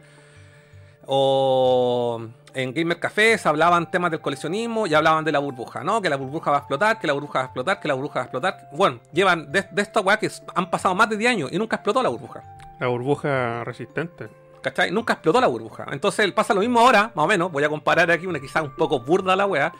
O 1.06 2.20
en 2.54 2.72
Gamer 2.74 2.98
Café 2.98 3.38
se 3.38 3.48
hablaban 3.48 3.90
temas 3.90 4.10
del 4.10 4.20
coleccionismo 4.20 4.86
y 4.86 4.94
hablaban 4.94 5.24
de 5.24 5.32
la 5.32 5.38
burbuja, 5.38 5.84
¿no? 5.84 6.00
Que 6.02 6.08
la 6.08 6.16
burbuja 6.16 6.50
va 6.50 6.56
a 6.56 6.60
explotar, 6.60 6.98
que 6.98 7.06
la 7.06 7.12
burbuja 7.12 7.38
va 7.38 7.42
a 7.44 7.46
explotar, 7.46 7.80
que 7.80 7.88
la 7.88 7.94
burbuja 7.94 8.14
va 8.14 8.20
a 8.20 8.24
explotar. 8.24 8.68
Bueno, 8.72 9.00
llevan 9.12 9.52
de, 9.52 9.66
de 9.70 9.82
esta 9.82 10.00
weá 10.00 10.18
que 10.18 10.30
han 10.54 10.70
pasado 10.70 10.94
más 10.94 11.08
de 11.08 11.16
10 11.16 11.30
años 11.30 11.52
y 11.52 11.58
nunca 11.58 11.76
explotó 11.76 12.02
la 12.02 12.08
burbuja. 12.08 12.42
La 12.80 12.88
burbuja 12.88 13.62
resistente. 13.64 14.28
¿Cachai? 14.62 14.90
Nunca 14.90 15.12
explotó 15.12 15.40
la 15.40 15.46
burbuja. 15.46 15.86
Entonces 15.92 16.32
pasa 16.32 16.52
lo 16.52 16.60
mismo 16.60 16.80
ahora, 16.80 17.12
más 17.14 17.24
o 17.24 17.28
menos. 17.28 17.52
Voy 17.52 17.62
a 17.62 17.68
comparar 17.68 18.10
aquí 18.10 18.26
una 18.26 18.40
quizás 18.40 18.62
un 18.64 18.74
poco 18.74 19.00
burda 19.00 19.36
la 19.36 19.46
wea. 19.46 19.72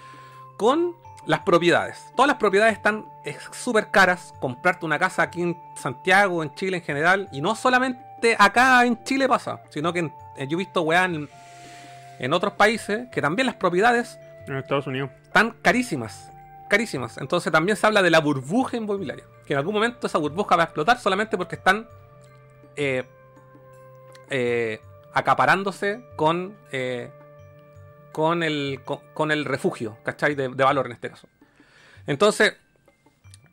Con 0.57 0.95
las 1.27 1.41
propiedades. 1.41 2.07
Todas 2.14 2.29
las 2.29 2.37
propiedades 2.37 2.74
están 2.74 3.05
eh, 3.24 3.37
súper 3.51 3.91
caras. 3.91 4.33
Comprarte 4.41 4.87
una 4.87 4.99
casa 4.99 5.22
aquí 5.22 5.43
en 5.43 5.57
Santiago, 5.74 6.43
en 6.43 6.55
Chile 6.55 6.77
en 6.77 6.83
general. 6.85 7.29
Y 7.33 7.41
no 7.41 7.57
solamente 7.57 8.05
acá 8.39 8.85
en 8.85 9.03
Chile 9.05 9.29
pasa. 9.29 9.61
Sino 9.71 9.93
que 9.93 10.01
en- 10.01 10.12
eh, 10.37 10.47
yo 10.49 10.57
he 10.57 10.59
visto 10.59 10.83
weá 10.83 11.05
en, 11.05 11.29
en 12.19 12.33
otros 12.33 12.55
países 12.55 13.09
que 13.11 13.21
también 13.23 13.47
las 13.47 13.57
propiedades 13.57 14.19
En 14.47 14.57
Estados 14.57 14.87
Unidos. 14.87 15.11
están 15.25 15.55
carísimas. 15.62 16.31
Carísimas. 16.69 17.19
Entonces 17.19 17.53
también 17.53 17.77
se 17.77 17.87
habla 17.87 18.03
de 18.03 18.11
la 18.11 18.21
burbuja 18.21 18.77
inmobiliaria. 18.77 19.25
Que 19.47 19.53
en 19.53 19.59
algún 19.59 19.75
momento 19.75 20.07
esa 20.07 20.19
burbuja 20.19 20.57
va 20.57 20.64
a 20.64 20.67
explotar 20.67 20.99
solamente 20.99 21.37
porque 21.37 21.55
están 21.57 21.87
eh, 22.75 23.05
eh, 24.31 24.81
acaparándose 25.14 26.01
con, 26.17 26.57
eh, 26.73 27.11
con, 28.12 28.43
el, 28.43 28.81
con, 28.85 28.99
con 29.14 29.31
el 29.31 29.45
refugio, 29.45 29.97
¿cachai? 30.03 30.35
De, 30.35 30.49
de 30.49 30.64
valor 30.64 30.87
en 30.87 30.93
este 30.93 31.11
caso. 31.11 31.29
Entonces, 32.09 32.55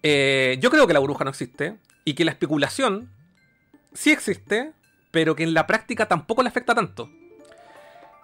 yo 0.03 0.69
creo 0.71 0.87
que 0.87 0.93
la 0.93 0.99
burbuja 0.99 1.23
no 1.23 1.29
existe 1.29 1.75
y 2.05 2.13
que 2.15 2.25
la 2.25 2.31
especulación 2.31 3.09
sí 3.93 4.11
existe, 4.11 4.73
pero 5.11 5.35
que 5.35 5.43
en 5.43 5.53
la 5.53 5.67
práctica 5.67 6.07
tampoco 6.07 6.43
le 6.43 6.49
afecta 6.49 6.73
tanto. 6.73 7.09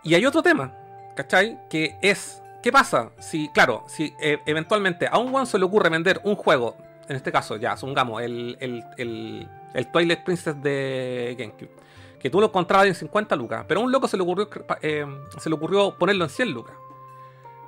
Y 0.03 0.15
hay 0.15 0.25
otro 0.25 0.41
tema, 0.41 0.73
¿cachai? 1.15 1.59
Que 1.69 1.97
es, 2.01 2.41
¿qué 2.63 2.71
pasa 2.71 3.11
si, 3.19 3.49
claro, 3.49 3.83
si 3.87 4.13
eh, 4.21 4.39
eventualmente 4.45 5.07
a 5.07 5.17
un 5.17 5.33
one 5.33 5.45
se 5.45 5.59
le 5.59 5.65
ocurre 5.65 5.89
vender 5.89 6.21
un 6.23 6.35
juego, 6.35 6.77
en 7.07 7.15
este 7.15 7.31
caso 7.31 7.57
ya, 7.57 7.75
supongamos, 7.75 8.21
el, 8.21 8.57
el, 8.59 8.83
el, 8.97 9.49
el 9.73 9.91
Twilight 9.91 10.23
Princess 10.23 10.61
de 10.61 11.35
GameCube, 11.37 11.71
que 12.19 12.29
tú 12.29 12.39
lo 12.39 12.47
encontrabas 12.47 12.87
en 12.87 12.95
50 12.95 13.35
lucas, 13.35 13.65
pero 13.67 13.81
a 13.81 13.83
un 13.83 13.91
loco 13.91 14.07
se 14.07 14.17
le 14.17 14.23
ocurrió, 14.23 14.49
eh, 14.81 15.05
se 15.37 15.49
le 15.49 15.55
ocurrió 15.55 15.95
ponerlo 15.97 16.23
en 16.23 16.29
100 16.29 16.51
lucas. 16.51 16.75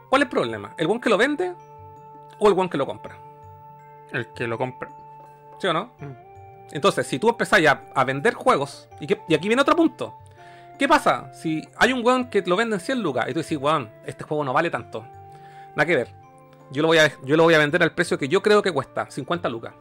¿Cuál 0.09 0.23
es 0.23 0.25
el 0.25 0.29
problema? 0.29 0.73
¿El 0.77 0.87
one 0.87 0.99
que 0.99 1.09
lo 1.09 1.17
vende 1.17 1.53
o 2.39 2.47
el 2.47 2.57
one 2.57 2.69
que 2.69 2.77
lo 2.77 2.85
compra? 2.85 3.17
El 4.11 4.27
que 4.33 4.45
lo 4.45 4.57
compra. 4.57 4.89
¿Sí 5.59 5.67
o 5.67 5.73
no? 5.73 5.91
Mm. 5.99 6.30
Entonces, 6.71 7.05
si 7.07 7.19
tú 7.19 7.29
empezás 7.29 7.65
a, 7.65 7.81
a 7.93 8.03
vender 8.05 8.33
juegos, 8.33 8.87
y, 8.99 9.07
que- 9.07 9.21
y 9.27 9.33
aquí 9.33 9.47
viene 9.47 9.61
otro 9.61 9.75
punto. 9.75 10.15
¿Qué 10.79 10.87
pasa 10.87 11.31
si 11.33 11.61
hay 11.77 11.93
un 11.93 12.03
weón 12.05 12.29
que 12.29 12.41
lo 12.41 12.55
vende 12.55 12.75
en 12.75 12.79
100 12.79 13.01
lucas 13.03 13.25
y 13.29 13.33
tú 13.33 13.39
dices, 13.39 13.57
weón, 13.57 13.89
este 14.05 14.23
juego 14.23 14.43
no 14.43 14.51
vale 14.53 14.69
tanto? 14.69 15.05
Nada 15.75 15.85
que 15.85 15.95
ver. 15.95 16.07
Yo 16.71 16.81
lo, 16.81 16.87
voy 16.87 16.97
a, 16.97 17.11
yo 17.23 17.35
lo 17.37 17.43
voy 17.43 17.53
a 17.53 17.59
vender 17.59 17.83
al 17.83 17.91
precio 17.91 18.17
que 18.17 18.27
yo 18.27 18.41
creo 18.41 18.61
que 18.61 18.71
cuesta, 18.71 19.09
50 19.11 19.47
lucas. 19.49 19.73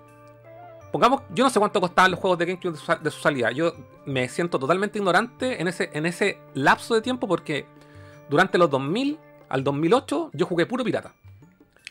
Pongamos, 0.92 1.22
yo 1.32 1.44
no 1.44 1.50
sé 1.50 1.58
cuánto 1.60 1.80
costaban 1.80 2.10
los 2.10 2.18
juegos 2.18 2.36
de 2.38 2.46
GameCube 2.46 2.72
de 2.72 2.78
su, 2.78 2.92
de 3.00 3.10
su 3.12 3.20
salida. 3.20 3.52
Yo 3.52 3.72
me 4.06 4.28
siento 4.28 4.58
totalmente 4.58 4.98
ignorante 4.98 5.60
en 5.62 5.68
ese, 5.68 5.88
en 5.92 6.04
ese 6.04 6.38
lapso 6.54 6.94
de 6.96 7.00
tiempo 7.00 7.28
porque 7.28 7.64
durante 8.28 8.58
los 8.58 8.68
2000 8.70 9.18
al 9.48 9.62
2008 9.64 10.30
yo 10.32 10.46
jugué 10.46 10.66
puro 10.66 10.82
pirata. 10.84 11.12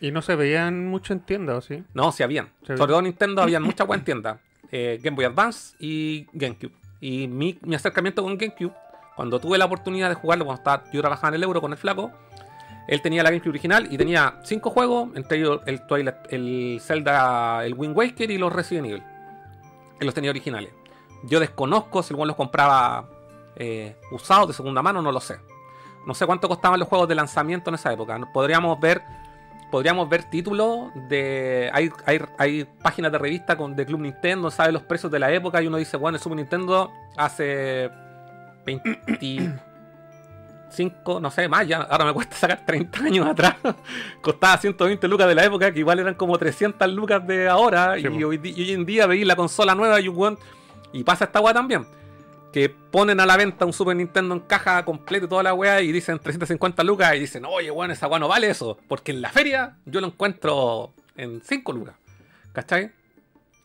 Y 0.02 0.12
no 0.12 0.22
se 0.22 0.36
veían 0.36 0.88
mucho 0.88 1.14
en 1.14 1.22
tiendas, 1.22 1.58
¿o 1.58 1.62
sí? 1.62 1.84
No, 1.94 2.12
sí 2.12 2.24
habían. 2.24 2.50
Sobre 2.64 2.88
todo 2.88 3.02
Nintendo 3.02 3.42
habían 3.42 3.64
muchas 3.64 3.88
buenas 3.88 4.06
tiendas. 4.06 4.38
Eh, 4.72 5.00
Game 5.02 5.16
Boy 5.16 5.26
Advance 5.26 5.76
y 5.80 6.28
GameCube. 6.34 6.74
Y 7.02 7.28
mi, 7.28 7.58
mi 7.62 7.76
acercamiento 7.76 8.24
con 8.24 8.38
GameCube, 8.38 8.74
cuando 9.16 9.40
tuve 9.40 9.58
la 9.58 9.66
oportunidad 9.66 10.10
de 10.10 10.16
jugarlo, 10.16 10.46
cuando 10.46 10.60
estaba, 10.60 10.84
yo 10.92 11.02
trabajaba 11.02 11.30
en 11.30 11.36
el 11.36 11.44
Euro 11.44 11.62
con 11.62 11.72
el 11.72 11.78
flaco, 11.78 12.12
él 12.88 13.02
tenía 13.02 13.24
la 13.24 13.30
GameCube 13.30 13.52
original 13.52 13.88
y 13.92 13.98
tenía 13.98 14.40
cinco 14.44 14.72
juegos, 14.72 15.10
entre 15.16 15.38
ellos 15.38 15.62
el 15.66 15.82
el 16.30 16.82
Zelda, 16.82 17.66
el 17.66 17.74
Wind 17.76 17.96
Waker 17.96 18.32
y 18.32 18.38
los 18.38 18.52
Resident 18.52 18.88
Evil. 18.88 19.04
Él 20.00 20.06
los 20.06 20.16
tenía 20.16 20.32
originales. 20.32 20.72
Yo 21.24 21.40
desconozco 21.40 22.02
si 22.02 22.14
el 22.14 22.28
los 22.28 22.36
compraba 22.36 23.06
eh, 23.56 23.96
usados 24.12 24.48
de 24.48 24.54
segunda 24.54 24.82
mano, 24.82 25.02
no 25.02 25.12
lo 25.12 25.20
sé. 25.20 25.36
No 26.08 26.14
sé 26.14 26.26
cuánto 26.26 26.48
costaban 26.48 26.80
los 26.80 26.88
juegos 26.88 27.08
de 27.10 27.16
lanzamiento 27.16 27.70
en 27.70 27.76
esa 27.76 27.92
época. 27.92 28.18
Podríamos 28.34 28.80
ver 28.80 29.04
podríamos 29.72 30.08
ver 30.10 30.24
títulos 30.24 30.90
de. 31.10 31.70
Hay, 31.74 31.90
hay, 32.06 32.20
hay 32.38 32.68
páginas 32.82 33.12
de 33.12 33.18
revista 33.18 33.58
con, 33.58 33.76
de 33.76 33.86
Club 33.86 34.02
Nintendo, 34.02 34.52
sabe 34.52 34.72
los 34.72 34.84
precios 34.84 35.12
de 35.12 35.20
la 35.20 35.32
época 35.32 35.62
y 35.62 35.68
uno 35.68 35.78
dice, 35.78 35.98
bueno, 35.98 36.18
el 36.18 36.22
Super 36.22 36.38
Nintendo 36.38 36.92
hace 37.18 37.90
25, 38.66 41.20
no 41.20 41.32
sé, 41.32 41.48
más 41.48 41.68
ya, 41.68 41.82
ahora 41.82 42.06
me 42.06 42.14
cuesta 42.14 42.36
sacar 42.36 42.66
30 42.66 43.00
años 43.04 43.28
atrás. 43.28 43.56
Costaba 44.22 44.58
120 44.58 45.08
lucas 45.08 45.28
de 45.28 45.36
la 45.36 45.44
época, 45.46 45.72
que 45.72 45.80
igual 45.80 46.00
eran 46.00 46.14
como 46.16 46.38
300 46.38 46.92
lucas 46.94 47.26
de 47.26 47.48
ahora. 47.50 47.96
Sí, 47.96 48.08
y, 48.08 48.24
hoy, 48.24 48.38
di- 48.38 48.54
y 48.56 48.62
hoy 48.62 48.72
en 48.74 48.86
día 48.86 49.08
veis 49.08 49.26
la 49.26 49.36
consola 49.36 49.74
nueva 49.76 50.00
y 50.00 50.08
un 50.08 50.38
Y 50.94 51.04
pasa 51.04 51.26
esta 51.26 51.40
weá 51.40 51.54
también. 51.54 51.86
Que 52.52 52.70
ponen 52.70 53.20
a 53.20 53.26
la 53.26 53.38
venta 53.38 53.66
un 53.66 53.74
Super 53.74 53.96
Nintendo 53.96 54.34
en 54.34 54.42
caja 54.42 54.84
completa 54.84 55.26
y 55.26 55.30
toda 55.30 55.44
la 55.44 55.54
weá 55.54 55.82
y 55.82 55.92
dicen 55.92 56.18
350 56.18 56.84
lucas 56.84 57.16
y 57.16 57.20
dicen, 57.20 57.46
oye, 57.46 57.70
weón, 57.70 57.92
esa 57.92 58.08
weá 58.08 58.20
no 58.20 58.28
vale 58.28 58.50
eso. 58.50 58.78
Porque 58.88 59.12
en 59.12 59.22
la 59.22 59.30
feria 59.30 59.78
yo 59.86 60.02
lo 60.02 60.08
encuentro 60.08 60.94
en 61.16 61.42
5 61.42 61.74
lucas. 61.74 61.96
¿Cachai? 62.54 62.92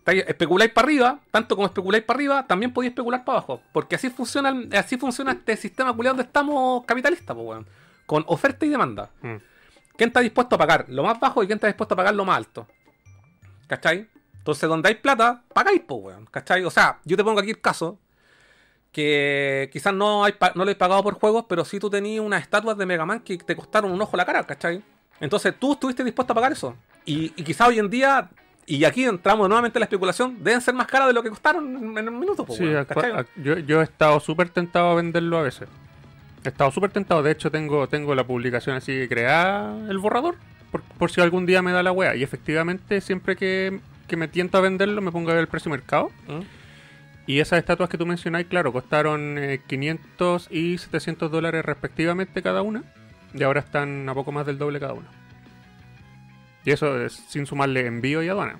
Especuláis 0.07 0.70
para 0.70 0.87
arriba, 0.87 1.20
tanto 1.30 1.57
como 1.57 1.66
especuláis 1.66 2.05
para 2.05 2.18
arriba, 2.18 2.47
también 2.47 2.72
podéis 2.74 2.91
especular 2.91 3.24
para 3.24 3.39
abajo. 3.39 3.62
Porque 3.72 3.95
así 3.95 4.11
funciona, 4.11 4.55
así 4.78 4.99
funciona 4.99 5.32
este 5.32 5.57
sistema 5.57 5.95
culiado 5.95 6.16
donde 6.16 6.26
estamos 6.26 6.85
capitalistas, 6.85 7.35
pues, 7.35 7.47
weón. 7.47 7.66
Con 8.05 8.22
oferta 8.26 8.66
y 8.66 8.68
demanda. 8.68 9.11
Mm. 9.22 9.37
¿Quién 9.97 10.09
está 10.09 10.20
dispuesto 10.20 10.57
a 10.57 10.59
pagar 10.59 10.87
lo 10.89 11.03
más 11.03 11.18
bajo 11.18 11.43
y 11.43 11.47
quién 11.47 11.57
está 11.57 11.68
dispuesto 11.68 11.95
a 11.95 11.97
pagar 11.97 12.14
lo 12.14 12.24
más 12.26 12.37
alto? 12.37 12.66
¿Cachai? 13.66 14.06
Entonces, 14.36 14.69
donde 14.69 14.90
hay 14.90 14.97
plata, 14.97 15.43
pagáis, 15.55 15.81
pues, 15.86 16.01
weón. 16.02 16.27
¿Cachai? 16.27 16.65
O 16.65 16.70
sea, 16.70 17.01
yo 17.05 17.16
te 17.16 17.24
pongo 17.24 17.40
aquí 17.40 17.51
el 17.51 17.61
caso 17.62 17.98
que 18.94 19.68
quizás 19.72 19.92
no, 19.92 20.24
hay 20.24 20.32
pa- 20.32 20.52
no 20.54 20.64
lo 20.64 20.70
he 20.70 20.74
pagado 20.76 21.02
por 21.02 21.14
juegos, 21.14 21.44
pero 21.48 21.64
sí 21.64 21.78
tú 21.80 21.90
tenías 21.90 22.24
unas 22.24 22.40
estatuas 22.40 22.78
de 22.78 22.86
Mega 22.86 23.04
Man 23.04 23.20
que 23.20 23.36
te 23.36 23.54
costaron 23.56 23.90
un 23.90 24.00
ojo 24.00 24.16
la 24.16 24.24
cara, 24.24 24.42
¿cachai? 24.44 24.80
Entonces 25.20 25.52
tú 25.58 25.72
estuviste 25.72 26.02
dispuesto 26.04 26.32
a 26.32 26.36
pagar 26.36 26.52
eso. 26.52 26.76
Y, 27.04 27.32
y 27.36 27.42
quizás 27.42 27.68
hoy 27.68 27.78
en 27.80 27.90
día, 27.90 28.30
y 28.66 28.84
aquí 28.84 29.04
entramos 29.04 29.48
nuevamente 29.48 29.78
en 29.78 29.80
la 29.80 29.84
especulación, 29.86 30.42
deben 30.42 30.60
ser 30.60 30.74
más 30.74 30.86
caras 30.86 31.08
de 31.08 31.12
lo 31.12 31.22
que 31.22 31.28
costaron 31.28 31.76
en, 31.76 31.98
en 31.98 32.08
un 32.08 32.18
minuto, 32.20 32.44
pues, 32.46 32.58
Sí, 32.58 32.64
ac- 33.12 33.26
yo, 33.42 33.58
yo 33.58 33.80
he 33.80 33.84
estado 33.84 34.20
súper 34.20 34.48
tentado 34.48 34.90
a 34.90 34.94
venderlo 34.94 35.38
a 35.38 35.42
veces. 35.42 35.68
He 36.44 36.48
estado 36.48 36.70
súper 36.70 36.90
tentado. 36.90 37.22
De 37.22 37.32
hecho, 37.32 37.50
tengo, 37.50 37.88
tengo 37.88 38.14
la 38.14 38.24
publicación 38.24 38.76
así 38.76 38.92
que 38.92 39.08
crea 39.08 39.76
el 39.88 39.98
borrador. 39.98 40.36
Por, 40.70 40.82
por 40.82 41.10
si 41.10 41.20
algún 41.20 41.46
día 41.46 41.62
me 41.62 41.72
da 41.72 41.82
la 41.82 41.90
wea. 41.92 42.14
Y 42.16 42.22
efectivamente, 42.22 43.00
siempre 43.00 43.34
que, 43.36 43.80
que 44.06 44.16
me 44.16 44.28
tiento 44.28 44.58
a 44.58 44.60
venderlo, 44.60 45.00
me 45.02 45.10
pongo 45.12 45.30
a 45.30 45.34
ver 45.34 45.40
el 45.42 45.48
precio 45.48 45.70
mercado. 45.70 46.10
¿Mm? 46.28 46.40
Y 47.26 47.40
esas 47.40 47.59
estatuas 47.59 47.88
que 47.88 47.96
tú 47.96 48.05
mencionáis, 48.06 48.46
claro, 48.46 48.72
costaron 48.72 49.38
eh, 49.38 49.60
500 49.66 50.48
y 50.51 50.76
700 50.78 51.30
dólares 51.30 51.64
respectivamente 51.64 52.42
cada 52.42 52.62
una. 52.62 52.82
Y 53.32 53.42
ahora 53.42 53.60
están 53.60 54.09
a 54.09 54.14
poco 54.14 54.30
más 54.30 54.46
del 54.46 54.59
doble 54.59 54.78
cada 54.78 54.92
una. 54.92 55.09
Y 56.64 56.70
eso 56.70 57.01
es 57.01 57.12
sin 57.28 57.46
sumarle 57.46 57.86
envío 57.86 58.22
y 58.22 58.28
aduana. 58.28 58.56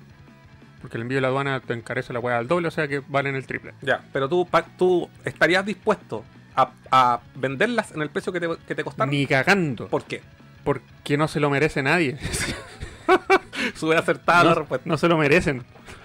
Porque 0.81 0.97
el 0.97 1.03
envío 1.03 1.17
y 1.19 1.21
la 1.21 1.29
aduana 1.29 1.59
te 1.59 1.73
encarece 1.73 2.13
la 2.13 2.19
weá 2.19 2.37
al 2.37 2.47
doble, 2.47 2.67
o 2.67 2.71
sea 2.71 2.87
que 2.87 3.01
valen 3.07 3.35
el 3.35 3.45
triple. 3.47 3.73
Ya, 3.81 4.03
pero 4.11 4.29
tú, 4.29 4.47
tú 4.77 5.09
estarías 5.23 5.65
dispuesto 5.65 6.23
a, 6.55 6.71
a 6.91 7.19
venderlas 7.35 7.91
en 7.91 8.01
el 8.01 8.09
precio 8.09 8.31
que 8.33 8.39
te, 8.39 8.47
que 8.67 8.75
te 8.75 8.83
costaron. 8.83 9.11
Ni 9.11 9.25
cagando. 9.25 9.87
¿Por 9.87 10.03
qué? 10.05 10.21
Porque 10.63 11.17
no 11.17 11.27
se 11.27 11.39
lo 11.39 11.49
merece 11.49 11.81
nadie. 11.81 12.17
Súper 13.75 13.97
acertada 13.97 14.43
la 14.43 14.49
no, 14.51 14.55
respuesta. 14.55 14.89
no 14.89 14.97
se 14.97 15.07
lo 15.07 15.17
merecen. 15.17 15.63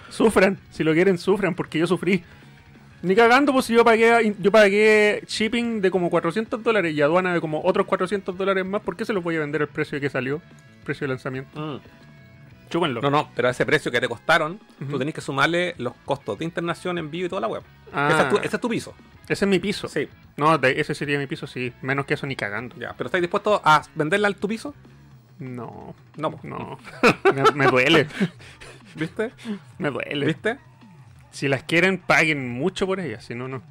Sufran. 0.09 0.57
Si 0.71 0.83
lo 0.83 0.93
quieren, 0.93 1.17
sufran. 1.17 1.55
Porque 1.55 1.79
yo 1.79 1.87
sufrí. 1.87 2.23
Ni 3.03 3.15
cagando, 3.15 3.51
pues 3.51 3.65
si 3.65 3.73
yo 3.73 3.83
pagué, 3.83 4.35
yo 4.39 4.51
pagué 4.51 5.23
shipping 5.27 5.81
de 5.81 5.89
como 5.89 6.09
400 6.11 6.63
dólares 6.63 6.93
y 6.93 7.01
aduana 7.01 7.33
de 7.33 7.41
como 7.41 7.61
otros 7.63 7.87
400 7.87 8.37
dólares 8.37 8.63
más, 8.65 8.81
¿por 8.81 8.95
qué 8.95 9.05
se 9.05 9.13
los 9.13 9.23
voy 9.23 9.35
a 9.37 9.39
vender 9.39 9.61
el 9.63 9.67
precio 9.67 9.99
que 9.99 10.09
salió? 10.09 10.39
Precio 10.83 11.05
de 11.07 11.09
lanzamiento. 11.13 11.59
Mm. 11.59 11.79
Chúpenlo. 12.69 13.01
No, 13.01 13.09
no, 13.09 13.29
pero 13.35 13.47
a 13.49 13.51
ese 13.51 13.65
precio 13.65 13.91
que 13.91 13.99
te 13.99 14.07
costaron, 14.07 14.59
tú 14.89 14.97
tenés 14.97 15.13
que 15.13 15.19
sumarle 15.21 15.75
los 15.77 15.93
costos 16.05 16.39
de 16.39 16.45
internación, 16.45 16.97
envío 16.97 17.25
y 17.25 17.29
toda 17.29 17.41
la 17.41 17.47
web. 17.47 17.63
Ah. 17.91 18.09
Ese, 18.11 18.21
es 18.21 18.29
tu, 18.29 18.37
ese 18.37 18.55
es 18.55 18.61
tu 18.61 18.69
piso. 18.69 18.93
Ese 19.27 19.45
es 19.45 19.49
mi 19.49 19.59
piso. 19.59 19.87
Sí, 19.89 20.07
No, 20.37 20.57
de- 20.57 20.79
ese 20.79 20.95
sería 20.95 21.17
mi 21.19 21.27
piso, 21.27 21.47
sí. 21.47 21.73
Menos 21.81 22.05
que 22.05 22.13
eso 22.13 22.25
ni 22.27 22.35
cagando. 22.35 22.75
ya. 22.77 22.93
¿Pero 22.97 23.07
estáis 23.07 23.21
dispuestos 23.23 23.59
a 23.65 23.81
venderla 23.95 24.27
al 24.27 24.35
tu 24.35 24.47
piso? 24.47 24.73
No. 25.39 25.95
No. 26.15 26.39
No. 26.43 26.77
me, 27.33 27.51
me 27.55 27.65
duele. 27.67 28.07
¿Viste? 28.95 29.31
Me 29.77 29.89
duele. 29.89 30.25
¿Viste? 30.27 30.57
Si 31.31 31.47
las 31.47 31.63
quieren, 31.63 31.97
paguen 31.97 32.49
mucho 32.49 32.85
por 32.85 32.99
ellas. 32.99 33.23
Si 33.25 33.33
no, 33.35 33.47
no. 33.47 33.61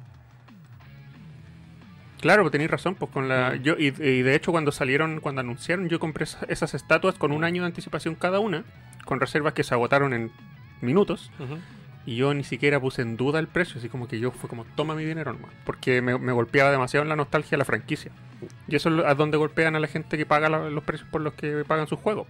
Claro, 2.21 2.43
pues 2.43 2.51
tenéis 2.51 2.69
razón, 2.69 2.95
pues 2.95 3.11
con 3.11 3.27
la. 3.27 3.55
Yo, 3.55 3.73
y, 3.79 3.87
y 3.87 4.21
de 4.21 4.35
hecho, 4.35 4.51
cuando 4.51 4.71
salieron, 4.71 5.19
cuando 5.21 5.41
anunciaron, 5.41 5.89
yo 5.89 5.99
compré 5.99 6.25
esa- 6.25 6.45
esas 6.49 6.75
estatuas 6.75 7.15
con 7.15 7.31
un 7.31 7.43
año 7.43 7.63
de 7.63 7.67
anticipación 7.67 8.13
cada 8.15 8.39
una, 8.39 8.63
con 9.05 9.19
reservas 9.19 9.53
que 9.53 9.63
se 9.63 9.73
agotaron 9.73 10.13
en 10.13 10.31
minutos. 10.81 11.31
Y 12.05 12.15
yo 12.15 12.33
ni 12.33 12.43
siquiera 12.43 12.79
puse 12.79 13.01
en 13.03 13.15
duda 13.17 13.39
el 13.39 13.47
precio, 13.47 13.77
así 13.79 13.87
como 13.89 14.07
que 14.07 14.19
yo 14.19 14.31
fue 14.31 14.49
como, 14.49 14.65
toma 14.75 14.95
mi 14.95 15.03
dinero 15.05 15.33
nomás. 15.33 15.51
Porque 15.65 16.01
me, 16.01 16.17
me 16.17 16.31
golpeaba 16.31 16.71
demasiado 16.71 17.03
en 17.03 17.09
la 17.09 17.15
nostalgia 17.15 17.57
la 17.59 17.65
franquicia. 17.65 18.11
Y 18.67 18.75
eso 18.75 18.89
es 18.99 19.05
a 19.05 19.13
donde 19.15 19.37
golpean 19.37 19.75
a 19.75 19.79
la 19.79 19.87
gente 19.87 20.17
que 20.17 20.25
paga 20.25 20.49
la- 20.49 20.69
los 20.69 20.83
precios 20.83 21.07
por 21.11 21.21
los 21.21 21.33
que 21.33 21.63
pagan 21.67 21.87
sus 21.87 21.99
juegos. 21.99 22.27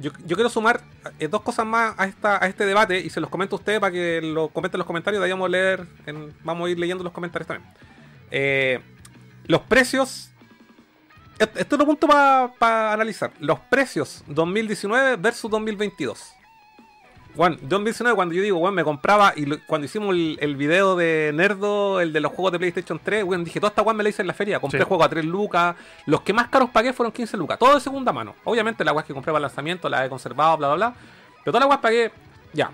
Yo, 0.00 0.12
quiero 0.12 0.48
sumar 0.48 0.80
eh, 1.18 1.26
dos 1.26 1.42
cosas 1.42 1.66
más 1.66 1.94
a, 1.98 2.06
esta, 2.06 2.42
a 2.42 2.46
este 2.46 2.64
debate 2.64 3.00
y 3.00 3.10
se 3.10 3.20
los 3.20 3.28
comento 3.30 3.56
a 3.56 3.58
ustedes 3.58 3.80
para 3.80 3.90
que 3.92 4.20
lo 4.22 4.48
comenten 4.48 4.76
en 4.76 4.80
los 4.80 4.86
comentarios. 4.86 5.20
de 5.20 5.26
ahí 5.26 5.32
vamos 5.32 5.46
a 5.46 5.50
leer, 5.50 5.86
en- 6.06 6.32
vamos 6.44 6.68
a 6.68 6.70
ir 6.70 6.78
leyendo 6.78 7.02
los 7.02 7.12
comentarios 7.12 7.48
también. 7.48 7.68
Eh, 8.30 8.80
los 9.46 9.62
precios. 9.62 10.30
est- 11.38 11.56
Esto 11.56 11.74
es 11.76 11.80
un 11.80 11.86
punto 11.86 12.06
para 12.06 12.92
analizar. 12.92 13.32
Los 13.40 13.58
precios 13.60 14.22
2019 14.28 15.16
versus 15.16 15.50
2022. 15.50 16.32
Bueno, 17.38 17.56
2019 17.62 18.16
cuando 18.16 18.34
yo 18.34 18.42
digo, 18.42 18.58
bueno, 18.58 18.74
me 18.74 18.82
compraba 18.82 19.32
y 19.36 19.46
lo- 19.46 19.58
cuando 19.64 19.84
hicimos 19.84 20.12
el, 20.12 20.38
el 20.40 20.56
video 20.56 20.96
de 20.96 21.30
Nerdo, 21.32 22.00
el 22.00 22.12
de 22.12 22.18
los 22.20 22.32
juegos 22.32 22.50
de 22.50 22.58
PlayStation 22.58 23.00
3, 23.02 23.22
bueno, 23.24 23.44
dije, 23.44 23.60
toda 23.60 23.68
esta 23.70 23.82
weá 23.82 23.94
me 23.94 24.02
la 24.02 24.08
hice 24.08 24.22
en 24.22 24.26
la 24.28 24.34
feria, 24.34 24.58
compré 24.58 24.80
Sí. 24.80 24.84
juegos 24.86 25.06
a 25.06 25.08
3 25.08 25.24
lucas, 25.24 25.76
los 26.06 26.22
que 26.22 26.32
más 26.32 26.48
caros 26.48 26.70
pagué 26.70 26.92
fueron 26.92 27.12
15 27.12 27.36
lucas, 27.36 27.56
todo 27.56 27.76
de 27.76 27.80
segunda 27.80 28.12
mano. 28.12 28.34
Obviamente 28.42 28.84
la 28.84 28.92
weá 28.92 29.04
que 29.04 29.14
compré 29.14 29.30
para 29.30 29.38
el 29.38 29.42
lanzamiento 29.42 29.88
la 29.88 30.04
he 30.04 30.08
conservado, 30.08 30.56
bla, 30.56 30.66
bla, 30.74 30.76
bla, 30.88 30.94
pero 31.44 31.52
todas 31.52 31.60
las 31.60 31.68
weas 31.68 31.80
pagué, 31.80 32.10
ya. 32.52 32.72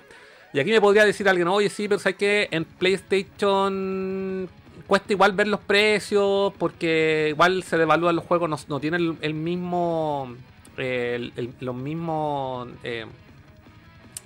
Y 0.54 0.60
aquí 0.60 0.70
me 0.70 0.80
podría 0.80 1.04
decir 1.04 1.28
alguien, 1.28 1.46
oye, 1.48 1.68
sí, 1.68 1.86
pero 1.86 1.98
¿sabes 2.00 2.16
que 2.16 2.48
En 2.50 2.64
PlayStation 2.64 4.48
cuesta 4.86 5.12
igual 5.12 5.32
ver 5.32 5.48
los 5.48 5.60
precios, 5.60 6.54
porque 6.58 7.26
igual 7.28 7.62
se 7.64 7.76
devalúan 7.76 8.16
los 8.16 8.24
juegos, 8.24 8.48
no, 8.48 8.56
no 8.68 8.80
tienen 8.80 9.00
el, 9.02 9.16
el 9.20 9.34
mismo, 9.34 10.34
eh, 10.78 11.30
el- 11.36 11.52
los 11.60 11.74
mismos... 11.74 12.68
eh, 12.82 13.04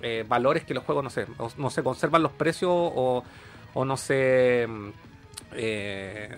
eh, 0.03 0.25
valores 0.29 0.65
que 0.65 0.75
los 0.75 0.85
juegos, 0.85 1.03
no 1.05 1.11
sé, 1.11 1.27
no 1.57 1.71
se 1.71 1.83
conservan 1.83 2.23
los 2.23 2.33
precios 2.33 2.71
o, 2.73 3.25
o 3.75 3.85
no 3.85 3.97
se 3.97 4.67
mm, 4.69 4.89
eh, 5.55 6.37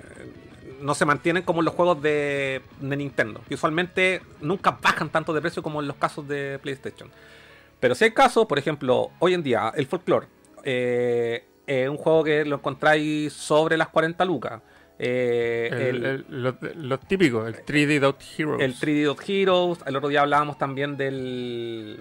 no 0.81 0.95
se 0.95 1.05
mantienen 1.05 1.43
como 1.43 1.61
en 1.61 1.67
los 1.67 1.75
juegos 1.75 2.01
de, 2.01 2.63
de 2.81 2.97
Nintendo, 2.97 3.41
que 3.49 3.55
usualmente 3.55 4.23
nunca 4.41 4.79
bajan 4.81 5.11
tanto 5.11 5.33
de 5.35 5.41
precio 5.41 5.63
como 5.63 5.81
en 5.81 5.89
los 5.89 5.97
casos 5.97 6.27
de 6.27 6.59
PlayStation. 6.63 7.11
Pero 7.81 7.95
si 7.95 8.05
hay 8.05 8.13
casos, 8.13 8.47
por 8.47 8.59
ejemplo, 8.59 9.11
hoy 9.19 9.35
en 9.35 9.43
día, 9.43 9.73
el 9.77 9.87
Folklore, 9.87 10.27
eh, 10.65 11.45
eh, 11.67 11.89
un 11.89 11.97
juego 11.97 12.25
que 12.25 12.45
lo 12.45 12.57
encontráis 12.57 13.33
sobre 13.33 13.77
las 13.77 13.89
40 13.89 14.25
lucas. 14.25 14.63
eh, 14.99 15.69
El, 15.73 15.79
el- 15.79 16.05
el- 16.05 16.43
lo, 16.43 16.57
lo 16.77 16.99
típico, 16.99 17.47
el 17.47 17.57
3D 17.65 18.01
Dot 18.01 18.23
Heroes. 18.39 18.61
el 18.63 18.75
3D 18.75 19.05
Dot 19.05 19.21
Heroes. 19.29 19.79
El 19.87 19.97
otro 19.97 20.09
día 20.09 20.21
hablábamos 20.23 20.57
también 20.59 20.97
del. 20.97 21.99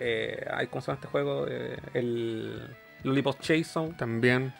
Eh, 0.00 0.46
ay, 0.52 0.66
¿Cómo 0.68 0.80
se 0.80 0.86
llama 0.88 0.94
este 0.96 1.08
juego? 1.08 1.46
Eh, 1.48 1.76
el 1.94 2.62
Lollipop 3.04 3.38
Chase 3.40 3.64
Zone, 3.64 3.94
También. 3.98 4.52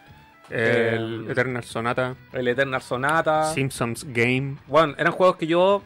El 0.51 1.27
Eternal 1.31 1.63
Sonata. 1.65 2.17
el 2.33 2.49
Eternal 2.49 2.83
Sonata. 2.83 3.53
Simpsons 3.55 4.05
Game. 4.13 4.57
Bueno, 4.67 4.95
eran 4.99 5.13
juegos 5.13 5.37
que 5.37 5.47
yo 5.47 5.83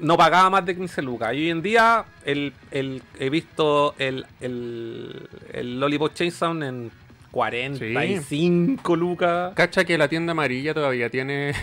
no 0.00 0.16
pagaba 0.16 0.50
más 0.50 0.66
de 0.66 0.74
15 0.74 1.00
lucas. 1.02 1.32
Y 1.34 1.36
hoy 1.38 1.50
en 1.50 1.62
día 1.62 2.04
el, 2.24 2.52
el- 2.72 3.02
he 3.20 3.30
visto 3.30 3.94
el, 3.98 4.26
el, 4.40 5.28
el 5.52 5.78
Lollipop 5.78 6.12
Chase 6.12 6.32
Zone 6.32 6.66
en 6.66 6.90
45 7.30 8.96
lucas. 8.96 9.52
Cacha 9.54 9.84
que 9.84 9.96
la 9.96 10.08
tienda 10.08 10.32
amarilla 10.32 10.74
todavía 10.74 11.08
tiene. 11.10 11.54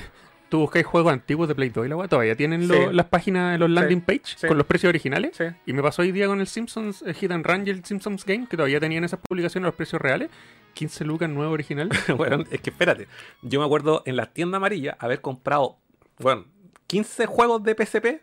Tú 0.51 0.59
buscáis 0.59 0.85
juegos 0.85 1.13
antiguos 1.13 1.47
de 1.47 1.55
Play 1.55 1.69
2 1.69 1.85
y 1.85 1.89
la 1.89 1.95
weá, 1.95 2.09
todavía 2.09 2.35
tienen 2.35 2.67
lo- 2.67 2.73
Sí. 2.75 2.81
las 2.91 3.05
páginas 3.05 3.57
los 3.57 3.69
landing 3.69 4.01
page 4.01 4.23
sí. 4.35 4.47
con 4.49 4.57
los 4.57 4.67
precios 4.67 4.89
originales. 4.89 5.31
Sí. 5.37 5.45
Y 5.65 5.71
me 5.71 5.81
pasó 5.81 6.01
hoy 6.01 6.11
día 6.11 6.27
con 6.27 6.41
el 6.41 6.47
Simpsons 6.47 7.01
eh, 7.07 7.13
Hit 7.13 7.31
and 7.31 7.45
Run 7.45 7.65
y 7.65 7.69
el 7.69 7.85
Simpsons 7.85 8.25
Game, 8.25 8.47
que 8.49 8.57
todavía 8.57 8.81
tenían 8.81 9.05
esas 9.05 9.21
publicaciones 9.21 9.65
a 9.65 9.69
los 9.69 9.75
precios 9.75 10.01
reales. 10.01 10.29
15 10.73 11.05
lucas 11.05 11.29
nuevo 11.29 11.53
original. 11.53 11.89
bueno, 12.17 12.43
es 12.51 12.59
que 12.59 12.69
espérate. 12.69 13.07
Yo 13.41 13.61
me 13.61 13.65
acuerdo 13.65 14.03
en 14.05 14.17
la 14.17 14.25
tienda 14.25 14.57
amarilla 14.57 14.97
haber 14.99 15.21
comprado, 15.21 15.77
bueno, 16.19 16.43
15 16.87 17.27
juegos 17.27 17.63
de 17.63 17.73
PSP 17.73 18.21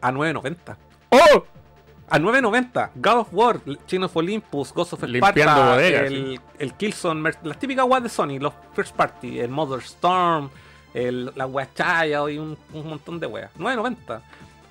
a 0.00 0.10
9.90. 0.10 0.76
¡Oh! 1.10 1.44
A 2.08 2.18
9.90. 2.18 2.90
God 2.96 3.16
of 3.18 3.28
War, 3.30 3.60
Chain 3.86 4.02
of 4.02 4.16
Olympus, 4.16 4.72
Ghost 4.74 4.94
of 4.94 5.04
Sparta, 5.04 5.70
bodegas, 5.74 6.06
el, 6.06 6.40
el 6.58 6.74
Killzone, 6.74 7.30
las 7.44 7.58
típicas 7.60 7.86
weas 7.88 8.02
de 8.02 8.08
Sony, 8.08 8.40
los 8.40 8.52
First 8.74 8.96
Party, 8.96 9.38
el 9.38 9.50
Mother 9.50 9.78
Storm, 9.78 10.50
el, 10.94 11.32
la 11.34 11.46
wea 11.46 11.68
Chaya 11.74 12.28
y 12.30 12.38
un, 12.38 12.56
un 12.72 12.88
montón 12.88 13.20
de 13.20 13.26
weas. 13.26 13.50
9.90. 13.58 14.20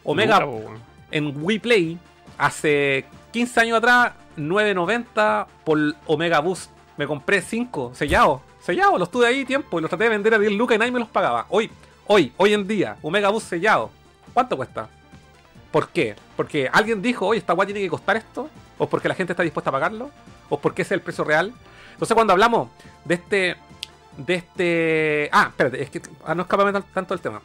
Omega 0.04 0.46
weón. 0.46 0.80
en 1.12 1.34
Wii 1.44 1.60
Play 1.60 1.98
hace 2.38 3.06
15 3.32 3.60
años 3.60 3.78
atrás, 3.78 4.14
9.90 4.38 5.46
por 5.64 5.78
Omega 6.06 6.40
Boost. 6.40 6.72
Me 6.98 7.08
compré 7.08 7.42
5 7.42 7.92
sellados. 7.94 8.42
Sellados, 8.62 9.00
los 9.00 9.10
tuve 9.10 9.28
ahí 9.28 9.46
tiempo 9.46 9.80
y 9.80 9.82
los 9.82 9.90
traté 9.90 10.06
de 10.06 10.10
vender 10.12 10.34
a 10.34 10.40
10 10.40 10.54
lucas 10.54 10.76
y 10.76 10.80
nadie 10.80 10.92
me 10.92 11.00
los 11.00 11.08
pagaba. 11.08 11.46
Hoy, 11.50 11.70
hoy, 12.08 12.34
hoy 12.38 12.54
en 12.54 12.68
día, 12.68 12.98
Omega 13.02 13.30
Boost 13.30 13.50
sellado. 13.50 13.90
¿Cuánto 14.34 14.58
cuesta? 14.58 14.90
¿Por 15.72 15.90
qué? 15.90 16.16
Porque 16.36 16.70
alguien 16.72 17.02
dijo, 17.02 17.28
oye, 17.28 17.40
esta 17.40 17.54
guay 17.54 17.68
tiene 17.68 17.82
que 17.82 17.90
costar 17.90 18.18
esto, 18.18 18.50
o 18.78 18.90
porque 18.90 19.08
la 19.08 19.16
gente 19.16 19.34
está 19.34 19.44
dispuesta 19.44 19.70
a 19.70 19.74
pagarlo, 19.74 20.10
o 20.50 20.60
porque 20.60 20.82
ese 20.82 20.96
es 20.96 21.00
el 21.00 21.02
precio 21.02 21.24
real. 21.24 21.54
Entonces 21.94 22.16
cuando 22.16 22.34
hablamos 22.34 22.70
de 23.06 23.16
este, 23.16 23.56
de 24.26 24.36
este, 24.36 25.30
ah, 25.32 25.48
espérate, 25.50 25.82
es 25.82 25.90
que 25.90 26.02
ah, 26.26 26.36
no 26.36 26.44
escapame 26.44 26.72
tan- 26.74 26.84
tanto 26.94 27.14
del 27.14 27.22
tema. 27.22 27.42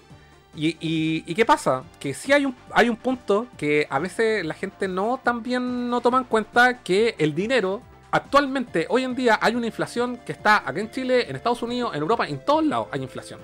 Y, 0.57 0.69
y- 0.81 1.25
y 1.27 1.35
qué 1.35 1.45
pasa? 1.45 1.83
Que 1.99 2.15
sí 2.15 2.33
hay 2.33 2.47
un, 2.47 2.55
hay 2.73 2.89
un 2.89 2.97
punto 2.97 3.47
que 3.57 3.87
a 3.91 3.99
veces 3.99 4.45
la 4.45 4.55
gente 4.55 4.87
no 4.89 5.19
también 5.23 5.89
no 5.91 6.01
toma 6.01 6.19
en 6.19 6.25
cuenta 6.25 6.83
que 6.83 7.15
el 7.19 7.35
dinero 7.35 7.83
actualmente, 8.11 8.87
hoy 8.89 9.03
en 9.03 9.15
día, 9.17 9.39
hay 9.43 9.57
una 9.57 9.67
inflación 9.67 10.19
que 10.19 10.31
está 10.33 10.63
aquí 10.65 10.79
en 10.81 10.91
Chile, 10.91 11.29
en 11.29 11.35
Estados 11.35 11.63
Unidos, 11.63 11.93
en 11.95 12.01
Europa, 12.03 12.27
en 12.29 12.45
todos 12.45 12.65
lados 12.65 12.87
hay 12.93 13.03
inflación. 13.03 13.41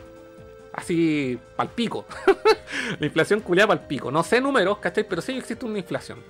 Así, 0.72 1.36
palpico. 1.56 2.06
la 3.00 3.06
inflación 3.06 3.40
culiada 3.40 3.66
palpico. 3.68 4.12
No 4.12 4.22
sé 4.22 4.40
números, 4.40 4.78
¿cachai? 4.78 5.02
Pero 5.08 5.20
sí 5.20 5.32
existe 5.36 5.64
una 5.66 5.78
inflación. 5.78 6.20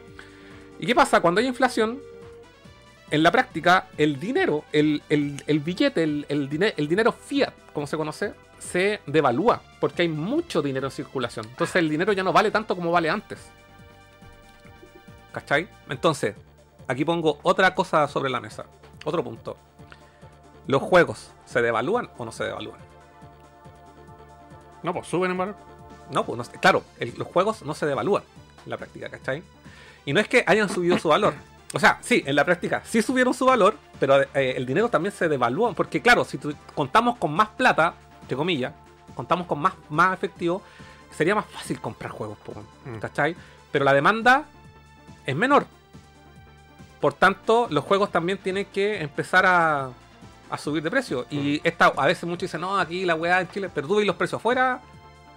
¿Y 0.79 0.87
qué 0.87 0.95
pasa? 0.95 1.21
Cuando 1.21 1.41
hay 1.43 1.47
inflación, 1.47 2.01
en 3.11 3.23
la 3.23 3.31
práctica, 3.33 3.87
el 3.99 4.19
dinero, 4.21 4.65
el, 4.73 5.03
el- 5.09 5.43
el 5.47 5.61
billete, 5.61 6.03
el, 6.03 6.27
el 6.29 6.49
dine- 6.49 6.75
el 6.77 6.89
dinero 6.89 7.13
fiat, 7.13 7.53
como 7.73 7.87
se 7.87 7.97
conoce, 7.97 8.35
se 8.59 9.01
devalúa. 9.07 9.61
Porque 9.81 10.03
hay 10.03 10.09
mucho 10.09 10.63
dinero 10.63 10.87
en 10.87 10.91
circulación. 10.93 11.47
Entonces 11.49 11.77
el 11.77 11.89
dinero 11.89 12.13
ya 12.13 12.23
no 12.23 12.33
vale 12.33 12.51
tanto 12.51 12.77
como 12.77 12.91
vale 12.93 13.11
antes. 13.11 13.39
¿Cachai? 15.33 15.69
Entonces, 15.89 16.35
aquí 16.89 17.05
pongo 17.05 17.39
otra 17.43 17.75
cosa 17.75 18.07
sobre 18.09 18.31
la 18.31 18.41
mesa. 18.41 18.65
Otro 19.05 19.23
punto. 19.25 19.57
¿Los 20.67 20.83
juegos 20.83 21.31
se 21.47 21.63
devalúan 21.63 22.11
o 22.19 22.25
no 22.25 22.33
se 22.33 22.45
devalúan? 22.45 22.79
No, 24.83 24.93
pues 24.93 25.07
suben 25.09 25.31
en 25.33 25.39
valor. 25.39 25.57
No, 26.11 26.25
pues 26.25 26.39
no 26.39 26.61
claro, 26.61 26.83
el- 26.99 27.15
los 27.17 27.29
juegos 27.29 27.63
no 27.63 27.75
se 27.75 27.87
devalúan 27.87 28.23
en 28.65 28.71
la 28.71 28.77
práctica, 28.77 29.09
¿cachai? 29.09 29.43
Y 30.05 30.13
no 30.13 30.21
es 30.21 30.29
que 30.29 30.43
hayan 30.47 30.69
subido 30.69 30.99
su 30.99 31.09
valor. 31.09 31.35
O 31.73 31.79
sea, 31.79 31.99
sí, 32.01 32.23
en 32.27 32.35
la 32.35 32.45
práctica 32.45 32.83
sí 32.85 33.01
subieron 33.01 33.33
su 33.33 33.47
valor, 33.47 33.77
pero 34.01 34.21
eh, 34.23 34.55
el 34.57 34.67
dinero 34.67 34.89
también 34.89 35.13
se 35.15 35.29
devalúa. 35.29 35.73
Porque 35.73 36.03
claro, 36.03 36.25
si 36.25 36.37
tu- 36.39 36.55
contamos 36.75 37.17
con 37.19 37.33
más 37.33 37.49
plata, 37.51 37.95
entre 38.23 38.37
comillas, 38.37 38.73
contamos 39.15 39.47
con 39.47 39.61
más, 39.61 39.75
más 39.89 40.13
efectivo, 40.15 40.63
sería 41.17 41.35
más 41.35 41.47
fácil 41.47 41.81
comprar 41.81 42.11
juegos, 42.13 42.39
Mm. 42.85 42.99
¿cachai? 42.99 43.37
Pero 43.71 43.85
la 43.85 43.93
demanda 43.93 44.45
es 45.27 45.37
menor. 45.37 45.67
Por 47.01 47.15
tanto, 47.15 47.67
los 47.71 47.85
juegos 47.85 48.11
también 48.11 48.39
tienen 48.39 48.67
que 48.67 49.01
empezar 49.01 49.47
a, 49.47 49.91
a 50.51 50.59
subir 50.59 50.83
de 50.83 50.91
precio. 50.91 51.27
Y 51.31 51.61
esta, 51.67 51.87
a 51.87 52.07
veces 52.07 52.25
muchos 52.25 52.43
dicen, 52.43 52.61
no, 52.61 52.79
aquí 52.79 53.05
la 53.05 53.15
weá 53.15 53.41
en 53.41 53.49
Chile, 53.49 53.71
pero 53.73 53.87
tú 53.89 53.97
ves 53.97 54.07
los 54.07 54.17
precios 54.17 54.39
afuera. 54.41 54.81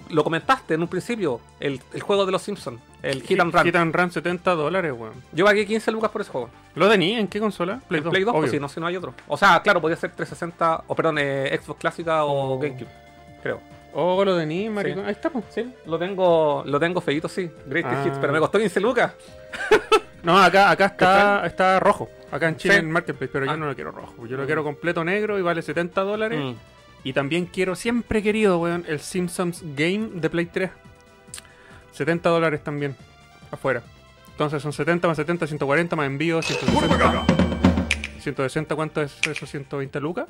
Lo 0.09 0.23
comentaste 0.23 0.73
en 0.75 0.81
un 0.81 0.87
principio, 0.87 1.39
el, 1.59 1.81
el 1.93 2.01
juego 2.01 2.25
de 2.25 2.31
los 2.31 2.41
Simpsons, 2.41 2.79
el 3.01 3.21
Hit 3.23 3.39
and 3.39 3.53
Run. 3.53 3.63
Hit 3.65 3.75
and 3.75 3.95
Run 3.95 4.11
70 4.11 4.55
dólares, 4.55 4.93
weón. 4.95 5.13
Yo 5.31 5.45
pagué 5.45 5.65
15 5.65 5.91
lucas 5.91 6.11
por 6.11 6.21
ese 6.21 6.31
juego. 6.31 6.49
¿Lo 6.75 6.89
tenía 6.89 7.19
en 7.19 7.27
qué 7.27 7.39
consola? 7.39 7.79
Play 7.87 8.01
2, 8.01 8.11
Play 8.11 8.23
2 8.23 8.33
pues 8.35 8.51
si 8.51 8.59
no, 8.59 8.67
si 8.69 8.79
no 8.79 8.87
hay 8.87 8.95
otro. 8.97 9.13
O 9.27 9.37
sea, 9.37 9.61
claro, 9.61 9.81
podía 9.81 9.95
ser 9.95 10.11
360, 10.11 10.83
o 10.87 10.95
perdón, 10.95 11.17
eh, 11.19 11.59
Xbox 11.63 11.79
clásica 11.79 12.23
o 12.25 12.53
Oh. 12.55 12.59
GameCube, 12.59 12.89
creo. 13.41 13.59
Oh, 13.95 14.25
lo 14.25 14.35
de 14.35 14.45
Nim, 14.45 14.63
Sí. 14.63 14.69
maricón. 14.69 15.05
Ahí 15.05 15.11
está, 15.11 15.29
pues. 15.29 15.45
Sí, 15.49 15.71
lo 15.85 15.99
tengo, 15.99 16.63
lo 16.65 16.79
tengo 16.79 16.99
feito, 16.99 17.27
sí. 17.29 17.49
Greatest 17.67 17.95
Ah. 17.95 18.07
Hits, 18.07 18.17
pero 18.19 18.33
me 18.33 18.39
costó 18.39 18.57
15 18.59 18.79
lucas. 18.79 19.13
No, 20.23 20.37
acá, 20.41 20.71
acá 20.71 20.85
está, 20.85 21.45
está 21.45 21.79
rojo. 21.81 22.07
Acá 22.31 22.47
en 22.47 22.55
Chile 22.55 22.75
Sí. 22.75 22.79
en 22.79 22.89
Marketplace, 22.89 23.29
pero 23.31 23.43
Ah. 23.45 23.53
yo 23.53 23.57
no 23.57 23.65
lo 23.65 23.75
quiero 23.75 23.91
rojo. 23.91 24.25
Yo 24.25 24.37
lo 24.37 24.45
quiero 24.45 24.63
completo 24.63 25.03
negro 25.03 25.37
y 25.37 25.41
vale 25.41 25.61
70 25.61 25.99
dólares. 26.01 26.39
Mm. 26.41 26.55
Y 27.03 27.13
también 27.13 27.45
quiero, 27.45 27.75
siempre 27.75 28.19
he 28.19 28.23
querido, 28.23 28.59
weón, 28.59 28.85
el 28.87 28.99
Simpsons 28.99 29.63
Game 29.75 30.09
de 30.15 30.29
Play 30.29 30.45
3. 30.45 30.71
70 31.91 32.29
dólares 32.29 32.63
también. 32.63 32.95
Afuera. 33.51 33.83
Entonces 34.31 34.63
son 34.63 34.73
70 34.73 35.07
más 35.07 35.17
70, 35.17 35.45
140 35.45 35.95
más 35.95 36.07
envío, 36.07 36.41
160. 36.41 37.25
160, 38.19 38.75
¿cuánto 38.75 39.01
es 39.01 39.19
eso? 39.27 39.45
120 39.45 39.99
lucas. 39.99 40.27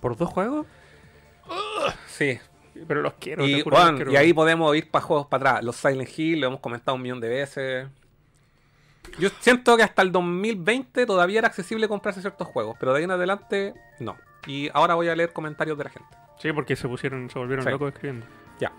¿Por 0.00 0.16
dos 0.16 0.28
juegos? 0.28 0.66
Sí. 2.06 2.38
Pero 2.86 3.02
los 3.02 3.14
quiero. 3.14 3.46
Y, 3.46 3.62
juro 3.62 3.78
los 3.78 3.92
quiero. 3.92 4.12
y 4.12 4.16
ahí 4.16 4.32
podemos 4.32 4.76
ir 4.76 4.90
para 4.90 5.04
juegos 5.04 5.26
para 5.26 5.50
atrás. 5.50 5.64
Los 5.64 5.76
Silent 5.76 6.08
Hill, 6.16 6.40
lo 6.40 6.48
hemos 6.48 6.60
comentado 6.60 6.94
un 6.96 7.02
millón 7.02 7.20
de 7.20 7.28
veces. 7.28 7.88
Yo 9.18 9.28
siento 9.40 9.76
que 9.76 9.82
hasta 9.82 10.02
el 10.02 10.12
2020 10.12 11.06
todavía 11.06 11.38
era 11.38 11.48
accesible 11.48 11.88
comprarse 11.88 12.20
ciertos 12.20 12.48
juegos, 12.48 12.76
pero 12.78 12.92
de 12.92 12.98
ahí 12.98 13.04
en 13.04 13.10
adelante 13.12 13.74
no. 14.00 14.16
Y 14.46 14.70
ahora 14.74 14.94
voy 14.94 15.08
a 15.08 15.16
leer 15.16 15.32
comentarios 15.32 15.76
de 15.78 15.84
la 15.84 15.90
gente. 15.90 16.08
Sí, 16.38 16.52
porque 16.52 16.76
se 16.76 16.88
pusieron, 16.88 17.30
se 17.30 17.38
volvieron 17.38 17.64
Sí. 17.64 17.70
locos 17.70 17.92
escribiendo. 17.92 18.26
Ya. 18.60 18.72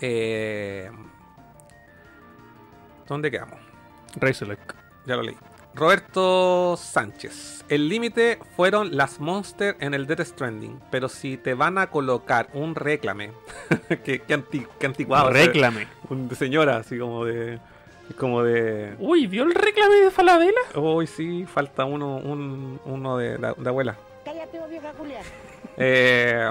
Eh, 0.00 0.90
¿Dónde 3.08 3.30
quedamos? 3.30 3.58
Razorlight. 4.16 4.60
Ya 5.06 5.16
lo 5.16 5.22
leí. 5.22 5.36
Roberto 5.74 6.76
Sánchez. 6.76 7.64
El 7.68 7.88
límite 7.88 8.38
fueron 8.56 8.94
las 8.96 9.20
monsters 9.20 9.76
en 9.80 9.94
el 9.94 10.06
Death 10.06 10.20
Stranding. 10.20 10.80
Pero 10.90 11.08
si 11.08 11.36
te 11.38 11.54
van 11.54 11.78
a 11.78 11.88
colocar 11.88 12.48
un 12.52 12.74
reclame. 12.74 13.32
que, 14.04 14.20
que, 14.20 14.34
anti- 14.34 14.66
que 14.78 14.86
anticuado. 14.86 15.30
Un 16.10 16.28
de 16.28 16.34
señora, 16.36 16.76
así 16.76 16.98
como 16.98 17.24
de. 17.24 17.58
Como 18.18 18.42
de. 18.42 18.94
Uy, 18.98 19.26
¿vio 19.26 19.44
el 19.44 19.54
reclame 19.54 19.94
de 19.96 20.10
Falabella? 20.10 20.60
Uy, 20.74 21.06
sí, 21.06 21.46
falta 21.46 21.84
uno, 21.86 22.16
un, 22.16 22.78
uno 22.84 23.16
de, 23.16 23.38
la- 23.38 23.54
de 23.54 23.68
abuela. 23.68 23.96
Cállate, 24.24 24.58
vieja. 24.68 24.92
Eh, 25.76 26.50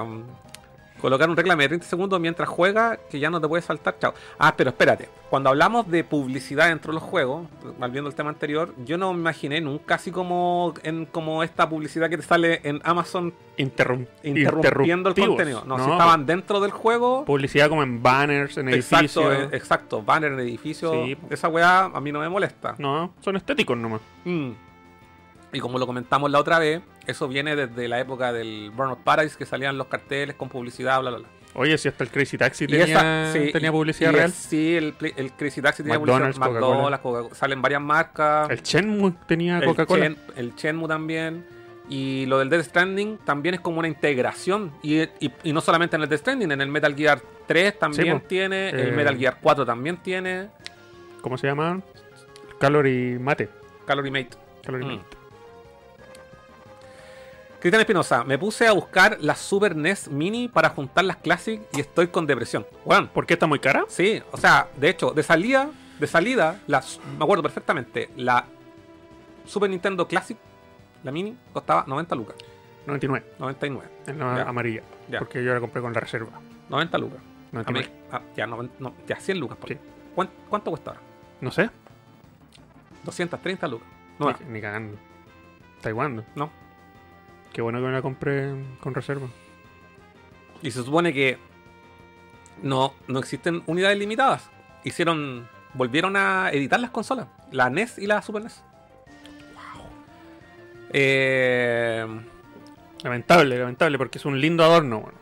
colocar 1.00 1.28
un 1.30 1.36
reclame 1.36 1.64
de 1.64 1.70
30 1.70 1.88
segundos 1.88 2.20
mientras 2.20 2.48
juega 2.48 2.98
que 3.10 3.20
ya 3.20 3.30
no 3.30 3.42
te 3.42 3.48
puedes 3.48 3.66
saltar. 3.66 3.98
Chao. 4.00 4.14
Ah, 4.38 4.54
pero 4.56 4.70
espérate. 4.70 5.10
Cuando 5.30 5.50
hablamos 5.50 5.90
de 5.90 6.04
publicidad 6.04 6.68
dentro 6.68 6.92
de 6.92 7.00
los 7.00 7.04
juegos, 7.04 7.48
volviendo 7.80 8.10
al 8.10 8.16
tema 8.16 8.30
anterior, 8.30 8.76
yo 8.86 8.98
no 8.98 9.14
me 9.14 9.20
imaginé 9.20 9.62
nunca 9.62 9.96
así 9.96 10.12
como 10.12 10.74
en 10.84 11.06
como 11.06 11.42
esta 11.44 11.68
publicidad 11.70 12.10
que 12.10 12.18
te 12.18 12.24
sale 12.24 12.60
en 12.64 12.82
Amazon 12.84 13.34
Interrum- 13.58 14.08
interrumpiendo 14.24 15.10
el 15.10 15.16
contenido. 15.16 15.64
No, 15.66 15.78
si 15.84 15.90
estaban 15.90 16.26
dentro 16.26 16.60
del 16.60 16.72
juego. 16.72 17.26
Publicidad 17.26 17.70
como 17.70 17.82
en 17.84 18.04
banners, 18.04 18.58
en 18.58 18.70
edificios. 18.70 19.26
Exacto, 19.26 19.32
eh, 19.56 19.58
exacto. 19.58 20.02
Banner 20.04 20.34
en 20.34 20.40
edificio. 20.42 20.92
Sí. 21.06 21.18
Esa 21.30 21.48
weá 21.48 21.86
a 21.86 22.02
mí 22.02 22.12
no 22.12 22.20
me 22.20 22.30
molesta. 22.30 22.76
No, 22.78 23.14
son 23.22 23.38
estéticos 23.38 23.78
nomás. 23.78 24.02
Mm. 24.26 24.52
Y 25.54 25.60
como 25.60 25.78
lo 25.80 25.86
comentamos 25.86 26.32
la 26.32 26.40
otra 26.40 26.60
vez, 26.60 26.82
eso 27.08 27.28
viene 27.28 27.56
desde 27.56 27.88
la 27.88 28.00
época 28.00 28.32
del 28.32 28.72
Burnout 28.74 29.00
Paradise, 29.00 29.38
que 29.38 29.46
salían 29.46 29.78
los 29.78 29.88
carteles 29.88 30.36
con 30.36 30.48
publicidad, 30.50 31.00
bla, 31.02 31.10
bla, 31.12 31.20
bla. 31.20 31.28
Oye, 31.54 31.78
si 31.78 31.90
hasta 31.90 32.06
el 32.06 32.10
Crazy 32.10 32.38
Taxi 32.38 32.64
Y 32.64 32.68
tenía, 32.68 32.86
esa- 32.86 33.34
sí, 33.34 33.52
tenía 33.52 33.68
y- 33.68 33.72
publicidad 33.74 34.12
y 34.12 34.16
real. 34.16 34.30
es- 34.30 34.36
sí, 34.36 34.78
el, 34.78 34.96
el 35.18 35.34
Crazy 35.34 35.62
Taxi 35.62 35.84
tenía 35.84 36.00
McDonald's, 36.00 36.38
publicidad. 36.40 36.60
Coca-Cola. 36.62 36.90
McDonald's, 36.98 37.28
Coca- 37.30 37.36
salen 37.36 37.62
varias 37.62 37.82
marcas. 37.82 38.50
El 38.50 38.62
Shenmue 38.62 39.14
tenía 39.28 39.58
el 39.60 39.66
Coca-Cola. 39.66 40.06
Chen- 40.06 40.18
el 40.38 40.56
Shenmue 40.56 40.88
también. 40.88 41.46
Y 41.90 42.26
lo 42.28 42.40
del 42.40 42.50
Death 42.50 42.64
Stranding 42.68 43.18
también 43.26 43.56
es 43.56 43.60
como 43.62 43.80
una 43.80 43.90
integración. 43.90 44.72
Y, 44.82 45.02
y- 45.02 45.34
y 45.44 45.52
no 45.52 45.60
solamente 45.60 45.98
en 45.98 46.04
el 46.04 46.08
Death 46.08 46.22
Stranding, 46.22 46.50
en 46.54 46.62
el 46.62 46.70
Metal 46.70 46.96
Gear 46.96 47.20
3 47.48 47.78
también 47.78 48.22
tiene. 48.22 48.70
Eh, 48.70 48.84
El 48.84 48.94
Metal 48.94 49.18
Gear 49.18 49.38
4 49.42 49.66
también 49.66 49.98
tiene. 49.98 50.48
¿Cómo 51.20 51.38
se 51.38 51.48
llama? 51.48 51.82
Calorie 52.60 53.20
Mate. 53.20 53.50
Calorie 53.86 54.12
Mate. 54.12 54.38
Calorie 54.64 54.86
Mm. 54.88 54.92
Mate. 55.00 55.18
Cristian 57.62 57.80
Espinosa, 57.82 58.24
me 58.24 58.40
puse 58.40 58.68
a 58.68 58.72
buscar 58.72 59.18
la 59.22 59.36
Super 59.36 59.76
NES 59.76 60.10
Mini 60.10 60.48
para 60.48 60.70
juntar 60.70 61.06
las 61.06 61.18
Classic 61.18 61.62
y 61.74 61.80
estoy 61.80 62.08
con 62.08 62.26
depresión. 62.26 62.66
Bueno, 62.86 63.08
¿Por 63.14 63.28
qué 63.28 63.36
está 63.36 63.46
muy 63.46 63.60
cara? 63.60 63.86
sí, 63.88 64.22
o 64.32 64.38
sea, 64.38 64.68
de 64.78 64.90
hecho, 64.90 65.12
de 65.12 65.22
salida, 65.22 65.70
de 66.00 66.08
salida, 66.08 66.60
la, 66.66 66.82
su- 66.82 67.00
me 67.02 67.24
acuerdo 67.24 67.44
perfectamente, 67.44 68.10
la 68.18 68.46
Super 69.46 69.70
Nintendo 69.70 70.08
Classic, 70.08 70.36
la 71.04 71.12
Mini, 71.12 71.38
costaba 71.54 71.84
90 71.86 72.16
lucas, 72.16 72.36
99. 72.88 73.26
99, 73.38 73.90
En 74.08 74.18
la 74.20 74.38
Ya. 74.38 74.50
amarilla. 74.50 74.82
Ya. 75.08 75.20
Porque 75.20 75.44
yo 75.44 75.54
la 75.54 75.60
compré 75.60 75.82
con 75.84 75.94
la 75.94 76.00
reserva. 76.00 76.32
90 76.70 76.98
lucas. 76.98 77.20
A 77.20 77.22
mí- 77.58 77.64
99. 77.64 77.92
ah, 78.12 78.22
ya, 78.36 78.48
no, 78.48 78.94
ya, 79.08 79.18
100 79.18 79.40
lucas. 79.40 79.58
Por 79.60 79.70
Sí. 79.70 79.78
¿Cuán- 80.16 80.30
¿Cuánto 80.50 80.72
cuesta 80.72 80.92
ahora? 80.92 81.02
No 81.42 81.52
sé. 81.52 81.70
230 83.04 83.68
lucas. 83.68 83.88
No, 84.18 84.32
Ni, 84.32 84.54
ni 84.54 84.62
cagando. 84.62 84.98
Taiwán. 85.82 86.26
no. 86.36 86.50
Qué 87.54 87.62
bueno 87.62 87.80
que 87.80 87.86
me 87.86 87.92
la 87.92 88.02
compré 88.02 88.54
con 88.80 88.94
reserva. 88.94 89.28
Y 90.62 90.72
se 90.72 90.84
supone 90.84 91.14
que 91.14 91.38
no, 92.62 92.94
no 93.08 93.20
existen 93.20 93.64
unidades 93.66 93.98
limitadas. 93.98 94.50
Hicieron. 94.84 95.48
Volvieron 95.74 96.16
a 96.18 96.50
editar 96.52 96.80
las 96.80 96.92
consolas. 96.92 97.28
La 97.52 97.70
NES 97.70 97.98
y 97.98 98.08
la 98.08 98.22
Super 98.22 98.44
NES. 98.44 98.64
Eh, 100.94 102.06
Lamentable, 103.04 103.58
lamentable, 103.58 103.98
porque 103.98 104.18
es 104.20 104.26
un 104.26 104.40
lindo 104.40 104.64
adorno, 104.64 104.98
weón. 105.00 105.14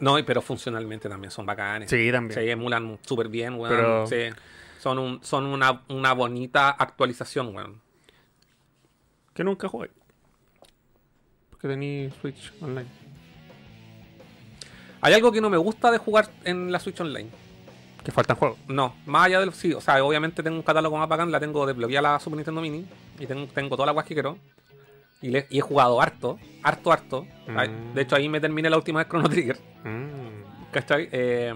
no, 0.00 0.16
pero 0.26 0.40
funcionalmente 0.42 1.08
también 1.08 1.30
son 1.30 1.46
bacanes. 1.46 1.88
Sí, 1.90 2.10
también. 2.10 2.34
Se 2.34 2.50
emulan 2.50 2.98
súper 3.02 3.28
bien, 3.28 3.54
weón. 3.54 3.68
Pero- 3.76 4.06
Sí. 4.06 4.16
Son, 4.80 4.98
un, 4.98 5.22
son 5.24 5.44
una, 5.46 5.82
una 5.88 6.12
bonita 6.14 6.70
actualización, 6.70 7.54
weón. 7.54 7.80
Que 9.34 9.44
nunca 9.44 9.68
jugué. 9.68 9.90
Porque 11.60 11.68
tenía 11.74 12.10
Switch 12.20 12.52
online. 12.60 12.86
Hay 15.00 15.14
algo 15.14 15.30
que 15.32 15.40
no 15.40 15.50
me 15.50 15.56
gusta 15.56 15.90
de 15.90 15.98
jugar 15.98 16.28
en 16.44 16.72
la 16.72 16.80
Switch 16.80 17.00
Online. 17.00 17.28
Que 18.04 18.12
faltan 18.12 18.36
juegos. 18.36 18.58
No, 18.68 18.94
más 19.06 19.26
allá 19.26 19.40
del. 19.40 19.52
Sí, 19.52 19.72
o 19.72 19.80
sea, 19.80 20.02
obviamente 20.04 20.42
tengo 20.42 20.56
un 20.56 20.62
catálogo 20.62 20.96
más 20.96 21.08
bacán, 21.08 21.30
la 21.30 21.38
tengo 21.40 21.66
desbloqueada 21.66 22.12
la 22.14 22.20
Super 22.20 22.36
Nintendo 22.36 22.60
Mini. 22.60 22.84
Y 23.18 23.26
tengo, 23.26 23.46
tengo 23.46 23.76
toda 23.76 23.86
la 23.86 23.92
guas 23.92 24.06
que 24.06 24.14
quiero. 24.14 24.38
Y, 25.20 25.28
le- 25.28 25.46
y 25.50 25.58
he 25.58 25.60
jugado 25.60 26.00
harto, 26.00 26.38
harto, 26.62 26.92
harto. 26.92 27.26
Mm. 27.48 27.94
De 27.94 28.02
hecho, 28.02 28.16
ahí 28.16 28.28
me 28.28 28.40
terminé 28.40 28.70
la 28.70 28.76
última 28.76 29.00
vez 29.00 29.08
Chrono 29.08 29.28
Trigger. 29.28 29.58
Mm. 29.84 30.70
¿Cachai? 30.72 31.08
Eh, 31.12 31.52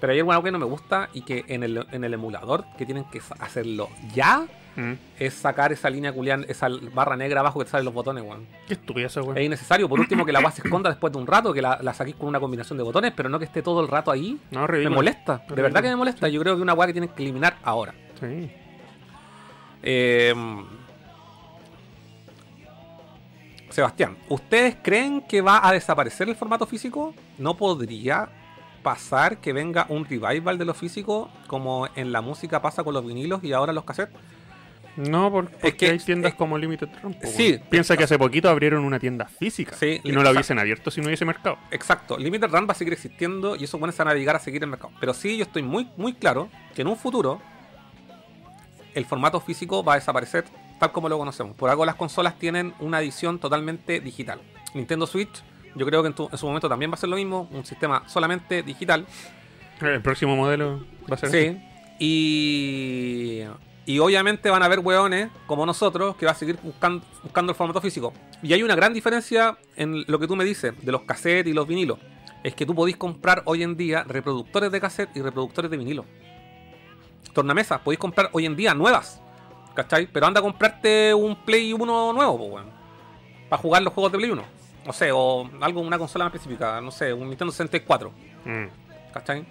pero 0.00 0.12
hay 0.14 0.20
algo 0.20 0.42
que 0.42 0.50
no 0.52 0.58
me 0.58 0.64
gusta 0.64 1.10
y 1.12 1.22
que 1.22 1.44
en 1.48 1.62
el, 1.62 1.86
en 1.92 2.04
el 2.04 2.14
emulador, 2.14 2.64
que 2.78 2.86
tienen 2.86 3.04
que 3.04 3.20
hacerlo 3.38 3.90
ya, 4.14 4.46
Mm. 4.76 4.92
es 5.18 5.34
sacar 5.34 5.72
esa 5.72 5.90
línea 5.90 6.12
culián, 6.12 6.44
esa 6.48 6.68
barra 6.94 7.16
negra 7.16 7.40
abajo 7.40 7.58
que 7.58 7.64
te 7.64 7.72
salen 7.72 7.84
los 7.84 7.92
botones, 7.94 8.22
weón. 8.24 8.46
Qué 8.68 8.74
estúpido 8.74 9.06
eso, 9.08 9.20
Es 9.20 9.26
weón. 9.26 9.42
innecesario. 9.42 9.88
Por 9.88 9.98
último, 10.00 10.24
que 10.24 10.32
la 10.32 10.40
guas 10.40 10.54
se 10.54 10.62
esconda 10.62 10.88
después 10.90 11.12
de 11.12 11.18
un 11.18 11.26
rato, 11.26 11.52
que 11.52 11.60
la, 11.60 11.78
la 11.82 11.92
saquéis 11.92 12.16
con 12.16 12.28
una 12.28 12.38
combinación 12.40 12.76
de 12.78 12.84
botones, 12.84 13.12
pero 13.16 13.28
no 13.28 13.38
que 13.38 13.44
esté 13.46 13.62
todo 13.62 13.80
el 13.80 13.88
rato 13.88 14.10
ahí. 14.10 14.38
No, 14.50 14.60
Me 14.60 14.66
ridículo. 14.68 14.94
molesta, 14.96 15.42
de 15.48 15.62
verdad 15.62 15.82
que 15.82 15.88
me 15.88 15.96
molesta. 15.96 16.28
Yo 16.28 16.40
creo 16.40 16.56
que 16.56 16.62
una 16.62 16.74
weá 16.74 16.86
que 16.86 16.92
tienen 16.92 17.10
que 17.10 17.22
eliminar 17.22 17.56
ahora. 17.64 17.94
Sí. 18.20 18.50
Eh, 19.82 20.34
Sebastián, 23.70 24.16
¿ustedes 24.28 24.76
creen 24.82 25.20
que 25.22 25.40
va 25.40 25.66
a 25.66 25.72
desaparecer 25.72 26.28
el 26.28 26.34
formato 26.34 26.66
físico? 26.66 27.14
¿No 27.38 27.56
podría 27.56 28.28
pasar 28.82 29.38
que 29.38 29.52
venga 29.52 29.86
un 29.90 30.04
revival 30.06 30.58
de 30.58 30.64
lo 30.64 30.74
físico 30.74 31.30
como 31.46 31.86
en 31.94 32.10
la 32.12 32.20
música 32.20 32.60
pasa 32.62 32.82
con 32.82 32.94
los 32.94 33.06
vinilos 33.06 33.44
y 33.44 33.52
ahora 33.52 33.72
los 33.72 33.84
cassettes? 33.84 34.16
No, 34.96 35.30
por- 35.30 35.48
porque, 35.50 35.76
que- 35.76 35.90
hay 35.92 35.98
tiendas 35.98 36.32
es- 36.32 36.38
como 36.38 36.58
Limited 36.58 36.88
Run. 37.02 37.14
po, 37.14 37.28
Sí. 37.28 37.58
Piensa 37.70 37.96
que 37.96 38.04
hace 38.04 38.18
poquito 38.18 38.48
abrieron 38.50 38.84
una 38.84 38.98
tienda 38.98 39.26
física. 39.26 39.74
Sí, 39.76 40.00
y 40.04 40.12
no 40.12 40.22
la 40.22 40.30
hubiesen 40.32 40.58
abierto 40.58 40.90
si 40.90 41.00
no 41.00 41.06
hubiese 41.06 41.24
mercado. 41.24 41.58
Exacto, 41.70 42.18
Limited 42.18 42.48
Run 42.50 42.66
va 42.68 42.72
a 42.72 42.74
seguir 42.74 42.92
existiendo 42.92 43.56
y 43.56 43.64
esos 43.64 43.78
buenos 43.80 43.94
se 43.94 44.02
van 44.04 44.08
a 44.16 44.30
a 44.34 44.38
seguir 44.38 44.62
el 44.62 44.68
mercado. 44.68 44.92
Pero 45.00 45.14
sí, 45.14 45.36
yo 45.36 45.44
estoy 45.44 45.62
muy, 45.62 45.88
muy 45.96 46.12
claro 46.14 46.48
que 46.74 46.82
en 46.82 46.88
un 46.88 46.96
futuro 46.96 47.40
el 48.94 49.04
formato 49.06 49.40
físico 49.40 49.82
va 49.84 49.92
a 49.94 49.96
desaparecer 49.96 50.44
tal 50.78 50.92
como 50.92 51.08
lo 51.08 51.16
conocemos. 51.18 51.54
Por 51.56 51.70
algo 51.70 51.84
las 51.84 51.94
consolas 51.94 52.38
tienen 52.38 52.74
una 52.80 53.00
edición 53.00 53.38
totalmente 53.38 54.00
digital. 54.00 54.40
Nintendo 54.74 55.06
Switch, 55.06 55.42
yo 55.76 55.86
creo 55.86 56.02
que 56.02 56.08
en, 56.08 56.14
tu- 56.14 56.28
en 56.30 56.36
su 56.38 56.46
momento 56.46 56.68
también 56.68 56.90
va 56.90 56.94
a 56.94 56.98
ser 56.98 57.08
lo 57.08 57.16
mismo, 57.16 57.48
un 57.52 57.64
sistema 57.64 58.02
solamente 58.08 58.62
digital. 58.62 59.06
El 59.80 60.00
próximo 60.02 60.34
modelo 60.36 60.84
va 61.10 61.14
a 61.14 61.18
ser 61.18 61.28
así. 61.28 61.38
Sí. 61.50 61.60
Y, 62.00 63.42
y 63.86 63.98
obviamente 63.98 64.50
van 64.50 64.62
a 64.62 64.66
haber 64.66 64.80
hueones 64.80 65.30
como 65.46 65.66
nosotros 65.66 66.16
que 66.16 66.26
va 66.26 66.32
a 66.32 66.34
seguir 66.34 66.58
buscando, 66.62 67.04
buscando 67.22 67.50
el 67.52 67.56
formato 67.56 67.80
físico. 67.80 68.12
Y 68.42 68.52
hay 68.52 68.62
una 68.62 68.74
gran 68.76 68.92
diferencia 68.92 69.58
en 69.76 70.04
lo 70.06 70.18
que 70.18 70.26
tú 70.26 70.36
me 70.36 70.44
dices 70.44 70.74
de 70.80 70.92
los 70.92 71.02
cassettes 71.02 71.50
y 71.50 71.54
los 71.54 71.66
vinilos. 71.66 71.98
Es 72.42 72.54
que 72.54 72.64
tú 72.64 72.74
podís 72.74 72.96
comprar 72.96 73.42
hoy 73.46 73.62
en 73.62 73.76
día 73.76 74.04
reproductores 74.04 74.70
de 74.72 74.80
cassette 74.80 75.14
y 75.16 75.22
reproductores 75.22 75.70
de 75.70 75.76
vinilo. 75.76 76.04
Tornamesas, 77.32 77.80
podéis 77.80 77.98
comprar 77.98 78.30
hoy 78.32 78.46
en 78.46 78.56
día 78.56 78.74
nuevas. 78.74 79.20
¿Cachai? 79.74 80.06
Pero 80.06 80.26
anda 80.26 80.40
a 80.40 80.42
comprarte 80.42 81.14
un 81.14 81.36
Play 81.44 81.72
1 81.72 82.12
nuevo, 82.12 82.38
pues, 82.38 82.50
weón. 82.52 82.70
Para 83.48 83.62
jugar 83.62 83.82
los 83.82 83.92
juegos 83.94 84.12
de 84.12 84.18
Play 84.18 84.30
1. 84.30 84.42
no 84.86 84.92
sé, 84.94 85.10
o 85.12 85.48
algo, 85.60 85.80
una 85.82 85.98
consola 85.98 86.24
más 86.24 86.34
específica, 86.34 86.80
no 86.80 86.90
sé, 86.90 87.12
un 87.12 87.28
Nintendo 87.28 87.52
64, 87.52 88.10
Mm. 88.46 88.64
¿cachai? 89.12 89.44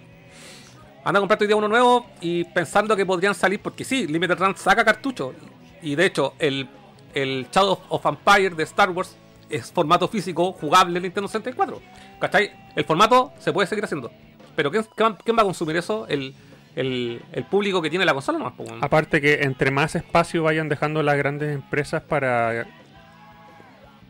Anda 1.04 1.18
a 1.18 1.20
comprarte 1.20 1.44
hoy 1.44 1.48
día 1.48 1.56
uno 1.56 1.68
nuevo 1.68 2.06
y 2.20 2.44
pensando 2.44 2.94
que 2.96 3.06
podrían 3.06 3.34
salir, 3.34 3.60
porque 3.60 3.84
sí, 3.84 4.06
Limited 4.06 4.38
Run 4.38 4.56
saca 4.56 4.84
cartucho. 4.84 5.34
Y 5.82 5.94
de 5.94 6.06
hecho, 6.06 6.34
el, 6.38 6.68
el 7.14 7.46
Shadow 7.50 7.80
of 7.88 8.04
Empire 8.06 8.50
de 8.50 8.62
Star 8.64 8.90
Wars 8.90 9.16
es 9.48 9.72
formato 9.72 10.06
físico 10.08 10.52
jugable 10.52 10.98
en 10.98 11.04
Nintendo 11.04 11.26
64. 11.28 11.80
¿Cachai? 12.20 12.50
El 12.76 12.84
formato 12.84 13.32
se 13.38 13.52
puede 13.52 13.66
seguir 13.66 13.84
haciendo. 13.84 14.10
Pero 14.54 14.70
¿quién, 14.70 14.84
quién 15.24 15.36
va- 15.36 15.42
a 15.42 15.44
consumir 15.44 15.76
eso? 15.76 16.06
El, 16.06 16.34
el, 16.76 17.22
el 17.32 17.44
público 17.44 17.80
que 17.80 17.88
tiene 17.88 18.04
la 18.04 18.12
consola 18.12 18.52
weón. 18.58 18.84
Aparte 18.84 19.20
que 19.22 19.42
entre 19.42 19.70
más 19.70 19.94
espacio 19.94 20.42
vayan 20.42 20.68
dejando 20.68 21.02
las 21.02 21.16
grandes 21.16 21.54
empresas 21.54 22.02
para 22.02 22.66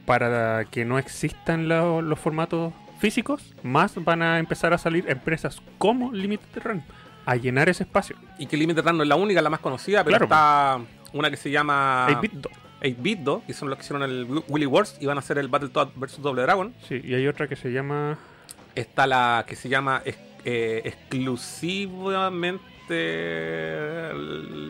para 0.07 0.65
que 0.65 0.85
no 0.85 0.99
existan 0.99 1.69
lo- 1.69 2.03
los 2.03 2.19
formatos 2.19 2.73
físicos, 3.01 3.43
más 3.63 3.95
van 4.05 4.23
a 4.23 4.39
empezar 4.39 4.73
a 4.73 4.79
salir 4.79 5.05
empresas 5.09 5.61
como 5.79 6.13
Limited 6.13 6.63
Run 6.63 6.83
a 7.27 7.37
llenar 7.37 7.69
ese 7.69 7.83
espacio. 7.85 8.17
Y 8.39 8.47
que 8.47 8.57
Limited 8.57 8.85
Run 8.85 8.97
no 8.99 9.03
es 9.03 9.09
la 9.09 9.17
única, 9.17 9.43
la 9.43 9.51
más 9.51 9.61
conocida, 9.61 10.05
pero 10.05 10.19
Claro. 10.19 10.25
está 10.27 10.81
una 11.13 11.31
que 11.31 11.37
se 11.37 11.51
llama 11.51 12.07
8-bit 12.11 12.33
do- 12.35 12.51
8-Bit, 12.83 13.19
do, 13.21 13.43
que 13.47 13.53
son 13.53 13.69
los 13.69 13.77
que 13.79 13.85
hicieron 13.85 14.03
el 14.03 14.27
Willy 14.49 14.65
Wars 14.67 14.97
y 15.01 15.07
van 15.07 15.19
a 15.19 15.21
hacer 15.21 15.37
el 15.39 15.49
Battletoad 15.49 15.89
vs 15.97 16.23
Double 16.23 16.41
Dragon. 16.43 16.73
Sí, 16.89 17.01
y 17.05 17.13
hay 17.15 17.27
otra 17.27 17.47
que 17.49 17.57
se 17.57 17.71
llama 17.73 18.17
Está 18.75 19.07
la 19.07 19.45
que 19.47 19.55
se 19.57 19.69
llama 19.69 20.01
eh, 20.45 20.81
exclusivamente 20.85 22.63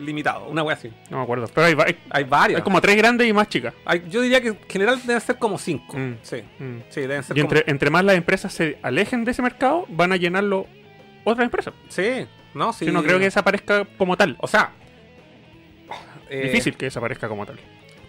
limitado, 0.03 0.47
una 0.47 0.63
wea 0.63 0.75
así. 0.75 0.91
no 1.09 1.17
me 1.17 1.23
acuerdo, 1.23 1.47
pero 1.53 1.67
hay, 1.67 1.75
hay- 1.85 1.97
Hay 2.09 2.23
varias. 2.23 2.57
hay 2.59 2.63
como 2.63 2.81
tres 2.81 2.95
grandes 2.95 3.27
y 3.27 3.33
más 3.33 3.47
chicas. 3.49 3.73
Hay- 3.85 4.03
yo 4.09 4.21
diría 4.21 4.41
que 4.41 4.49
en 4.49 4.59
general 4.69 4.99
deben 5.05 5.21
ser 5.21 5.37
como 5.37 5.57
cinco. 5.57 5.97
Mm. 5.97 6.15
Sí, 6.21 6.37
Mm. 6.59 6.77
sí, 6.89 7.01
deben 7.01 7.23
ser 7.23 7.37
Y 7.37 7.41
como- 7.41 7.53
entre, 7.55 7.71
entre 7.71 7.89
más 7.89 8.03
las 8.03 8.15
empresas 8.15 8.53
se 8.53 8.77
alejen 8.81 9.23
de 9.25 9.31
ese 9.31 9.41
mercado, 9.41 9.85
van 9.89 10.11
a 10.11 10.15
llenarlo 10.17 10.65
otras 11.23 11.45
empresas. 11.45 11.73
Sí, 11.89 12.25
no, 12.53 12.73
sí. 12.73 12.85
Yo 12.85 12.91
no 12.91 13.03
creo 13.03 13.17
que 13.19 13.25
desaparezca 13.25 13.85
como 13.97 14.17
tal. 14.17 14.37
O 14.39 14.47
sea. 14.47 14.71
eh, 16.29 16.43
Difícil 16.43 16.77
que 16.77 16.85
desaparezca 16.85 17.27
como 17.27 17.45
tal. 17.45 17.59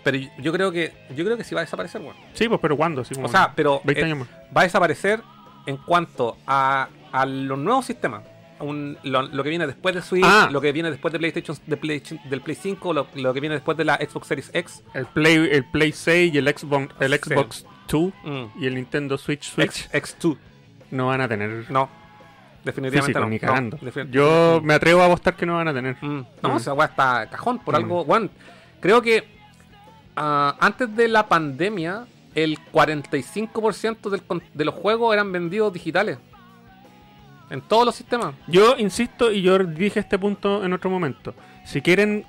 Pero 0.04 0.16
yo- 0.38 0.52
creo 0.52 0.70
que 0.72 0.92
yo 1.14 1.24
creo 1.24 1.36
que 1.36 1.44
sí 1.44 1.54
va 1.54 1.60
a 1.60 1.64
desaparecer, 1.64 2.00
bueno. 2.00 2.18
Sí, 2.34 2.48
pues, 2.48 2.60
pero 2.60 2.76
¿cuándo? 2.76 3.02
Como 3.14 3.26
O 3.26 3.28
sea, 3.28 3.52
pero 3.54 3.80
20 3.84 4.08
eh, 4.10 4.14
va 4.56 4.60
a 4.60 4.64
desaparecer 4.64 5.20
en 5.66 5.76
cuanto 5.76 6.36
a, 6.46 6.88
a 7.12 7.26
los 7.26 7.58
nuevos 7.58 7.84
sistemas. 7.86 8.22
Un- 8.62 8.96
lo, 9.02 9.22
lo 9.22 9.42
que 9.42 9.48
viene 9.50 9.66
después 9.66 9.94
de 9.94 10.02
Switch, 10.02 10.24
Ah. 10.26 10.48
lo 10.50 10.60
que 10.60 10.72
viene 10.72 10.90
después 10.90 11.12
de 11.12 11.18
PlayStation, 11.18 11.56
de 11.66 11.76
Play- 11.76 12.02
del 12.30 12.40
Play 12.40 12.56
5, 12.56 12.92
lo, 12.92 13.06
lo 13.14 13.34
que 13.34 13.40
viene 13.40 13.54
después 13.56 13.76
de 13.76 13.84
la 13.84 13.96
Xbox 13.96 14.26
Series 14.28 14.50
X. 14.54 14.82
El 14.94 15.06
Play, 15.06 15.34
el 15.50 15.64
Play 15.64 15.92
6 15.92 16.32
y 16.34 16.38
el 16.38 16.48
Xbox, 16.48 16.94
el 17.00 17.12
Sí. 17.12 17.18
Xbox 17.18 17.66
2 17.88 18.12
Mm. 18.24 18.44
y 18.62 18.66
el 18.66 18.74
Nintendo 18.76 19.18
Switch 19.18 19.50
Switch 19.52 19.88
X, 19.92 20.16
X2. 20.20 20.38
no 20.92 21.08
van 21.08 21.20
a 21.20 21.28
tener 21.28 21.70
No. 21.70 21.88
Definitivamente 22.64 23.06
físico 23.12 23.20
no. 23.20 23.28
ni 23.28 23.36
No, 23.36 23.40
cagando. 23.40 23.76
defini- 23.78 24.10
Yo 24.10 24.60
me 24.62 24.74
atrevo 24.74 25.02
a 25.02 25.06
apostar 25.06 25.34
que 25.34 25.44
no 25.44 25.56
van 25.56 25.66
a 25.68 25.74
tener. 25.74 25.96
Mm, 26.00 26.24
No, 26.42 26.48
Mm. 26.50 26.56
esa 26.58 26.72
weá 26.74 26.86
está 26.86 27.28
cajón 27.28 27.58
por 27.58 27.74
Mm. 27.74 27.76
algo. 27.76 28.04
Bueno, 28.04 28.28
creo 28.80 29.02
que 29.02 29.24
ah, 30.14 30.56
antes 30.60 30.94
de 30.94 31.08
la 31.08 31.26
pandemia, 31.26 32.04
el 32.34 32.58
45% 32.70 34.10
del 34.10 34.22
de 34.54 34.64
los 34.64 34.74
juegos 34.74 35.12
eran 35.14 35.32
vendidos 35.32 35.72
digitales. 35.72 36.18
En 37.52 37.60
todos 37.60 37.84
los 37.86 37.94
sistemas. 37.94 38.34
Yo 38.48 38.76
insisto 38.78 39.30
y 39.30 39.42
yo 39.42 39.58
dije 39.58 40.00
este 40.00 40.18
punto 40.18 40.64
en 40.64 40.72
otro 40.72 40.88
momento. 40.90 41.34
Si 41.64 41.80
quieren 41.82 42.24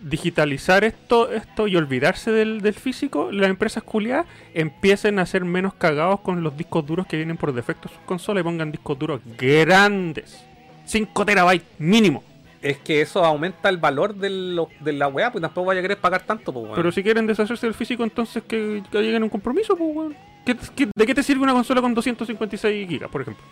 digitalizar 0.00 0.82
esto, 0.84 1.30
esto 1.30 1.66
y 1.68 1.76
olvidarse 1.76 2.30
del, 2.32 2.60
del 2.60 2.74
físico, 2.74 3.30
las 3.30 3.48
empresas 3.50 3.82
culiadas 3.82 4.26
empiecen 4.54 5.18
a 5.18 5.26
ser 5.26 5.44
menos 5.44 5.74
cagados 5.74 6.20
con 6.20 6.42
los 6.42 6.56
discos 6.56 6.84
duros 6.86 7.06
que 7.06 7.16
vienen 7.16 7.36
por 7.36 7.52
defecto 7.52 7.88
en 7.88 7.94
sus 7.94 8.04
consolas 8.04 8.40
y 8.40 8.44
pongan 8.44 8.72
discos 8.72 8.98
duros 8.98 9.20
grandes. 9.38 10.44
5 10.86 11.24
terabytes 11.24 11.66
mínimo. 11.78 12.22
Es 12.60 12.78
que 12.78 13.00
eso 13.00 13.24
aumenta 13.24 13.68
el 13.68 13.76
valor 13.78 14.14
de, 14.14 14.30
lo- 14.30 14.68
de 14.80 14.92
la 14.92 15.08
weá, 15.08 15.32
pues 15.32 15.42
tampoco 15.42 15.66
vaya 15.66 15.80
a 15.80 15.82
querer 15.82 15.98
pagar 15.98 16.22
tanto, 16.22 16.52
pues 16.52 16.64
weón. 16.64 16.76
Pero 16.76 16.92
si 16.92 17.02
quieren 17.02 17.26
deshacerse 17.26 17.66
del 17.66 17.74
físico, 17.74 18.04
entonces 18.04 18.42
que, 18.46 18.82
que 18.90 19.02
lleguen 19.02 19.22
a 19.22 19.24
un 19.26 19.30
compromiso, 19.30 19.76
pues, 19.76 19.90
weón. 19.94 20.16
¿Qué- 20.46 20.56
qué- 20.76 20.88
¿De 20.94 21.06
qué 21.06 21.14
te 21.14 21.22
sirve 21.24 21.42
una 21.42 21.52
consola 21.52 21.80
con 21.80 21.92
256 21.94 22.88
gigas, 22.88 23.10
por 23.10 23.22
ejemplo? 23.22 23.44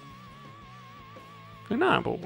Nada, 1.79 2.01
pues. 2.03 2.21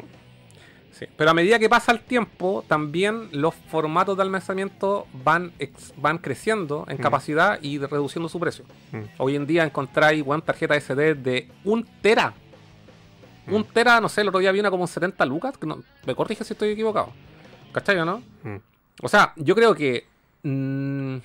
Sí, 0.93 1.07
Pero 1.17 1.31
a 1.31 1.35
medida 1.35 1.59
que 1.59 1.69
pasa 1.69 1.91
el 1.91 2.01
tiempo, 2.01 2.65
también 2.69 3.29
los 3.33 3.53
formatos 3.55 4.17
de 4.17 4.23
almacenamiento 4.23 5.09
van, 5.25 5.53
ex- 5.59 5.93
van 5.97 6.19
creciendo 6.19 6.85
en 6.89 6.99
Mm. 6.99 7.01
capacidad 7.01 7.59
y 7.61 7.79
reduciendo 7.79 8.29
su 8.29 8.39
precio. 8.39 8.65
Mm. 8.93 8.99
Hoy 9.19 9.35
en 9.35 9.45
día 9.47 9.65
encontráis 9.65 10.23
weón, 10.25 10.41
tarjeta 10.43 10.77
SD 10.77 11.15
de 11.17 11.49
un 11.65 11.85
tera. 12.01 12.33
Mm. 13.47 13.55
Un 13.55 13.65
tera, 13.65 14.01
no 14.01 14.09
sé, 14.09 14.21
el 14.21 14.29
otro 14.29 14.39
día 14.39 14.53
vi 14.53 14.61
una 14.61 14.71
como 14.71 14.87
70 14.87 15.27
lucas. 15.27 15.59
Que 15.59 15.67
no, 15.67 15.83
me 16.07 16.15
corrige 16.15 16.45
si 16.45 16.53
estoy 16.53 16.71
equivocado. 16.71 17.11
¿Cachai 17.73 17.99
o 17.99 18.05
no? 18.05 18.23
Mm. 18.45 18.57
O 19.03 19.09
sea, 19.09 19.33
yo 19.35 19.57
creo 19.57 19.75
que 19.75 20.07
mm, 20.45 21.17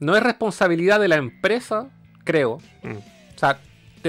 no 0.00 0.16
es 0.16 0.22
responsabilidad 0.22 0.98
de 1.00 1.08
la 1.08 1.16
empresa, 1.16 1.88
creo. 2.24 2.58
Mm. 2.82 2.96
O 3.36 3.38
sea, 3.38 3.60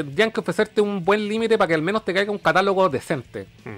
tendrían 0.04 0.32
que 0.32 0.40
ofrecerte 0.40 0.82
un 0.82 1.04
buen 1.06 1.28
límite 1.28 1.58
para 1.58 1.68
que 1.70 1.74
al 1.74 1.82
menos 1.82 2.04
te 2.06 2.14
caiga 2.14 2.32
un 2.32 2.38
catálogo 2.40 2.90
decente. 2.90 3.48
Mm. 3.66 3.70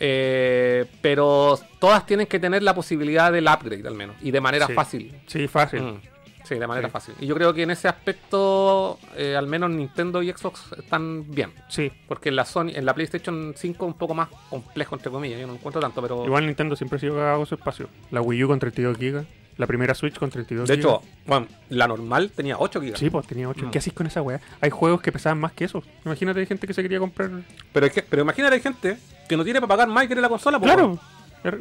Eh, 0.00 0.86
pero 1.00 1.58
todas 1.78 2.04
tienen 2.06 2.26
que 2.26 2.38
tener 2.40 2.62
la 2.62 2.74
posibilidad 2.74 3.30
del 3.32 3.44
upgrade 3.46 3.86
al 3.86 3.94
menos. 3.94 4.16
Y 4.22 4.30
de 4.30 4.40
manera 4.40 4.66
Sí. 4.66 4.72
fácil. 4.72 5.14
Sí, 5.26 5.46
fácil. 5.48 5.82
Mm, 5.82 6.00
Sí, 6.44 6.56
de 6.56 6.66
manera 6.66 6.88
Sí. 6.88 6.92
fácil. 6.92 7.14
Y 7.20 7.26
yo 7.26 7.34
creo 7.36 7.54
que 7.54 7.62
en 7.62 7.70
ese 7.70 7.88
aspecto, 7.88 8.98
eh, 9.16 9.34
al 9.34 9.46
menos 9.46 9.70
Nintendo 9.70 10.22
y 10.22 10.30
Xbox 10.30 10.72
están 10.76 11.24
bien. 11.30 11.52
Sí. 11.70 11.90
Porque 12.06 12.28
en 12.28 12.36
la 12.36 12.44
Sony, 12.44 12.68
en 12.74 12.84
la 12.84 12.92
PlayStation 12.94 13.54
5 13.56 13.86
es 13.86 13.92
un 13.92 13.96
poco 13.98 14.12
más 14.12 14.28
complejo, 14.50 14.94
entre 14.94 15.10
comillas. 15.10 15.40
Yo 15.40 15.46
no 15.46 15.54
encuentro 15.54 15.80
tanto, 15.80 16.02
pero. 16.02 16.22
Igual 16.26 16.44
Nintendo 16.44 16.76
siempre 16.76 16.98
ha 16.98 17.00
sido 17.00 17.14
cagado 17.14 17.46
su 17.46 17.54
espacio. 17.54 17.88
La 18.10 18.20
Wii 18.20 18.44
U 18.44 18.48
con 18.48 18.58
32 18.58 18.98
GB. 18.98 19.24
La 19.56 19.66
primera 19.68 19.94
Switch 19.94 20.18
con 20.18 20.30
32 20.30 20.66
de 20.68 20.74
hecho, 20.74 21.00
bueno, 21.26 21.46
la 21.68 21.86
normal 21.86 22.32
tenía 22.34 22.56
8 22.58 22.80
GB. 22.80 22.96
Sí, 22.96 23.08
pues 23.08 23.26
tenía 23.26 23.48
8. 23.48 23.66
Mm. 23.66 23.70
¿Qué 23.70 23.78
haces 23.78 23.92
con 23.92 24.06
esa 24.06 24.20
weá? 24.20 24.40
Hay 24.60 24.70
juegos 24.70 25.00
que 25.00 25.12
pesaban 25.12 25.38
más 25.38 25.52
que 25.52 25.64
eso. 25.66 25.82
Imagínate, 26.04 26.40
hay 26.40 26.46
gente 26.46 26.66
que 26.66 26.74
se 26.74 26.82
quería 26.82 26.98
comprar. 26.98 27.30
Pero, 27.72 27.86
es 27.86 27.92
que, 27.92 28.02
pero 28.02 28.22
imagínate, 28.22 28.54
hay 28.56 28.60
gente 28.60 28.96
que 29.28 29.36
no 29.36 29.44
tiene 29.44 29.60
para 29.60 29.68
pagar 29.68 29.88
más 29.88 30.04
y 30.04 30.06
quiere 30.08 30.20
la 30.20 30.28
consola. 30.28 30.58
po, 30.58 30.64
Claro. 30.64 30.86
weón. 30.86 31.00
Er- 31.44 31.60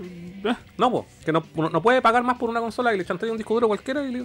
ah, 0.50 0.58
No, 0.78 0.90
po, 0.92 1.06
que 1.24 1.32
no, 1.32 1.44
no, 1.56 1.82
puede 1.84 2.02
pagar 2.02 2.24
más 2.24 2.38
por 2.38 2.50
una 2.50 2.62
consola 2.62 2.94
y 2.94 2.98
le 2.98 3.06
chantea 3.06 3.32
un 3.32 3.38
disco 3.38 3.54
duro 3.54 3.68
cualquiera 3.68 4.02
y 4.04 4.12
le 4.12 4.24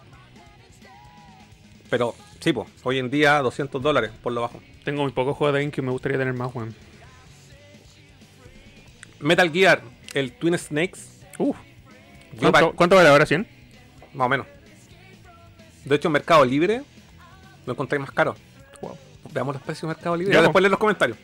Pero, 1.90 2.16
sí, 2.40 2.54
pues, 2.54 2.68
hoy 2.84 3.00
en 3.00 3.10
día 3.10 3.40
200 3.40 3.82
dólares 3.82 4.12
por 4.24 4.32
lo 4.34 4.42
bajo. 4.42 4.62
Tengo 4.86 5.04
muy 5.04 5.12
pocos 5.12 5.36
juegos 5.36 5.56
de 5.56 5.62
GameCube. 5.62 5.86
Me 5.86 5.92
gustaría 5.92 6.18
tener 6.18 6.34
más, 6.34 6.54
weón. 6.56 6.74
Metal 9.20 9.52
Gear, 9.52 9.82
el 10.14 10.32
Twin 10.34 10.58
Snakes. 10.58 11.00
Uf. 11.38 11.56
¿Cuánto, 12.40 12.52
pa- 12.60 12.72
¿Cuánto 12.74 12.96
vale 12.96 13.10
ahora? 13.10 13.26
¿100? 13.26 13.46
Más 14.14 14.26
o 14.26 14.30
menos. 14.30 14.48
De 15.86 15.96
hecho, 15.96 16.08
en 16.08 16.14
Mercado 16.14 16.46
Libre 16.46 16.82
lo 17.66 17.74
encontré 17.74 18.00
más 18.00 18.12
caro. 18.12 18.36
Wow. 18.82 18.98
Veamos 19.34 19.56
los 19.56 19.64
precios 19.64 19.82
de 19.84 19.88
Mercado 19.96 20.16
Libre. 20.16 20.34
Ya, 20.34 20.40
Ya, 20.40 20.44
después 20.44 20.62
leen 20.62 20.72
los 20.72 20.80
comentarios. 20.80 21.18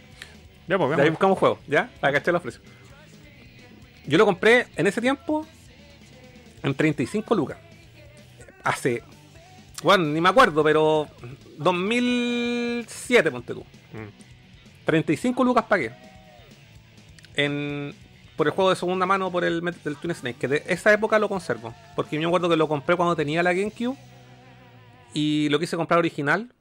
Ya, 0.68 0.78
pues, 0.78 0.90
De 0.90 0.96
ahí 0.96 1.00
veamos. 1.02 1.12
buscamos 1.12 1.40
juegos, 1.40 1.60
¿ya? 1.68 1.90
Para 2.02 2.14
cachar 2.14 2.34
los 2.34 2.42
precios. 2.44 2.64
Yo 4.06 4.18
lo 4.18 4.26
compré 4.26 4.68
en 4.76 4.88
ese 4.88 5.02
tiempo 5.02 5.46
en 6.64 6.74
35 6.74 7.36
lucas. 7.36 7.58
Hace. 8.64 9.04
Bueno, 9.84 10.06
ni 10.06 10.22
me 10.22 10.30
acuerdo, 10.30 10.64
pero. 10.64 11.08
2007, 11.58 13.32
ponte 13.32 13.54
tú. 13.54 13.62
Mm. 13.62 14.86
35 14.86 15.44
lucas 15.44 15.66
pagué. 15.66 15.92
En, 17.36 17.94
por 18.36 18.48
el 18.48 18.54
juego 18.54 18.70
de 18.72 18.76
segunda 18.76 19.06
mano, 19.06 19.32
por 19.32 19.44
el, 19.44 19.62
del 19.62 19.96
Twin 19.98 20.16
Snake. 20.16 20.38
Que 20.40 20.48
de 20.48 20.64
esa 20.68 20.94
época 20.94 21.20
lo 21.20 21.30
conservo. 21.30 21.74
Porque 21.96 22.16
yo 22.16 22.22
me 22.22 22.28
acuerdo 22.28 22.50
que 22.50 22.56
lo 22.56 22.68
compré 22.68 22.96
cuando 22.96 23.16
tenía 23.16 23.44
la 23.44 23.54
GameCube. 23.54 23.98
y 25.14 25.50
lo 25.50 25.60
quise 25.60 25.78
comprar 25.78 26.00
original. 26.00 26.54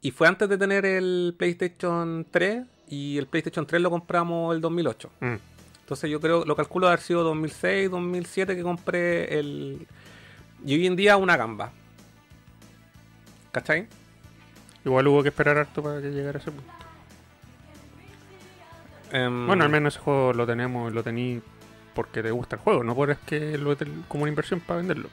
Y 0.00 0.10
fue 0.10 0.26
antes 0.26 0.48
de 0.48 0.58
tener 0.58 0.84
el 0.84 1.34
PlayStation 1.38 2.26
3. 2.30 2.64
Y 2.88 3.18
el 3.18 3.26
PlayStation 3.26 3.66
3 3.66 3.80
lo 3.80 3.90
compramos 3.90 4.54
el 4.54 4.60
2008. 4.60 5.10
Mm. 5.20 5.34
Entonces 5.82 6.10
yo 6.10 6.20
creo, 6.20 6.44
lo 6.44 6.56
calculo 6.56 6.86
haber 6.86 7.00
sido 7.00 7.22
2006, 7.22 7.90
2007 7.90 8.56
que 8.56 8.62
compré 8.62 9.38
el... 9.38 9.86
Y 10.64 10.74
hoy 10.74 10.86
en 10.86 10.96
día 10.96 11.16
una 11.16 11.36
gamba. 11.36 11.70
¿Cachai? 13.50 13.86
Igual 14.84 15.06
hubo 15.08 15.22
que 15.22 15.28
esperar 15.28 15.58
harto 15.58 15.82
para 15.82 16.00
que 16.00 16.10
llegara 16.10 16.38
ese 16.38 16.50
punto. 16.50 16.72
Em, 19.12 19.46
Bueno, 19.46 19.64
al 19.64 19.70
menos 19.70 19.94
ese 19.94 20.02
juego 20.02 20.32
lo 20.32 20.46
tenemos, 20.46 20.92
lo 20.92 21.02
tení 21.02 21.40
porque 21.94 22.22
te 22.22 22.30
gusta 22.30 22.56
el 22.56 22.62
juego, 22.62 22.82
no 22.82 22.94
por 22.94 23.10
es 23.10 23.18
que 23.18 23.58
lo 23.58 23.76
como 24.08 24.22
una 24.22 24.30
inversión 24.30 24.60
para 24.60 24.78
venderlo. 24.78 25.10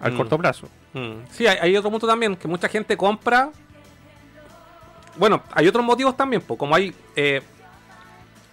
Al 0.00 0.12
Mm. 0.12 0.16
corto 0.16 0.38
plazo. 0.38 0.68
Mm. 0.92 1.26
Sí, 1.30 1.46
hay, 1.48 1.58
hay 1.60 1.76
otro 1.76 1.90
punto 1.90 2.06
también, 2.06 2.36
que 2.36 2.46
mucha 2.46 2.68
gente 2.68 2.96
compra. 2.96 3.50
Bueno, 5.16 5.42
hay 5.50 5.66
otros 5.66 5.84
motivos 5.84 6.16
también, 6.16 6.40
pues, 6.42 6.56
como 6.56 6.76
hay 6.76 6.94
eh, 7.16 7.42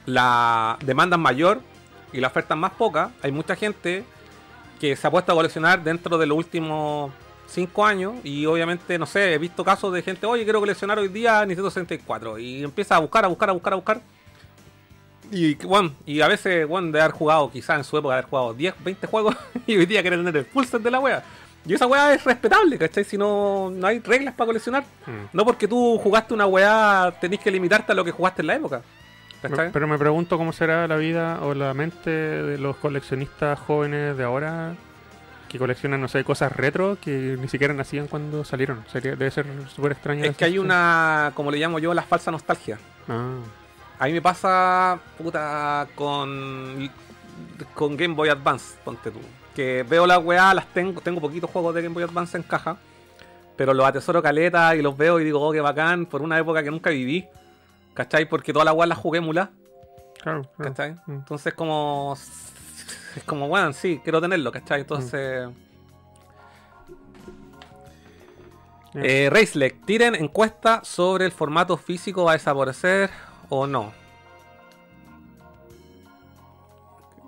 la 0.06 0.78
demanda 0.84 1.16
es 1.16 1.22
mayor 1.22 1.62
y 2.14 2.20
la 2.20 2.28
oferta 2.28 2.54
es 2.54 2.60
más 2.60 2.72
poca, 2.74 3.12
hay 3.22 3.32
mucha 3.32 3.56
gente 3.56 4.04
que 4.80 4.96
se 4.96 5.08
ha 5.08 5.12
puesto 5.12 5.32
a 5.32 5.36
coleccionar 5.36 5.84
dentro 5.84 6.18
de 6.18 6.26
los 6.26 6.38
últimos 6.38 7.12
5 7.48 7.86
años 7.86 8.14
y 8.24 8.46
obviamente, 8.46 8.98
no 8.98 9.06
sé, 9.06 9.34
he 9.34 9.38
visto 9.38 9.64
casos 9.64 9.94
de 9.94 10.02
gente, 10.02 10.26
oye, 10.26 10.44
quiero 10.44 10.60
coleccionar 10.60 11.00
hoy 11.00 11.08
día 11.08 11.46
Nintendo 11.46 11.70
64 11.70 12.40
y 12.40 12.64
empieza 12.64 12.96
a 12.96 13.00
buscar, 13.00 13.26
a 13.26 13.28
buscar, 13.28 13.50
a 13.50 13.54
buscar, 13.54 13.74
a 13.74 13.76
buscar. 13.76 14.02
Y 15.32 15.56
bueno, 15.56 15.92
y 16.06 16.22
a 16.22 16.28
veces, 16.28 16.68
bueno, 16.68 16.92
de 16.92 17.02
haber 17.02 17.14
jugado, 17.14 17.52
quizás 17.52 17.78
en 17.78 17.84
su 17.84 17.98
época, 17.98 18.14
haber 18.14 18.26
jugado 18.26 18.54
10, 18.54 18.76
20 18.84 19.08
juegos 19.08 19.36
y 19.68 19.78
hoy 19.78 19.86
día 19.86 20.02
quiere 20.02 20.18
tener 20.18 20.36
el 20.38 20.46
full 20.46 20.66
set 20.66 20.82
de 20.82 20.92
la 20.92 21.00
wea. 21.00 21.24
Y 21.68 21.74
esa 21.74 21.88
weá 21.88 22.14
es 22.14 22.24
respetable, 22.24 22.78
¿cachai? 22.78 23.04
Si 23.04 23.18
no, 23.18 23.72
no 23.72 23.88
hay 23.88 23.98
reglas 23.98 24.36
para 24.36 24.46
coleccionar. 24.46 24.84
Mm. 25.08 25.36
No 25.36 25.46
porque 25.46 25.68
tú 25.68 25.98
jugaste 25.98 26.36
una 26.36 26.46
weá, 26.46 27.12
tenés 27.20 27.40
que 27.40 27.50
limitarte 27.50 27.92
a 27.92 27.96
lo 27.96 28.06
que 28.06 28.12
jugaste 28.12 28.44
en 28.44 28.48
la 28.48 28.56
época. 28.56 28.84
Pero 29.72 29.88
me 29.88 29.98
pregunto 29.98 30.38
cómo 30.38 30.54
será 30.54 30.88
la 30.88 30.96
vida 30.96 31.40
o 31.42 31.54
la 31.54 31.74
mente 31.74 32.10
de 32.10 32.58
los 32.58 32.76
coleccionistas 32.78 33.60
jóvenes 33.60 34.18
de 34.18 34.24
ahora 34.24 34.76
que 35.48 35.60
coleccionan, 35.60 36.02
no 36.02 36.08
sé, 36.08 36.24
cosas 36.24 36.52
retro 36.52 36.98
que 37.00 37.38
ni 37.40 37.48
siquiera 37.48 37.74
nacían 37.74 38.08
cuando 38.08 38.44
salieron. 38.44 38.84
Sería, 38.92 39.16
debe 39.16 39.32
ser 39.32 39.46
súper 39.74 39.94
extraño. 39.94 40.24
es 40.26 40.36
que 40.36 40.46
hay 40.46 40.58
una, 40.58 41.32
como 41.36 41.52
le 41.52 41.58
llamo 41.58 41.80
yo, 41.80 41.94
la 41.94 42.04
falsa 42.04 42.32
nostalgia. 42.32 42.78
Ah, 43.08 43.38
A 44.00 44.06
mí 44.08 44.14
me 44.14 44.22
pasa, 44.22 45.00
puta, 45.18 45.88
con, 45.96 46.90
con 47.74 47.96
Game 47.96 48.16
Boy 48.16 48.30
Advance, 48.30 48.76
ponte 48.84 49.12
tú. 49.12 49.20
Que 49.56 49.86
veo 49.88 50.06
las 50.06 50.24
weá, 50.24 50.54
las 50.54 50.68
tengo, 50.68 51.00
tengo 51.00 51.22
poquitos 51.22 51.50
juegos 51.50 51.74
de 51.76 51.82
Game 51.84 51.94
Boy 51.94 52.04
Advance 52.04 52.36
en 52.36 52.44
caja, 52.44 52.78
pero 53.56 53.74
los 53.74 53.86
atesoro 53.86 54.22
caleta 54.22 54.76
y 54.76 54.82
los 54.82 54.98
veo 54.98 55.20
y 55.20 55.24
digo, 55.24 55.40
oh, 55.42 55.52
qué 55.54 55.62
bacán, 55.62 56.06
por 56.08 56.22
una 56.22 56.38
época 56.38 56.62
que 56.64 56.72
nunca 56.72 56.90
viví. 56.90 57.26
¿Cachai? 57.96 58.30
Porque 58.30 58.54
todas 58.54 58.66
las 58.66 58.76
weas 58.76 58.90
las 58.90 58.98
jugué 59.00 59.22
mula. 59.22 59.50
claro. 60.22 60.44
claro. 60.44 60.72
¿Cachai? 60.72 60.94
Mm. 61.08 61.12
Entonces 61.14 61.54
como... 61.56 62.16
Es 63.16 63.24
como, 63.24 63.48
bueno, 63.48 63.72
sí, 63.74 64.00
quiero 64.04 64.22
tenerlo, 64.22 64.52
¿cachai? 64.52 64.82
Entonces... 64.82 65.50
Ya. 65.50 65.54
Eh, 69.02 69.30
Racelec, 69.30 69.86
tiren 69.86 70.16
encuesta 70.16 70.82
sobre 70.84 71.26
el 71.26 71.32
formato 71.34 71.76
físico 71.76 72.24
va 72.26 72.32
a 72.32 72.34
desaparecer 72.36 73.10
o 73.50 73.68
no. 73.68 73.92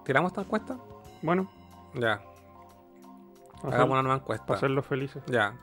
¿Tiramos 0.06 0.32
esta 0.32 0.42
encuesta? 0.42 0.78
Bueno, 1.22 1.50
Ya, 1.94 2.22
para 3.62 3.76
hagamos 3.76 3.94
una 3.94 4.04
nueva 4.04 4.18
encuesta. 4.18 4.54
hacerlos 4.54 4.86
felices. 4.86 5.22
Ya. 5.28 5.54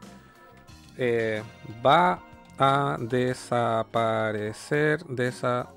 Eh, 0.99 1.43
va 1.85 2.19
a 2.59 2.97
desaparecer 3.01 5.03
de 5.05 5.29
esa... 5.29 5.69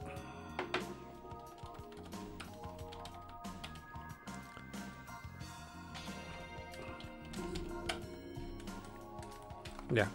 Ya. 9.89 10.09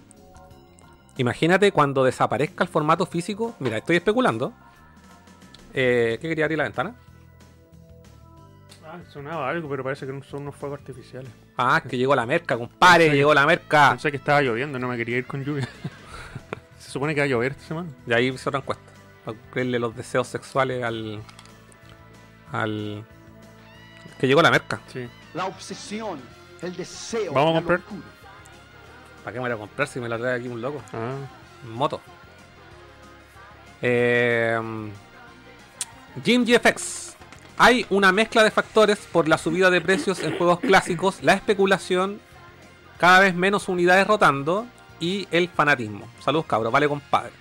Imagínate 1.17 1.73
cuando 1.73 2.05
desaparezca 2.05 2.65
el 2.65 2.69
formato 2.69 3.07
físico. 3.07 3.55
Mira, 3.59 3.79
estoy 3.79 3.97
especulando. 3.97 4.53
Eh, 5.73 6.19
¿Qué 6.21 6.29
quería 6.29 6.45
abrir 6.45 6.59
la 6.59 6.65
ventana? 6.65 6.95
Ah, 8.85 8.99
sonaba 9.09 9.49
algo, 9.49 9.71
pero 9.71 9.83
parece 9.83 10.07
que 10.07 10.23
son 10.25 10.43
unos 10.43 10.55
fuegos 10.55 10.81
artificiales. 10.81 11.31
Ah, 11.57 11.81
es 11.83 11.91
que 11.91 11.97
llegó 11.97 12.15
la 12.15 12.27
merca, 12.27 12.59
compadre. 12.59 13.09
Llegó 13.09 13.33
la 13.33 13.47
merca. 13.47 13.89
Pensé 13.91 14.11
que 14.11 14.19
estaba 14.19 14.43
lloviendo, 14.43 14.79
no 14.79 14.89
me 14.89 14.99
quería 14.99 15.17
ir 15.17 15.27
con 15.27 15.43
lluvia. 15.43 15.67
Se 16.93 16.99
supone 16.99 17.15
que 17.15 17.23
va 17.23 17.25
a 17.25 17.29
llover 17.29 17.53
esta 17.53 17.65
semana. 17.69 17.89
Y 18.07 18.13
ahí 18.13 18.29
hice 18.29 18.51
otra 18.51 18.61
encuesta. 18.61 18.85
Para 19.25 19.39
cumplirle 19.39 19.79
los 19.79 19.97
deseos 19.97 20.29
sexuales 20.29 20.85
al. 20.85 21.23
al. 22.53 23.03
Que 24.21 24.27
llegó 24.27 24.43
la 24.43 24.51
merca. 24.51 24.79
Sí. 24.93 25.09
La 25.33 25.47
obsesión, 25.47 26.21
el 26.61 26.77
deseo. 26.77 27.33
¿Vamos 27.33 27.53
a 27.53 27.55
la 27.55 27.59
comprar? 27.61 27.81
locura. 27.81 28.03
¿Para 29.25 29.33
qué 29.33 29.41
me 29.41 29.49
voy 29.49 29.53
a 29.53 29.59
comprar 29.59 29.89
si 29.89 30.01
me 30.01 30.09
la 30.11 30.19
trae 30.19 30.39
aquí 30.39 30.49
un 30.49 30.61
loco? 30.61 30.83
Ah, 30.93 31.15
moto. 31.67 31.99
Eh, 33.81 34.61
Jim 36.23 36.45
GFX. 36.45 37.15
Hay 37.57 37.87
una 37.89 38.13
mezcla 38.13 38.45
de 38.45 38.51
factores 38.51 38.99
por 39.11 39.29
la 39.29 39.39
subida 39.39 39.71
de 39.71 39.81
precios 39.81 40.23
en 40.23 40.37
juegos 40.37 40.61
clásicos, 40.61 41.23
la 41.23 41.33
especulación, 41.33 42.21
cada 42.99 43.21
vez 43.21 43.35
menos 43.35 43.71
unidades 43.71 44.07
rotando 44.07 44.67
y 45.03 45.27
el 45.33 45.49
fanatismo. 45.49 46.09
Saludos 46.21 46.47
cabros, 46.47 46.73
vale 46.73 46.89
compadre. 46.89 47.33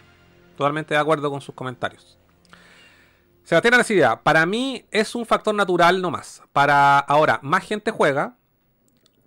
Totalmente 0.57 0.95
de 0.95 0.99
acuerdo 0.99 1.29
con 1.29 1.39
sus 1.39 1.53
comentarios. 1.53 2.17
Sebastián 3.43 3.75
Arcida, 3.75 4.21
para 4.21 4.45
mí 4.45 4.83
es 4.91 5.13
un 5.13 5.25
factor 5.25 5.53
natural 5.53 6.01
nomás. 6.01 6.41
Para 6.51 6.99
ahora, 6.99 7.39
más 7.43 7.63
gente 7.63 7.91
juega, 7.91 8.35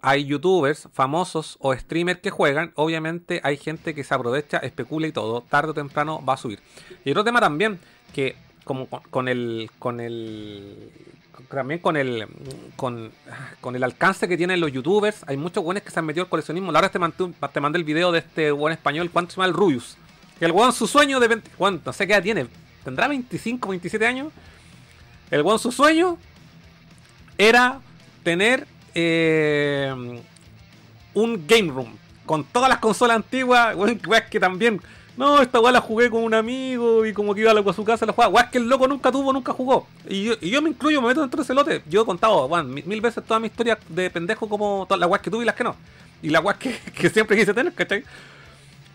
hay 0.02 0.27
youtubers 0.27 0.89
famosos 0.93 1.56
o 1.61 1.74
streamers 1.74 2.20
que 2.20 2.31
juegan, 2.31 2.73
obviamente 2.74 3.40
hay 3.44 3.56
gente 3.56 3.94
que 3.94 4.02
se 4.02 4.15
aprovecha, 4.15 4.59
especula 4.59 5.06
y 5.06 5.12
todo, 5.12 5.43
tarde 5.43 5.70
o 5.70 5.74
temprano 5.74 6.24
va 6.24 6.35
a 6.35 6.36
subir. 6.36 6.61
Y 7.05 7.12
otro 7.12 7.24
tema 7.24 7.40
también, 7.40 7.78
que 8.12 8.36
como 8.65 8.89
con 8.89 9.28
el 9.28 9.70
con 9.78 10.01
el 10.01 10.90
también 11.48 11.81
con 11.81 11.97
el 11.97 12.27
con, 12.77 13.11
con 13.61 13.77
el 13.77 13.82
alcance 13.82 14.28
que 14.28 14.36
tienen 14.36 14.61
los 14.61 14.73
youtubers, 14.73 15.24
hay 15.27 15.36
muchos 15.36 15.62
buenos 15.62 15.82
que 15.82 15.90
se 15.90 15.98
han 15.98 16.06
metido 16.06 16.24
al 16.24 16.31
coleccionismo. 16.31 16.73
La 16.73 16.78
hora 16.81 16.89
te 16.89 16.98
te 16.98 17.61
mandé 17.61 17.78
el 17.78 17.85
video 17.85 18.12
de 18.12 18.20
este 18.20 18.51
buen 18.51 18.73
español, 18.73 19.11
¿cuánto 19.11 19.32
se 19.32 19.36
llama 19.36 19.47
el 19.47 19.55
Rubius? 19.55 19.97
El 20.40 20.52
weón 20.52 20.73
su 20.73 20.86
sueño 20.86 21.20
de 21.20 21.28
20, 21.28 21.51
weón, 21.59 21.81
no 21.85 21.93
sé 21.93 22.06
qué 22.06 22.15
edad 22.15 22.23
tiene, 22.23 22.47
tendrá 22.85 23.09
25, 23.09 23.69
27 23.69 24.06
años. 24.06 24.32
El 25.31 25.43
weón 25.43 25.59
su 25.59 25.73
sueño 25.73 26.19
era 27.39 27.81
tener 28.23 28.66
eh, 28.94 30.23
un 31.15 31.47
game 31.47 31.73
room 31.73 31.97
con 32.27 32.44
todas 32.44 32.69
las 32.69 32.78
consolas 32.78 33.16
antiguas, 33.16 33.77
weón, 33.77 34.01
que 34.31 34.40
también. 34.40 34.81
No, 35.16 35.40
esta 35.40 35.60
weá 35.60 35.70
la 35.72 35.80
jugué 35.80 36.10
con 36.10 36.24
un 36.24 36.34
amigo 36.34 37.06
y 37.06 37.12
como 37.12 37.34
que 37.34 37.42
iba 37.42 37.52
a 37.52 37.72
su 37.72 37.84
casa 37.84 38.04
la 38.04 38.12
jugaba. 38.12 38.32
Weas 38.34 38.50
que 38.50 38.58
el 38.58 38.68
loco 38.68 38.88
nunca 38.88 39.12
tuvo, 39.12 39.32
nunca 39.32 39.52
jugó. 39.52 39.86
Y 40.08 40.24
yo, 40.24 40.34
y 40.40 40.50
yo 40.50 40.60
me 40.60 40.70
incluyo, 40.70 41.00
me 41.00 41.08
meto 41.08 41.20
dentro 41.20 41.38
de 41.38 41.44
ese 41.44 41.54
lote. 41.54 41.82
Yo 41.88 42.02
he 42.02 42.04
contado, 42.04 42.46
weón, 42.46 42.74
mil, 42.74 42.84
mil 42.84 43.00
veces 43.00 43.22
toda 43.24 43.38
mi 43.38 43.46
historia 43.46 43.78
de 43.88 44.10
pendejo 44.10 44.48
como 44.48 44.86
todas 44.88 44.98
las 44.98 45.08
weas 45.08 45.22
que 45.22 45.30
tuve 45.30 45.42
y 45.44 45.46
las 45.46 45.54
que 45.54 45.62
no. 45.64 45.76
Y 46.20 46.30
las 46.30 46.42
weas 46.44 46.58
que, 46.58 46.76
que 46.98 47.08
siempre 47.10 47.36
quise 47.36 47.54
tener, 47.54 47.72
¿cachai? 47.74 48.02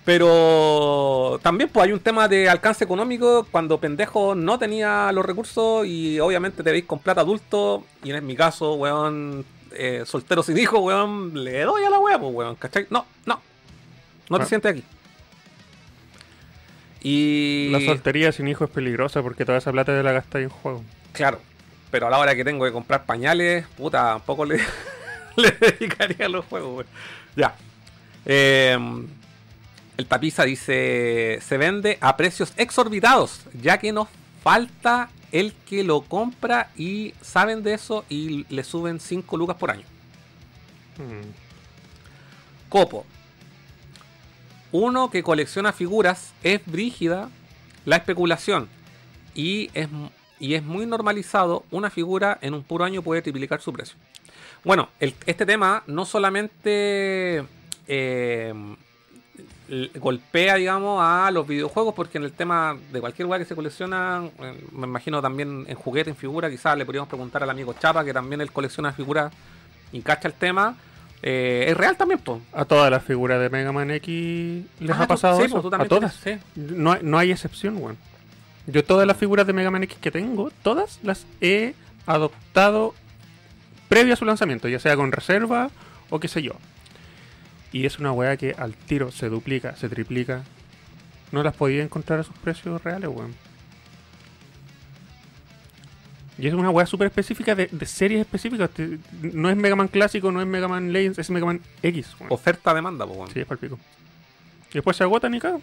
Pero 0.04 1.40
también 1.44 1.70
pues 1.70 1.86
hay 1.86 1.94
un 1.94 2.00
tema 2.00 2.28
de 2.28 2.50
alcance 2.50 2.84
económico 2.84 3.46
cuando 3.52 3.78
pendejo 3.80 4.34
no 4.34 4.58
tenía 4.58 5.12
los 5.12 5.26
recursos 5.26 5.86
y 5.86 6.20
obviamente 6.20 6.64
te 6.64 6.72
veis 6.72 6.86
con 6.86 7.00
plata 7.00 7.22
adulto 7.22 7.84
y 8.04 8.12
en 8.12 8.26
mi 8.26 8.36
caso, 8.36 8.74
weón, 8.74 9.46
eh, 9.72 10.04
soltero 10.06 10.42
sin 10.42 10.58
hijo, 10.58 10.80
weón, 10.80 11.32
le 11.44 11.62
doy 11.62 11.84
a 11.84 11.90
la 11.92 12.00
wea, 12.00 12.20
pues, 12.20 12.34
weón, 12.34 12.56
¿cachai? 12.56 12.88
No, 12.90 13.06
no, 13.26 13.40
no 14.30 14.38
te 14.38 14.44
Ah. 14.44 14.48
sientes 14.48 14.72
aquí. 14.72 14.84
Y... 17.02 17.70
La 17.72 17.80
soltería 17.80 18.32
sin 18.32 18.48
hijo 18.48 18.66
es 18.66 18.70
peligrosa 18.70 19.22
porque 19.22 19.46
toda 19.46 19.58
esa 19.58 19.72
plata 19.72 19.96
te 19.96 20.04
la 20.04 20.12
gastas 20.12 20.42
en 20.42 20.50
juego. 20.50 20.84
Claro, 21.14 21.40
pero 21.92 22.08
a 22.08 22.10
la 22.10 22.20
hora 22.20 22.36
que 22.36 22.44
tengo 22.44 22.66
que 22.66 22.72
comprar 22.72 23.06
pañales, 23.06 23.66
puta, 23.78 24.16
un 24.16 24.22
poco 24.22 24.46
le, 24.46 24.58
le 25.36 25.52
dedicaría 25.52 26.26
a 26.26 26.30
los 26.30 26.46
juegos, 26.46 26.72
güey. 26.74 26.88
Ya. 27.36 27.56
Eh, 28.26 28.78
el 29.98 30.06
tapiza 30.06 30.44
dice: 30.44 31.40
Se 31.42 31.58
vende 31.58 31.98
a 32.02 32.16
precios 32.18 32.54
exorbitados, 32.58 33.42
ya 33.62 33.78
que 33.78 33.92
nos 33.92 34.08
falta 34.44 35.10
el 35.32 35.54
que 35.68 35.84
lo 35.84 36.02
compra 36.02 36.70
y 36.76 37.14
saben 37.22 37.64
de 37.64 37.74
eso 37.74 38.06
y 38.10 38.46
le 38.54 38.64
suben 38.64 39.00
5 39.00 39.38
lucas 39.38 39.58
por 39.58 39.72
año. 39.72 39.86
Mm. 40.98 42.70
Copo. 42.70 43.06
Uno 44.72 45.10
que 45.10 45.24
colecciona 45.24 45.74
figuras 45.74 46.34
es 46.44 46.62
brígida 46.66 47.30
la 47.86 47.96
especulación 47.96 48.70
y 49.34 49.70
es, 49.74 49.88
y 50.40 50.54
es 50.54 50.64
muy 50.64 50.86
normalizado. 50.86 51.64
Una 51.72 51.90
figura 51.90 52.38
en 52.42 52.54
un 52.54 52.64
puro 52.64 52.86
año 52.86 53.02
puede 53.02 53.22
triplicar 53.22 53.62
su 53.62 53.74
precio. 53.74 53.98
Bueno, 54.64 54.90
este 55.00 55.46
tema 55.46 55.84
no 55.88 56.06
solamente 56.06 57.46
eh, 57.88 58.54
golpea, 59.96 60.56
digamos, 60.56 61.02
a 61.02 61.32
los 61.32 61.48
videojuegos, 61.48 61.94
porque 61.94 62.18
en 62.18 62.26
el 62.26 62.34
tema 62.34 62.78
de 62.92 63.00
cualquier 63.00 63.26
lugar 63.26 63.40
que 63.40 63.46
se 63.46 63.56
colecciona, 63.56 64.30
eh, 64.40 64.64
me 64.72 64.88
imagino 64.88 65.22
también 65.22 65.66
en 65.68 65.76
juguete, 65.76 66.10
en 66.10 66.16
figura, 66.16 66.50
quizás 66.50 66.78
le 66.78 66.86
podríamos 66.86 67.08
preguntar 67.08 67.44
al 67.44 67.50
amigo 67.50 67.74
Chapa, 67.80 68.04
que 68.04 68.14
también 68.14 68.42
él 68.42 68.52
colecciona 68.52 68.92
figuras 68.92 69.32
y 69.92 70.02
cacha 70.02 70.28
el 70.28 70.34
tema. 70.34 70.76
Eh, 71.22 71.66
es 71.70 71.78
real 71.78 71.98
también. 71.98 72.20
A 72.54 72.66
todas 72.66 72.90
las 72.92 73.04
figuras 73.04 73.40
de 73.42 73.50
Mega 73.50 73.72
Man 73.72 73.92
X 73.92 74.66
les 74.80 74.96
ha 74.98 75.08
pasado 75.08 75.40
sí, 75.40 75.46
eso. 75.46 75.62
tú 75.62 75.68
a 75.74 75.86
todas. 75.86 76.16
tienes- 76.22 76.42
sí. 76.56 76.74
No, 76.76 76.94
hay- 76.94 77.02
no 77.04 77.18
hay 77.18 77.32
excepción, 77.32 77.78
weón. 77.78 77.98
Yo 78.68 78.84
todas 78.84 79.08
las 79.08 79.18
figuras 79.18 79.48
de 79.48 79.54
Mega 79.54 79.72
Man 79.72 79.84
X 79.84 79.98
que 80.00 80.12
tengo, 80.12 80.52
todas 80.62 81.00
las 81.04 81.26
he 81.42 81.74
adoptado 82.06 82.94
previo 83.88 84.14
a 84.14 84.18
su 84.18 84.26
lanzamiento, 84.26 84.68
ya 84.68 84.80
sea 84.80 84.96
con 84.96 85.12
reserva 85.12 85.72
o 86.10 86.20
qué 86.20 86.28
sé 86.28 86.42
yo. 86.44 86.54
Y 87.72 87.86
es 87.86 88.00
una 88.00 88.12
weá 88.12 88.38
que 88.38 88.56
al 88.58 88.74
tiro 88.74 89.12
se 89.12 89.30
duplica, 89.30 89.76
se 89.76 89.90
triplica. 89.90 90.44
No 91.32 91.44
las 91.44 91.56
podía 91.56 91.84
encontrar 91.84 92.20
a 92.20 92.24
sus 92.24 92.36
precios 92.38 92.84
reales, 92.84 93.10
weón. 93.14 93.36
Y 96.40 96.48
es 96.48 96.54
una 96.54 96.70
weá 96.70 96.86
súper 96.86 97.08
específica 97.08 97.54
de, 97.54 97.68
de 97.68 97.86
series 97.86 98.22
específicas. 98.22 98.70
No 99.22 99.50
es 99.50 99.58
Mega 99.58 99.76
Man 99.76 99.90
clásico, 99.90 100.32
no 100.32 100.40
es 100.42 100.48
Mega 100.48 100.68
Man 100.68 100.94
Legends, 100.94 101.20
es 101.20 101.30
Mega 101.30 101.46
Man 101.46 101.62
X. 101.84 102.16
Oferta-demanda, 102.30 103.06
pues, 103.06 103.18
weón. 103.18 103.32
Sí, 103.32 103.42
es 103.42 103.46
para 103.46 103.60
pico. 103.60 103.78
Y 104.70 104.74
después 104.76 104.96
se 104.96 105.04
agotan 105.04 105.34
y 105.34 105.40
cada 105.40 105.60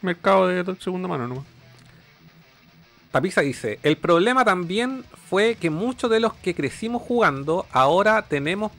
mercado 0.00 0.48
de 0.48 0.76
segunda 0.80 1.08
mano 1.08 1.28
nomás. 1.28 1.44
Tapiza 3.10 3.42
dice, 3.42 3.78
el 3.82 3.96
problema 3.96 4.44
también 4.44 5.04
fue 5.28 5.54
que 5.54 5.70
muchos 5.70 6.10
de 6.10 6.20
los 6.20 6.34
que 6.34 6.54
crecimos 6.54 7.00
jugando 7.00 7.66
ahora 7.70 8.22
tenemos 8.22 8.72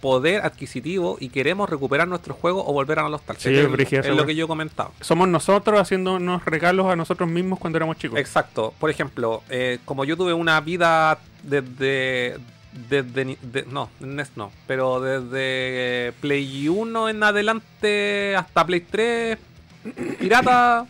poder 0.00 0.42
adquisitivo 0.44 1.16
y 1.20 1.28
queremos 1.28 1.68
recuperar 1.68 2.08
nuestros 2.08 2.36
juegos 2.36 2.64
o 2.66 2.72
volver 2.72 2.98
a 2.98 3.02
la 3.04 3.10
nostalgia. 3.10 3.50
Sí, 3.50 3.56
es 3.96 4.06
lo 4.16 4.26
que 4.26 4.34
yo 4.34 4.44
he 4.44 4.48
comentado. 4.48 4.92
Somos 5.00 5.28
nosotros 5.28 5.78
haciéndonos 5.80 6.44
regalos 6.44 6.86
a 6.86 6.96
nosotros 6.96 7.28
mismos 7.28 7.58
cuando 7.58 7.76
éramos 7.76 7.96
chicos. 7.98 8.18
Exacto. 8.18 8.72
Por 8.78 8.90
ejemplo, 8.90 9.42
eh, 9.50 9.78
como 9.84 10.04
yo 10.04 10.16
tuve 10.16 10.32
una 10.34 10.60
vida 10.60 11.18
desde... 11.42 12.38
Desde, 12.88 13.36
de- 13.42 13.66
no, 13.68 13.90
NES 13.98 14.30
no, 14.36 14.52
pero 14.68 15.00
desde 15.00 16.12
Play 16.20 16.68
1 16.68 17.08
en 17.08 17.20
adelante 17.20 18.36
hasta 18.36 18.64
Play 18.64 18.80
3, 18.88 19.38
pirata. 20.20 20.86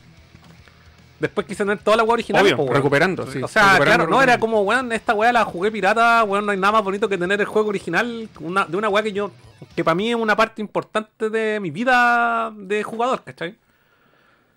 Después 1.21 1.47
quise 1.47 1.65
tener 1.65 1.79
toda 1.79 1.99
la 1.99 2.03
web 2.03 2.15
original. 2.15 2.43
Obvio, 2.43 2.57
po, 2.57 2.63
weón. 2.65 2.75
recuperando, 2.77 3.27
sí. 3.31 3.43
o 3.43 3.47
sea, 3.49 3.75
recuperando, 3.75 4.07
claro, 4.07 4.11
no 4.11 4.23
era 4.23 4.41
como, 4.41 4.63
weón, 4.63 4.91
esta 4.91 5.15
weá 5.15 5.33
la 5.33 5.45
jugué 5.45 5.71
pirata, 5.71 6.25
weón, 6.25 6.47
no 6.47 6.53
hay 6.53 6.59
nada 6.59 6.73
más 6.73 6.83
bonito 6.83 7.09
que 7.09 7.19
tener 7.19 7.41
el 7.41 7.47
juego 7.47 7.69
original 7.69 8.29
una, 8.41 8.65
de 8.65 8.77
una 8.77 8.89
weá 8.89 9.03
que 9.03 9.13
yo, 9.13 9.31
que 9.77 9.85
para 9.85 9.95
mí 9.95 10.09
es 10.11 10.17
una 10.17 10.35
parte 10.35 10.63
importante 10.63 11.29
de 11.31 11.61
mi 11.61 11.71
vida 11.71 12.51
de 12.57 12.83
jugador, 12.83 13.23
¿cachai? 13.23 13.55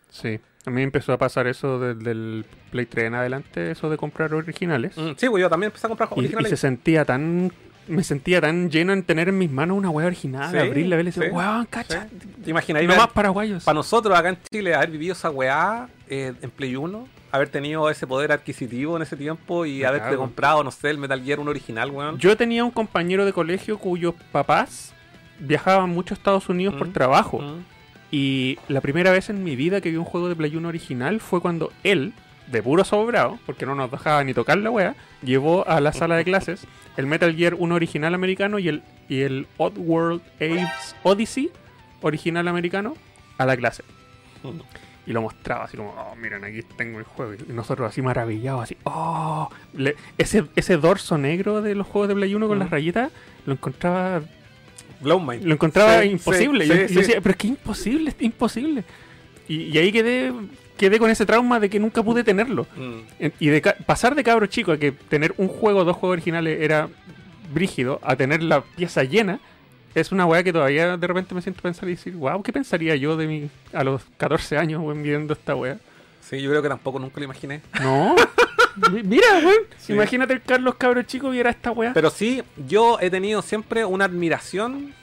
Sí. 0.10 0.40
A 0.66 0.70
mí 0.70 0.82
empezó 0.82 1.12
a 1.12 1.18
pasar 1.18 1.48
eso 1.48 1.78
desde 1.78 2.12
el 2.12 2.46
Play 2.72 2.86
3 2.86 3.08
en 3.08 3.16
adelante, 3.16 3.72
eso 3.72 3.90
de 3.90 3.98
comprar 3.98 4.34
originales. 4.34 4.98
Mm, 4.98 5.12
sí, 5.18 5.28
pues 5.30 5.42
yo 5.42 5.50
también 5.50 5.68
empecé 5.68 5.88
a 5.88 5.90
comprar 5.90 6.08
Y, 6.12 6.16
y 6.16 6.20
originales. 6.20 6.50
se 6.52 6.58
sentía 6.58 7.04
tan. 7.04 7.52
Me 7.88 8.04
sentía 8.04 8.40
tan 8.42 8.70
lleno 8.70 8.94
en 8.94 9.04
tener 9.04 9.30
en 9.30 9.38
mis 9.38 9.52
manos 9.52 9.78
una 9.78 9.90
weá 9.90 10.08
original, 10.08 10.52
Sí, 10.52 10.58
abrirla, 10.58 10.96
verla 10.96 11.10
y 11.10 11.14
decir, 11.14 11.34
weón, 11.34 11.66
cacha. 11.66 12.08
¿Te 12.44 12.50
imaginas? 12.50 12.84
No 12.84 12.96
más 12.96 13.08
paraguayos. 13.10 13.64
Para 13.64 13.76
nosotros 13.76 14.18
acá 14.18 14.30
en 14.30 14.38
Chile, 14.52 14.74
haber 14.74 14.92
vivido 14.92 15.14
esa 15.14 15.30
weá 15.30 15.88
eh, 16.10 16.34
en 16.42 16.50
Play 16.52 16.76
1, 16.76 17.08
haber 17.32 17.50
tenido 17.50 17.90
ese 17.90 18.08
poder 18.08 18.32
adquisitivo 18.32 18.96
en 18.96 19.02
ese 19.04 19.18
tiempo 19.18 19.66
y 19.66 19.84
haberte 19.84 20.16
comprado, 20.16 20.64
no 20.64 20.72
sé, 20.72 20.90
el 20.92 20.98
Metal 20.98 21.22
Gear, 21.24 21.40
un 21.40 21.48
original, 21.50 21.90
weón. 21.92 22.18
Yo 22.20 22.38
tenía 22.38 22.64
un 22.64 22.72
compañero 22.72 23.26
de 23.26 23.34
colegio 23.34 23.78
cuyos 23.78 24.14
papás 24.32 24.94
viajaban 25.40 25.90
mucho 25.90 26.14
a 26.14 26.18
Estados 26.18 26.48
Unidos 26.50 26.76
por 26.76 26.88
Mm. 26.90 26.94
trabajo. 26.94 27.40
Mm. 27.40 27.66
Y 28.12 28.60
la 28.68 28.80
primera 28.82 29.12
vez 29.12 29.30
en 29.30 29.44
mi 29.44 29.56
vida 29.56 29.82
que 29.82 29.90
vi 29.90 29.98
un 29.98 30.06
juego 30.06 30.30
de 30.30 30.36
Play 30.36 30.56
1 30.56 30.68
original 30.68 31.20
fue 31.20 31.42
cuando 31.42 31.72
él, 31.84 32.14
de 32.48 32.62
puro 32.64 32.84
sobrado, 32.84 33.40
porque 33.46 33.66
no 33.66 33.76
nos 33.76 33.90
dejaba 33.92 34.24
ni 34.24 34.34
tocar 34.34 34.58
la 34.58 34.70
wea, 34.70 34.96
llevó 35.24 35.68
a 35.68 35.80
la 35.82 35.94
sala 35.94 36.16
de 36.18 36.24
clases 36.24 36.66
el 36.98 37.06
Metal 37.08 37.36
Gear 37.36 37.56
1 37.58 37.74
original 37.76 38.14
americano 38.14 38.60
y 38.60 38.68
el, 38.68 38.84
y 39.10 39.22
el 39.22 39.48
Oddworld 39.58 40.22
Apes 40.36 40.96
Odyssey 41.04 41.50
original 42.02 42.48
americano 42.48 42.96
a 43.38 43.46
la 43.46 43.56
clase. 43.58 43.84
Y 45.06 45.12
lo 45.12 45.22
mostraba 45.22 45.66
así 45.66 45.76
como, 45.76 45.90
oh, 45.92 46.16
miren, 46.16 46.44
aquí 46.46 46.62
tengo 46.78 47.00
el 47.00 47.04
juego. 47.06 47.34
Y 47.34 47.52
nosotros 47.52 47.90
así 47.90 48.02
maravillados, 48.02 48.64
así, 48.64 48.78
oh. 48.84 49.50
Le- 49.74 49.96
ese, 50.18 50.46
ese 50.56 50.78
dorso 50.78 51.18
negro 51.18 51.62
de 51.62 51.76
los 51.76 51.88
juegos 51.88 52.08
de 52.10 52.16
Play 52.16 52.34
1 52.36 52.48
con 52.48 52.58
Mm. 52.58 52.62
las 52.62 52.70
rayitas, 52.70 53.12
lo 53.46 53.54
encontraba 53.54 54.22
Blow 55.02 55.20
Mind. 55.20 55.44
lo 55.44 55.54
encontraba 55.56 56.02
Sí, 56.04 56.10
imposible. 56.10 56.64
sí, 56.66 56.70
yo, 56.70 56.76
sí, 56.76 56.82
yo 56.82 56.88
sí. 56.88 56.96
decía, 56.96 57.22
pero 57.22 57.32
es 57.32 57.38
que 57.38 57.48
imposible, 57.48 58.10
es 58.12 58.16
imposible. 58.22 58.84
Y, 59.50 59.64
y 59.64 59.78
ahí 59.78 59.92
quedé, 59.92 60.32
quedé 60.78 61.00
con 61.00 61.10
ese 61.10 61.26
trauma 61.26 61.60
de 61.60 61.70
que 61.70 61.80
nunca 61.80 62.04
pude 62.04 62.24
tenerlo. 62.24 62.66
Mm. 62.76 63.28
Y 63.40 63.48
de 63.50 63.62
pasar 63.86 64.16
de 64.16 64.24
cabro 64.24 64.46
chico 64.48 64.72
a 64.72 64.78
que 64.78 64.92
tener 64.92 65.34
un 65.38 65.48
juego 65.48 65.84
dos 65.84 65.96
juegos 65.98 66.14
originales 66.16 66.60
era 66.62 66.90
brígido, 67.54 68.00
a 68.04 68.16
tener 68.16 68.42
la 68.44 68.62
pieza 68.62 69.04
llena, 69.04 69.40
es 69.96 70.12
una 70.12 70.26
weá 70.26 70.42
que 70.44 70.52
todavía 70.52 70.98
de 70.98 71.08
repente 71.08 71.36
me 71.36 71.42
siento 71.42 71.62
pensar 71.62 71.88
y 71.88 71.92
decir, 71.92 72.14
wow, 72.16 72.42
¿qué 72.42 72.52
pensaría 72.52 72.96
yo 72.96 73.16
de 73.16 73.28
mi 73.28 73.50
a 73.74 73.84
los 73.84 74.02
14 74.18 74.58
años 74.58 74.82
weón, 74.82 75.04
viendo 75.04 75.34
esta 75.34 75.56
weá? 75.56 75.78
Sí, 76.22 76.42
yo 76.42 76.50
creo 76.50 76.62
que 76.64 76.70
tampoco 76.70 76.98
nunca 77.00 77.20
lo 77.20 77.26
imaginé. 77.26 77.62
No. 77.82 78.16
Mi- 78.92 79.04
Mira, 79.04 79.28
weón. 79.44 79.54
Sí. 79.78 79.94
Imagínate 79.94 80.34
el 80.34 80.42
Carlos 80.42 80.76
cabro 80.76 81.04
chico 81.04 81.30
viera 81.30 81.50
esta 81.52 81.72
weá. 81.72 81.94
Pero 81.94 82.10
sí, 82.10 82.42
yo 82.68 82.98
he 83.02 83.10
tenido 83.12 83.42
siempre 83.44 83.86
una 83.86 84.06
admiración 84.06 84.94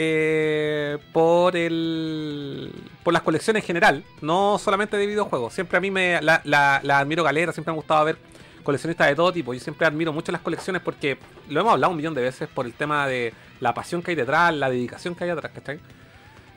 eh, 0.00 0.96
por 1.12 1.56
el 1.56 2.72
por 3.02 3.12
las 3.12 3.22
colecciones 3.22 3.64
en 3.64 3.66
general, 3.66 4.04
no 4.20 4.56
solamente 4.58 4.96
de 4.96 5.06
videojuegos. 5.06 5.52
Siempre 5.52 5.76
a 5.76 5.80
mí 5.80 5.90
me 5.90 6.20
la, 6.22 6.40
la- 6.44 6.98
admiro 6.98 7.24
galera, 7.24 7.52
siempre 7.52 7.72
me 7.72 7.76
ha 7.76 7.80
gustado 7.80 8.04
ver 8.04 8.16
coleccionistas 8.62 9.08
de 9.08 9.16
todo 9.16 9.32
tipo. 9.32 9.52
Yo 9.52 9.60
siempre 9.60 9.86
admiro 9.86 10.12
mucho 10.12 10.30
las 10.30 10.40
colecciones 10.40 10.82
porque 10.82 11.18
lo 11.48 11.60
hemos 11.60 11.72
hablado 11.72 11.90
un 11.90 11.96
millón 11.96 12.14
de 12.14 12.22
veces 12.22 12.48
por 12.48 12.64
el 12.66 12.74
tema 12.74 13.06
de 13.08 13.32
la 13.60 13.74
pasión 13.74 14.00
que 14.02 14.12
hay 14.12 14.14
detrás, 14.14 14.54
la 14.54 14.70
dedicación 14.70 15.14
que 15.16 15.24
hay 15.24 15.30
atrás, 15.30 15.50
¿cachai? 15.54 15.80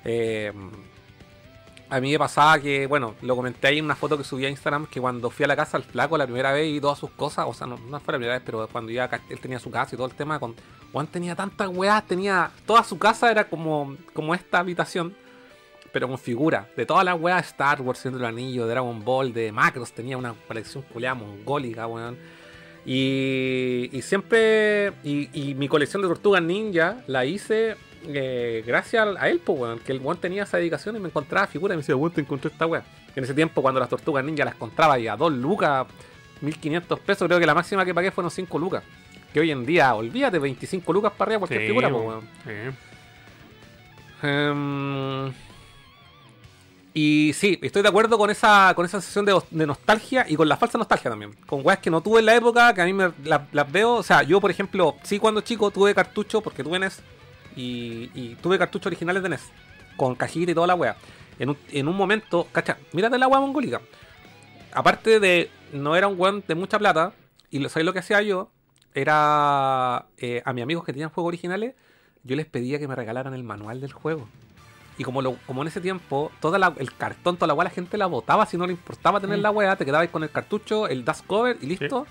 Eh, 0.05 0.51
a 1.89 1.99
mí 1.99 2.11
me 2.11 2.19
pasaba 2.19 2.59
que, 2.59 2.85
bueno, 2.88 3.15
lo 3.22 3.35
comenté 3.35 3.68
ahí 3.68 3.80
en 3.80 3.85
una 3.85 3.95
foto 3.95 4.18
que 4.18 4.23
subí 4.23 4.45
a 4.45 4.49
Instagram, 4.49 4.85
que 4.85 5.01
cuando 5.01 5.30
fui 5.30 5.43
a 5.43 5.47
la 5.47 5.55
casa 5.57 5.77
del 5.77 5.85
flaco 5.88 6.18
la 6.18 6.26
primera 6.26 6.51
vez 6.53 6.68
y 6.69 6.80
todas 6.80 6.97
sus 6.99 7.09
cosas, 7.11 7.45
o 7.49 7.53
sea, 7.53 7.68
no, 7.68 7.77
no 7.77 7.99
fue 7.99 8.13
la 8.13 8.18
primera 8.18 8.34
vez, 8.35 8.43
pero 8.45 8.68
cuando 8.72 8.91
ya 8.91 9.09
él 9.30 9.39
tenía 9.39 9.59
su 9.59 9.69
casa 9.72 9.95
y 9.95 9.97
todo 9.97 10.07
el 10.07 10.13
tema, 10.13 10.39
Juan 10.91 11.07
tenía 11.07 11.35
tantas 11.35 11.69
weas, 11.69 12.05
tenía, 12.05 12.51
toda 12.65 12.84
su 12.84 12.97
casa 12.97 13.31
era 13.31 13.45
como, 13.45 13.95
como 14.13 14.35
esta 14.35 14.59
habitación, 14.59 15.15
pero 15.91 16.07
con 16.07 16.18
figuras, 16.18 16.68
de 16.76 16.85
todas 16.85 17.05
las 17.05 17.19
weas, 17.19 17.45
Star 17.47 17.81
Wars, 17.81 17.99
Siendo 17.99 18.19
el 18.19 18.26
Anillo, 18.26 18.68
Dragon 18.68 19.03
Ball, 19.03 19.34
de 19.34 19.51
Macros, 19.51 19.91
tenía 19.91 20.18
una 20.18 20.34
colección 20.47 20.84
culiada 20.84 21.15
mongólica, 21.15 21.88
weón. 21.88 22.18
Y, 22.85 23.89
y 23.91 24.01
siempre, 24.01 24.93
y, 25.03 25.53
mi 25.55 25.68
colección 25.68 26.01
de 26.01 26.07
tortugas 26.07 26.41
ninja 26.41 27.03
la 27.07 27.26
hice 27.26 27.76
eh, 28.07 28.63
gracias 28.65 29.15
a 29.19 29.30
él, 29.30 29.39
pues, 29.43 29.59
weón, 29.59 29.80
que 29.80 29.91
el 29.91 29.99
weón 29.99 30.18
tenía 30.18 30.43
esa 30.43 30.57
dedicación 30.57 30.95
y 30.95 30.99
me 30.99 31.09
encontraba 31.09 31.47
figuras 31.47 31.76
y 31.76 31.77
me 31.77 31.81
decía, 31.81 31.95
weón, 31.95 32.11
te 32.11 32.22
encontré 32.22 32.51
esta 32.51 32.65
wea. 32.65 32.84
En 33.15 33.23
ese 33.23 33.34
tiempo, 33.34 33.61
cuando 33.61 33.80
las 33.80 33.89
tortugas 33.89 34.23
ninja 34.23 34.45
las 34.45 34.55
encontraba 34.55 34.97
y 34.97 35.07
a 35.07 35.15
2 35.15 35.34
lucas, 35.34 35.88
1500 36.41 36.99
pesos, 36.99 37.27
creo 37.27 37.39
que 37.39 37.45
la 37.45 37.53
máxima 37.53 37.85
que 37.85 37.93
pagué 37.93 38.11
fueron 38.11 38.31
5 38.31 38.57
lucas. 38.57 38.84
Que 39.34 39.40
hoy 39.40 39.52
en 39.52 39.66
día, 39.66 39.94
olvídate, 39.95 40.40
25 40.40 40.91
lucas 40.94 41.14
para 41.18 41.30
arriba 41.30 41.40
cualquier 41.40 41.62
Sí, 41.62 41.68
figura, 41.68 41.90
pues, 41.90 42.03
weón. 42.06 42.22
Sí. 42.45 42.52
Em, 44.24 45.34
y 46.94 47.32
sí, 47.34 47.58
estoy 47.62 47.82
de 47.82 47.88
acuerdo 47.88 48.18
con 48.18 48.30
esa, 48.30 48.74
con 48.76 48.86
esa 48.86 48.99
sensación 48.99 49.26
de, 49.26 49.41
de 49.49 49.66
nostalgia 49.66 50.26
y 50.28 50.36
con 50.36 50.49
la 50.49 50.58
falsa 50.58 50.78
nostalgia 50.78 51.10
también. 51.10 51.34
Con 51.48 51.66
weas 51.66 51.80
que 51.80 51.90
no 51.90 52.02
tuve 52.02 52.20
en 52.20 52.26
la 52.26 52.36
época, 52.36 52.74
que 52.74 52.82
a 52.82 52.86
mí 52.86 52.91
me, 52.94 53.12
la- 53.24 53.48
las 53.53 53.72
veo. 53.72 53.94
O 53.95 54.03
sea, 54.03 54.24
yo, 54.24 54.41
por 54.41 54.52
ejemplo, 54.52 54.98
sí, 55.03 55.18
cuando 55.18 55.41
chico 55.41 55.72
tuve 55.72 55.95
cartucho, 55.95 56.41
porque 56.41 56.64
tuve 56.64 56.80
NES, 56.80 56.99
y, 57.56 58.10
y 58.14 58.38
tuve 58.41 58.58
cartuchos 58.58 58.88
originales 58.88 59.24
de 59.24 59.30
NES, 59.30 59.41
con 59.95 60.16
cajita 60.16 60.52
y 60.52 60.56
toda 60.56 60.68
la 60.68 60.76
wea. 60.76 60.98
En 61.40 61.49
un, 61.49 61.58
en 61.72 61.88
un 61.88 61.95
momento, 61.95 62.48
cacha, 62.52 62.78
mírate 62.91 63.18
la 63.18 63.28
wea 63.28 63.40
mongólica. 63.40 63.82
Aparte 64.74 65.20
de, 65.22 65.49
no 65.72 65.95
era 65.95 66.08
un 66.08 66.20
weón 66.20 66.44
de 66.45 66.56
mucha 66.56 66.78
plata, 66.78 67.14
y 67.49 67.60
lo, 67.60 67.70
¿sabes 67.70 67.86
lo 67.86 67.94
que 67.94 67.99
hacía 67.99 68.22
yo? 68.22 68.49
Era 68.93 70.05
eh, 70.18 70.41
a 70.45 70.53
mis 70.53 70.63
amigos 70.63 70.84
que 70.84 70.91
tenían 70.93 71.09
juegos 71.09 71.30
originales, 71.30 71.76
yo 72.23 72.35
les 72.35 72.45
pedía 72.45 72.77
que 72.80 72.88
me 72.88 72.95
regalaran 72.95 73.34
el 73.34 73.43
manual 73.43 73.81
del 73.81 73.93
juego. 73.93 74.27
Y 74.97 75.03
como, 75.03 75.22
lo, 75.22 75.38
como 75.47 75.61
en 75.61 75.69
ese 75.69 75.81
tiempo, 75.81 76.31
toda 76.41 76.59
la- 76.59 76.73
el 76.77 76.93
cartón, 76.95 77.35
toda 77.38 77.47
la 77.47 77.53
weá, 77.53 77.63
la 77.63 77.69
gente 77.69 77.97
la 77.97 78.05
botaba 78.07 78.45
si 78.45 78.57
no 78.57 78.68
le 78.68 78.73
importaba 78.73 79.19
tener 79.19 79.39
Mm. 79.39 79.41
la 79.41 79.51
weá, 79.51 79.76
te 79.76 79.85
quedabas 79.85 80.09
con 80.09 80.23
el 80.23 80.30
cartucho, 80.30 80.88
el 80.88 81.03
dust 81.05 81.26
cover 81.26 81.57
y 81.61 81.65
listo. 81.68 82.05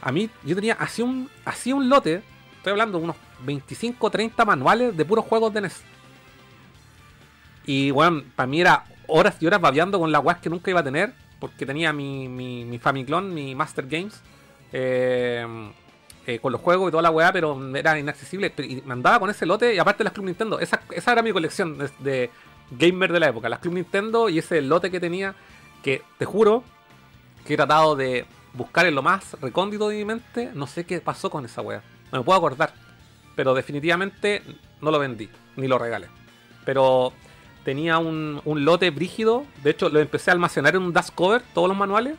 A 0.00 0.10
mí, 0.12 0.30
yo 0.44 0.54
tenía 0.54 0.74
así 0.74 1.02
un, 1.02 1.28
así 1.44 1.72
un 1.72 1.88
lote, 1.88 2.22
estoy 2.56 2.70
hablando 2.72 2.98
de 2.98 3.04
unos 3.04 3.16
25 3.44 4.10
30 4.10 4.44
manuales 4.44 4.96
de 4.96 5.04
puros 5.04 5.24
juegos 5.26 5.52
de 5.52 5.60
NES. 5.60 5.82
Y 7.66 7.90
bueno, 7.90 8.22
para 8.34 8.46
mí 8.46 8.60
era 8.60 8.84
horas 9.06 9.36
y 9.40 9.46
horas 9.46 9.60
babeando 9.60 9.98
con 9.98 10.10
la 10.10 10.20
weá 10.20 10.40
que 10.40 10.48
nunca 10.50 10.70
iba 10.70 10.80
a 10.80 10.84
tener, 10.84 11.12
porque 11.38 11.66
tenía 11.66 11.92
mi, 11.92 12.28
mi, 12.28 12.64
mi 12.64 12.78
Famiclone, 12.78 13.32
mi 13.32 13.54
Master 13.54 13.86
Games. 13.86 14.20
eh, 14.72 15.46
eh, 16.28 16.40
con 16.40 16.52
los 16.52 16.60
juegos 16.60 16.88
y 16.88 16.90
toda 16.90 17.02
la 17.02 17.10
weá, 17.10 17.32
pero 17.32 17.58
era 17.74 17.98
inaccesible. 17.98 18.52
Y 18.58 18.82
me 18.84 18.92
andaba 18.92 19.18
con 19.18 19.30
ese 19.30 19.46
lote 19.46 19.74
y 19.74 19.78
aparte 19.78 20.04
las 20.04 20.12
Club 20.12 20.26
Nintendo. 20.26 20.60
Esa, 20.60 20.82
esa 20.90 21.12
era 21.12 21.22
mi 21.22 21.32
colección 21.32 21.78
de, 21.78 21.88
de 22.00 22.30
gamer 22.70 23.10
de 23.10 23.18
la 23.18 23.28
época. 23.28 23.48
Las 23.48 23.60
Club 23.60 23.72
Nintendo 23.72 24.28
y 24.28 24.38
ese 24.38 24.60
lote 24.60 24.90
que 24.90 25.00
tenía, 25.00 25.34
que 25.82 26.02
te 26.18 26.26
juro 26.26 26.64
que 27.46 27.54
he 27.54 27.56
tratado 27.56 27.96
de 27.96 28.26
buscar 28.52 28.84
en 28.84 28.94
lo 28.94 29.00
más 29.00 29.40
recóndito 29.40 29.88
de 29.88 29.96
mi 29.96 30.04
mente. 30.04 30.50
No 30.52 30.66
sé 30.66 30.84
qué 30.84 31.00
pasó 31.00 31.30
con 31.30 31.46
esa 31.46 31.62
weá. 31.62 31.82
No 32.12 32.18
me 32.18 32.24
puedo 32.26 32.36
acordar. 32.36 32.74
Pero 33.34 33.54
definitivamente 33.54 34.42
no 34.82 34.90
lo 34.90 34.98
vendí, 34.98 35.30
ni 35.56 35.66
lo 35.66 35.78
regalé. 35.78 36.08
Pero 36.66 37.14
tenía 37.64 37.96
un, 37.96 38.42
un 38.44 38.66
lote 38.66 38.90
brígido. 38.90 39.46
De 39.62 39.70
hecho, 39.70 39.88
lo 39.88 39.98
empecé 39.98 40.30
a 40.30 40.34
almacenar 40.34 40.76
en 40.76 40.82
un 40.82 40.92
dash 40.92 41.08
cover, 41.14 41.40
todos 41.54 41.68
los 41.68 41.76
manuales. 41.76 42.18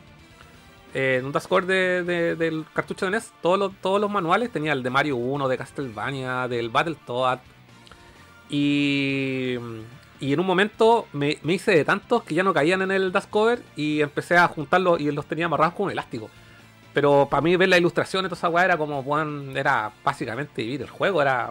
Eh, 0.92 1.18
en 1.20 1.26
un 1.26 1.32
dash 1.32 1.46
cover 1.46 1.66
de- 1.66 2.02
de- 2.02 2.36
del 2.36 2.64
cartucho 2.72 3.06
de 3.06 3.12
NES, 3.12 3.30
todos 3.40 3.58
los, 3.58 3.72
todos 3.80 4.00
los 4.00 4.10
manuales. 4.10 4.50
Tenía 4.50 4.72
el 4.72 4.82
de 4.82 4.90
Mario 4.90 5.16
1, 5.16 5.46
de 5.48 5.56
Castlevania, 5.56 6.48
del 6.48 6.68
Battletoad. 6.68 7.38
Y, 8.48 9.56
y 10.18 10.32
en 10.32 10.40
un 10.40 10.46
momento 10.46 11.06
me, 11.12 11.38
me 11.42 11.54
hice 11.54 11.70
de 11.72 11.84
tantos 11.84 12.24
que 12.24 12.34
ya 12.34 12.42
no 12.42 12.52
caían 12.52 12.82
en 12.82 12.90
el 12.90 13.12
dash 13.12 13.26
cover 13.30 13.62
y 13.76 14.00
empecé 14.00 14.36
a 14.36 14.48
juntarlos 14.48 15.00
y 15.00 15.10
los 15.12 15.26
tenía 15.26 15.46
amarrados 15.46 15.74
con 15.74 15.86
un 15.86 15.92
elástico. 15.92 16.28
Pero 16.92 17.28
para 17.30 17.40
mí 17.40 17.54
ver 17.54 17.68
la 17.68 17.78
ilustración 17.78 18.24
y 18.24 18.28
toda 18.28 18.36
esa 18.38 18.48
weá 18.48 18.64
era 18.64 18.76
como, 18.76 19.04
era 19.54 19.92
básicamente 20.02 20.62
vivir 20.62 20.82
el 20.82 20.90
juego, 20.90 21.22
era 21.22 21.50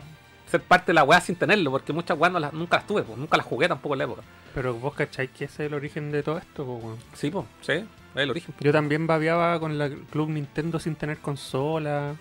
ser 0.52 0.62
parte 0.62 0.88
de 0.88 0.96
la 0.96 1.04
weá 1.04 1.22
sin 1.22 1.36
tenerlo, 1.38 1.72
porque 1.72 1.94
muchas 1.94 2.18
weas 2.20 2.34
no 2.34 2.40
las- 2.40 2.52
nunca 2.52 2.78
las 2.78 2.88
tuve, 2.88 3.04
pues, 3.04 3.18
nunca 3.18 3.38
las 3.38 3.46
jugué 3.46 3.68
tampoco 3.70 3.96
en 3.96 4.00
la 4.00 4.04
época. 4.04 4.22
Pero 4.54 4.74
vos 4.74 4.94
cacháis 4.94 5.30
que 5.30 5.46
ese 5.46 5.64
es 5.64 5.70
el 5.70 5.76
origen 5.76 6.12
de 6.12 6.24
todo 6.24 6.38
esto, 6.40 6.64
weón. 6.66 6.98
Sí, 7.14 7.30
pues, 7.32 7.46
sí, 7.62 7.86
el 8.24 8.32
origen. 8.32 8.54
Yo 8.60 8.72
también 8.72 9.08
babeaba 9.08 9.60
con 9.60 9.78
la 9.78 9.90
Club 9.90 10.30
Nintendo 10.30 10.80
sin 10.80 10.96
tener 10.96 11.18
consola. 11.20 12.16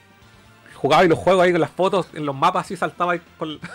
Jugaba 0.74 1.04
y 1.04 1.08
los 1.08 1.18
juegos 1.18 1.44
ahí 1.44 1.52
con 1.52 1.60
las 1.60 1.70
fotos, 1.70 2.08
en 2.14 2.24
los 2.24 2.36
mapas 2.36 2.66
así 2.66 2.76
saltaba 2.76 3.12
ahí 3.12 3.20
con... 3.38 3.58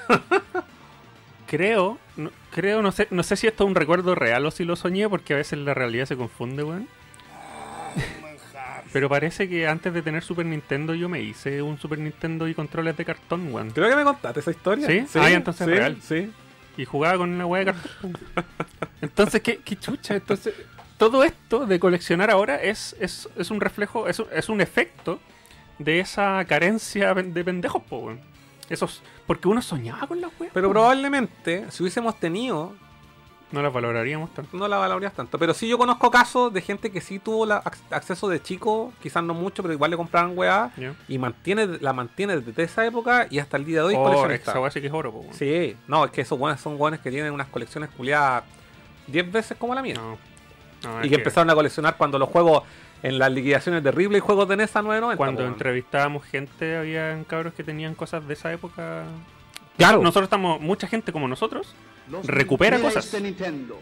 Creo, 1.48 2.00
no, 2.16 2.32
creo, 2.50 2.82
no 2.82 2.92
sé, 2.92 3.08
no 3.12 3.22
sé 3.22 3.36
si 3.36 3.46
esto 3.46 3.64
es 3.64 3.68
un 3.68 3.76
recuerdo 3.76 4.16
real 4.16 4.44
o 4.44 4.50
si 4.50 4.64
lo 4.64 4.76
soñé, 4.76 5.08
porque 5.08 5.36
a 5.36 5.38
veces 5.38 5.60
la 5.60 5.76
realidad 5.76 6.06
se 6.06 6.18
confunde, 6.18 6.64
weón. 6.64 6.88
Pero 8.92 9.10
parece 9.10 9.50
que 9.50 9.68
antes 9.68 9.94
de 9.94 10.04
tener 10.04 10.24
Super 10.24 10.46
Nintendo 10.46 10.94
yo 10.94 11.10
me 11.10 11.20
hice 11.22 11.62
un 11.64 11.80
Super 11.80 11.98
Nintendo 11.98 12.48
y 12.48 12.54
controles 12.54 12.96
de 12.96 13.06
cartón, 13.06 13.52
weón. 13.52 13.72
Creo 13.72 13.90
que 13.90 13.96
me 13.96 14.04
contaste 14.04 14.40
esa 14.40 14.52
historia. 14.52 14.88
¿Sí? 14.88 15.06
Ah, 15.20 15.30
ya, 15.30 15.36
entonces 15.36 15.66
sí, 15.66 15.74
real. 15.74 15.98
Sí. 16.02 16.32
Y 16.78 16.86
jugaba 16.86 17.18
con 17.18 17.32
una 17.32 17.46
weá 17.46 17.66
de 17.66 17.72
cartón. 17.72 18.18
Entonces, 19.02 19.42
¿qué, 19.42 19.58
qué 19.58 19.76
chucha? 19.76 20.16
Entonces, 20.16 20.56
todo 21.12 21.24
esto 21.24 21.66
de 21.66 21.80
coleccionar 21.80 22.30
ahora 22.32 22.62
es, 22.62 22.96
es, 23.00 23.30
es 23.38 23.52
un 23.52 23.60
reflejo, 23.62 24.08
es, 24.08 24.20
un- 24.20 24.28
es 24.34 24.50
un 24.50 24.62
efecto 24.62 25.20
de 25.80 26.00
esa 26.00 26.44
carencia 26.46 27.14
de 27.14 27.44
pendejos, 27.44 27.82
po, 27.84 27.98
weón. 28.00 28.22
Esos, 28.70 29.02
porque 29.28 29.48
uno 29.48 29.62
soñaba 29.62 30.08
con 30.08 30.22
las 30.22 30.32
weas. 30.40 30.52
Pero 30.54 30.68
po. 30.70 30.74
probablemente, 30.74 31.66
si 31.70 31.84
hubiésemos 31.84 32.20
tenido, 32.20 32.74
No 33.52 33.62
las 33.62 33.74
valoraríamos 33.74 34.34
tanto. 34.34 34.56
no 34.58 34.68
la 34.68 34.78
valorarías 34.78 35.14
tanto. 35.14 35.38
Pero 35.38 35.54
sí 35.54 35.68
yo 35.68 35.78
conozco 35.78 36.10
casos 36.10 36.52
de 36.54 36.62
gente 36.62 36.90
que 36.92 37.02
sí 37.02 37.20
tuvo 37.20 37.46
la 37.46 37.62
ac- 37.64 37.78
acceso 37.92 38.28
de 38.30 38.42
chico, 38.42 38.94
quizás 39.02 39.22
no 39.24 39.34
mucho, 39.34 39.62
pero 39.62 39.74
igual 39.74 39.92
le 39.92 39.98
compraban 39.98 40.38
weá. 40.38 40.72
Y 41.08 41.18
mantiene, 41.18 41.68
la 41.82 41.92
mantiene 41.94 42.40
desde 42.40 42.64
esa 42.64 42.86
época 42.86 43.28
y 43.30 43.40
hasta 43.40 43.58
el 43.58 43.66
día 43.66 43.80
de 43.80 43.88
hoy 43.88 43.96
Oh, 43.98 44.28
esa 44.30 44.60
wea 44.60 44.72
sí 44.72 44.80
que 44.82 44.88
es 44.88 44.94
oro, 44.94 45.12
po, 45.12 45.20
weón. 45.20 45.34
Sí, 45.34 45.76
no, 45.88 46.06
es 46.06 46.12
que 46.12 46.22
esos 46.22 46.40
weones 46.40 46.62
son 46.62 46.80
weones 46.80 47.00
que 47.02 47.12
tienen 47.12 47.34
unas 47.34 47.48
colecciones 47.48 47.90
culiadas 47.92 48.44
10 49.08 49.32
veces 49.32 49.58
como 49.58 49.76
la 49.76 49.82
mía. 49.82 49.96
No. 49.96 50.18
No, 50.84 51.04
y 51.06 51.10
que 51.10 51.16
empezaron 51.16 51.50
a 51.50 51.56
coleccionar 51.56 51.96
cuando 51.98 52.20
los 52.20 52.30
juegos 52.30 52.64
en 53.02 53.20
las 53.20 53.32
liquidaciones 53.32 53.84
de 53.84 53.92
Ripley 53.92 54.20
juegos 54.22 54.48
de 54.48 54.58
NES 54.58 54.76
a 54.76 54.82
9.90. 54.82 55.18
Cuando 55.18 55.46
entrevistábamos 55.46 56.24
gente, 56.26 56.78
había 56.78 57.22
cabros 57.28 57.54
que 57.54 57.64
tenían 57.64 57.96
cosas 57.96 58.26
de 58.28 58.34
esa 58.34 58.52
época. 58.54 59.04
Claro, 59.78 60.02
Nosotros 60.02 60.26
estamos, 60.28 60.62
mucha 60.62 60.88
gente 60.88 61.12
como 61.12 61.28
nosotros, 61.28 61.74
Los 62.10 62.26
Recupera 62.26 62.80
cosas. 62.80 63.12
de 63.12 63.22
Nintendo, 63.22 63.80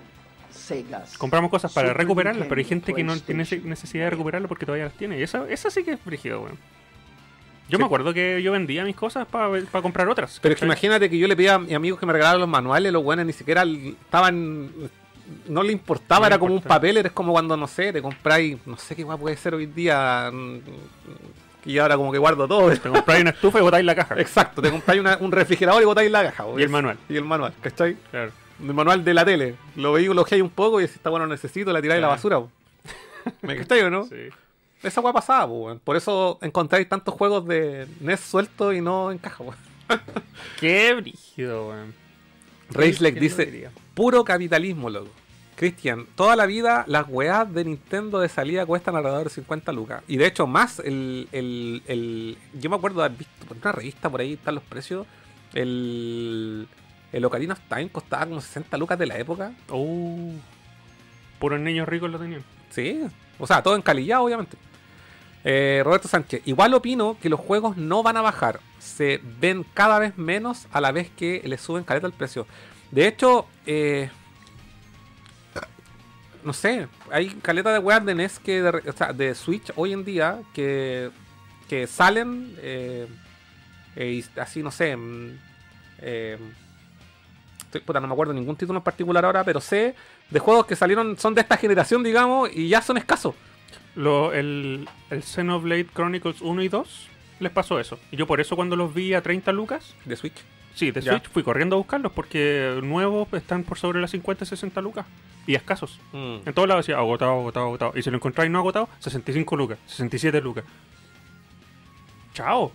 Segas, 0.49 1.18
compramos 1.18 1.49
cosas 1.52 1.72
para 1.73 1.90
Super 1.90 1.98
recuperarlas, 2.02 2.48
pero 2.48 2.60
hay 2.60 2.65
gente 2.65 2.94
que 2.94 3.03
no 3.03 3.18
tiene 3.19 3.45
necesidad 3.64 4.06
de 4.06 4.10
recuperarlas 4.11 4.48
porque 4.49 4.65
todavía 4.65 4.86
las 4.86 4.94
tiene. 4.94 5.19
Y 5.19 5.23
esa, 5.23 5.45
esa 5.49 5.69
sí 5.69 5.84
que 5.84 5.91
es 5.94 6.03
brígido, 6.06 6.41
weón. 6.41 6.57
Yo 7.69 7.78
Sí. 7.78 7.82
me 7.82 7.86
acuerdo 7.86 8.14
que 8.14 8.41
yo 8.44 8.52
vendía 8.52 8.84
mis 8.84 8.95
cosas 8.95 9.26
para 9.28 9.49
comprar 9.82 10.10
otras. 10.10 10.40
pero 10.41 10.53
es 10.53 10.60
que 10.60 10.65
¿cachai? 10.65 10.68
imagínate 10.68 11.10
que 11.10 11.18
yo 11.18 11.28
le 11.28 11.36
pedía 11.38 11.56
a 11.56 11.60
mis 11.60 11.73
amigos 11.73 11.99
que 11.99 12.06
me 12.06 12.11
regalaran 12.14 12.41
los 12.41 12.49
manuales, 12.49 12.91
los 12.91 13.03
buenos 13.03 13.26
ni 13.26 13.34
siquiera 13.34 13.64
estaban. 13.64 14.69
No 15.47 15.63
le 15.63 15.71
importaba, 15.71 16.21
No 16.21 16.27
era 16.27 16.39
como 16.39 16.53
un 16.55 16.61
papel, 16.61 16.97
eres 16.97 17.11
como 17.11 17.31
cuando, 17.33 17.55
no 17.57 17.67
sé, 17.67 17.91
te 17.93 18.01
compráis, 18.01 18.57
no 18.65 18.77
sé 18.77 18.95
qué 18.95 19.05
puede 19.05 19.37
ser 19.37 19.55
hoy 19.55 19.65
día. 19.65 20.29
mm, 20.31 20.59
Y 21.65 21.77
ahora 21.77 21.95
como 21.95 22.11
que 22.11 22.17
guardo 22.17 22.47
todo. 22.47 22.69
Te 22.71 22.89
compráis 22.89 23.21
una 23.21 23.29
estufa 23.31 23.59
y 23.59 23.61
botáis 23.61 23.85
la 23.85 23.93
caja. 23.95 24.19
Exacto, 24.19 24.61
te 24.61 24.71
compráis 24.71 24.99
una- 24.99 25.17
un 25.19 25.31
refrigerador 25.31 25.81
y 25.81 25.85
botáis 25.85 26.09
la 26.11 26.23
caja. 26.23 26.45
Y 26.57 26.61
el 26.63 26.69
manual. 26.69 26.97
Y 27.07 27.17
el 27.17 27.23
manual, 27.23 27.53
¿cachai? 27.61 27.95
Claro. 28.09 28.31
El 28.59 28.73
manual 28.73 29.03
de 29.03 29.13
la 29.13 29.23
tele. 29.25 29.55
Lo 29.75 29.93
veis, 29.93 30.07
lo 30.07 30.25
hay 30.31 30.41
un 30.41 30.49
poco 30.49 30.81
y 30.81 30.87
si 30.87 30.95
está 30.95 31.09
bueno, 31.11 31.27
necesito, 31.27 31.71
la 31.71 31.81
tiráis 31.81 31.99
a 31.99 32.01
la 32.01 32.07
Claro. 32.07 32.17
basura. 32.17 32.39
po. 32.39 32.51
¿Me 33.47 33.55
cachai 33.57 33.81
o 33.81 33.89
no? 33.91 34.05
Sí. 34.05 34.29
Esa 34.83 35.01
weá 35.01 35.13
pasaba, 35.13 35.45
weón. 35.45 35.79
Por 35.79 35.95
eso 35.95 36.39
encontráis 36.41 36.89
tantos 36.89 37.13
juegos 37.13 37.45
de 37.47 37.87
NES 37.99 38.19
sueltos 38.21 38.73
y 38.73 38.81
no 38.81 39.11
en 39.11 39.19
caja, 39.19 39.43
weón. 39.43 39.55
Qué 40.59 40.93
brígido, 40.95 41.69
weón. 41.69 41.93
Racelec 42.71 43.13
¿Quién 43.19 43.31
lo 43.31 43.37
dice, 43.45 43.69
puro 43.93 44.23
capitalismo, 44.23 44.89
loco. 44.89 45.09
Cristian, 45.61 46.07
toda 46.15 46.35
la 46.35 46.47
vida 46.47 46.85
las 46.88 47.05
weas 47.07 47.53
de 47.53 47.63
Nintendo 47.63 48.19
de 48.19 48.29
salida 48.29 48.65
cuestan 48.65 48.95
alrededor 48.95 49.25
de 49.25 49.29
50 49.29 49.71
lucas. 49.73 50.01
Y 50.07 50.17
de 50.17 50.25
hecho, 50.25 50.47
más 50.47 50.79
el, 50.79 51.27
el, 51.31 51.83
el- 51.85 52.38
Yo 52.59 52.71
me 52.71 52.77
acuerdo 52.77 53.01
de 53.01 53.05
haber 53.05 53.19
visto 53.19 53.45
por 53.47 53.57
una 53.57 53.71
revista 53.71 54.09
por 54.09 54.21
ahí 54.21 54.33
están 54.33 54.55
los 54.55 54.63
precios. 54.63 55.05
El. 55.53 56.67
El 57.13 57.25
Ocarina 57.25 57.53
of 57.53 57.59
Time 57.69 57.89
costaba 57.89 58.25
como 58.25 58.41
60 58.41 58.75
lucas 58.77 58.97
de 58.97 59.05
la 59.05 59.19
época. 59.19 59.51
Uh, 59.69 60.33
puros 61.39 61.59
niños 61.59 61.88
ricos 61.88 62.09
lo 62.09 62.17
tenían. 62.17 62.43
Sí, 62.71 62.99
o 63.38 63.45
sea, 63.45 63.61
todo 63.61 63.75
encalillado, 63.75 64.23
obviamente. 64.23 64.57
Eh, 65.43 65.81
Roberto 65.83 66.07
Sánchez, 66.07 66.41
igual 66.45 66.73
opino 66.73 67.17
que 67.21 67.29
los 67.29 67.39
juegos 67.39 67.77
no 67.77 68.01
van 68.01 68.17
a 68.17 68.21
bajar. 68.21 68.61
Se 68.79 69.21
ven 69.39 69.63
cada 69.75 69.99
vez 69.99 70.17
menos 70.17 70.67
a 70.71 70.81
la 70.81 70.91
vez 70.91 71.11
que 71.15 71.41
le 71.45 71.57
suben 71.59 71.83
caleta 71.83 72.07
el 72.07 72.13
precio. 72.13 72.47
De 72.91 73.07
hecho, 73.07 73.45
eh, 73.67 74.09
no 76.43 76.53
sé, 76.53 76.88
hay 77.11 77.30
caleta 77.41 77.72
de 77.73 77.80
weas 77.80 78.05
de 78.05 78.15
NES 78.15 78.39
que 78.39 78.61
de, 78.61 78.69
o 78.69 78.93
sea, 78.93 79.13
de 79.13 79.34
Switch 79.35 79.72
hoy 79.76 79.93
en 79.93 80.03
día 80.05 80.39
que, 80.53 81.09
que 81.69 81.88
salen 81.88 82.55
eh, 82.59 83.07
eh, 83.95 84.23
así, 84.38 84.61
no 84.63 84.72
sé. 84.72 84.95
mm, 84.95 85.38
eh, 85.99 86.38
estoy- 87.65 87.81
puta, 87.81 87.99
no 87.99 88.07
me 88.07 88.13
acuerdo 88.13 88.34
ningún 88.34 88.55
título 88.55 88.80
en 88.80 88.84
particular 88.84 89.23
ahora, 89.26 89.43
pero 89.43 89.61
sé 89.61 89.95
de 90.30 90.39
juegos 90.39 90.65
que 90.65 90.76
salieron, 90.76 91.18
son 91.18 91.34
de 91.35 91.41
esta 91.41 91.57
generación, 91.57 92.03
digamos, 92.03 92.49
y 92.53 92.69
ya 92.69 92.81
son 92.81 92.97
escasos. 92.97 93.35
Lo, 93.95 94.31
el, 94.34 94.88
el 95.09 95.23
Xenoblade 95.23 95.88
Chronicles 95.93 96.41
1 96.41 96.61
y 96.63 96.69
2 96.69 97.07
les 97.41 97.51
pasó 97.51 97.80
eso. 97.80 97.99
Y 98.11 98.15
yo 98.18 98.26
por 98.27 98.39
eso 98.39 98.55
cuando 98.55 98.76
los 98.76 98.93
vi 98.93 99.13
a 99.13 99.22
30 99.22 99.51
lucas, 99.51 99.93
De 100.05 100.15
Switch. 100.15 100.35
Sí, 100.73 100.91
de 100.91 101.02
Ya. 101.02 101.14
Switch 101.14 101.30
fui 101.30 101.43
corriendo 101.43 101.76
a 101.76 101.80
buscarlos 101.80 102.11
porque 102.11 102.80
nuevos 102.84 103.27
están 103.34 103.64
por 103.64 103.77
sobre 103.77 104.02
las 104.02 104.11
50 104.11 104.43
y 104.43 104.48
60 104.48 104.81
lucas. 104.81 105.06
Y 105.48 105.56
escasos. 105.56 105.99
En 106.14 106.53
todos 106.53 106.68
lados 106.68 106.85
decía 106.85 106.98
agotado, 106.99 107.31
agotado, 107.31 107.65
agotado. 107.65 107.93
Y 107.95 108.03
si 108.03 108.11
lo 108.11 108.18
encontráis 108.18 108.52
no 108.52 108.60
agotado, 108.60 108.88
65 108.99 109.56
lucas, 109.56 109.80
67 109.88 110.39
lucas. 110.39 110.64
Chao. 112.34 112.72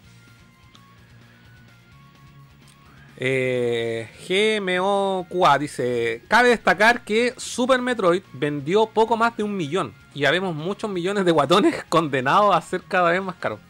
Eh, 3.18 4.09
GMOQA 4.28 5.59
dice: 5.59 6.23
Cabe 6.28 6.51
destacar 6.51 7.02
que 7.02 7.35
Super 7.36 7.81
Metroid 7.81 8.23
vendió 8.32 8.86
poco 8.86 9.16
más 9.16 9.36
de 9.36 9.43
un 9.43 9.56
millón. 9.56 9.94
Y 10.14 10.24
habemos 10.24 10.55
muchos 10.55 10.90
millones 10.90 11.24
de 11.24 11.32
guatones 11.32 11.85
condenados 11.89 12.55
a 12.55 12.60
ser 12.60 12.82
cada 12.82 13.10
vez 13.10 13.23
más 13.23 13.36
caros. 13.36 13.60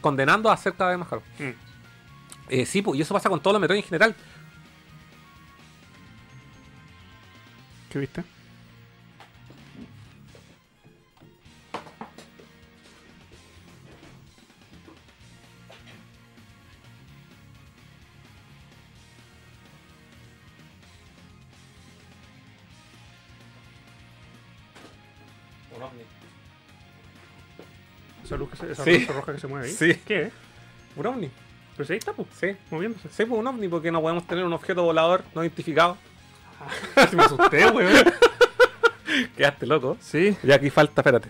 Condenando 0.00 0.50
a 0.50 0.56
ser 0.56 0.74
cada 0.74 0.90
vez 0.90 0.98
más 0.98 1.08
caros. 1.08 1.24
Mm. 1.38 1.50
Eh, 2.48 2.66
sí, 2.66 2.82
pues, 2.82 2.98
y 2.98 3.02
eso 3.02 3.14
pasa 3.14 3.28
con 3.28 3.40
todos 3.40 3.54
los 3.54 3.60
Metroid 3.60 3.78
en 3.80 3.84
general. 3.84 4.14
¿Qué 7.90 7.98
viste? 7.98 8.24
Esa 28.24 28.36
luz, 28.36 28.50
que 28.50 28.56
se, 28.56 28.72
esa 28.72 28.84
Sí. 28.84 29.04
roja 29.06 29.32
que 29.32 29.40
se 29.40 29.46
mueve 29.46 29.66
ahí. 29.66 29.72
Sí. 29.72 29.94
¿Qué? 30.06 30.30
Un 30.96 31.06
ovni. 31.06 31.30
Pues 31.76 31.90
ahí 31.90 31.96
está, 31.96 32.12
pues, 32.12 32.28
Sí. 32.38 32.56
moviéndose. 32.70 33.08
Sí, 33.08 33.24
pues 33.24 33.38
un 33.40 33.46
ovni, 33.46 33.68
porque 33.68 33.90
no 33.90 34.00
podemos 34.00 34.26
tener 34.26 34.44
un 34.44 34.52
objeto 34.52 34.82
volador 34.82 35.24
no 35.34 35.42
identificado. 35.42 35.96
Se 37.10 37.16
me 37.16 37.22
asusté, 37.24 37.70
weón. 37.70 37.92
Quedaste 39.36 39.66
loco. 39.66 39.96
Sí. 40.00 40.36
Y 40.42 40.52
aquí 40.52 40.70
falta, 40.70 41.00
espérate. 41.00 41.28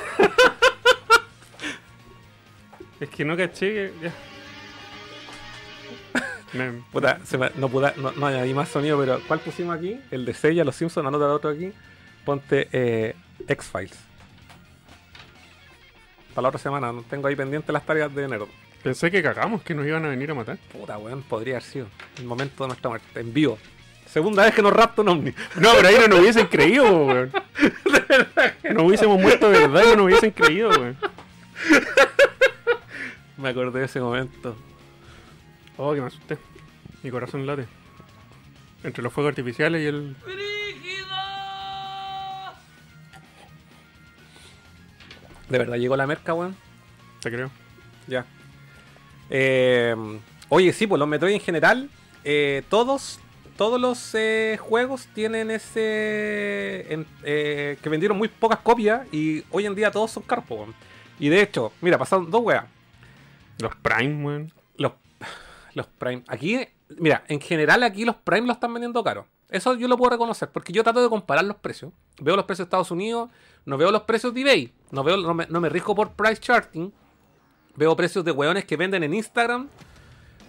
Es 3.00 3.10
que 3.10 3.26
no 3.26 3.36
caché 3.36 3.74
que. 3.74 3.92
Ya. 4.04 4.14
Me- 6.54 6.84
Puta, 6.92 7.20
se 7.26 7.38
me- 7.38 7.50
no, 7.56 7.70
pude, 7.70 7.94
no, 7.98 8.12
no 8.12 8.28
añadí 8.28 8.54
más 8.54 8.70
sonido, 8.70 9.00
pero 9.00 9.20
¿cuál 9.28 9.40
pusimos 9.40 9.76
aquí? 9.76 10.00
El 10.12 10.26
de 10.26 10.34
Sella, 10.34 10.64
los 10.64 10.76
Simpsons, 10.76 11.08
anota 11.08 11.34
otro 11.34 11.50
aquí. 11.50 11.72
Ponte 12.26 12.68
eh, 12.72 13.16
X-Files. 13.48 13.98
Para 16.34 16.44
la 16.44 16.50
otra 16.50 16.60
semana, 16.60 16.92
no 16.92 17.04
tengo 17.04 17.28
ahí 17.28 17.36
pendiente 17.36 17.72
las 17.72 17.86
tareas 17.86 18.14
de 18.14 18.24
enero. 18.24 18.48
pensé 18.82 19.12
que 19.12 19.22
cagamos, 19.22 19.62
que 19.64 19.76
nos 19.76 19.86
iban 19.86 20.06
a 20.06 20.10
venir 20.10 20.32
a 20.32 20.34
matar. 20.34 20.58
Puta, 20.72 20.98
weón, 20.98 21.24
podría 21.24 21.56
haber 21.56 21.64
sido 21.64 21.88
el 22.18 22.26
momento 22.26 22.64
de 22.64 22.70
nuestra 22.70 22.90
muerte, 22.90 23.20
en 23.20 23.34
vivo. 23.34 23.58
Segunda 24.06 24.44
vez 24.44 24.54
que 24.54 24.62
nos 24.62 24.74
rapta 24.74 25.02
un 25.02 25.10
ovni. 25.10 25.34
No, 25.56 25.70
pero 25.76 25.88
ahí 25.88 25.96
no 26.00 26.08
nos 26.08 26.20
hubiesen 26.20 26.48
creído, 26.48 27.06
weón. 27.06 27.32
No 28.74 28.84
hubiésemos 28.84 29.20
muerto 29.22 29.50
de 29.50 29.60
verdad 29.60 29.84
y 29.84 29.88
no 29.88 29.96
nos 29.96 30.06
hubiesen 30.06 30.32
creído, 30.32 30.70
weón. 30.70 30.98
Me 33.38 33.50
acordé 33.50 33.80
de 33.80 33.86
ese 33.86 34.00
momento. 34.00 34.56
Oh, 35.78 35.94
que 35.94 36.02
me 36.02 36.08
asusté. 36.08 36.38
Mi 37.04 37.10
corazón 37.10 37.46
late. 37.46 37.66
Entre 38.84 39.02
los 39.02 39.12
fuegos 39.14 39.32
artificiales 39.32 39.82
y 39.82 39.86
el. 39.86 40.16
De 45.52 45.58
verdad, 45.58 45.78
llegó 45.78 45.96
la 45.98 46.08
merca, 46.08 46.34
weón. 46.34 46.56
Te 47.22 47.30
creo. 47.32 47.50
Ya. 48.08 48.26
Eh, 49.30 49.96
oye, 50.50 50.74
sí, 50.74 50.88
pues 50.88 51.00
los 51.00 51.08
Metroid 51.08 51.34
en 51.34 51.40
general, 51.42 51.90
eh, 52.24 52.64
todos, 52.70 53.20
todos 53.58 53.80
los 53.80 54.14
eh, 54.16 54.58
juegos 54.60 55.08
tienen 55.14 55.52
ese. 55.52 56.94
en- 56.94 57.06
que 57.24 57.90
vendieron 57.90 58.18
muy 58.18 58.28
pocas 58.28 58.60
copias 58.60 59.02
y 59.12 59.44
hoy 59.52 59.66
en 59.66 59.76
día 59.76 59.92
todos 59.92 60.12
son 60.12 60.24
caros, 60.24 60.46
weón. 60.50 60.74
Y 61.20 61.30
de 61.30 61.42
hecho, 61.42 61.72
mira, 61.82 61.98
pasaron 61.98 62.30
dos 62.32 62.42
weas. 62.44 62.66
Los 63.60 63.76
Prime, 63.76 64.26
weón. 64.26 64.52
Los, 64.78 64.94
los 65.74 65.86
Prime. 65.88 66.24
Aquí, 66.28 66.68
mira, 66.98 67.24
en 67.28 67.40
general 67.40 67.84
aquí 67.84 68.06
los 68.06 68.16
Prime 68.16 68.48
los 68.48 68.56
están 68.58 68.74
vendiendo 68.74 69.04
caros. 69.04 69.26
Eso 69.52 69.76
yo 69.76 69.88
lo 69.88 69.98
puedo 69.98 70.10
reconocer, 70.12 70.50
porque 70.50 70.72
yo 70.74 70.84
trato 70.84 71.04
de 71.04 71.10
comparar 71.10 71.44
los 71.46 71.58
precios. 71.58 71.92
Veo 72.20 72.36
los 72.36 72.46
precios 72.46 72.66
de 72.66 72.70
Estados 72.70 72.90
Unidos, 72.90 73.30
no 73.66 73.78
veo 73.78 73.92
los 73.92 74.04
precios 74.04 74.34
de 74.34 74.42
eBay, 74.42 74.74
no, 74.92 75.04
veo, 75.04 75.18
no, 75.18 75.34
me, 75.34 75.46
no 75.48 75.60
me 75.62 75.68
rijo 75.70 75.94
por 75.94 76.14
price 76.14 76.38
charting. 76.42 76.92
Veo 77.76 77.96
precios 77.96 78.24
de 78.26 78.32
weones 78.32 78.66
que 78.66 78.76
venden 78.78 79.04
en 79.04 79.14
Instagram. 79.14 79.68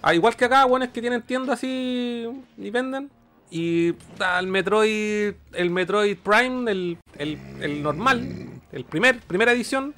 Ah, 0.02 0.14
igual 0.14 0.34
que 0.36 0.44
acá, 0.44 0.64
weones 0.66 0.90
que 0.90 1.00
tienen 1.00 1.22
tiendas 1.22 1.58
así 1.58 2.26
y 2.56 2.70
venden. 2.70 3.10
Y 3.50 3.94
el 4.38 4.46
Metroid, 4.46 5.34
el 5.52 5.70
Metroid 5.70 6.16
Prime, 6.18 6.70
el, 6.70 6.98
el- 7.18 7.38
el 7.60 7.82
normal, 7.82 8.48
el 8.72 8.84
primer, 8.84 9.20
primera 9.20 9.52
edición, 9.52 9.94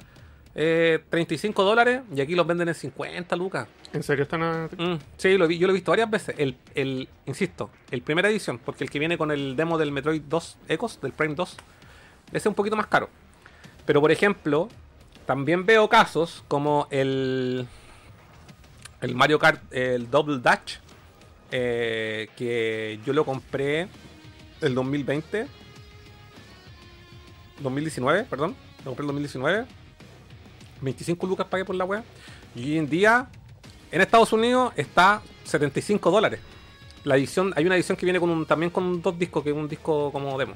eh, 0.55 1.03
35 1.09 1.63
dólares. 1.63 2.01
Y 2.15 2.21
aquí 2.21 2.33
los 2.35 2.47
venden 2.47 2.69
en 2.69 2.75
50 2.75 3.35
lucas. 3.35 3.67
¿En 3.93 4.03
serio 4.03 4.23
están 4.23 4.41
a... 4.43 4.69
Mm, 4.77 4.97
sí, 5.17 5.37
lo 5.37 5.47
vi- 5.47 5.57
yo 5.57 5.67
lo 5.67 5.71
he 5.73 5.75
visto 5.75 5.91
varias 5.91 6.09
veces. 6.09 6.35
El, 6.37 6.57
el, 6.73 7.07
insisto, 7.25 7.69
el 7.91 8.01
primera 8.01 8.29
edición, 8.29 8.57
porque 8.63 8.83
el 8.83 8.89
que 8.89 8.99
viene 8.99 9.17
con 9.17 9.31
el 9.31 9.55
demo 9.55 9.77
del 9.77 9.91
Metroid 9.91 10.21
2 10.23 10.57
Ecos, 10.67 10.99
del 11.01 11.11
Prime 11.13 11.35
2, 11.35 11.49
ese 12.29 12.37
es 12.37 12.45
un 12.45 12.55
poquito 12.55 12.75
más 12.75 12.87
caro. 12.87 13.09
Pero 13.85 14.01
por 14.01 14.11
ejemplo, 14.11 14.67
también 15.25 15.65
veo 15.65 15.87
casos 15.89 16.43
como 16.47 16.87
el, 16.89 17.67
el 19.01 19.15
Mario 19.15 19.39
Kart, 19.39 19.61
el 19.73 20.09
Double 20.09 20.39
Dash, 20.39 20.77
eh, 21.51 22.29
que 22.35 22.99
yo 23.05 23.13
lo 23.13 23.23
compré 23.23 23.87
el 24.61 24.73
2020, 24.75 25.47
2019, 27.61 28.23
perdón, 28.25 28.55
lo 28.79 28.91
compré 28.91 29.03
el 29.03 29.07
2019. 29.07 29.65
25 30.81 31.27
lucas 31.27 31.47
pagué 31.47 31.65
por 31.65 31.75
la 31.75 31.85
web. 31.85 32.03
Y 32.55 32.71
hoy 32.71 32.77
en 32.77 32.89
día, 32.89 33.27
en 33.91 34.01
Estados 34.01 34.31
Unidos, 34.33 34.73
está 34.75 35.21
75 35.43 36.11
dólares. 36.11 36.39
La 37.03 37.15
edición, 37.15 37.53
hay 37.55 37.65
una 37.65 37.75
edición 37.75 37.97
que 37.97 38.05
viene 38.05 38.19
con 38.19 38.29
un, 38.29 38.45
también 38.45 38.71
con 38.71 39.01
dos 39.01 39.17
discos, 39.17 39.43
que 39.43 39.51
es 39.51 39.55
un 39.55 39.67
disco 39.67 40.11
como 40.11 40.37
demo. 40.37 40.53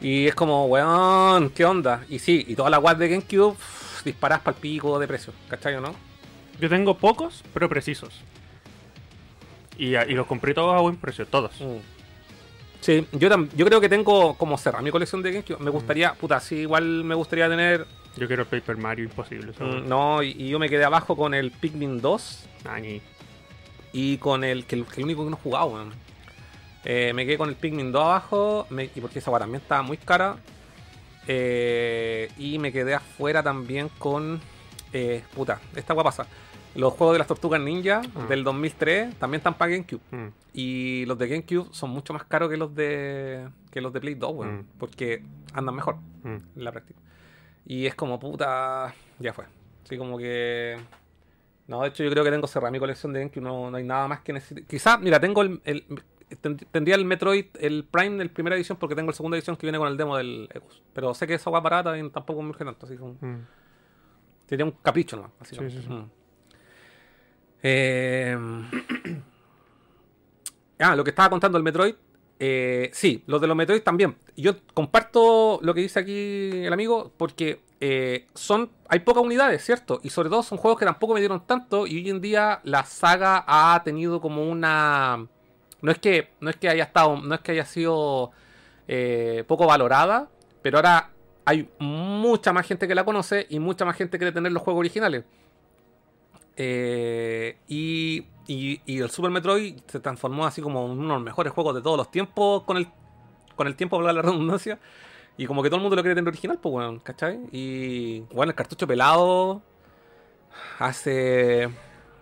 Y 0.00 0.26
es 0.26 0.34
como, 0.34 0.66
weón, 0.66 1.50
¿qué 1.50 1.64
onda? 1.64 2.04
Y 2.08 2.18
sí, 2.18 2.44
y 2.48 2.54
todas 2.54 2.70
las 2.70 2.80
guas 2.80 2.98
de 2.98 3.08
GameCube 3.08 3.54
pff, 3.54 4.04
disparas 4.04 4.40
para 4.40 4.56
el 4.56 4.60
pico 4.60 4.98
de 4.98 5.06
precio, 5.06 5.32
¿cachai 5.48 5.74
o 5.74 5.80
no? 5.80 5.94
Yo 6.58 6.68
tengo 6.68 6.96
pocos, 6.96 7.42
pero 7.52 7.68
precisos. 7.68 8.22
Y, 9.76 9.92
los 10.14 10.26
compré 10.26 10.52
todos 10.54 10.74
a 10.74 10.80
buen 10.80 10.96
precio, 10.96 11.26
todos. 11.26 11.58
Mm. 11.60 11.78
Sí, 12.80 13.06
yo, 13.12 13.28
yo 13.56 13.66
creo 13.66 13.80
que 13.80 13.88
tengo 13.88 14.36
como 14.36 14.56
cerrar 14.56 14.82
mi 14.82 14.90
colección 14.90 15.22
de 15.22 15.32
GameCube. 15.32 15.58
Me 15.58 15.70
gustaría, 15.70 16.14
puta, 16.14 16.40
sí, 16.40 16.56
igual 16.56 17.04
me 17.04 17.14
gustaría 17.14 17.48
tener. 17.48 17.86
Yo 18.16 18.26
quiero 18.26 18.42
el 18.42 18.48
Paper 18.48 18.76
Mario, 18.76 19.04
imposible. 19.04 19.52
mm, 19.58 19.88
no, 19.88 20.22
y, 20.22 20.30
y 20.30 20.48
yo 20.48 20.58
me 20.58 20.68
quedé 20.68 20.84
abajo 20.84 21.16
con 21.16 21.32
el 21.34 21.50
Pikmin 21.50 22.00
2 22.00 22.46
Ah, 22.64 22.78
ni- 22.80 23.00
y 23.92 24.18
con 24.18 24.44
el 24.44 24.66
que, 24.66 24.82
que 24.84 25.00
el 25.00 25.04
único 25.04 25.24
que 25.24 25.30
no 25.30 25.36
he 25.36 25.40
jugado, 25.40 25.66
weón. 25.68 25.92
Eh, 26.84 27.12
me 27.14 27.24
quedé 27.26 27.38
con 27.38 27.48
el 27.48 27.56
Pikmin 27.56 27.92
2 27.92 28.02
abajo, 28.02 28.66
me- 28.70 28.90
y 28.94 29.00
porque 29.00 29.18
esa 29.20 29.30
weá 29.30 29.40
también 29.40 29.62
estaba 29.62 29.82
muy 29.82 29.96
cara. 29.96 30.36
Eh, 31.28 32.30
y 32.38 32.58
me 32.58 32.72
quedé 32.72 32.94
afuera 32.94 33.42
también 33.42 33.88
con. 33.98 34.40
eh, 34.92 35.22
puta, 35.34 35.60
esta 35.76 35.94
weá 35.94 36.04
pasa. 36.04 36.26
Los 36.74 36.94
juegos 36.94 37.14
de 37.14 37.18
las 37.18 37.28
tortugas 37.28 37.60
ninja 37.60 38.00
Ah. 38.14 38.26
del 38.28 38.42
2003 38.44 39.14
también 39.18 39.38
están 39.40 39.54
para 39.54 39.72
GameCube. 39.72 40.00
Mm. 40.10 40.26
Y 40.54 41.04
los 41.06 41.18
de 41.18 41.28
GameCube 41.28 41.68
son 41.72 41.90
mucho 41.90 42.12
más 42.12 42.24
caros 42.24 42.48
que 42.50 42.56
los 42.56 42.74
de 42.74 43.48
que 43.70 43.80
los 43.80 43.92
de 43.92 44.00
Play 44.00 44.14
2, 44.14 44.32
weón. 44.34 44.56
Mm. 44.58 44.64
Porque 44.78 45.22
andan 45.52 45.74
mejor 45.74 45.96
Mm. 46.24 46.28
en 46.56 46.64
la 46.64 46.72
práctica. 46.72 46.98
Y 47.70 47.86
es 47.86 47.94
como 47.94 48.18
puta. 48.18 48.92
Ya 49.20 49.32
fue. 49.32 49.44
Así 49.84 49.96
como 49.96 50.18
que. 50.18 50.76
No, 51.68 51.82
de 51.82 51.88
hecho, 51.90 52.02
yo 52.02 52.10
creo 52.10 52.24
que 52.24 52.30
tengo 52.32 52.48
cerrada 52.48 52.72
mi 52.72 52.80
colección 52.80 53.12
de 53.12 53.20
GameCube. 53.20 53.42
No, 53.44 53.70
no 53.70 53.76
hay 53.76 53.84
nada 53.84 54.08
más 54.08 54.22
que 54.22 54.32
necesite. 54.32 54.64
Quizás, 54.66 54.98
mira, 55.00 55.20
tengo 55.20 55.42
el. 55.42 55.60
el- 55.64 55.84
ten- 56.40 56.56
tendría 56.56 56.96
el 56.96 57.04
Metroid, 57.04 57.44
el 57.60 57.84
Prime 57.84 58.16
de 58.16 58.28
primera 58.28 58.56
edición, 58.56 58.76
porque 58.76 58.96
tengo 58.96 59.10
el 59.10 59.14
segunda 59.14 59.36
edición 59.36 59.56
que 59.56 59.66
viene 59.66 59.78
con 59.78 59.86
el 59.86 59.96
demo 59.96 60.16
del 60.16 60.48
Ecos. 60.52 60.82
Pero 60.92 61.14
sé 61.14 61.28
que 61.28 61.34
esa 61.34 61.48
va 61.48 61.60
barata 61.60 61.96
y 61.96 62.10
tampoco 62.10 62.42
me 62.42 62.48
urge 62.50 62.64
tanto. 62.64 62.86
Así 62.86 62.96
como. 62.96 63.12
Mm. 63.20 63.46
Sería 64.48 64.64
un 64.64 64.72
capricho 64.72 65.14
nomás. 65.14 65.30
Así 65.38 65.54
Sí, 65.54 65.70
sí, 65.70 65.80
sí. 65.80 66.04
Eh, 67.62 68.36
ah, 70.80 70.96
lo 70.96 71.04
que 71.04 71.10
estaba 71.10 71.30
contando 71.30 71.56
el 71.56 71.62
Metroid. 71.62 71.94
Eh, 72.42 72.90
sí, 72.94 73.22
los 73.26 73.38
de 73.40 73.46
los 73.46 73.56
Metroid 73.56 73.82
también. 73.82 74.16
Yo 74.34 74.54
comparto 74.72 75.60
lo 75.62 75.74
que 75.74 75.82
dice 75.82 76.00
aquí 76.00 76.64
el 76.64 76.72
amigo 76.72 77.12
porque 77.18 77.60
eh, 77.80 78.26
son 78.34 78.70
hay 78.88 79.00
pocas 79.00 79.22
unidades, 79.22 79.62
¿cierto? 79.62 80.00
Y 80.02 80.08
sobre 80.08 80.30
todo 80.30 80.42
son 80.42 80.56
juegos 80.56 80.78
que 80.78 80.86
tampoco 80.86 81.12
me 81.12 81.20
dieron 81.20 81.46
tanto 81.46 81.86
y 81.86 81.96
hoy 81.96 82.08
en 82.08 82.22
día 82.22 82.60
la 82.64 82.84
saga 82.84 83.44
ha 83.46 83.82
tenido 83.84 84.20
como 84.20 84.42
una... 84.42 85.26
No 85.82 85.92
es 85.92 85.98
que, 85.98 86.30
no 86.40 86.48
es 86.48 86.56
que 86.56 86.68
haya 86.70 86.84
estado, 86.84 87.20
no 87.20 87.34
es 87.34 87.40
que 87.42 87.52
haya 87.52 87.64
sido 87.66 88.32
eh, 88.88 89.44
poco 89.46 89.66
valorada, 89.66 90.28
pero 90.62 90.78
ahora 90.78 91.10
hay 91.44 91.68
mucha 91.78 92.52
más 92.52 92.66
gente 92.66 92.88
que 92.88 92.94
la 92.94 93.04
conoce 93.04 93.46
y 93.50 93.58
mucha 93.58 93.84
más 93.84 93.96
gente 93.96 94.18
quiere 94.18 94.32
tener 94.32 94.52
los 94.52 94.62
juegos 94.62 94.80
originales. 94.80 95.24
Eh, 96.56 97.56
y, 97.68 98.26
y- 98.52 98.80
y 98.86 98.98
el 99.00 99.10
Super 99.10 99.30
Metroid 99.30 99.80
se 99.86 100.00
transformó 100.00 100.46
así 100.46 100.60
como 100.62 100.84
en 100.86 100.92
uno 100.92 101.08
de 101.08 101.14
los 101.14 101.22
mejores 101.22 101.52
juegos 101.52 101.74
de 101.74 101.82
todos 101.82 101.96
los 101.96 102.10
tiempos 102.10 102.62
con 102.64 102.76
el, 102.76 102.88
con 103.56 103.66
el 103.66 103.76
tiempo, 103.76 103.96
hablar 103.96 104.14
la 104.14 104.22
redundancia. 104.22 104.78
Y 105.36 105.46
como 105.46 105.62
que 105.62 105.70
todo 105.70 105.76
el 105.76 105.82
mundo 105.82 105.96
lo 105.96 106.02
quiere 106.02 106.14
tener 106.14 106.28
original, 106.28 106.58
pues 106.60 106.72
bueno, 106.72 107.00
¿cachai? 107.02 107.38
Y 107.52 108.20
bueno, 108.34 108.50
el 108.50 108.56
cartucho 108.56 108.86
pelado 108.86 109.62
hace, 110.78 111.70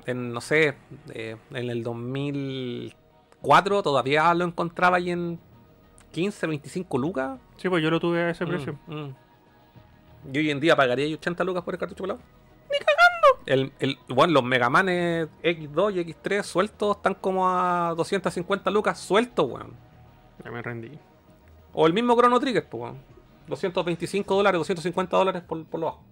en, 0.06 0.32
no 0.32 0.40
sé, 0.40 0.76
eh, 1.14 1.36
en 1.50 1.70
el 1.70 1.82
2004 1.82 3.82
todavía 3.82 4.32
lo 4.34 4.44
encontraba 4.44 4.98
ahí 4.98 5.10
en 5.10 5.38
15, 6.12 6.46
25 6.46 6.98
lucas. 6.98 7.38
Sí, 7.56 7.68
pues 7.68 7.82
yo 7.82 7.90
lo 7.90 7.98
tuve 8.00 8.22
a 8.22 8.30
ese 8.30 8.46
precio. 8.46 8.78
Mm, 8.86 8.94
mm. 8.94 9.14
Yo 10.32 10.40
hoy 10.40 10.50
en 10.50 10.60
día 10.60 10.76
pagaría 10.76 11.06
ahí 11.06 11.14
80 11.14 11.42
lucas 11.44 11.62
por 11.64 11.74
el 11.74 11.80
cartucho 11.80 12.02
pelado. 12.04 12.20
Ni 12.70 12.78
cagando. 12.78 13.07
El, 13.46 13.72
el, 13.78 13.98
bueno, 14.08 14.34
los 14.34 14.44
Megamanes 14.44 15.28
X2 15.42 15.94
y 15.96 16.04
X3 16.12 16.42
sueltos 16.42 16.96
están 16.96 17.14
como 17.14 17.48
a 17.48 17.94
250 17.96 18.70
lucas 18.70 18.98
sueltos, 18.98 19.50
weón. 19.50 19.72
Ya 20.44 20.50
me 20.50 20.60
rendí. 20.62 20.90
O 21.72 21.86
el 21.86 21.92
mismo 21.92 22.14
Chrono 22.16 22.38
Trigger, 22.40 22.68
pues, 22.68 22.82
weón. 22.82 22.98
225 23.46 24.34
dólares, 24.36 24.58
250 24.58 25.16
dólares 25.16 25.42
por, 25.42 25.64
por 25.64 25.80
lo 25.80 25.86
bajo. 25.86 26.04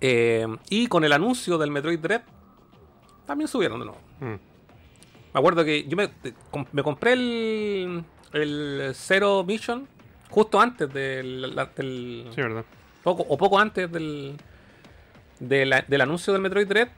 Eh, 0.00 0.46
y 0.70 0.86
con 0.86 1.04
el 1.04 1.12
anuncio 1.12 1.58
del 1.58 1.70
Metroid 1.70 1.98
Dread, 1.98 2.22
también 3.26 3.48
subieron 3.48 3.80
de 3.80 3.86
nuevo. 3.86 4.00
Mm. 4.20 4.24
Me 5.32 5.38
acuerdo 5.38 5.64
que 5.64 5.84
yo 5.86 5.96
me, 5.96 6.10
me 6.72 6.82
compré 6.82 7.12
el, 7.12 8.04
el 8.32 8.90
Zero 8.94 9.44
Mission 9.44 9.86
justo 10.30 10.60
antes 10.60 10.92
del- 10.92 11.54
Sí, 12.34 12.40
verdad. 12.40 12.64
Poco, 13.02 13.24
o 13.28 13.36
poco 13.36 13.58
antes 13.58 13.90
del, 13.90 14.36
del 15.38 16.00
anuncio 16.00 16.32
del 16.32 16.42
Metroid 16.42 16.66
Dread. 16.66 16.88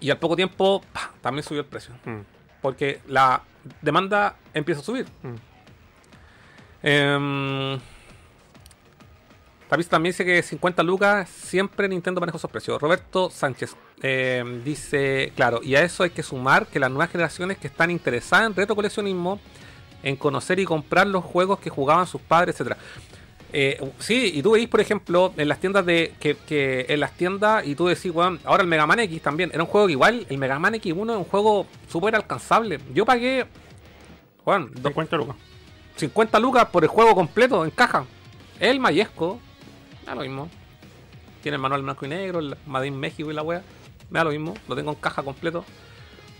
Y 0.00 0.10
al 0.10 0.18
poco 0.18 0.36
tiempo 0.36 0.82
también 1.20 1.44
subió 1.44 1.60
el 1.60 1.66
precio. 1.66 1.94
Mm. 2.04 2.20
Porque 2.60 3.00
la 3.08 3.42
demanda 3.80 4.36
empieza 4.52 4.80
a 4.80 4.84
subir. 4.84 5.06
Mm. 5.22 5.34
Em, 6.82 7.80
Tapis 9.68 9.88
también 9.88 10.10
dice 10.12 10.24
que 10.24 10.42
50 10.42 10.82
lucas 10.82 11.28
siempre 11.28 11.88
Nintendo 11.88 12.20
maneja 12.20 12.36
esos 12.36 12.50
precios. 12.50 12.80
Roberto 12.80 13.30
Sánchez 13.30 13.74
eh, 14.02 14.60
dice, 14.62 15.32
claro, 15.34 15.60
y 15.62 15.74
a 15.76 15.82
eso 15.82 16.02
hay 16.02 16.10
que 16.10 16.22
sumar 16.22 16.66
que 16.66 16.78
las 16.78 16.90
nuevas 16.90 17.10
generaciones 17.10 17.56
que 17.56 17.68
están 17.68 17.90
interesadas 17.90 18.48
en 18.48 18.54
retro 18.54 18.76
coleccionismo, 18.76 19.40
en 20.02 20.16
conocer 20.16 20.58
y 20.60 20.66
comprar 20.66 21.06
los 21.06 21.24
juegos 21.24 21.58
que 21.58 21.70
jugaban 21.70 22.06
sus 22.06 22.20
padres, 22.20 22.54
etcétera. 22.54 22.76
Eh, 23.56 23.80
sí, 24.00 24.32
y 24.34 24.42
tú 24.42 24.50
veis, 24.52 24.66
por 24.68 24.80
ejemplo, 24.80 25.32
en 25.36 25.48
las 25.48 25.60
tiendas 25.60 25.86
de. 25.86 26.12
que, 26.18 26.36
que 26.36 26.86
en 26.88 26.98
las 26.98 27.12
tiendas, 27.12 27.64
y 27.64 27.76
tú 27.76 27.86
decís, 27.86 28.10
weón, 28.12 28.40
ahora 28.44 28.62
el 28.64 28.68
Mega 28.68 28.84
Man 28.86 28.98
X 28.98 29.22
también. 29.22 29.50
Era 29.54 29.62
un 29.62 29.68
juego 29.68 29.86
que 29.86 29.92
igual, 29.92 30.26
el 30.28 30.38
Mega 30.38 30.58
Man 30.58 30.74
X1 30.74 31.10
es 31.12 31.16
un 31.18 31.24
juego 31.24 31.66
súper 31.88 32.16
alcanzable. 32.16 32.80
Yo 32.92 33.04
pagué. 33.06 33.46
Do- 34.44 34.88
50 34.88 35.16
lucas. 35.16 35.36
50 35.96 36.40
lucas 36.40 36.66
por 36.66 36.82
el 36.82 36.88
juego 36.88 37.14
completo 37.14 37.64
en 37.64 37.70
caja. 37.70 38.04
El 38.58 38.80
Mayesco, 38.80 39.38
me 40.02 40.06
da 40.06 40.14
lo 40.16 40.20
mismo. 40.22 40.50
Tiene 41.42 41.56
el 41.56 41.62
manual 41.62 41.82
blanco 41.82 42.04
y 42.06 42.08
negro, 42.08 42.40
el 42.40 42.56
Made 42.66 42.88
in 42.88 42.98
México 42.98 43.30
y 43.30 43.34
la 43.34 43.42
wea. 43.42 43.62
Me 44.10 44.18
da 44.18 44.24
lo 44.24 44.30
mismo, 44.30 44.54
lo 44.68 44.74
tengo 44.74 44.90
en 44.90 44.96
caja 44.96 45.22
completo. 45.22 45.64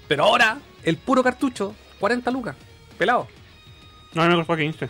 Pero 0.09 0.25
ahora, 0.25 0.59
el 0.83 0.97
puro 0.97 1.23
cartucho, 1.23 1.75
40 2.01 2.31
lucas, 2.33 2.57
pelado. 2.99 3.29
No, 4.15 4.27
me 4.29 4.35
costó 4.35 4.57
15. 4.57 4.89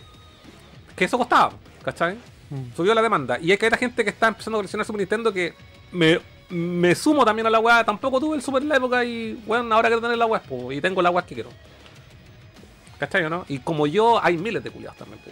Que 0.95 1.05
eso 1.05 1.17
costaba, 1.17 1.51
¿cachai? 1.85 2.15
Mm. 2.49 2.75
Subió 2.75 2.93
la 2.93 3.01
demanda. 3.01 3.39
Y 3.39 3.51
hay 3.51 3.57
que 3.57 3.67
hay 3.67 3.77
gente 3.77 4.03
que 4.03 4.09
está 4.09 4.27
empezando 4.27 4.57
a 4.57 4.59
coleccionar 4.59 4.85
Super 4.85 4.99
Nintendo 4.99 5.31
que 5.31 5.53
me, 5.91 6.19
me 6.49 6.93
sumo 6.95 7.23
también 7.23 7.47
a 7.47 7.49
la 7.49 7.59
weá. 7.59 7.83
Tampoco 7.85 8.19
tuve 8.19 8.35
el 8.35 8.41
Super 8.41 8.61
en 8.61 8.69
la 8.69 8.77
época 8.77 9.05
y, 9.05 9.33
bueno, 9.45 9.73
ahora 9.73 9.89
quiero 9.89 10.01
tener 10.01 10.17
la 10.17 10.25
weá, 10.25 10.41
y 10.71 10.81
tengo 10.81 11.01
la 11.01 11.11
weá 11.11 11.25
que 11.25 11.35
quiero. 11.35 11.49
¿Cachai 12.97 13.23
o 13.25 13.29
no? 13.29 13.45
Y 13.47 13.59
como 13.59 13.87
yo, 13.87 14.23
hay 14.23 14.37
miles 14.37 14.63
de 14.63 14.71
culiados 14.71 14.97
también, 14.97 15.21
po. 15.23 15.31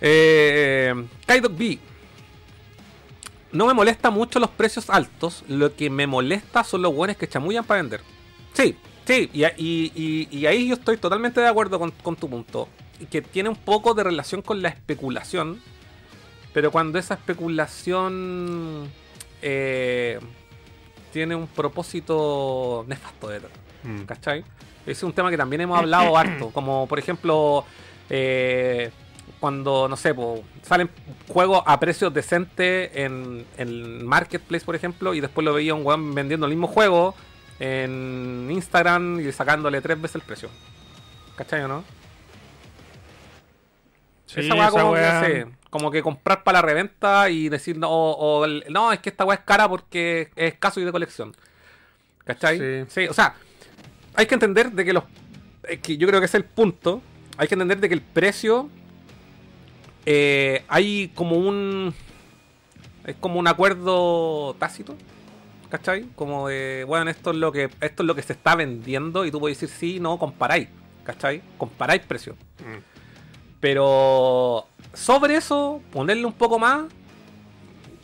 Eh, 0.00 0.94
Kaidok 1.26 1.56
B. 1.56 1.78
No 3.52 3.66
me 3.66 3.74
molesta 3.74 4.10
mucho 4.10 4.38
los 4.38 4.50
precios 4.50 4.88
altos. 4.88 5.44
Lo 5.48 5.74
que 5.74 5.90
me 5.90 6.06
molesta 6.06 6.62
son 6.64 6.82
los 6.82 6.94
buenos 6.94 7.16
que 7.16 7.28
chamullan 7.28 7.64
para 7.64 7.82
vender. 7.82 8.00
Sí, 8.52 8.76
sí. 9.14 9.30
Y, 9.32 9.44
y- 9.44 9.92
y- 9.94 10.38
y 10.38 10.46
ahí 10.46 10.68
yo 10.68 10.74
estoy 10.74 10.96
totalmente 10.96 11.40
de 11.40 11.48
acuerdo 11.48 11.78
con, 11.78 11.90
con 11.90 12.16
tu 12.16 12.28
punto. 12.28 12.68
Que 13.10 13.22
tiene 13.22 13.48
un 13.48 13.56
poco 13.56 13.94
de 13.94 14.04
relación 14.04 14.42
con 14.42 14.60
la 14.62 14.68
especulación. 14.68 15.60
Pero 16.52 16.70
cuando 16.70 16.98
esa 16.98 17.14
especulación 17.14 18.88
eh, 19.42 20.18
tiene 21.12 21.34
un 21.34 21.46
propósito 21.46 22.84
nefasto 22.88 23.28
detrás. 23.28 23.52
Mm. 23.82 24.02
¿Cachai? 24.02 24.44
Es 24.86 25.02
un 25.02 25.12
tema 25.12 25.30
que 25.30 25.36
también 25.36 25.62
hemos 25.62 25.78
hablado 25.78 26.16
harto. 26.18 26.50
Como 26.50 26.86
por 26.86 26.98
ejemplo, 26.98 27.64
eh, 28.08 28.90
cuando, 29.38 29.88
no 29.88 29.96
sé, 29.96 30.14
po, 30.14 30.42
salen 30.62 30.90
juegos 31.28 31.62
a 31.66 31.80
precios 31.80 32.12
decentes 32.12 32.90
en, 32.94 33.46
en 33.56 34.04
Marketplace, 34.06 34.64
por 34.64 34.74
ejemplo, 34.76 35.14
y 35.14 35.20
después 35.20 35.44
lo 35.44 35.54
veía 35.54 35.74
un 35.74 35.86
weón 35.86 36.14
vendiendo 36.14 36.46
el 36.46 36.50
mismo 36.52 36.66
juego 36.66 37.14
en 37.60 38.48
Instagram 38.50 39.20
y 39.20 39.30
sacándole 39.32 39.80
tres 39.80 40.00
veces 40.00 40.16
el 40.16 40.22
precio. 40.22 40.48
¿Cachai 41.36 41.62
o 41.62 41.68
no? 41.68 41.84
Sí, 44.26 44.40
esa 44.40 44.54
weá 44.54 44.68
esa 44.68 44.80
como, 44.80 44.92
weá- 44.94 45.20
que, 45.26 45.46
como 45.70 45.90
que 45.90 46.02
comprar 46.02 46.42
para 46.44 46.58
la 46.60 46.62
reventa 46.66 47.28
y 47.30 47.48
decir, 47.48 47.76
no, 47.78 47.88
o, 47.90 48.12
o 48.40 48.44
el- 48.44 48.64
no, 48.70 48.92
es 48.92 49.00
que 49.00 49.08
esta 49.10 49.24
weá 49.24 49.38
es 49.38 49.44
cara 49.44 49.68
porque 49.68 50.30
es 50.36 50.52
escaso 50.52 50.80
y 50.80 50.84
de 50.84 50.92
colección. 50.92 51.34
¿Cachai? 52.24 52.58
Sí. 52.58 52.84
Sí, 52.88 53.08
o 53.08 53.12
sea, 53.14 53.34
hay 54.14 54.26
que 54.26 54.34
entender 54.34 54.70
de 54.72 54.84
que 54.84 54.92
los. 54.92 55.04
es 55.68 55.80
que 55.80 55.96
yo 55.96 56.06
creo 56.06 56.20
que 56.20 56.26
ese 56.26 56.38
es 56.38 56.44
el 56.44 56.48
punto. 56.48 57.02
Hay 57.36 57.48
que 57.48 57.54
entender 57.54 57.80
de 57.80 57.88
que 57.88 57.94
el 57.94 58.02
precio. 58.02 58.68
eh, 60.06 60.64
hay 60.68 61.08
como 61.14 61.36
un. 61.36 61.92
Es 63.04 63.16
como 63.16 63.40
un 63.40 63.48
acuerdo 63.48 64.54
tácito. 64.58 64.94
¿Cachai? 65.70 66.04
Como 66.16 66.48
de, 66.48 66.84
bueno, 66.86 67.10
esto 67.10 67.30
es 67.30 67.36
lo 67.36 67.52
que 67.52 67.70
esto 67.80 68.02
es 68.02 68.06
lo 68.06 68.14
que 68.14 68.22
se 68.22 68.32
está 68.32 68.56
vendiendo 68.56 69.24
y 69.24 69.30
tú 69.30 69.38
puedes 69.38 69.60
decir 69.60 69.74
sí, 69.74 70.00
no, 70.00 70.18
comparáis. 70.18 70.68
¿Cachai? 71.04 71.42
Comparáis 71.56 72.02
precios. 72.02 72.36
Mm. 72.58 72.78
Pero 73.60 74.66
sobre 74.92 75.36
eso, 75.36 75.80
ponerle 75.92 76.24
un 76.24 76.32
poco 76.32 76.58
más, 76.58 76.86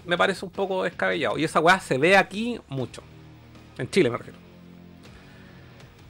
me 0.05 0.17
parece 0.17 0.45
un 0.45 0.51
poco 0.51 0.85
descabellado. 0.85 1.39
Y 1.39 1.45
esa 1.45 1.61
weá 1.61 1.81
se 1.81 1.99
ve 1.99 2.17
aquí 2.17 2.61
mucho. 2.69 3.03
En 3.79 3.91
Chile 3.91 4.11
me 4.11 4.19
refiero. 4.19 4.39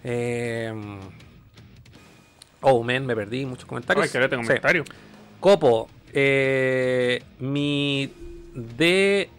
Eh... 0.04 0.72
Oh, 2.60 2.82
man, 2.82 3.06
me 3.06 3.14
perdí 3.14 3.46
muchos 3.46 3.64
comentarios. 3.64 4.06
Ay, 4.06 4.10
que 4.10 4.18
le 4.18 4.28
tengo 4.28 4.42
Sí. 4.42 4.48
comentario. 4.48 4.84
Copo, 5.40 5.88
eh, 6.12 7.22
mi 7.38 8.12
de 8.54 9.30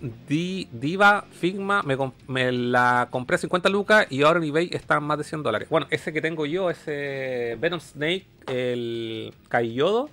Di- 0.00 0.68
Diva 0.72 1.24
Figma 1.30 1.82
me, 2.28 2.52
la 2.52 3.08
compré 3.10 3.34
a 3.36 3.38
50 3.38 3.68
lucas 3.68 4.06
y 4.10 4.22
ahora 4.22 4.38
en 4.38 4.44
eBay 4.46 4.70
está 4.72 5.00
más 5.00 5.18
de 5.18 5.24
100 5.24 5.42
dólares. 5.42 5.68
Bueno, 5.68 5.86
ese 5.90 6.12
que 6.12 6.20
tengo 6.20 6.46
yo, 6.46 6.70
ese 6.70 7.56
Venom 7.60 7.80
Snake, 7.80 8.26
el 8.46 9.34
Kaiyodo, 9.48 10.10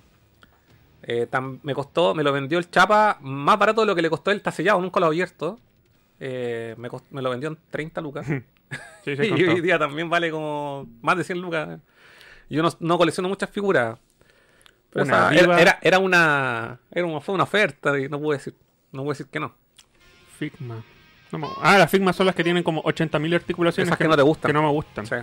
eh, 1.02 1.28
me 1.62 1.74
costó, 1.74 2.14
me 2.14 2.22
lo 2.22 2.32
vendió 2.32 2.58
el 2.58 2.70
Chapa 2.70 3.18
más 3.20 3.58
barato 3.58 3.82
de 3.82 3.86
lo 3.86 3.94
que 3.94 4.02
le 4.02 4.10
costó 4.10 4.30
él, 4.30 4.38
está 4.38 4.50
sellado, 4.50 4.80
nunca 4.80 4.98
lo 5.00 5.06
he 5.06 5.08
abierto. 5.10 5.58
Eh, 6.18 6.74
me, 6.78 6.88
cost- 6.88 7.04
me 7.10 7.22
lo 7.22 7.30
vendió 7.30 7.48
en 7.48 7.58
30 7.70 8.00
lucas. 8.00 8.26
Sí, 9.04 9.12
y 9.12 9.44
hoy 9.44 9.60
día 9.60 9.78
también 9.78 10.10
vale 10.10 10.32
como 10.32 10.88
más 11.00 11.16
de 11.16 11.22
100 11.22 11.40
lucas. 11.40 11.78
Yo 12.50 12.60
no, 12.62 12.70
no 12.80 12.98
colecciono 12.98 13.28
muchas 13.28 13.48
figuras. 13.50 13.96
Pero 14.90 15.04
Una 15.04 15.30
era, 15.32 15.60
era, 15.60 15.78
era 15.82 15.98
una, 16.00 16.80
era 16.90 17.06
una. 17.06 17.20
Fue 17.20 17.34
una 17.36 17.44
oferta 17.44 17.96
y 17.98 18.08
no 18.08 18.18
pude 18.18 18.38
decir. 18.38 18.54
No 18.90 19.02
pude 19.04 19.12
decir 19.12 19.26
que 19.26 19.38
no. 19.38 19.54
Figma. 20.38 20.82
No 21.32 21.38
me- 21.38 21.48
ah, 21.62 21.78
las 21.78 21.90
Figma 21.90 22.12
son 22.12 22.26
las 22.26 22.34
que 22.34 22.44
tienen 22.44 22.62
como 22.62 22.82
80.000 22.84 23.34
articulaciones. 23.34 23.88
Esas 23.88 23.98
que 23.98 24.08
no 24.08 24.16
te 24.16 24.22
gustan. 24.22 24.48
Que 24.48 24.52
no 24.52 24.62
me 24.62 24.70
gustan. 24.70 25.06
Sí. 25.06 25.16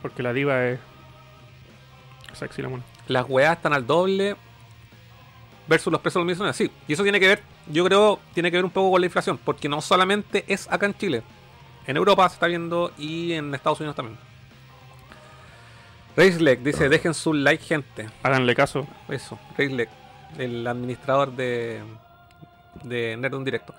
Porque 0.00 0.22
la 0.22 0.32
diva 0.32 0.64
es. 0.66 0.80
Sexy 2.32 2.62
la 2.62 2.68
mona. 2.68 2.82
Las 3.08 3.26
weas 3.28 3.56
están 3.56 3.72
al 3.72 3.86
doble. 3.86 4.36
Versus 5.68 5.92
los 5.92 6.00
precios 6.00 6.20
de 6.24 6.26
los 6.32 6.38
mismos. 6.38 6.56
Sí. 6.56 6.70
Y 6.88 6.92
eso 6.94 7.02
tiene 7.04 7.20
que 7.20 7.28
ver, 7.28 7.42
yo 7.68 7.84
creo, 7.84 8.18
tiene 8.34 8.50
que 8.50 8.56
ver 8.56 8.64
un 8.64 8.70
poco 8.70 8.90
con 8.90 9.00
la 9.00 9.06
inflación. 9.06 9.38
Porque 9.38 9.68
no 9.68 9.80
solamente 9.80 10.44
es 10.48 10.70
acá 10.70 10.86
en 10.86 10.94
Chile. 10.94 11.22
En 11.86 11.96
Europa 11.96 12.28
se 12.28 12.34
está 12.34 12.46
viendo 12.48 12.92
y 12.98 13.32
en 13.32 13.54
Estados 13.54 13.78
Unidos 13.80 13.94
también. 13.96 14.18
Raceleg 16.16 16.62
dice, 16.62 16.88
dejen 16.88 17.14
su 17.14 17.32
like, 17.32 17.64
gente. 17.64 18.08
Háganle 18.22 18.54
caso. 18.54 18.86
Eso, 19.08 19.38
Raceleg, 19.56 19.88
el 20.38 20.66
administrador 20.66 21.32
de, 21.32 21.80
de 22.82 23.16
Nerdum 23.16 23.44
Directo. 23.44 23.74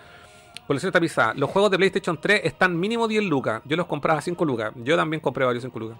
Colección 0.68 0.91
tapizada. 0.91 1.34
Los 1.34 1.49
juegos 1.49 1.72
de 1.72 1.78
PlayStation 1.78 2.20
3 2.20 2.41
están 2.45 2.80
mínimo 2.80 3.07
10 3.07 3.24
lucas. 3.26 3.61
Yo 3.65 3.76
los 3.76 3.86
compraba 3.86 4.20
a 4.20 4.22
5 4.22 4.45
lucas. 4.45 4.72
Yo 4.78 4.95
también 4.95 5.20
compré 5.20 5.45
varios 5.45 5.64
5 5.64 5.80
lucas. 5.80 5.98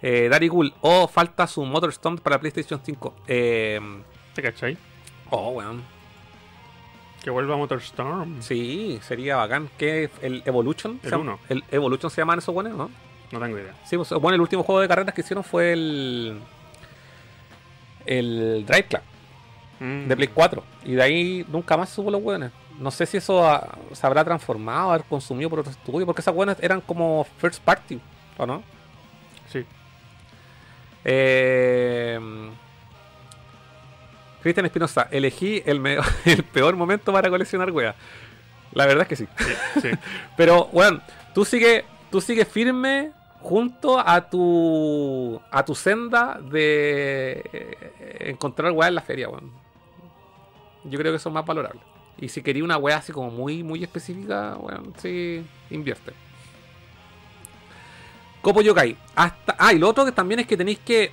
Eh, 0.00 0.28
Daddy 0.30 0.48
Cool. 0.48 0.72
O 0.80 1.06
falta 1.08 1.46
su 1.46 1.64
Motorstorm 1.64 2.18
para 2.18 2.38
PlayStation 2.40 2.80
5. 2.82 3.14
Eh, 3.26 3.80
¿Te 4.34 4.42
cachai? 4.42 4.76
oh, 5.30 5.50
weón. 5.50 5.82
Que 7.22 7.30
vuelva 7.30 7.56
Motorstorm. 7.56 8.42
Sí, 8.42 8.98
sería 9.02 9.36
bacán. 9.36 9.70
¿Qué? 9.78 10.10
¿El 10.22 10.42
Evolution? 10.44 11.00
El 11.02 11.08
¿Se 11.08 11.10
llama? 11.10 11.22
uno. 11.22 11.38
¿El 11.48 11.64
Evolution 11.70 12.10
se 12.10 12.20
llaman 12.20 12.38
esos 12.38 12.54
buenos, 12.54 12.76
no? 12.76 12.90
No 13.32 13.40
tengo 13.40 13.58
idea. 13.58 13.74
Sí, 13.84 13.96
pues, 13.96 14.10
bueno, 14.10 14.34
el 14.34 14.40
último 14.40 14.62
juego 14.62 14.80
de 14.80 14.88
carreras 14.88 15.14
que 15.14 15.22
hicieron 15.22 15.42
fue 15.42 15.72
el. 15.72 16.40
El 18.06 18.64
Drive 18.66 18.84
Club. 18.88 19.02
Mm. 19.80 20.08
de 20.08 20.16
Play 20.16 20.28
4. 20.28 20.62
Y 20.84 20.92
de 20.92 21.02
ahí 21.02 21.46
nunca 21.48 21.76
más 21.76 21.88
supo 21.88 22.10
los 22.10 22.22
hueones. 22.22 22.52
No 22.78 22.90
sé 22.90 23.06
si 23.06 23.16
eso 23.16 23.60
se 23.92 24.06
habrá 24.06 24.24
transformado, 24.24 24.90
haber 24.90 25.04
consumido 25.04 25.48
por 25.48 25.60
otro 25.60 25.70
estudio, 25.70 26.06
porque 26.06 26.20
esas 26.20 26.34
hueonas 26.34 26.56
eran 26.60 26.80
como 26.80 27.24
first 27.38 27.62
party, 27.62 28.00
¿o 28.36 28.46
no? 28.46 28.62
Sí. 29.48 29.64
Eh, 31.04 32.18
Cristian 34.42 34.66
Espinosa, 34.66 35.08
elegí 35.10 35.62
el, 35.66 35.80
peor 36.52 36.76
momento 36.76 37.12
para 37.12 37.30
coleccionar 37.30 37.70
weas. 37.70 37.94
La 38.72 38.86
verdad 38.86 39.02
es 39.02 39.08
que 39.08 39.16
sí. 39.16 39.28
Sí. 39.80 39.90
Pero, 40.36 40.68
weón, 40.72 41.02
tú 41.32 41.44
sigue, 41.44 41.84
tú 42.10 42.20
sigues 42.20 42.46
firme 42.46 43.12
junto 43.40 43.98
a 43.98 44.28
tu 44.28 45.40
a 45.50 45.64
tu 45.64 45.74
senda 45.74 46.40
de 46.42 47.42
eh, 47.52 48.16
encontrar 48.30 48.72
weas 48.72 48.88
en 48.88 48.94
la 48.96 49.00
feria, 49.00 49.28
weón. 49.28 49.63
Yo 50.84 50.98
creo 50.98 51.12
que 51.12 51.16
eso 51.16 51.28
es 51.30 51.34
más 51.34 51.44
valorable. 51.46 51.80
Y 52.18 52.28
si 52.28 52.42
quería 52.42 52.62
una 52.64 52.76
wea 52.76 52.98
así 52.98 53.12
como 53.12 53.30
muy, 53.30 53.62
muy 53.62 53.82
específica, 53.82 54.56
weón, 54.58 54.92
sí, 54.98 55.44
invierte. 55.70 56.12
Copo 58.42 58.60
Yokai. 58.60 58.96
Hasta, 59.16 59.56
ah, 59.58 59.72
y 59.72 59.78
lo 59.78 59.88
otro 59.88 60.04
que 60.04 60.12
también 60.12 60.40
es 60.40 60.46
que 60.46 60.56
tenéis 60.56 60.78
que. 60.80 61.12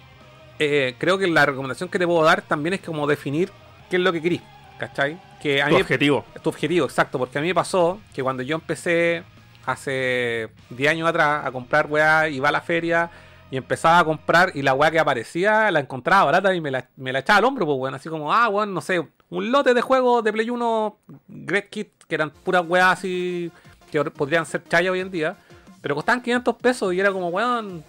eh, 0.60 0.96
creo 1.00 1.18
que 1.18 1.28
la 1.28 1.46
recomendación 1.46 1.90
que 1.90 1.98
te 1.98 2.06
puedo 2.06 2.24
dar 2.24 2.42
también 2.42 2.74
es 2.74 2.82
como 2.82 3.08
definir 3.08 3.52
qué 3.90 3.96
es 3.96 4.02
lo 4.02 4.12
que 4.12 4.22
querís. 4.22 4.42
¿Cachai? 4.78 5.20
Que 5.42 5.62
a 5.62 5.70
Tu 5.70 5.76
mí- 5.76 5.82
objetivo. 5.82 6.26
tu 6.44 6.50
objetivo, 6.50 6.86
exacto, 6.86 7.18
porque 7.20 7.38
a 7.38 7.42
mí 7.42 7.48
me 7.48 7.56
pasó 7.56 8.00
que 8.14 8.24
cuando 8.24 8.42
yo 8.44 8.56
empecé 8.56 9.24
hace 9.66 10.50
10 10.72 10.92
años 10.92 11.08
atrás 11.08 11.46
a 11.46 11.52
comprar 11.52 11.86
weá, 11.88 12.28
iba 12.30 12.50
a 12.50 12.52
la 12.52 12.62
feria 12.62 13.10
Y 13.52 13.58
empezaba 13.58 14.00
a 14.00 14.04
comprar 14.06 14.52
y 14.56 14.62
la 14.62 14.74
weá 14.74 14.90
que 14.92 14.98
aparecía 15.00 15.70
la 15.72 15.82
encontraba 15.82 16.24
barata 16.26 16.56
y 16.56 16.62
me 16.62 16.72
la, 16.72 16.88
me 16.96 17.12
la 17.12 17.20
echaba 17.20 17.38
al 17.40 17.46
hombro, 17.46 17.66
pues 17.66 17.78
weón. 17.78 17.96
Así 17.96 18.08
como, 18.10 18.34
ah, 18.34 18.48
weón, 18.50 18.74
no 18.74 18.80
sé, 18.82 19.06
un 19.32 19.52
lote 19.52 19.74
de 19.74 19.82
juegos 19.82 20.24
de 20.24 20.32
Play 20.32 20.50
1 20.52 20.98
Great 21.28 21.70
Kit, 21.70 21.90
que 22.08 22.14
eran 22.16 22.30
puras 22.30 22.64
weas 22.68 23.00
así 23.00 23.52
que 23.92 24.04
podrían 24.12 24.46
ser 24.46 24.64
chaya 24.68 24.92
hoy 24.92 25.00
en 25.00 25.10
día. 25.10 25.36
Pero 25.82 25.96
costaban 25.96 26.22
500 26.22 26.56
pesos 26.58 26.94
y 26.94 27.00
era 27.00 27.12
como, 27.12 27.30
weón, 27.30 27.84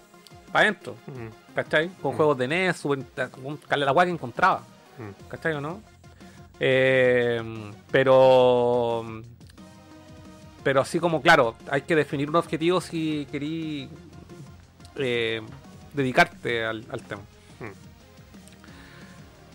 para 0.50 0.62
adentro. 0.64 0.94
Mm, 1.06 1.54
¿Cachai? 1.54 1.88
Con 2.00 2.14
Mm. 2.14 2.16
juegos 2.16 2.38
de 2.38 2.48
NES, 2.48 2.76
Super, 2.78 3.04
con 3.30 3.58
la 3.78 3.92
weá 3.92 4.06
que 4.06 4.12
encontraba. 4.12 4.62
mm. 4.98 5.28
¿Cachai 5.28 5.52
o 5.54 5.60
no? 5.60 5.80
Eh, 6.58 7.42
pero. 7.90 9.04
Pero 10.64 10.80
así 10.80 11.00
como, 11.00 11.20
claro, 11.20 11.56
hay 11.70 11.82
que 11.82 11.96
definir 11.96 12.28
un 12.30 12.36
objetivo 12.36 12.80
si 12.80 13.26
querí 13.32 13.88
eh, 14.96 15.42
dedicarte 15.92 16.64
al, 16.64 16.84
al 16.90 17.02
tema. 17.02 17.22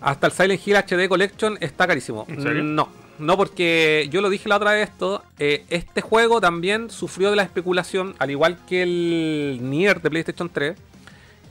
Mm. 0.00 0.04
Hasta 0.04 0.26
el 0.28 0.32
Silent 0.32 0.66
Hill 0.66 0.76
HD 0.76 1.08
Collection 1.08 1.58
está 1.60 1.86
carísimo. 1.86 2.24
¿En 2.28 2.42
serio? 2.42 2.62
No, 2.62 2.88
no 3.18 3.36
porque 3.36 4.08
yo 4.10 4.20
lo 4.20 4.30
dije 4.30 4.48
la 4.48 4.56
otra 4.56 4.72
vez 4.72 4.88
esto. 4.90 5.22
eh, 5.38 5.64
este 5.70 6.00
juego 6.00 6.40
también 6.40 6.90
sufrió 6.90 7.30
de 7.30 7.36
la 7.36 7.42
especulación, 7.42 8.14
al 8.18 8.30
igual 8.30 8.58
que 8.68 8.82
el 8.82 9.58
Nier 9.62 10.00
de 10.00 10.10
PlayStation 10.10 10.48
3. 10.52 10.76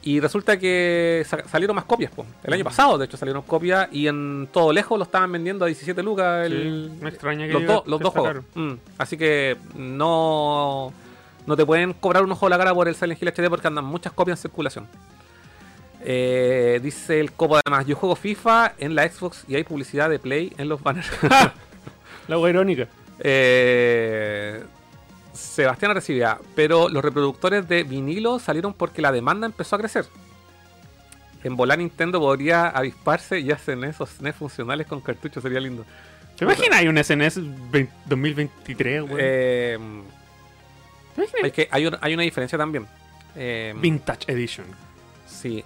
Y 0.04 0.22
resulta 0.22 0.58
que 0.58 1.26
sa- 1.28 1.46
salieron 1.50 1.76
más 1.76 1.84
copias, 1.84 2.12
po. 2.12 2.26
El 2.44 2.54
año 2.54 2.64
pasado, 2.64 2.98
de 2.98 3.06
hecho, 3.06 3.18
salieron 3.18 3.42
copias 3.42 3.90
y 3.92 4.08
en 4.08 4.48
todo 4.54 4.72
lejos 4.72 4.98
lo 4.98 5.04
estaban 5.04 5.30
vendiendo 5.30 5.66
a 5.66 5.68
17 5.68 6.02
lucas 6.02 6.46
el, 6.46 6.92
Sí, 6.94 7.04
me 7.04 7.10
extraña 7.10 7.46
que 7.48 7.52
los, 7.54 7.66
dos- 7.66 7.84
los 7.88 8.00
dos 8.00 8.14
juegos. 8.14 8.46
Mm, 8.56 8.74
Así 8.98 9.18
que 9.18 9.58
no, 9.76 10.94
no 11.46 11.58
te 11.58 11.66
pueden 11.66 11.92
cobrar 11.94 12.24
un 12.24 12.32
ojo 12.32 12.46
de 12.46 12.50
la 12.52 12.58
cara 12.58 12.74
por 12.74 12.88
el 12.88 12.96
Silent 12.96 13.22
Hill 13.22 13.28
HD 13.30 13.50
porque 13.50 13.68
andan 13.68 13.84
muchas 13.84 14.14
copias 14.14 14.40
en 14.40 14.42
circulación. 14.44 14.88
Eh, 16.04 16.80
dice 16.84 17.20
el 17.20 17.32
copo 17.32 17.58
además, 17.64 17.86
yo 17.86 17.96
juego 17.96 18.16
FIFA 18.16 18.74
en 18.78 18.96
la 18.96 19.08
Xbox 19.10 19.44
y 19.48 19.56
hay 19.56 19.64
publicidad 19.64 20.10
de 20.10 20.20
Play 20.20 20.54
en 20.58 20.70
los 20.70 20.82
banners. 20.82 21.10
La 22.28 22.38
wea 22.38 22.50
irónica. 22.50 22.88
Eh, 23.20 24.64
Sebastián 25.34 25.94
recibía, 25.94 26.38
pero 26.56 26.90
los 26.90 27.04
reproductores 27.04 27.68
de 27.68 27.84
vinilo 27.84 28.40
salieron 28.40 28.74
porque 28.74 29.02
la 29.02 29.12
demanda 29.12 29.46
empezó 29.48 29.76
a 29.76 29.80
crecer. 29.80 30.06
En 31.44 31.56
volar 31.56 31.78
Nintendo 31.78 32.20
podría 32.20 32.68
avisparse 32.70 33.40
y 33.40 33.52
hacen 33.52 33.84
esos 33.84 34.10
SNES 34.10 34.36
funcionales 34.36 34.88
con 34.88 35.00
cartuchos, 35.02 35.42
sería 35.44 35.60
lindo. 35.60 35.86
¿Te 36.36 36.44
imaginas 36.46 36.80
hay 36.80 36.88
un 36.88 37.02
SNES 37.04 37.40
20 37.72 37.94
2023, 38.06 39.02
weón? 39.04 39.18
Eh, 39.22 39.78
¿Te 41.16 41.22
imaginas? 41.22 41.44
es 41.46 41.54
que 41.54 41.68
hay, 41.72 41.86
un- 41.88 41.98
hay 42.02 42.14
una 42.14 42.24
diferencia 42.24 42.58
también. 42.58 42.86
Eh, 43.36 43.74
Vintage 43.78 44.32
Edition. 44.32 44.66
sí. 45.28 45.64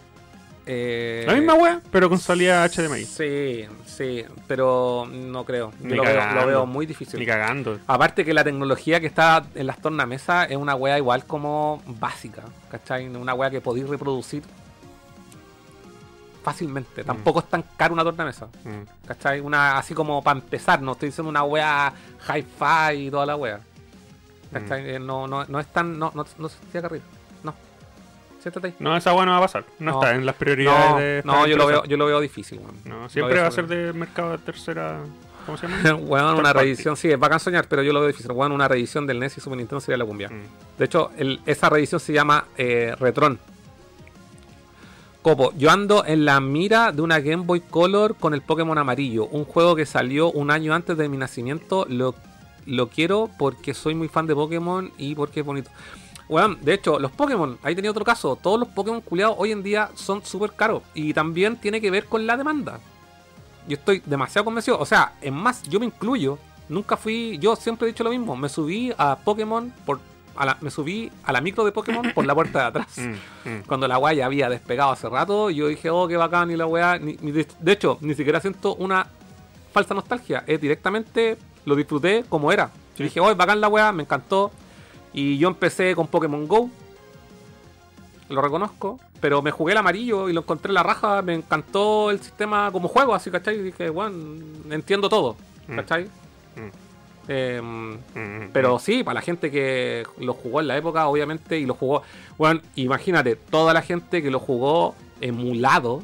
Eh, 0.68 1.24
La 1.28 1.34
misma 1.34 1.56
wea, 1.56 1.82
pero 1.92 2.08
con 2.08 2.20
salida 2.20 2.64
HDMI. 2.68 3.04
Sí, 3.06 3.66
sí, 3.86 4.24
pero 4.48 5.08
no 5.12 5.44
creo. 5.44 5.72
Yo 5.82 5.96
lo 5.96 6.04
veo, 6.04 6.16
cagando. 6.16 6.42
lo 6.42 6.48
veo 6.48 6.66
muy 6.68 6.86
difícil. 6.86 7.20
Ni 7.20 7.26
cagando. 7.26 7.80
Aparte 7.88 8.24
que 8.24 8.34
la 8.34 8.44
tecnología 8.44 9.00
que 9.00 9.08
está 9.08 9.44
en 9.56 9.66
las 9.68 9.80
tornamesas 9.82 10.50
es 10.52 10.58
una 10.58 10.76
wea 10.76 10.98
igual 10.98 11.26
como 11.26 11.82
básica, 11.86 12.44
¿cachai? 12.70 13.08
Una 13.08 13.34
wea 13.34 13.50
que 13.50 13.60
podéis 13.62 13.90
reproducir 13.90 14.44
fácilmente. 16.44 17.04
Tampoco 17.04 17.40
es 17.40 17.46
tan 17.50 17.64
caro 17.78 17.94
una 17.94 18.04
tornamesa, 18.04 18.48
Mm. 18.64 19.08
¿cachai? 19.08 19.40
Una 19.42 19.78
así 19.78 19.94
como 19.94 20.24
para 20.24 20.40
empezar, 20.40 20.82
no 20.82 20.94
estoy 20.94 21.10
diciendo 21.10 21.30
una 21.30 21.44
wea 21.44 21.94
hi-fi 22.28 23.08
y 23.08 23.12
toda 23.12 23.26
la 23.26 23.36
wea. 23.36 23.60
¿Cachai? 24.52 24.90
Eh, 24.96 25.00
No, 25.00 25.28
no, 25.28 25.46
no 25.46 25.60
es 25.60 25.68
tan... 25.68 25.98
No, 25.98 26.12
no, 26.14 26.26
no 26.38 26.50
se 26.50 26.78
arriba. 26.78 27.04
No. 27.06 27.21
Siéntate 28.42 28.68
ahí. 28.68 28.74
No, 28.80 28.96
esa 28.98 29.14
wea 29.14 29.26
no 29.26 29.32
va 29.32 29.38
a 29.38 29.42
pasar. 29.42 29.64
No, 29.80 29.92
No. 29.92 30.02
está 30.02 30.16
en 30.16 30.26
las 30.26 30.36
prioridades 30.36 30.90
No, 30.92 30.98
de. 30.98 31.22
no, 31.44 31.48
yo 31.48 31.58
lo 31.58 31.68
veo, 31.68 31.84
yo 31.86 31.96
lo 31.98 32.06
veo 32.08 32.20
difícil, 32.20 32.60
weón. 32.60 32.76
No, 32.86 33.08
siempre 33.10 33.40
va 33.40 33.48
a 33.48 33.52
ser 33.52 33.68
de 33.68 33.94
mercado 33.94 34.32
de 34.32 34.38
tercera. 34.40 35.00
¿Cómo 35.46 35.58
se 35.58 35.68
llama? 35.68 35.82
Third 35.84 36.40
una 36.40 36.54
reedición, 36.54 36.96
sí, 36.98 37.10
es 37.12 37.20
bacán 37.20 37.40
soñar, 37.40 37.66
pero 37.68 37.82
yo 37.84 37.94
lo 37.94 38.00
veo 38.00 38.08
difícil. 38.08 38.32
Weón, 38.32 38.52
una 38.52 38.68
reedición 38.68 39.06
del 39.08 39.20
NES 39.20 39.38
y 39.38 39.42
Super 39.42 39.58
Nintendo 39.58 39.80
sería 39.80 39.98
la 39.98 40.06
cumbia. 40.06 40.30
Mm. 40.30 40.78
De 40.80 40.86
hecho, 40.86 41.12
el- 41.18 41.40
esa 41.46 41.70
reedición 41.70 42.00
se 42.00 42.14
llama 42.14 42.46
eh, 42.58 42.96
Retron. 43.00 43.40
Copo, 45.22 45.54
yo 45.56 45.70
ando 45.70 46.04
en 46.06 46.26
la 46.26 46.40
mira 46.40 46.92
de 46.92 47.02
una 47.04 47.20
Game 47.20 47.44
Boy 47.44 47.60
Color 47.62 48.16
con 48.16 48.34
el 48.34 48.42
Pokémon 48.42 48.76
amarillo. 48.78 49.26
Un 49.28 49.46
juego 49.46 49.76
que 49.76 49.86
salió 49.86 50.32
un 50.32 50.50
año 50.50 50.74
antes 50.74 50.98
de 50.98 51.08
mi 51.10 51.18
nacimiento. 51.18 51.86
Lo, 51.88 52.16
lo 52.66 52.88
quiero 52.90 53.30
porque 53.38 53.76
soy 53.76 53.94
muy 53.94 54.08
fan 54.08 54.26
de 54.26 54.34
Pokémon 54.34 54.92
y 54.98 55.14
porque 55.14 55.42
es 55.42 55.46
bonito. 55.46 55.70
Weón, 56.32 56.58
de 56.62 56.74
hecho, 56.74 56.98
los 56.98 57.12
Pokémon, 57.12 57.58
ahí 57.62 57.76
tenía 57.76 57.92
otro 57.92 58.06
caso. 58.06 58.38
Todos 58.42 58.58
los 58.58 58.70
Pokémon 58.70 59.02
culiados 59.02 59.36
hoy 59.38 59.52
en 59.52 59.62
día 59.62 59.90
son 59.96 60.24
súper 60.26 60.54
caros. 60.54 60.82
Y 60.94 61.14
también 61.14 61.58
tiene 61.58 61.80
que 61.82 61.92
ver 61.92 62.06
con 62.06 62.26
la 62.26 62.38
demanda. 62.38 62.80
Yo 63.68 63.76
estoy 63.76 64.02
demasiado 64.06 64.46
convencido. 64.46 64.80
O 64.80 64.86
sea, 64.86 65.14
es 65.22 65.32
más, 65.32 65.62
yo 65.64 65.80
me 65.80 65.86
incluyo. 65.86 66.40
Nunca 66.70 66.96
fui. 66.96 67.38
Yo 67.40 67.56
siempre 67.58 67.86
he 67.88 67.92
dicho 67.92 68.04
lo 68.06 68.10
mismo. 68.12 68.36
Me 68.38 68.48
subí 68.48 68.94
a 68.98 69.18
Pokémon 69.18 69.74
por. 69.86 70.00
a 70.38 70.46
la- 70.46 70.58
me 70.62 70.72
subí 70.72 71.12
a 71.26 71.34
la 71.34 71.42
micro 71.42 71.66
de 71.66 71.74
Pokémon 71.74 72.14
por 72.16 72.26
la 72.26 72.34
puerta 72.34 72.60
de 72.60 72.66
atrás. 72.66 72.88
Mm, 73.44 73.50
mm. 73.50 73.64
Cuando 73.68 73.86
la 73.90 73.98
weá 73.98 74.14
ya 74.14 74.26
había 74.26 74.48
despegado 74.50 74.92
hace 74.92 75.10
rato, 75.10 75.50
yo 75.50 75.68
dije, 75.68 75.90
oh, 75.90 76.08
qué 76.08 76.16
bacán, 76.16 76.50
y 76.50 76.56
la 76.56 76.66
weá. 76.66 76.98
de, 76.98 77.46
de 77.60 77.72
hecho, 77.74 77.98
ni 78.00 78.14
siquiera 78.16 78.40
siento 78.40 78.76
una 78.76 79.06
falsa 79.74 79.94
nostalgia. 79.94 80.46
Es 80.48 80.62
directamente 80.62 81.38
lo 81.66 81.76
disfruté 81.76 82.24
como 82.30 82.54
era. 82.54 82.72
Yo 82.98 83.04
dije, 83.04 83.20
oh, 83.20 83.30
es 83.30 83.36
bacán 83.36 83.60
la 83.60 83.68
weá, 83.68 83.92
me 83.92 84.04
encantó. 84.04 84.52
Y 85.14 85.38
yo 85.38 85.48
empecé 85.50 85.96
con 85.96 86.08
Pokémon 86.08 86.48
Go. 86.48 86.70
Lo 88.30 88.42
reconozco. 88.42 89.00
Pero 89.20 89.42
me 89.42 89.52
jugué 89.52 89.74
el 89.74 89.78
amarillo 89.78 90.30
y 90.30 90.34
lo 90.34 90.42
encontré 90.42 90.70
en 90.70 90.74
la 90.76 90.84
raja. 90.84 91.22
Me 91.22 91.34
encantó 91.36 92.10
el 92.10 92.20
sistema 92.22 92.72
como 92.72 92.88
juego, 92.88 93.14
así, 93.14 93.30
¿cachai? 93.30 93.56
Y 93.56 93.62
dije, 93.62 93.90
bueno, 93.90 94.16
entiendo 94.72 95.10
todo, 95.10 95.36
Mm. 95.68 95.76
¿cachai? 95.76 96.06
Mm. 96.06 96.70
Eh, 97.28 97.62
Mm, 97.62 98.50
pero 98.52 98.80
sí, 98.80 99.04
para 99.04 99.16
la 99.16 99.22
gente 99.22 99.52
que 99.52 100.06
lo 100.18 100.34
jugó 100.34 100.60
en 100.60 100.68
la 100.68 100.76
época, 100.78 101.08
obviamente, 101.08 101.60
y 101.60 101.66
lo 101.68 101.76
jugó. 101.76 102.02
Bueno, 102.38 102.62
imagínate, 102.76 103.36
toda 103.36 103.74
la 103.76 103.82
gente 103.84 104.24
que 104.24 104.32
lo 104.32 104.40
jugó 104.40 104.96
emulado 105.22 106.02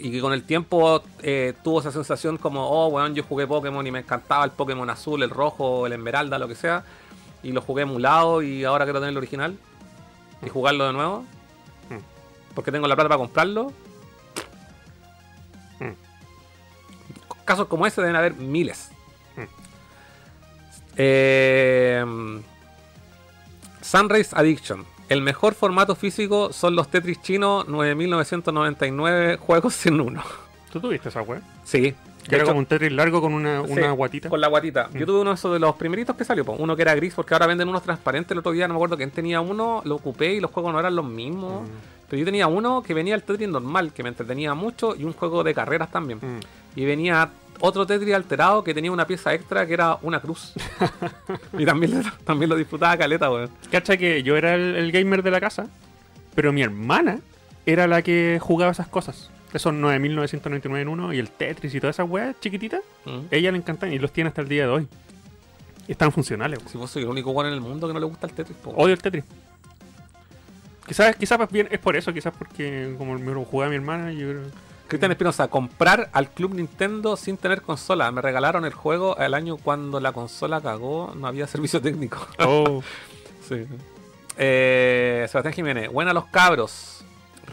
y 0.00 0.10
que 0.10 0.20
con 0.20 0.32
el 0.32 0.42
tiempo 0.42 1.02
eh, 1.22 1.54
tuvo 1.62 1.80
esa 1.80 1.92
sensación 1.92 2.36
como, 2.36 2.68
oh, 2.68 2.88
weón, 2.88 3.14
yo 3.14 3.22
jugué 3.22 3.46
Pokémon 3.46 3.86
y 3.86 3.90
me 3.90 4.00
encantaba 4.00 4.44
el 4.44 4.50
Pokémon 4.50 4.88
azul, 4.90 5.22
el 5.22 5.30
rojo, 5.30 5.86
el 5.86 5.92
esmeralda, 5.92 6.38
lo 6.38 6.48
que 6.48 6.54
sea, 6.56 6.84
y 7.42 7.52
lo 7.52 7.60
jugué 7.62 7.82
emulado 7.82 8.42
y 8.42 8.64
ahora 8.64 8.84
quiero 8.84 8.98
tener 9.00 9.10
el 9.12 9.16
original 9.18 9.56
y 10.44 10.48
jugarlo 10.48 10.86
de 10.86 10.92
nuevo 10.92 11.24
Mm. 11.90 12.54
porque 12.54 12.70
tengo 12.72 12.86
la 12.86 12.94
plata 12.96 13.08
para 13.08 13.18
comprarlo. 13.18 13.72
Mm. 15.80 15.92
Casos 17.44 17.66
como 17.68 17.86
ese 17.86 18.00
deben 18.02 18.16
haber 18.16 18.34
miles. 18.34 18.90
Mm. 19.36 19.42
Eh, 20.96 22.04
Sunrise 23.80 24.34
Addiction. 24.36 24.84
El 25.08 25.22
mejor 25.22 25.54
formato 25.54 25.94
físico 25.96 26.52
son 26.52 26.76
los 26.76 26.90
Tetris 26.90 27.22
chinos 27.22 27.66
9999 27.68 29.38
juegos 29.38 29.86
en 29.86 30.00
uno. 30.02 30.22
¿Tú 30.72 30.80
tuviste 30.80 31.08
esa 31.08 31.22
wea? 31.22 31.40
Sí. 31.64 31.94
Que 32.28 32.34
era 32.34 32.38
hecho, 32.44 32.48
como 32.50 32.58
un 32.58 32.66
Tetris 32.66 32.92
largo 32.92 33.20
con 33.22 33.32
una, 33.32 33.64
sí, 33.66 33.72
una 33.72 33.92
guatita. 33.92 34.28
Con 34.28 34.40
la 34.40 34.48
guatita. 34.48 34.88
Mm. 34.92 34.98
Yo 34.98 35.06
tuve 35.06 35.20
uno 35.20 35.30
de 35.30 35.34
esos 35.34 35.52
de 35.52 35.58
los 35.58 35.74
primeritos 35.76 36.14
que 36.14 36.24
salió. 36.24 36.44
po. 36.44 36.52
Uno 36.58 36.76
que 36.76 36.82
era 36.82 36.94
gris 36.94 37.14
porque 37.14 37.32
ahora 37.34 37.46
venden 37.46 37.68
unos 37.68 37.82
transparentes. 37.82 38.32
El 38.32 38.38
otro 38.38 38.52
día 38.52 38.68
no 38.68 38.74
me 38.74 38.78
acuerdo 38.78 38.96
quién 38.98 39.10
tenía 39.10 39.40
uno. 39.40 39.80
Lo 39.84 39.94
ocupé 39.94 40.34
y 40.34 40.40
los 40.40 40.50
juegos 40.50 40.72
no 40.72 40.78
eran 40.80 40.94
los 40.94 41.06
mismos. 41.06 41.62
Mm, 41.62 41.72
Pero 42.10 42.18
yo 42.20 42.24
tenía 42.26 42.46
uno 42.46 42.82
que 42.82 42.92
venía 42.92 43.14
el 43.14 43.22
Tetris 43.22 43.48
normal, 43.48 43.92
que 43.94 44.02
me 44.02 44.10
entretenía 44.10 44.52
mucho, 44.54 44.94
y 44.94 45.04
un 45.04 45.14
juego 45.14 45.42
de 45.42 45.54
carreras 45.54 45.90
también. 45.90 46.18
mm. 46.18 46.40
Y 46.78 46.84
venía 46.84 47.30
otro 47.60 47.86
Tetris 47.86 48.14
alterado 48.14 48.62
que 48.62 48.74
tenía 48.74 48.92
una 48.92 49.06
pieza 49.06 49.32
extra 49.32 49.66
que 49.66 49.72
era 49.74 49.96
una 50.02 50.20
cruz. 50.20 50.52
y 51.58 51.64
también, 51.64 52.02
lo- 52.02 52.12
también 52.24 52.50
lo 52.50 52.56
disfrutaba 52.56 52.96
caleta, 52.98 53.30
weón. 53.30 53.48
Cacha 53.70 53.96
que 53.96 54.22
yo 54.22 54.36
era 54.36 54.54
el, 54.54 54.76
el 54.76 54.92
gamer 54.92 55.22
de 55.22 55.30
la 55.30 55.40
casa, 55.40 55.66
pero 56.34 56.52
mi 56.52 56.60
hermana 56.62 57.20
era 57.64 57.86
la 57.86 58.02
que 58.02 58.38
jugaba 58.40 58.72
esas 58.72 58.88
cosas. 58.88 59.30
Esos 59.52 59.72
9999 59.72 60.82
en 60.82 60.88
uno 60.88 61.12
y 61.12 61.18
el 61.18 61.30
Tetris 61.30 61.74
y 61.74 61.80
todas 61.80 61.96
esas 61.96 62.08
weas 62.08 62.36
chiquititas. 62.40 62.82
Mm. 63.06 63.18
Ella 63.30 63.52
le 63.52 63.58
encantan 63.58 63.92
y 63.92 63.98
los 63.98 64.12
tiene 64.12 64.28
hasta 64.28 64.42
el 64.42 64.48
día 64.48 64.64
de 64.66 64.72
hoy. 64.72 64.88
Y 65.86 65.92
están 65.92 66.12
funcionales. 66.12 66.58
weón. 66.58 66.70
Si 66.70 66.76
vos 66.78 66.90
soy 66.90 67.02
el 67.02 67.08
único 67.08 67.30
weón 67.30 67.48
en 67.48 67.54
el 67.54 67.60
mundo 67.60 67.86
que 67.86 67.94
no 67.94 68.00
le 68.00 68.06
gusta 68.06 68.26
el 68.26 68.34
Tetris, 68.34 68.56
po. 68.58 68.70
Odio 68.70 68.92
el 68.92 69.00
Tetris. 69.00 69.24
Quizás, 70.86 71.16
quizás 71.16 71.50
bien, 71.50 71.68
es 71.70 71.78
por 71.78 71.96
eso, 71.96 72.12
quizás 72.12 72.32
porque 72.36 72.94
como 72.96 73.18
me 73.18 73.32
lo 73.32 73.44
jugaba 73.44 73.68
mi 73.68 73.76
hermana, 73.76 74.10
yo 74.12 74.28
Cristian 74.88 75.12
Espinosa, 75.12 75.48
comprar 75.48 76.08
al 76.14 76.30
Club 76.30 76.54
Nintendo 76.54 77.16
sin 77.16 77.36
tener 77.36 77.60
consola. 77.60 78.10
Me 78.10 78.22
regalaron 78.22 78.64
el 78.64 78.72
juego 78.72 79.16
el 79.18 79.34
año 79.34 79.58
cuando 79.58 80.00
la 80.00 80.12
consola 80.12 80.62
cagó, 80.62 81.12
no 81.14 81.26
había 81.26 81.46
servicio 81.48 81.80
técnico. 81.80 82.26
Oh, 82.38 82.82
Sí. 83.48 83.64
Eh, 84.36 85.26
Sebastián 85.28 85.54
Jiménez, 85.54 85.90
buena 85.90 86.12
los 86.12 86.26
cabros. 86.26 87.04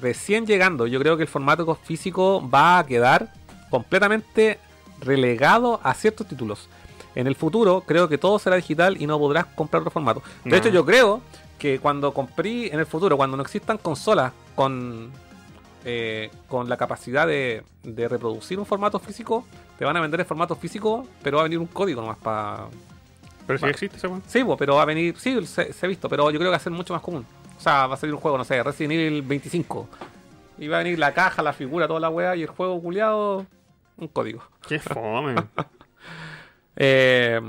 Recién 0.02 0.46
llegando, 0.46 0.88
yo 0.88 1.00
creo 1.00 1.16
que 1.18 1.24
el 1.24 1.30
formato 1.30 1.74
físico 1.76 2.48
va 2.50 2.80
a 2.80 2.86
quedar 2.86 3.32
completamente 3.70 4.60
relegado 5.00 5.80
a 5.84 5.94
ciertos 5.94 6.28
títulos. 6.28 6.68
En 7.16 7.28
el 7.28 7.36
futuro, 7.36 7.82
creo 7.86 8.10
que 8.10 8.18
todo 8.18 8.38
será 8.40 8.58
digital 8.58 9.02
y 9.02 9.08
no 9.08 9.18
podrás 9.18 9.46
comprar 9.46 9.82
otro 9.82 9.92
formato. 9.92 10.22
De 10.44 10.52
No. 10.52 10.56
hecho, 10.58 10.70
yo 10.70 10.86
creo 10.86 11.22
que 11.58 11.80
cuando 11.80 12.14
compré 12.14 12.74
en 12.74 12.80
el 12.80 12.86
futuro, 12.86 13.16
cuando 13.16 13.38
no 13.38 13.44
existan 13.44 13.78
consolas 13.78 14.34
con, 14.54 15.12
eh, 15.86 16.30
con 16.50 16.68
la 16.68 16.76
capacidad 16.76 17.26
de, 17.26 17.64
de 17.84 18.08
reproducir 18.10 18.60
un 18.60 18.66
formato 18.66 19.00
físico, 19.00 19.46
te 19.80 19.86
van 19.86 19.96
a 19.96 20.02
vender 20.02 20.20
el 20.20 20.26
formato 20.26 20.56
físico, 20.56 21.08
pero 21.24 21.38
va 21.38 21.44
a 21.44 21.46
venir 21.46 21.60
un 21.60 21.68
código 21.68 22.02
nomás 22.02 22.18
para. 22.18 22.66
Pero 23.48 23.60
si 23.60 23.66
existe 23.68 23.98
ese. 23.98 24.10
Sí, 24.28 24.44
pero 24.58 24.76
va 24.76 24.82
a 24.82 24.86
venir. 24.86 25.16
Sí, 25.18 25.46
se, 25.46 25.72
se 25.72 25.86
ha 25.86 25.90
visto, 25.90 26.10
pero 26.10 26.30
yo 26.32 26.38
creo 26.40 26.48
que 26.50 26.52
va 26.52 26.58
a 26.58 26.60
ser 26.60 26.72
mucho 26.74 26.94
más 26.94 27.02
común. 27.02 27.26
O 27.58 27.60
sea, 27.60 27.88
va 27.88 27.96
a 27.96 27.98
salir 27.98 28.14
un 28.14 28.22
juego, 28.22 28.38
no 28.38 28.44
sé, 28.44 28.62
Resident 28.64 28.94
Evil 28.94 29.22
25. 29.22 29.88
Y 30.58 30.68
va 30.68 30.78
a 30.78 30.84
venir 30.84 31.00
la 31.00 31.14
caja, 31.14 31.42
la 31.42 31.54
figura, 31.54 31.88
toda 31.88 32.00
la 32.00 32.10
weá, 32.10 32.36
y 32.36 32.42
el 32.44 32.48
juego 32.50 32.82
culiado, 32.82 33.46
un 33.98 34.08
código. 34.08 34.44
Qué 34.68 34.80
fome. 34.80 35.36
Eh, 36.78 37.40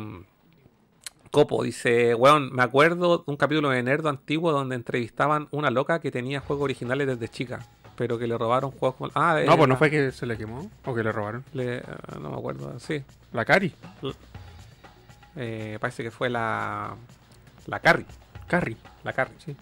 Copo 1.32 1.64
dice, 1.64 2.14
weón, 2.14 2.52
me 2.52 2.62
acuerdo 2.62 3.18
de 3.18 3.24
un 3.26 3.36
capítulo 3.36 3.70
de 3.70 3.82
Nerdo 3.82 4.08
antiguo 4.08 4.52
donde 4.52 4.76
entrevistaban 4.76 5.48
una 5.50 5.68
loca 5.70 5.98
que 6.00 6.10
tenía 6.12 6.38
juegos 6.40 6.62
originales 6.64 7.08
desde 7.08 7.28
chica, 7.28 7.58
pero 7.96 8.18
que 8.18 8.26
le 8.28 8.38
robaron 8.38 8.70
juegos 8.70 8.94
como... 8.96 9.10
Ah, 9.16 9.40
no, 9.44 9.56
pues 9.56 9.68
no 9.68 9.76
fue 9.76 9.90
que 9.90 10.12
se 10.12 10.26
le 10.26 10.36
quemó 10.38 10.70
o 10.84 10.94
que 10.94 11.02
le 11.02 11.10
robaron. 11.12 11.44
le- 11.52 11.78
eh, 11.78 11.82
no 12.20 12.30
me 12.30 12.36
acuerdo, 12.36 12.78
sí. 12.78 13.02
La 13.32 13.44
Cari. 13.44 13.74
Eh, 15.36 15.76
parece 15.80 16.02
que 16.02 16.10
fue 16.10 16.30
la... 16.30 16.94
La 17.66 17.80
Carrie. 17.80 18.06
Carrie. 18.46 18.76
La 19.02 19.12
Carrie, 19.12 19.34
sí. 19.44 19.56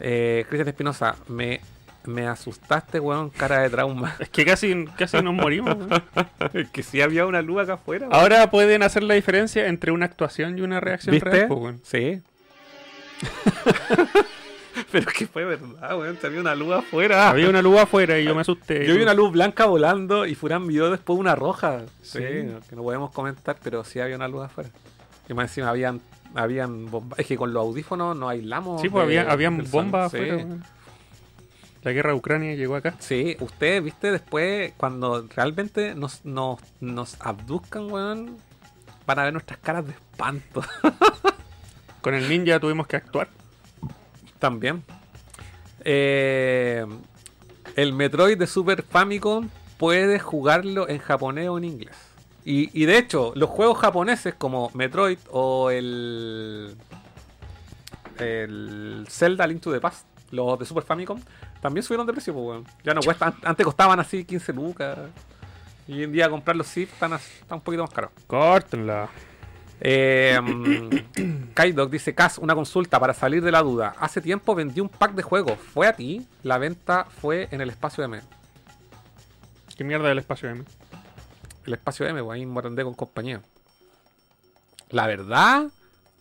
Eh, 0.00 0.44
Cristian 0.48 0.68
Espinosa, 0.68 1.16
me, 1.28 1.60
me 2.04 2.26
asustaste, 2.26 3.00
weón, 3.00 3.30
cara 3.30 3.60
de 3.60 3.70
trauma. 3.70 4.14
Es 4.20 4.28
que 4.28 4.44
casi, 4.44 4.84
casi 4.96 5.20
nos 5.22 5.34
morimos. 5.34 5.76
weón. 5.76 6.68
que 6.72 6.82
sí 6.82 7.00
había 7.02 7.26
una 7.26 7.42
luz 7.42 7.62
acá 7.62 7.74
afuera. 7.74 8.08
weón. 8.08 8.18
Ahora 8.20 8.50
pueden 8.50 8.82
hacer 8.82 9.02
la 9.02 9.14
diferencia 9.14 9.66
entre 9.66 9.90
una 9.92 10.06
actuación 10.06 10.56
y 10.58 10.60
una 10.62 10.80
reacción 10.80 11.12
¿Viste? 11.14 11.30
real. 11.30 11.48
pues, 11.48 11.60
weón. 11.60 11.80
Sí. 11.84 12.22
Pero 14.92 15.08
es 15.08 15.14
que 15.14 15.26
fue 15.26 15.44
verdad, 15.44 15.98
weón. 15.98 16.16
Había 16.22 16.40
una 16.40 16.54
luz 16.54 16.72
afuera. 16.74 17.28
Había 17.30 17.48
una 17.48 17.60
luz 17.62 17.78
afuera 17.80 18.18
y 18.18 18.24
yo 18.24 18.34
me 18.34 18.42
asusté. 18.42 18.86
Yo 18.86 18.94
vi 18.94 19.02
una 19.02 19.12
luz 19.14 19.32
blanca 19.32 19.66
volando 19.66 20.24
y 20.24 20.34
Furán 20.36 20.66
vio 20.68 20.90
después 20.90 21.18
una 21.18 21.34
roja. 21.34 21.80
Sí, 22.02 22.18
Sí. 22.20 22.24
que 22.70 22.76
no 22.76 22.82
podemos 22.82 23.10
comentar, 23.10 23.56
pero 23.62 23.82
sí 23.84 23.98
había 24.00 24.14
una 24.16 24.28
luz 24.28 24.44
afuera. 24.44 24.70
Y 25.28 25.34
más 25.34 25.50
encima 25.50 25.68
habían, 25.70 26.00
habían 26.34 26.90
bombas. 26.90 27.18
Es 27.18 27.26
que 27.26 27.36
con 27.36 27.52
los 27.52 27.60
audífonos 27.62 28.16
nos 28.16 28.30
aislamos. 28.30 28.80
Sí, 28.82 28.88
pues 28.88 29.06
de- 29.08 29.18
había, 29.18 29.32
habían 29.32 29.64
bombas 29.70 30.10
Sí. 30.12 30.18
afuera. 30.18 30.46
La 31.82 31.92
guerra 31.92 32.10
de 32.10 32.16
Ucrania 32.16 32.54
llegó 32.54 32.74
acá. 32.76 32.94
Sí, 32.98 33.36
usted, 33.40 33.82
viste, 33.82 34.10
después, 34.10 34.72
cuando 34.76 35.26
realmente 35.34 35.94
nos, 35.94 36.24
nos, 36.24 36.58
nos 36.80 37.16
abduzcan, 37.20 37.90
weón, 37.90 38.36
van 39.06 39.18
a 39.20 39.24
ver 39.24 39.32
nuestras 39.32 39.58
caras 39.60 39.86
de 39.86 39.92
espanto. 39.92 40.62
Con 42.02 42.14
el 42.14 42.28
ninja 42.28 42.58
tuvimos 42.60 42.86
que 42.86 42.96
actuar. 42.96 43.28
También. 44.38 44.82
Eh, 45.84 46.84
el 47.76 47.92
Metroid 47.92 48.36
de 48.38 48.46
Super 48.46 48.82
Famicom 48.82 49.48
puedes 49.78 50.22
jugarlo 50.22 50.88
en 50.88 50.98
japonés 50.98 51.48
o 51.48 51.58
en 51.58 51.64
inglés. 51.64 51.96
Y, 52.48 52.70
y 52.72 52.86
de 52.86 52.96
hecho, 52.96 53.32
los 53.34 53.50
juegos 53.50 53.76
japoneses 53.76 54.32
como 54.32 54.70
Metroid 54.72 55.18
o 55.30 55.68
el. 55.70 56.74
El 58.16 59.06
Zelda 59.10 59.46
Link 59.46 59.60
to 59.60 59.70
the 59.70 59.82
Past, 59.82 60.06
los 60.30 60.58
de 60.58 60.64
Super 60.64 60.82
Famicom, 60.82 61.20
también 61.60 61.84
subieron 61.84 62.06
de 62.06 62.14
precio, 62.14 62.32
pues, 62.32 62.46
weón. 62.46 62.64
Ya 62.82 62.94
no 62.94 63.02
cuestan. 63.02 63.34
Antes 63.44 63.66
costaban 63.66 64.00
así 64.00 64.24
15 64.24 64.54
lucas. 64.54 64.98
Y 65.86 65.92
hoy 65.92 66.04
en 66.04 66.12
día 66.12 66.30
comprar 66.30 66.56
los 66.56 66.68
SIP 66.68 66.90
están, 66.90 67.12
un 67.12 67.60
poquito 67.60 67.82
más 67.82 67.92
caros. 67.92 68.12
Córtenla. 68.26 69.10
Eh, 69.80 70.36
Kaidok 71.54 71.88
dice, 71.88 72.12
Cas, 72.12 72.38
una 72.38 72.56
consulta 72.56 72.98
para 72.98 73.14
salir 73.14 73.44
de 73.44 73.52
la 73.52 73.62
duda. 73.62 73.94
Hace 74.00 74.20
tiempo 74.20 74.56
vendí 74.56 74.80
un 74.80 74.88
pack 74.88 75.12
de 75.12 75.22
juegos. 75.22 75.56
¿Fue 75.56 75.86
a 75.86 75.92
ti? 75.92 76.26
La 76.42 76.58
venta 76.58 77.04
fue 77.04 77.46
en 77.52 77.60
el 77.60 77.70
espacio 77.70 78.02
M. 78.02 78.20
¿Qué 79.76 79.84
mierda 79.84 80.08
del 80.08 80.18
espacio 80.18 80.48
M? 80.48 80.64
El 81.68 81.74
espacio 81.74 82.06
M, 82.06 82.22
pues 82.22 82.34
ahí 82.34 82.46
Morandé 82.46 82.82
con 82.82 82.94
compañía. 82.94 83.42
La 84.88 85.06
verdad, 85.06 85.66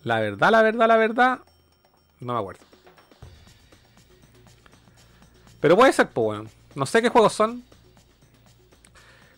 la 0.03 0.19
verdad, 0.19 0.51
la 0.51 0.61
verdad, 0.61 0.87
la 0.89 0.97
verdad, 0.97 1.39
no 2.19 2.33
me 2.33 2.39
acuerdo. 2.39 2.65
Pero 5.61 5.77
puede 5.77 5.93
ser, 5.93 6.09
pues 6.09 6.25
bueno. 6.25 6.49
No 6.75 6.85
sé 6.85 7.01
qué 7.01 7.07
juegos 7.07 7.31
son. 7.31 7.63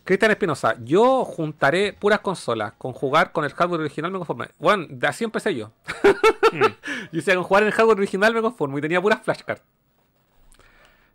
Cristian 0.04 0.32
Espinosa, 0.32 0.78
yo 0.84 1.24
juntaré 1.26 1.94
puras 1.94 2.22
consolas. 2.22 2.74
Con 2.80 2.92
jugar 2.94 3.32
con 3.32 3.46
el 3.46 3.54
hardware 3.54 3.82
original 3.82 4.12
me 4.12 4.18
conforme. 4.18 4.48
Bueno, 4.58 4.88
de 4.90 5.08
así 5.08 5.24
empecé 5.24 5.54
yo. 5.54 5.72
Mm. 6.52 6.62
Yo 7.12 7.18
decía, 7.18 7.36
con 7.36 7.44
jugar 7.44 7.62
en 7.62 7.68
el 7.68 7.74
hardware 7.74 8.00
original 8.00 8.34
me 8.34 8.42
conformo 8.42 8.80
y 8.80 8.82
tenía 8.82 9.00
puras 9.00 9.22
flashcards. 9.22 9.62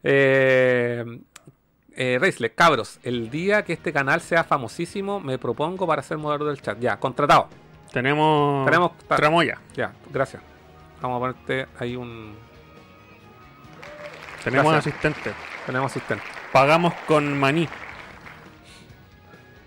Eh, 0.04 1.04
eh, 1.96 2.18
Reisle, 2.20 2.52
cabros, 2.52 2.98
el 3.02 3.30
día 3.30 3.64
que 3.64 3.72
este 3.72 3.92
canal 3.92 4.20
sea 4.20 4.44
famosísimo, 4.44 5.20
me 5.20 5.38
propongo 5.38 5.86
para 5.86 6.02
ser 6.02 6.18
moderador 6.18 6.54
del 6.54 6.62
chat. 6.62 6.78
Ya, 6.80 6.98
contratado. 6.98 7.48
Tenemos. 7.92 8.66
Tenemos- 8.66 8.92
Tramoya. 9.08 9.58
Ya, 9.74 9.92
gracias. 10.12 10.42
Vamos 11.00 11.16
a 11.16 11.20
ponerte 11.20 11.66
ahí 11.78 11.96
un. 11.96 12.34
Tenemos 14.42 14.72
Gracias. 14.72 14.94
asistente. 14.94 15.32
Tenemos 15.66 15.90
asistente. 15.90 16.24
Pagamos 16.52 16.92
con 17.06 17.38
maní. 17.38 17.68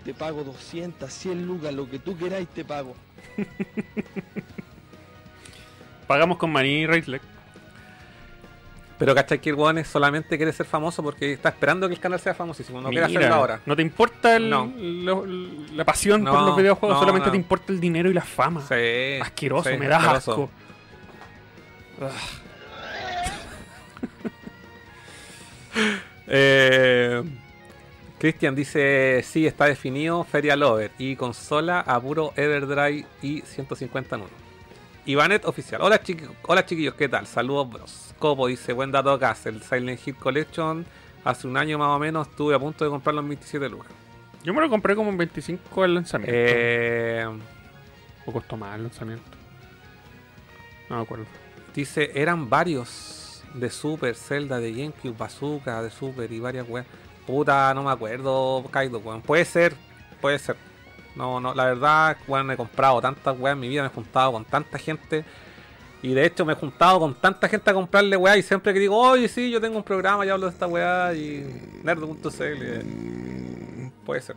Te 0.04 0.14
pago 0.14 0.44
200, 0.44 1.12
100 1.12 1.46
lucas, 1.46 1.72
lo 1.74 1.88
que 1.90 1.98
tú 1.98 2.16
queráis 2.16 2.48
te 2.48 2.64
pago. 2.64 2.94
Pagamos 6.06 6.38
con 6.38 6.50
maní 6.52 6.86
Raislek. 6.86 7.22
Pero 8.98 9.14
cachai 9.14 9.40
que 9.40 9.50
el 9.50 9.54
weón 9.56 9.84
solamente 9.84 10.36
quiere 10.36 10.52
ser 10.52 10.66
famoso 10.66 11.02
porque 11.02 11.32
está 11.32 11.50
esperando 11.50 11.86
que 11.88 11.94
el 11.94 12.00
canal 12.00 12.18
sea 12.18 12.34
famosísimo. 12.34 12.80
No 12.80 12.88
quiere 12.90 13.06
Mira, 13.06 13.20
hacerlo 13.20 13.36
ahora. 13.36 13.60
¿No 13.64 13.76
te 13.76 13.82
importa 13.82 14.34
el- 14.36 14.50
No. 14.50 14.72
lo- 14.76 15.24
la 15.26 15.84
pasión 15.84 16.24
por 16.24 16.42
los 16.42 16.56
videojuegos? 16.56 16.96
no, 16.96 17.00
Solamente 17.00 17.30
te 17.30 17.36
importa 17.36 17.72
el 17.72 17.78
dinero 17.80 18.10
y 18.10 18.14
la 18.14 18.22
fama. 18.22 18.60
Sí, 18.68 19.20
Asqueroso, 19.22 19.70
sí, 19.70 19.76
me 19.76 19.86
da 19.88 19.98
asco. 20.12 20.50
Eh, 26.26 27.22
Cristian 28.18 28.54
dice: 28.54 29.22
Sí, 29.24 29.46
está 29.46 29.66
definido 29.66 30.24
Feria 30.24 30.56
Lover 30.56 30.90
y 30.98 31.16
consola 31.16 31.80
a 31.80 32.00
puro 32.00 32.32
Everdrive 32.36 33.06
y 33.22 33.40
150 33.42 34.16
en 34.16 34.22
uno. 34.22 34.47
Ivanet 35.08 35.44
oficial. 35.46 35.80
Hola, 35.80 36.02
chiqui- 36.02 36.28
Hola 36.42 36.66
chiquillos, 36.66 36.94
¿qué 36.94 37.08
tal? 37.08 37.26
Saludos, 37.26 37.70
bros. 37.70 38.14
Copo 38.18 38.46
dice: 38.46 38.74
Buen 38.74 38.92
dato 38.92 39.10
acá. 39.10 39.34
El 39.46 39.62
Silent 39.62 40.06
Hill 40.06 40.16
Collection. 40.16 40.84
Hace 41.24 41.46
un 41.46 41.56
año 41.56 41.78
más 41.78 41.88
o 41.88 41.98
menos 41.98 42.28
estuve 42.28 42.54
a 42.54 42.58
punto 42.58 42.84
de 42.84 42.90
comprarlo 42.90 43.22
en 43.22 43.28
27 43.28 43.68
lucas. 43.70 43.90
Yo 44.44 44.52
me 44.52 44.60
lo 44.60 44.68
compré 44.68 44.94
como 44.94 45.10
en 45.10 45.16
25 45.16 45.82
al 45.82 45.94
lanzamiento. 45.94 46.34
Eh, 46.36 47.26
¿O 48.26 48.32
costó 48.32 48.56
más 48.58 48.76
el 48.76 48.82
lanzamiento? 48.84 49.24
No 50.90 50.96
me 50.96 51.02
acuerdo. 51.02 51.24
dice: 51.74 52.10
Eran 52.14 52.50
varios 52.50 53.42
de 53.54 53.70
Super, 53.70 54.14
Zelda, 54.14 54.58
de 54.60 54.72
GameCube, 54.72 55.16
Bazooka, 55.16 55.82
de 55.82 55.90
Super 55.90 56.30
y 56.30 56.38
varias 56.38 56.68
weas. 56.68 56.86
Puta, 57.26 57.72
no 57.72 57.82
me 57.82 57.90
acuerdo, 57.90 58.62
Kaido, 58.70 58.98
weón. 58.98 59.22
Puede 59.22 59.46
ser, 59.46 59.74
puede 60.20 60.38
ser. 60.38 60.56
No, 61.18 61.40
no, 61.40 61.52
la 61.52 61.64
verdad, 61.64 62.16
weón, 62.28 62.48
he 62.52 62.56
comprado 62.56 63.00
tantas 63.00 63.36
weas 63.36 63.54
en 63.54 63.60
mi 63.60 63.68
vida, 63.68 63.82
me 63.82 63.88
he 63.88 63.90
juntado 63.90 64.30
con 64.30 64.44
tanta 64.44 64.78
gente. 64.78 65.24
Y 66.00 66.14
de 66.14 66.24
hecho 66.24 66.44
me 66.46 66.52
he 66.52 66.56
juntado 66.56 67.00
con 67.00 67.12
tanta 67.12 67.48
gente 67.48 67.68
a 67.68 67.74
comprarle 67.74 68.16
weá 68.16 68.36
y 68.36 68.42
siempre 68.42 68.72
que 68.72 68.78
digo, 68.78 68.96
oye, 68.96 69.26
sí, 69.26 69.50
yo 69.50 69.60
tengo 69.60 69.76
un 69.76 69.82
programa 69.82 70.24
y 70.24 70.28
hablo 70.28 70.46
de 70.46 70.52
esta 70.52 70.68
weá 70.68 71.12
y 71.14 71.80
nerdo.cl. 71.82 72.30
Puede 74.06 74.20
ser. 74.22 74.36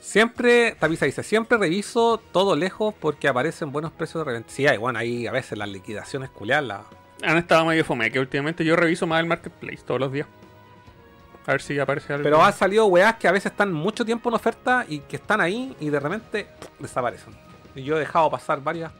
Siempre, 0.00 0.74
Tapiza 0.80 1.06
dice, 1.06 1.22
siempre 1.22 1.56
reviso 1.56 2.18
todo 2.32 2.56
lejos 2.56 2.94
porque 2.98 3.28
aparecen 3.28 3.70
buenos 3.70 3.92
precios 3.92 4.22
de 4.22 4.24
reventa. 4.24 4.50
Sí, 4.50 4.66
hay, 4.66 4.76
bueno, 4.76 4.98
ahí 4.98 5.28
a 5.28 5.32
veces 5.32 5.56
las 5.56 5.68
liquidaciones 5.68 6.30
culiadas 6.30 6.64
las 6.64 6.80
Han 7.22 7.38
estado 7.38 7.64
medio 7.64 7.84
fome, 7.84 8.10
que 8.10 8.18
últimamente 8.18 8.64
yo 8.64 8.74
reviso 8.74 9.06
más 9.06 9.20
el 9.20 9.26
marketplace 9.26 9.82
todos 9.86 10.00
los 10.00 10.10
días. 10.10 10.26
A 11.46 11.52
ver 11.52 11.62
si 11.62 11.78
aparece 11.78 12.12
algo. 12.12 12.24
Pero 12.24 12.42
han 12.42 12.52
salido 12.52 12.86
weas 12.86 13.14
que 13.16 13.28
a 13.28 13.32
veces 13.32 13.52
están 13.52 13.72
mucho 13.72 14.04
tiempo 14.04 14.28
en 14.28 14.34
oferta 14.34 14.84
y 14.88 14.98
que 15.00 15.16
están 15.16 15.40
ahí 15.40 15.76
y 15.80 15.90
de 15.90 16.00
repente 16.00 16.46
desaparecen. 16.78 17.34
Y 17.74 17.82
yo 17.84 17.96
he 17.96 18.00
dejado 18.00 18.30
pasar 18.30 18.60
varias 18.62 18.90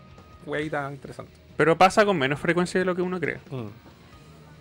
weitas 0.45 0.93
interesantes. 0.93 1.35
Pero 1.57 1.77
pasa 1.77 2.05
con 2.05 2.17
menos 2.19 2.39
frecuencia 2.39 2.79
de 2.79 2.85
lo 2.85 2.95
que 2.95 3.03
uno 3.03 3.19
cree. 3.19 3.39
Mm. 3.51 3.67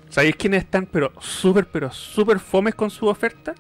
¿Sabéis 0.10 0.36
quiénes 0.36 0.64
están 0.64 0.86
pero 0.86 1.12
súper, 1.20 1.66
pero 1.68 1.91
súper 1.91 2.40
fomes 2.40 2.74
con 2.74 2.90
su 2.90 3.07
oferta? 3.07 3.53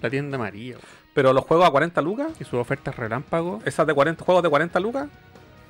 La 0.00 0.10
tienda 0.10 0.38
María. 0.38 0.76
Pero 1.14 1.32
los 1.32 1.44
juegos 1.44 1.66
a 1.66 1.70
40 1.70 2.00
lucas, 2.00 2.28
Y 2.40 2.44
su 2.44 2.56
oferta 2.56 2.90
relámpago. 2.90 3.60
esas 3.64 3.86
de 3.86 3.94
40 3.94 4.24
juegos 4.24 4.42
de 4.42 4.48
40 4.48 4.80
lucas, 4.80 5.08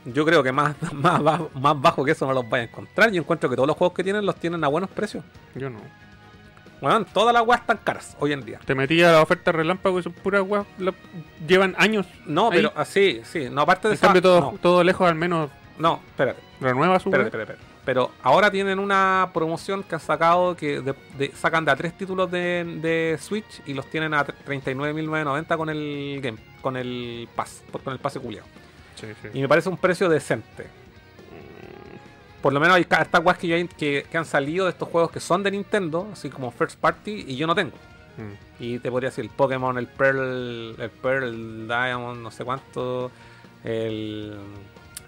yo 0.04 0.24
creo 0.24 0.42
que 0.42 0.52
más, 0.52 0.76
más, 0.92 1.22
bajo, 1.22 1.50
más 1.54 1.80
bajo 1.80 2.04
que 2.04 2.12
eso 2.12 2.26
no 2.26 2.32
los 2.32 2.48
vais 2.48 2.66
a 2.66 2.70
encontrar. 2.70 3.10
Yo 3.10 3.20
encuentro 3.20 3.50
que 3.50 3.56
todos 3.56 3.66
los 3.66 3.76
juegos 3.76 3.94
que 3.94 4.04
tienen 4.04 4.24
los 4.24 4.36
tienen 4.36 4.62
a 4.64 4.68
buenos 4.68 4.88
precios. 4.90 5.24
Yo 5.56 5.68
no. 5.68 5.80
Weón, 6.82 7.06
todas 7.06 7.32
las 7.32 7.46
weas 7.46 7.60
están 7.62 7.78
caras 7.82 8.16
hoy 8.20 8.32
en 8.32 8.44
día. 8.44 8.58
Te 8.66 8.74
metí 8.74 9.00
a 9.02 9.12
la 9.12 9.22
oferta 9.22 9.52
relámpago 9.52 9.98
y 10.00 10.02
son 10.02 10.12
puras 10.12 10.42
weas. 10.42 10.66
Llevan 11.46 11.74
años. 11.78 12.06
No, 12.26 12.50
Ahí. 12.50 12.56
pero 12.58 12.72
así, 12.76 13.22
sí. 13.24 13.48
No, 13.50 13.62
aparte 13.62 13.88
de 13.88 13.96
cambio, 13.96 14.20
todo, 14.20 14.40
No, 14.40 14.58
todo 14.60 14.82
lejos 14.84 15.08
al 15.08 15.14
menos 15.14 15.48
no, 15.78 16.00
espérate. 16.08 16.40
renueva 16.60 16.98
su 16.98 17.08
Espérate, 17.08 17.28
espérate, 17.28 17.52
espérate. 17.52 17.72
Pero 17.84 18.10
ahora 18.22 18.50
tienen 18.50 18.78
una 18.78 19.30
promoción 19.32 19.82
que 19.82 19.94
han 19.96 20.00
sacado 20.00 20.56
que 20.56 20.80
de- 20.80 20.94
de- 21.18 21.32
sacan 21.36 21.64
de 21.64 21.70
a 21.72 21.76
tres 21.76 21.96
títulos 21.96 22.30
de, 22.30 22.64
de 22.80 23.16
Switch 23.20 23.60
y 23.66 23.74
los 23.74 23.88
tienen 23.90 24.12
a 24.14 24.24
39.990 24.24 25.56
con 25.56 25.68
el 25.70 26.20
game, 26.22 26.38
con 26.60 26.76
el 26.76 27.28
pass, 27.34 27.62
con 27.84 27.92
el 27.92 27.98
pase 28.00 28.20
culiado. 28.20 28.46
Sí, 28.96 29.06
sí. 29.22 29.28
Y 29.34 29.40
me 29.40 29.48
parece 29.48 29.68
un 29.68 29.76
precio 29.76 30.08
decente. 30.08 30.66
Por 32.42 32.52
lo 32.52 32.58
menos 32.60 32.76
hay 32.76 32.84
ca- 32.84 33.02
estas 33.02 33.24
weas 33.24 33.38
que, 33.38 33.68
que, 33.78 34.04
que 34.10 34.18
han 34.18 34.24
salido 34.24 34.64
de 34.66 34.72
estos 34.72 34.88
juegos 34.88 35.10
que 35.12 35.20
son 35.20 35.42
de 35.44 35.50
Nintendo, 35.52 36.08
así 36.12 36.28
como 36.28 36.50
First 36.50 36.78
Party, 36.80 37.24
y 37.28 37.36
yo 37.36 37.46
no 37.46 37.54
tengo. 37.54 37.76
Mm. 38.18 38.62
Y 38.62 38.78
te 38.80 38.90
podría 38.90 39.10
decir 39.10 39.24
el 39.24 39.30
Pokémon, 39.30 39.78
el 39.78 39.86
Pearl, 39.86 40.74
el 40.78 40.90
Pearl, 40.90 41.66
Diamond, 41.68 42.20
no 42.20 42.30
sé 42.30 42.44
cuánto, 42.44 43.10
el, 43.64 44.36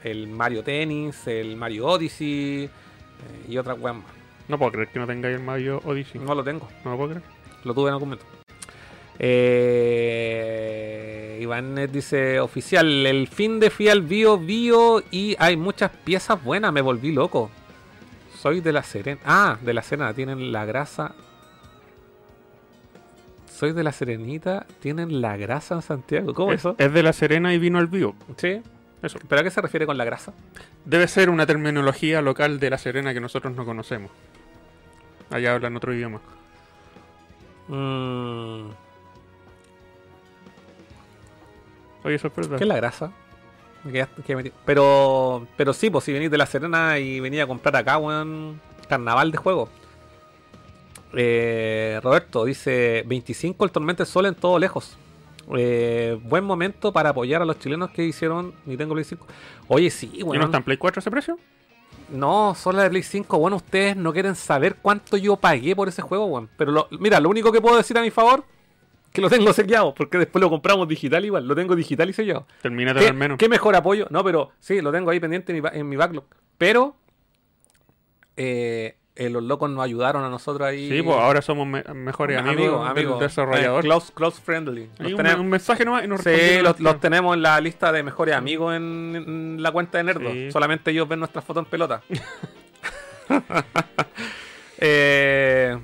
el 0.05 0.28
Mario 0.28 0.62
Tennis, 0.62 1.27
el 1.27 1.56
Mario 1.56 1.86
Odyssey 1.89 2.65
eh, 2.65 2.70
y 3.48 3.59
otras 3.59 3.78
weas 3.81 3.97
más. 3.97 4.06
No 4.48 4.59
puedo 4.59 4.73
creer 4.73 4.89
que 4.89 4.98
no 5.01 5.06
tengáis 5.06 5.36
el 5.36 5.43
Mario 5.43 5.81
Odyssey. 5.85 6.20
No 6.20 6.35
lo 6.35 6.44
tengo, 6.44 6.69
No 6.85 6.93
lo 6.93 6.97
puedo 6.97 7.11
creer. 7.11 7.23
lo 7.65 7.74
tuve 7.74 7.89
en 7.89 7.94
algún 7.94 8.11
momento. 8.11 8.27
Eh, 9.18 11.04
Iván 11.40 11.88
dice 11.90 12.40
oficial, 12.40 13.06
el 13.06 13.28
fin 13.28 13.60
de 13.60 13.70
fui 13.70 13.88
al 13.88 14.02
bio 14.02 14.38
bio 14.38 15.02
y 15.10 15.36
hay 15.38 15.56
muchas 15.56 15.90
piezas 15.90 16.42
buenas, 16.42 16.72
me 16.72 16.80
volví 16.80 17.12
loco. 17.12 17.50
Soy 18.38 18.60
de 18.60 18.72
la 18.72 18.82
Serena. 18.82 19.20
Ah, 19.24 19.56
de 19.62 19.72
la 19.72 19.82
Serena, 19.82 20.12
tienen 20.12 20.52
la 20.52 20.64
grasa. 20.64 21.14
Soy 23.46 23.72
de 23.72 23.84
la 23.84 23.92
Serenita, 23.92 24.66
tienen 24.80 25.20
la 25.20 25.36
grasa 25.36 25.76
en 25.76 25.82
Santiago. 25.82 26.34
¿Cómo 26.34 26.52
es, 26.52 26.60
eso? 26.60 26.74
es 26.76 26.92
de 26.92 27.02
La 27.04 27.12
Serena 27.12 27.54
y 27.54 27.58
vino 27.58 27.78
al 27.78 27.86
vivo. 27.86 28.16
Sí. 28.36 28.60
Eso. 29.00 29.18
¿Pero 29.28 29.40
a 29.40 29.44
qué 29.44 29.50
se 29.50 29.60
refiere 29.60 29.86
con 29.86 29.96
la 29.96 30.04
grasa? 30.04 30.32
Debe 30.84 31.06
ser 31.06 31.30
una 31.30 31.46
terminología 31.46 32.20
local 32.20 32.58
de 32.58 32.70
La 32.70 32.78
Serena 32.78 33.14
que 33.14 33.20
nosotros 33.20 33.54
no 33.54 33.64
conocemos. 33.64 34.10
Allá 35.30 35.54
hablan 35.54 35.76
otro 35.76 35.94
idioma. 35.94 36.20
Mm, 37.68 38.70
Oye, 42.05 42.18
sorpresa. 42.18 42.56
¿Qué 42.56 42.64
es 42.64 42.68
la 42.68 42.76
grasa? 42.76 43.10
Me 43.82 43.93
quedaste- 43.93 44.52
Pero, 44.64 45.47
pero 45.56 45.72
sí, 45.72 45.90
pues 45.90 46.05
si 46.05 46.12
venís 46.12 46.31
de 46.31 46.39
La 46.39 46.47
Serena 46.47 46.98
y 46.98 47.20
venía 47.20 47.44
a 47.44 47.47
comprar 47.47 47.76
acá, 47.76 47.98
weón, 47.98 48.60
carnaval 48.89 49.31
de 49.31 49.39
juego. 49.39 49.68
Eh, 51.16 52.01
Roberto 52.02 52.44
dice 52.44 53.05
25 53.06 53.64
el 53.64 53.70
tormento 53.70 54.02
del 54.02 54.10
sol 54.10 54.26
en 54.26 54.35
todo 54.35 54.59
lejos. 54.59 54.97
Eh, 55.56 56.18
buen 56.24 56.44
momento 56.44 56.93
para 56.93 57.10
apoyar 57.10 57.43
a 57.43 57.44
los 57.44 57.59
chilenos 57.59 57.90
que 57.90 58.05
hicieron 58.05 58.55
ni 58.64 58.76
tengo 58.76 58.94
Play 58.94 59.05
5. 59.05 59.26
Oye, 59.68 59.90
sí, 59.90 60.10
¿Y 60.14 60.22
weón. 60.22 60.39
no 60.40 60.44
está 60.47 60.56
en 60.59 60.64
Play 60.64 60.78
4 60.78 61.01
ese 61.01 61.10
precio? 61.10 61.39
No, 62.09 62.55
solo 62.55 62.78
la 62.78 62.85
de 62.85 62.90
Play 62.90 63.02
5. 63.02 63.39
Bueno, 63.39 63.56
ustedes 63.56 63.97
no 63.97 64.12
quieren 64.12 64.35
saber 64.35 64.76
cuánto 64.81 65.16
yo 65.16 65.36
pagué 65.36 65.76
por 65.76 65.89
ese 65.89 66.02
juego, 66.02 66.24
weón. 66.26 66.48
Pero 66.56 66.72
lo- 66.72 66.89
mira, 66.98 67.20
lo 67.20 67.28
único 67.28 67.52
que 67.52 67.60
puedo 67.60 67.76
decir 67.76 67.97
a 67.98 68.02
mi 68.02 68.10
favor, 68.10 68.44
que 69.14 69.20
lo 69.22 69.30
tengo 69.30 69.52
sellado, 69.52 69.94
porque 69.94 70.18
después 70.18 70.40
lo 70.42 70.50
compramos 70.50 70.86
digital 70.88 71.24
igual. 71.24 71.46
Lo 71.48 71.54
tengo 71.54 71.74
digital 71.76 72.10
y 72.10 72.12
sellado. 72.12 72.46
Termínate 72.60 72.98
¿Qué, 73.00 73.06
al 73.06 73.14
menos. 73.14 73.38
qué 73.38 73.48
mejor 73.48 73.76
apoyo? 73.76 74.06
No, 74.10 74.22
pero 74.24 74.50
sí, 74.60 74.80
lo 74.82 74.90
tengo 74.92 75.10
ahí 75.10 75.20
pendiente 75.20 75.52
en 75.52 75.56
mi, 75.56 75.60
ba- 75.60 75.70
en 75.72 75.88
mi 75.88 75.94
backlog. 75.96 76.24
Pero 76.58 76.96
eh, 78.36 78.96
eh, 79.14 79.30
los 79.30 79.44
locos 79.44 79.70
nos 79.70 79.84
ayudaron 79.84 80.24
a 80.24 80.28
nosotros 80.28 80.66
ahí. 80.66 80.88
Sí, 80.90 81.00
pues 81.02 81.16
ahora 81.16 81.40
somos 81.42 81.64
me- 81.66 81.84
mejores 81.94 82.36
amigos, 82.38 82.58
amigos, 82.64 82.80
del 82.80 82.90
amigos. 82.90 83.20
desarrollador. 83.20 83.84
Eh, 83.84 83.88
close, 83.88 84.12
close 84.12 84.42
friendly. 84.42 84.90
Los 84.98 85.12
un, 85.12 85.16
tenemos- 85.18 85.40
un 85.40 85.48
mensaje 85.48 85.84
nomás 85.84 86.04
y 86.04 86.08
nos 86.08 86.20
Sí, 86.20 86.30
los, 86.80 87.00
tenemos 87.00 87.36
en 87.36 87.42
la 87.42 87.60
lista 87.60 87.92
de 87.92 88.02
mejores 88.02 88.34
amigos 88.34 88.74
en, 88.74 89.14
en 89.16 89.62
la 89.62 89.70
cuenta 89.70 89.98
de 89.98 90.04
Nerdo. 90.04 90.32
Sí. 90.32 90.50
Solamente 90.50 90.90
ellos 90.90 91.06
ven 91.08 91.20
nuestras 91.20 91.44
fotos 91.44 91.64
en 91.64 91.70
pelota. 91.70 92.02
Eh, 94.78 95.78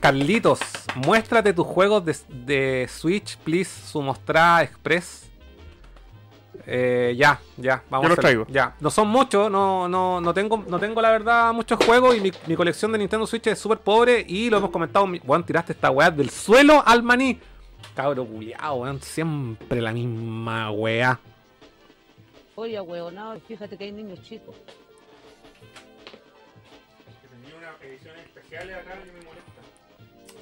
Carlitos, 0.00 0.60
muéstrate 0.96 1.52
tus 1.52 1.66
juegos 1.66 2.04
de, 2.04 2.16
de 2.28 2.88
Switch, 2.88 3.36
please. 3.38 3.70
Su 3.86 4.02
mostrada 4.02 4.62
express. 4.62 5.28
Eh, 6.66 7.14
ya, 7.16 7.40
ya, 7.56 7.82
vamos 7.90 8.04
Yo 8.04 8.06
a 8.06 8.08
los 8.10 8.18
traigo. 8.18 8.46
Ya, 8.48 8.76
no 8.78 8.90
son 8.90 9.08
muchos, 9.08 9.50
no, 9.50 9.88
no, 9.88 10.20
no 10.20 10.34
tengo, 10.34 10.64
no 10.68 10.78
tengo 10.78 11.00
la 11.02 11.10
verdad 11.10 11.52
muchos 11.52 11.84
juegos 11.84 12.16
y 12.16 12.20
mi, 12.20 12.30
mi 12.46 12.54
colección 12.54 12.92
de 12.92 12.98
Nintendo 12.98 13.26
Switch 13.26 13.48
es 13.48 13.58
súper 13.58 13.78
pobre 13.78 14.24
y 14.28 14.48
lo 14.48 14.58
hemos 14.58 14.70
comentado. 14.70 15.06
Weón, 15.24 15.44
tiraste 15.44 15.72
esta 15.72 15.90
weá 15.90 16.10
del 16.10 16.30
suelo 16.30 16.82
al 16.86 17.02
maní. 17.02 17.40
Cabro 17.96 18.24
culiao, 18.24 18.76
weón, 18.76 19.00
siempre 19.02 19.80
la 19.80 19.92
misma 19.92 20.70
weá. 20.70 21.18
Oye, 22.54 22.80
huevonado, 22.80 23.40
fíjate 23.40 23.76
que 23.76 23.84
hay 23.84 23.92
niños 23.92 24.22
chicos. 24.22 24.54
Tenía 27.30 27.56
una 27.58 27.88
edición 27.88 28.16
especial 28.18 28.70
acá 28.70 28.94
me. 28.94 29.31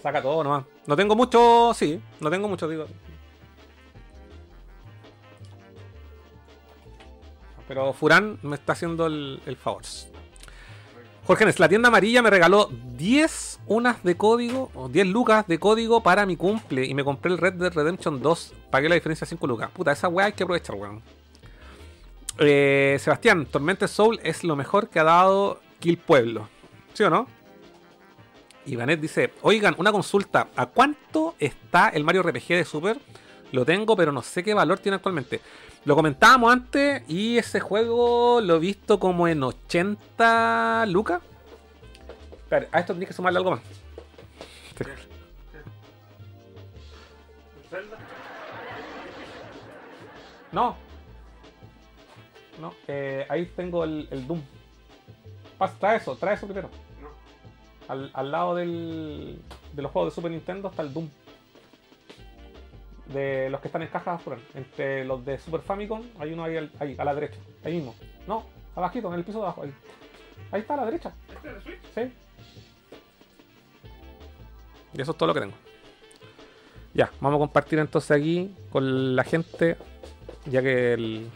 Saca 0.03 0.23
todo 0.23 0.43
nomás. 0.43 0.65
No 0.87 0.97
tengo 0.97 1.15
mucho, 1.15 1.73
sí, 1.75 2.01
no 2.21 2.31
tengo 2.31 2.49
mucho, 2.49 2.69
digo. 2.69 2.87
Pero 7.69 7.93
Furán 7.93 8.39
me 8.43 8.57
está 8.57 8.73
haciendo 8.73 9.07
el, 9.07 9.41
el 9.47 9.57
favor. 9.57 9.83
Jorge 11.27 11.45
Nes, 11.45 11.61
la 11.61 11.69
tienda 11.69 11.89
amarilla 11.89 12.23
me 12.23 12.31
regaló 12.31 12.69
10 12.97 13.61
unas 13.67 14.03
de 14.03 14.17
código, 14.17 14.71
o 14.75 14.89
10 14.89 15.07
lucas 15.07 15.47
de 15.47 15.61
código 15.61 16.03
para 16.03 16.27
mi 16.27 16.37
cumple. 16.37 16.85
Y 16.87 16.95
me 16.95 17.05
compré 17.05 17.31
el 17.31 17.39
Red 17.39 17.55
Dead 17.55 17.73
Redemption 17.73 18.21
2. 18.21 18.55
Pagué 18.71 18.89
la 18.89 18.97
diferencia 18.97 19.27
5 19.27 19.47
lucas. 19.47 19.71
Puta, 19.71 19.93
esa 19.93 20.09
weá 20.09 20.27
hay 20.27 20.33
que 20.33 20.43
aprovechar, 20.43 20.75
weón. 20.75 21.03
Eh, 22.39 22.97
Sebastián, 22.99 23.47
Tormented 23.47 23.87
Soul 23.87 24.19
es 24.25 24.43
lo 24.43 24.57
mejor 24.57 24.89
que 24.89 24.99
ha 24.99 25.05
dado 25.05 25.61
Kill 25.79 25.99
Pueblo. 25.99 26.49
¿Sí 26.95 27.05
o 27.05 27.11
no? 27.11 27.29
Ivanet 28.67 29.01
dice, 29.01 29.33
oigan, 29.43 29.75
una 29.79 29.91
consulta, 29.93 30.49
¿a 30.55 30.67
cuánto 30.67 31.35
está 31.39 31.89
el 31.89 32.05
Mario 32.05 32.23
RPG 32.23 32.49
de 32.49 32.65
Super? 32.65 32.99
Lo 33.53 33.65
tengo, 33.65 33.97
pero 33.97 34.13
no 34.13 34.23
sé 34.23 34.45
qué 34.45 34.55
valor 34.55 34.79
tiene 34.79 34.97
actualmente. 34.97 35.41
Lo 35.85 35.97
comentábamos 35.97 36.53
antes 36.53 37.03
y 37.09 37.39
ese 37.39 37.59
juego 37.59 38.41
lo 38.41 38.57
he 38.57 38.59
visto 38.59 39.01
como 39.01 39.27
en 39.27 39.43
80 39.43 40.87
lucas. 40.89 41.21
Espera, 42.33 42.69
a 42.71 42.81
esto 42.81 42.93
tenés 42.93 43.09
que 43.09 43.15
sumarle 43.15 43.39
algo 43.39 43.53
más. 43.53 43.61
No. 50.53 50.77
No, 52.61 52.75
eh, 52.89 53.25
ahí 53.29 53.47
tengo 53.57 53.85
el, 53.85 54.09
Doom. 54.27 54.43
Pas- 55.59 55.79
trae 55.79 55.97
eso, 55.99 56.17
trae 56.17 56.35
eso 56.35 56.47
primero. 56.47 56.69
Al, 57.91 58.11
al 58.15 58.31
lado 58.31 58.55
del, 58.55 59.41
de 59.73 59.83
los 59.83 59.91
juegos 59.91 60.13
de 60.13 60.15
Super 60.15 60.31
Nintendo 60.31 60.69
está 60.69 60.83
el 60.83 60.93
Doom. 60.95 61.09
De 63.13 63.51
los 63.51 63.61
que 63.61 63.67
están 63.69 63.83
en 63.83 63.89
cajas 63.89 64.23
por 64.23 64.35
ahí. 64.35 64.47
Entre 64.55 65.05
los 65.05 65.25
de 65.25 65.39
Super 65.39 65.61
Famicom, 65.61 66.03
hay 66.21 66.33
uno 66.33 66.45
ahí, 66.45 66.57
al- 66.57 66.71
ahí, 66.79 66.95
a 66.97 67.05
la 67.05 67.15
derecha. 67.15 67.39
Ahí 67.65 67.75
mismo. 67.75 67.95
No, 68.29 68.45
abajito, 68.77 69.09
en 69.09 69.15
el 69.15 69.25
piso 69.25 69.39
de 69.39 69.45
abajo. 69.45 69.63
Ahí, 69.63 69.73
ahí 70.53 70.61
está 70.61 70.75
a 70.75 70.77
la 70.77 70.85
derecha. 70.85 71.13
Sí. 71.95 72.13
Y 74.95 75.01
eso 75.01 75.11
es 75.11 75.17
todo 75.19 75.27
lo 75.27 75.35
que 75.35 75.41
tengo. 75.41 75.55
Ya, 76.95 77.11
vamos 77.21 77.39
a 77.39 77.41
compartir 77.41 77.79
entonces 77.81 78.11
aquí 78.13 78.55
con 78.71 79.17
la 79.17 79.25
gente. 79.25 79.77
Ya 80.47 80.63
que 80.63 80.95
el, 80.95 81.29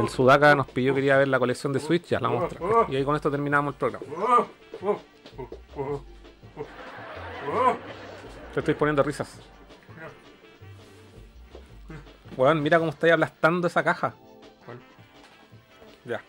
el 0.00 0.08
Sudaka 0.08 0.54
nos 0.54 0.66
pidió 0.68 0.92
que 0.92 1.00
quería 1.00 1.16
ver 1.16 1.28
la 1.28 1.38
colección 1.38 1.72
de 1.72 1.78
Switch, 1.80 2.06
ya 2.08 2.18
la 2.20 2.28
vamos 2.28 2.52
a 2.52 2.58
mostrar. 2.60 2.92
Y 2.92 2.96
ahí 2.96 3.04
con 3.04 3.14
esto 3.16 3.30
terminamos 3.30 3.74
el 3.74 3.78
programa. 3.78 4.04
Te 8.54 8.60
estoy 8.60 8.74
poniendo 8.74 9.02
risas. 9.02 9.38
Weón, 12.36 12.62
mira 12.62 12.78
cómo 12.78 12.90
estáis 12.90 13.12
aplastando 13.12 13.66
esa 13.66 13.82
caja. 13.82 14.14
Ya. 16.04 16.22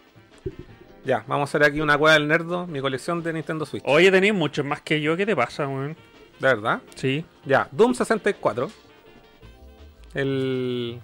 Ya, 1.05 1.23
vamos 1.27 1.49
a 1.49 1.49
hacer 1.49 1.63
aquí 1.63 1.81
una 1.81 1.97
cueva 1.97 2.13
del 2.13 2.27
nerdo, 2.27 2.67
mi 2.67 2.79
colección 2.79 3.23
de 3.23 3.33
Nintendo 3.33 3.65
Switch. 3.65 3.83
Oye, 3.85 4.11
tenéis 4.11 4.33
muchos 4.33 4.65
más 4.65 4.81
que 4.81 5.01
yo. 5.01 5.17
¿Qué 5.17 5.25
te 5.25 5.35
pasa, 5.35 5.67
weón? 5.67 5.97
¿De 6.39 6.47
verdad? 6.47 6.81
Sí. 6.95 7.25
Ya, 7.45 7.67
Doom 7.71 7.93
64. 7.93 8.69
El, 10.13 11.01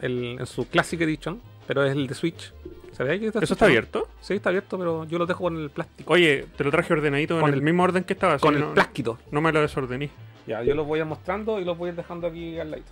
el, 0.00 0.36
en 0.40 0.46
su 0.46 0.66
Classic 0.68 1.00
Edition, 1.00 1.40
pero 1.66 1.84
es 1.84 1.92
el 1.92 2.06
de 2.06 2.14
Switch. 2.14 2.52
¿Se 2.92 3.04
ve 3.04 3.18
que 3.20 3.26
¿Eso 3.28 3.38
está 3.40 3.64
abierto? 3.64 4.08
Sí, 4.20 4.34
está 4.34 4.50
abierto, 4.50 4.78
pero 4.78 5.04
yo 5.04 5.18
lo 5.18 5.26
dejo 5.26 5.44
con 5.44 5.56
el 5.56 5.70
plástico. 5.70 6.12
Oye, 6.12 6.46
te 6.56 6.62
lo 6.64 6.70
traje 6.70 6.92
ordenadito 6.92 7.34
Con 7.40 7.44
en 7.48 7.54
el, 7.54 7.58
el- 7.60 7.64
mismo 7.64 7.82
orden 7.84 8.04
que 8.04 8.12
estaba. 8.12 8.38
Con 8.38 8.54
el 8.54 8.60
no, 8.60 8.74
plástico. 8.74 9.18
no 9.30 9.40
me 9.40 9.50
lo 9.52 9.60
desordené. 9.60 10.10
Ya, 10.46 10.62
yo 10.62 10.74
los 10.74 10.86
voy 10.86 10.98
a 10.98 11.02
ir 11.02 11.08
mostrando 11.08 11.58
y 11.60 11.64
los 11.64 11.78
voy 11.78 11.88
a 11.88 11.90
ir 11.92 11.96
dejando 11.96 12.26
aquí 12.26 12.58
al 12.58 12.70
lado. 12.72 12.82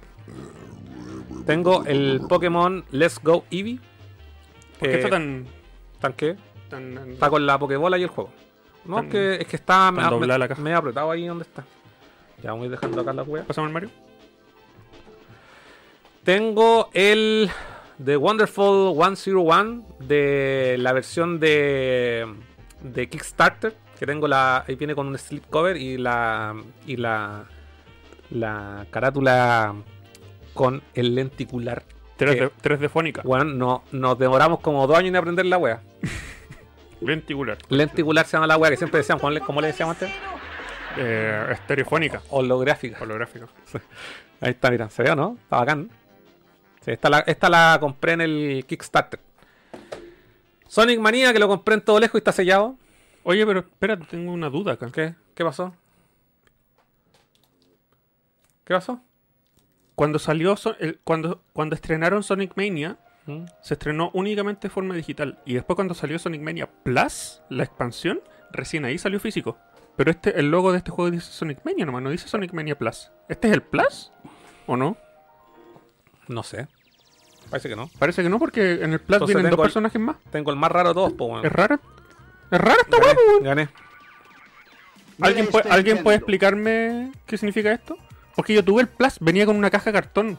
Tengo 1.46 1.84
el 1.86 2.20
Pokémon 2.28 2.84
Let's 2.92 3.20
Go 3.22 3.44
Eevee. 3.50 3.78
¿Por 4.78 4.88
qué 4.88 4.94
Eh, 4.94 4.98
está 4.98 5.10
tan, 5.10 5.46
¿Tan 6.00 6.12
qué? 6.14 6.36
tan, 6.68 6.96
Está 7.10 7.28
con 7.28 7.44
la 7.44 7.58
Pokébola 7.58 7.98
y 7.98 8.02
el 8.04 8.08
juego. 8.08 8.30
No, 8.84 8.96
Tan- 8.96 9.06
es 9.06 9.10
que, 9.12 9.34
es 9.42 9.46
que 9.46 9.56
está 9.56 9.90
me- 9.92 10.02
me- 10.18 10.26
la 10.26 10.48
caja. 10.48 10.62
medio 10.62 10.78
apretado 10.78 11.10
ahí 11.10 11.26
donde 11.26 11.42
está. 11.44 11.64
Ya 12.42 12.52
voy 12.52 12.68
dejando 12.68 13.02
acá 13.02 13.12
la 13.12 13.22
wea. 13.24 13.44
¿Pasamos 13.44 13.68
al 13.68 13.74
Mario? 13.74 13.90
Tengo 16.24 16.90
el 16.92 17.50
The 18.02 18.16
Wonderful 18.16 18.94
101 18.94 19.84
de 20.00 20.76
la 20.78 20.92
versión 20.92 21.38
de, 21.38 22.26
de 22.82 23.08
Kickstarter. 23.08 23.76
Que 23.98 24.06
tengo 24.06 24.26
la. 24.26 24.64
Ahí 24.66 24.76
viene 24.76 24.94
con 24.94 25.06
un 25.08 25.18
slip 25.18 25.44
cover 25.50 25.76
y 25.76 25.98
la. 25.98 26.54
Y 26.86 26.96
la. 26.96 27.44
La 28.30 28.86
carátula 28.90 29.74
con 30.54 30.82
el 30.94 31.14
lenticular. 31.14 31.82
3 32.16 32.34
¿Qué? 32.34 32.40
de, 32.42 32.50
3 32.60 32.80
de 32.80 32.88
fónica. 32.88 33.22
Bueno, 33.24 33.44
no, 33.44 33.84
nos 33.92 34.18
demoramos 34.18 34.60
como 34.60 34.86
dos 34.86 34.96
años 34.96 35.08
en 35.08 35.16
aprender 35.16 35.46
la 35.46 35.58
wea. 35.58 35.82
Lenticular. 37.00 37.58
Lenticular 37.68 38.26
se 38.26 38.36
llama 38.36 38.46
la 38.46 38.56
wea 38.56 38.70
que 38.70 38.76
siempre 38.76 38.98
decíamos. 38.98 39.20
¿Cómo 39.20 39.32
le, 39.32 39.40
cómo 39.40 39.60
le 39.60 39.66
decíamos 39.68 40.00
antes? 40.00 40.14
Eh, 40.96 41.46
estereofónica. 41.50 42.22
Holográfica. 42.30 43.02
Holográfico. 43.02 43.48
Ahí 44.40 44.50
está, 44.50 44.70
mira, 44.70 44.88
se 44.88 45.02
ve, 45.02 45.14
¿no? 45.14 45.36
Está 45.42 45.58
bacán. 45.58 45.90
Sí, 46.80 46.92
esta, 46.92 47.10
la, 47.10 47.18
esta 47.20 47.48
la 47.48 47.76
compré 47.80 48.12
en 48.12 48.20
el 48.22 48.64
Kickstarter. 48.66 49.20
Sonic 50.66 50.98
Manía, 51.00 51.32
que 51.32 51.38
lo 51.38 51.48
compré 51.48 51.74
en 51.74 51.80
todo 51.82 51.98
lejos 52.00 52.14
y 52.14 52.18
está 52.18 52.32
sellado. 52.32 52.76
Oye, 53.24 53.44
pero 53.44 53.60
espérate, 53.60 54.06
tengo 54.06 54.32
una 54.32 54.48
duda 54.48 54.72
acá. 54.72 54.90
¿Qué? 54.92 55.14
¿Qué 55.34 55.44
pasó? 55.44 55.74
¿Qué 58.64 58.74
pasó? 58.74 59.00
Cuando 59.94 60.18
salió, 60.18 60.54
el- 60.78 60.98
cuando, 61.04 61.42
cuando 61.52 61.74
estrenaron 61.74 62.22
Sonic 62.22 62.52
Mania, 62.56 62.98
¿Mm? 63.26 63.44
se 63.60 63.74
estrenó 63.74 64.10
únicamente 64.14 64.68
de 64.68 64.72
forma 64.74 64.94
digital. 64.94 65.38
Y 65.44 65.54
después 65.54 65.74
cuando 65.74 65.94
salió 65.94 66.18
Sonic 66.18 66.40
Mania 66.40 66.68
Plus, 66.82 67.42
la 67.50 67.64
expansión, 67.64 68.20
recién 68.52 68.84
ahí 68.84 68.96
salió 68.96 69.20
físico. 69.20 69.58
Pero 69.96 70.10
este, 70.10 70.38
el 70.40 70.50
logo 70.50 70.72
de 70.72 70.78
este 70.78 70.90
juego 70.90 71.10
dice 71.10 71.30
Sonic 71.30 71.62
Mania 71.64 71.84
nomás, 71.84 72.02
no 72.02 72.10
dice 72.10 72.28
Sonic 72.28 72.52
Mania 72.54 72.78
Plus. 72.78 73.10
¿Este 73.28 73.48
es 73.48 73.54
el 73.54 73.62
Plus? 73.62 74.12
¿O 74.66 74.76
no? 74.76 74.96
No 76.28 76.42
sé. 76.42 76.66
Parece 77.50 77.68
que 77.68 77.76
no. 77.76 77.90
Parece 77.98 78.22
que 78.22 78.28
no, 78.28 78.38
porque 78.38 78.74
en 78.82 78.92
el 78.92 79.00
Plus 79.00 79.16
Entonces 79.16 79.34
vienen 79.36 79.50
dos 79.50 79.58
el- 79.58 79.62
personajes 79.64 80.00
más. 80.00 80.16
Tengo 80.30 80.50
el 80.50 80.56
más 80.56 80.70
raro 80.70 80.90
de 80.90 80.94
todos, 80.94 81.12
pues 81.14 81.30
bueno. 81.30 81.44
¿Es 81.46 81.52
raro? 81.52 81.80
¿Es 82.50 82.60
raro 82.60 82.80
esta 82.80 82.96
po, 82.98 83.04
weón? 83.06 83.42
gané. 83.44 83.68
¿Alguien, 85.20 85.48
puede, 85.48 85.68
¿Alguien 85.70 86.02
puede 86.02 86.16
explicarme 86.16 87.12
qué 87.26 87.36
significa 87.36 87.72
esto? 87.72 87.96
Porque 88.36 88.54
yo 88.54 88.64
tuve 88.64 88.82
el 88.82 88.88
Plus, 88.88 89.18
venía 89.20 89.44
con 89.44 89.56
una 89.56 89.68
caja 89.70 89.86
de 89.90 89.92
cartón. 89.92 90.38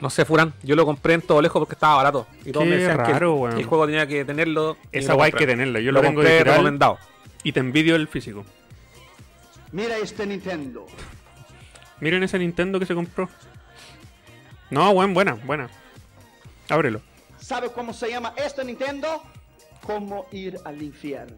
No 0.00 0.10
sé, 0.10 0.24
Furán. 0.24 0.52
Yo 0.64 0.74
lo 0.74 0.84
compré 0.84 1.14
en 1.14 1.22
todo 1.22 1.40
lejos 1.40 1.60
porque 1.60 1.74
estaba 1.74 1.94
barato. 1.96 2.26
Y 2.44 2.50
todos 2.50 2.64
Qué 2.64 2.70
me 2.70 2.76
decían 2.76 3.04
que 3.04 3.12
raro, 3.12 3.34
el- 3.34 3.40
weón. 3.40 3.54
que 3.54 3.60
el 3.60 3.66
juego 3.66 3.86
tenía 3.86 4.06
que 4.08 4.24
tenerlo. 4.24 4.76
y 4.90 4.98
Esa 4.98 5.12
guay 5.14 5.30
que 5.32 5.46
tenerla. 5.46 5.78
Yo 5.78 5.92
lo, 5.92 6.00
lo, 6.00 6.08
tengo 6.08 6.20
compré 6.22 6.42
recomendado. 6.42 6.98
y 7.44 7.52
te 7.52 7.60
envidio 7.60 7.94
el 7.94 8.08
físico. 8.08 8.44
Mira 9.70 9.96
este 9.98 10.26
Nintendo. 10.26 10.86
Miren 12.00 12.22
ese 12.24 12.38
Nintendo 12.40 12.80
que 12.80 12.86
se 12.86 12.94
compró. 12.94 13.28
No, 14.72 14.92
buen, 14.94 15.12
buena, 15.12 15.34
buena. 15.34 15.68
Ábrelo. 16.68 17.00
¿Sabe 17.38 17.70
cómo 17.70 17.92
se 17.92 18.08
llama 18.10 18.32
este 18.36 18.64
Nintendo? 18.64 19.22
Como 19.84 20.26
ir 20.32 20.58
al 20.64 20.80
infierno. 20.80 21.36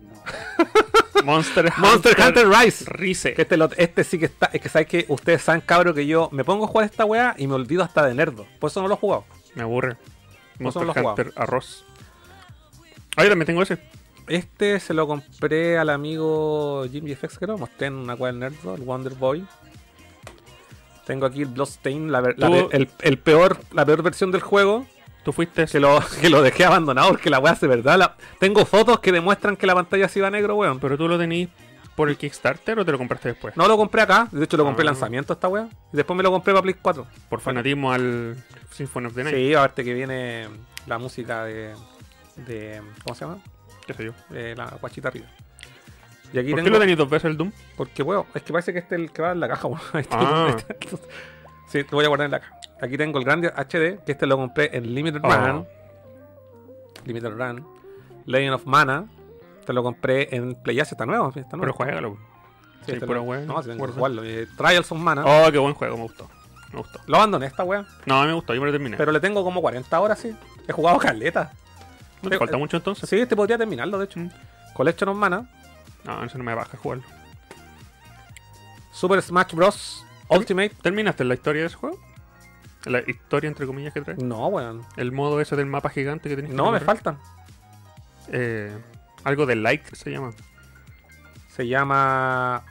Monster 1.25 1.65
Hunter, 1.67 1.79
Monster 1.81 2.17
Hunter 2.21 2.49
Rise. 2.49 2.85
Rise. 2.87 3.35
Que 3.35 3.43
este, 3.43 3.57
lo- 3.57 3.71
este 3.77 4.05
sí 4.05 4.19
que 4.19 4.27
está. 4.27 4.47
Es 4.53 4.61
que 4.61 4.69
sabes 4.69 4.87
que 4.87 5.07
ustedes 5.09 5.43
saben, 5.43 5.63
cabro, 5.63 5.95
que 5.95 6.07
yo 6.07 6.29
me 6.31 6.45
pongo 6.45 6.65
a 6.67 6.69
jugar 6.69 6.85
esta 6.87 7.05
weá 7.05 7.35
y 7.39 7.47
me 7.47 7.55
olvido 7.55 7.83
hasta 7.83 8.07
de 8.07 8.15
nerdo. 8.15 8.47
Por 8.61 8.71
eso 8.71 8.83
no 8.83 8.89
lo 8.89 8.95
he 8.95 8.99
jugado. 8.99 9.25
Me 9.55 9.63
aburre. 9.63 9.97
Monster 10.61 10.85
no 10.87 10.93
Hunter 10.93 11.33
Arroz. 11.37 11.85
Ah, 13.17 13.25
yo 13.25 13.31
también 13.31 13.47
tengo 13.47 13.63
ese. 13.63 13.79
Este 14.29 14.79
se 14.79 14.95
lo 14.95 15.07
compré 15.07 15.79
al 15.79 15.91
amigo 15.91 16.85
Jimmy 16.91 17.15
FX, 17.15 17.39
que 17.39 17.47
lo 17.47 17.59
mostré 17.59 17.89
en 17.89 17.95
una 17.95 18.15
weá 18.15 18.31
del 18.33 18.41
nerdo, 18.41 18.75
el 18.75 18.83
Wonder 18.83 19.15
Boy. 19.15 19.47
Tengo 21.07 21.27
aquí 21.27 21.43
el 21.43 21.49
Bloodstain, 21.49 22.11
la, 22.11 22.21
el, 22.73 22.89
el 23.01 23.19
peor, 23.19 23.59
la 23.73 23.85
peor 23.85 24.03
versión 24.03 24.31
del 24.33 24.41
juego. 24.41 24.87
Tú 25.25 25.33
fuiste. 25.33 25.67
Que 25.67 25.81
lo, 25.81 26.01
que 26.21 26.29
lo 26.31 26.43
dejé 26.43 26.65
abandonado 26.65 27.09
porque 27.11 27.31
la 27.31 27.39
weá 27.39 27.53
hace 27.53 27.67
verdad. 27.67 27.99
la- 27.99 28.17
tengo 28.39 28.65
fotos 28.65 29.01
que 29.01 29.13
demuestran 29.13 29.57
que 29.57 29.67
la 29.67 29.75
pantalla 29.75 30.09
se 30.09 30.19
iba 30.19 30.29
a 30.29 30.31
negro, 30.31 30.57
weón. 30.57 30.79
¿Pero 30.81 30.97
tú 30.99 31.09
lo 31.09 31.19
tenías 31.19 31.49
por 31.97 32.09
el 32.09 32.17
Kickstarter 32.17 32.79
o 32.79 32.85
te 32.85 32.93
lo 32.93 32.99
compraste 32.99 33.29
después? 33.29 33.57
No 33.57 33.69
lo 33.69 33.77
compré 33.77 34.03
acá, 34.03 34.29
de 34.33 34.45
hecho 34.45 34.57
lo 34.57 34.65
compré 34.65 34.83
Ah. 34.83 34.87
lanzamiento 34.87 35.33
esta 35.33 35.49
weá. 35.49 35.69
Y 35.93 35.97
después 35.97 36.17
me 36.17 36.23
lo 36.23 36.31
compré 36.31 36.53
para 36.53 36.63
Play 36.63 36.75
4. 36.81 37.07
Por 37.29 37.41
fanatismo 37.41 37.93
al 37.93 38.37
Symphony 38.71 39.07
of 39.07 39.15
the 39.15 39.25
Night. 39.25 39.37
Sí, 39.37 39.55
aparte 39.55 39.85
que 39.85 39.95
viene 39.95 40.49
la 40.87 40.99
música 40.99 41.45
de. 41.45 41.75
de 42.37 42.83
¿Cómo 43.05 43.15
se 43.15 43.25
llama? 43.25 43.39
Qué 43.87 43.95
sé 43.95 44.05
yo. 44.07 44.13
De 44.31 44.55
la 44.57 44.67
guachita 44.81 45.09
arriba. 45.09 45.27
Y 46.35 46.39
aquí 46.41 46.51
¿Por 46.51 46.57
tengo. 46.59 46.65
qué 46.65 46.71
lo 46.71 46.79
tenéis 46.81 46.99
dos 46.99 47.09
veces 47.09 47.31
el 47.31 47.37
Doom? 47.37 47.53
Porque, 47.77 48.03
weón, 48.03 48.25
es 48.35 48.43
que 48.43 48.53
parece 48.53 48.73
que 48.73 48.81
este 48.81 48.97
es 48.97 49.01
el 49.03 49.13
que 49.13 49.23
va 49.23 49.33
en 49.33 49.41
la 49.41 49.49
caja, 49.49 49.69
weón. 49.69 49.81
Está. 49.95 50.19
Ah. 50.21 50.57
sí, 51.69 51.85
te 51.85 51.95
voy 51.95 52.05
a 52.05 52.09
guardar 52.09 52.25
en 52.27 52.33
la 52.33 52.41
caja. 52.41 52.59
Aquí 52.83 52.99
tengo 52.99 53.19
el 53.19 53.25
grande 53.25 53.49
HD, 53.49 54.03
que 54.05 54.13
este 54.13 54.27
lo 54.27 54.37
compré 54.37 54.77
en 54.77 54.95
Limited 54.95 55.21
Oh. 55.23 55.31
Run. 55.31 55.67
Limited 57.05 57.31
Run. 57.31 57.67
Legend 58.27 58.55
of 58.55 58.67
Mana. 58.67 59.07
Te 59.65 59.73
lo 59.73 59.83
compré 59.83 60.35
en 60.35 60.55
PlayAsia, 60.57 60.95
está 60.95 61.07
nuevo. 61.07 61.29
Está 61.29 61.57
nuevo. 61.57 61.61
Pero 61.61 61.73
juégalo. 61.73 62.17
Sí, 62.81 62.87
Sí, 62.87 62.93
este 62.93 63.07
lo- 63.07 63.23
wea. 63.23 63.41
No, 63.41 63.63
si 63.63 63.69
tengo 63.71 63.87
que 63.87 63.93
jugarlo. 63.93 64.23
Eh, 64.25 64.47
Trials 64.59 64.91
of 64.93 64.99
Mana. 64.99 65.23
Oh, 65.25 65.51
qué 65.51 65.59
buen 65.59 65.73
juego, 65.75 65.97
me 65.97 66.03
gustó. 66.03 66.29
Me 66.73 66.79
gustó. 66.81 66.99
Lo 67.07 67.17
abandoné 67.17 67.47
esta 67.47 67.63
weá. 67.65 67.87
No, 68.05 68.25
me 68.25 68.33
gustó, 68.33 68.53
yo 68.55 68.61
me 68.61 68.67
lo 68.67 68.73
terminé. 68.73 68.97
Pero 68.97 69.13
le 69.13 69.21
tengo 69.21 69.43
como 69.45 69.63
40 69.63 70.01
horas, 70.01 70.19
sí. 70.19 70.37
He 70.67 70.73
jugado 70.73 70.99
caleta. 70.99 71.53
¿No 72.23 72.29
te 72.29 72.37
eh, 72.37 72.39
falta 72.39 72.57
eh, 72.57 72.59
mucho 72.59 72.77
entonces? 72.77 73.09
Sí, 73.09 73.19
este 73.21 73.37
podría 73.37 73.57
terminarlo, 73.57 73.99
de 73.99 74.05
hecho. 74.07 74.19
Mm. 74.19 74.31
Collection 74.75 75.09
of 75.11 75.17
Mana. 75.17 75.49
No, 76.05 76.23
eso 76.25 76.39
no 76.39 76.45
me 76.45 76.55
baja 76.55 76.77
jugarlo. 76.77 77.05
Super 78.93 79.21
Smash 79.23 79.55
Bros. 79.55 80.05
Ultimate. 80.29 80.71
¿Terminaste 80.83 81.25
la 81.25 81.35
historia 81.35 81.63
de 81.63 81.67
ese 81.67 81.77
juego? 81.77 81.99
La 82.85 83.01
historia 83.01 83.49
entre 83.49 83.67
comillas 83.67 83.93
que 83.93 84.03
trae. 84.03 84.17
No, 84.17 84.47
weón. 84.49 84.83
El 84.97 85.13
modo 85.13 85.41
ese 85.41 85.57
del 85.57 85.67
mapa 85.67 85.89
gigante 85.89 86.29
que 86.29 86.37
tenés 86.37 86.51
que 86.51 86.57
No, 86.57 86.71
me 86.71 86.81
faltan. 86.81 87.19
Eh, 88.29 88.77
algo 89.25 89.47
de 89.47 89.57
like 89.57 89.97
se 89.97 90.11
llama. 90.11 90.33
Se 91.49 91.67
llama. 91.67 92.63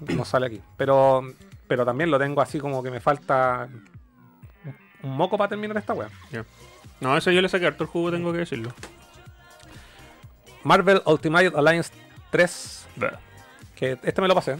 No 0.00 0.24
sale 0.24 0.46
aquí. 0.46 0.60
Pero. 0.76 1.22
Pero 1.66 1.84
también 1.84 2.10
lo 2.10 2.18
tengo 2.18 2.40
así 2.40 2.58
como 2.58 2.82
que 2.82 2.90
me 2.90 3.00
falta. 3.00 3.68
Un 5.02 5.16
moco 5.16 5.36
para 5.36 5.50
terminar 5.50 5.76
esta 5.76 5.92
weá. 5.92 6.08
No, 7.00 7.16
eso 7.16 7.30
yo 7.30 7.40
le 7.42 7.48
saqué 7.48 7.66
harto 7.66 7.84
el 7.84 7.90
juego, 7.90 8.10
tengo 8.10 8.32
que 8.32 8.38
decirlo. 8.38 8.72
Marvel 10.64 11.02
Ultimate 11.06 11.52
Alliance 11.56 11.92
3. 12.30 12.86
Bah. 12.96 13.18
Que 13.74 13.98
este 14.02 14.20
me 14.20 14.28
lo 14.28 14.34
pasé. 14.34 14.56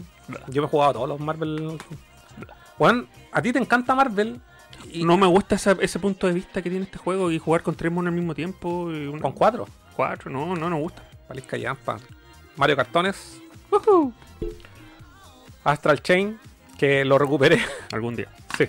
Yo 0.47 0.61
me 0.61 0.67
he 0.67 0.69
jugado 0.71 0.93
todos 0.93 1.09
los 1.09 1.19
Marvel. 1.19 1.77
Juan, 2.77 3.07
a 3.31 3.41
ti 3.41 3.51
te 3.51 3.59
encanta 3.59 3.93
Marvel. 3.95 4.39
Y 4.91 5.03
No 5.03 5.17
me 5.17 5.27
gusta 5.27 5.55
ese 5.55 5.99
punto 5.99 6.27
de 6.27 6.33
vista 6.33 6.61
que 6.61 6.69
tiene 6.69 6.85
este 6.85 6.97
juego 6.97 7.29
y 7.31 7.37
jugar 7.39 7.61
con 7.63 7.75
tres 7.75 7.91
monos 7.91 8.11
al 8.11 8.15
mismo 8.15 8.33
tiempo. 8.33 8.89
Y 8.91 9.07
una- 9.07 9.21
con 9.21 9.33
cuatro. 9.33 9.67
cuatro, 9.95 10.31
no, 10.31 10.55
no 10.55 10.69
nos 10.69 10.79
gusta. 10.79 11.03
Palisca 11.27 11.57
Yampa. 11.57 11.97
Mario 12.55 12.75
Cartones. 12.77 13.39
Astral 15.63 16.01
Chain. 16.01 16.39
Que 16.77 17.03
lo 17.03 17.17
recuperé. 17.17 17.59
Algún 17.91 18.15
día. 18.15 18.29
sí. 18.57 18.65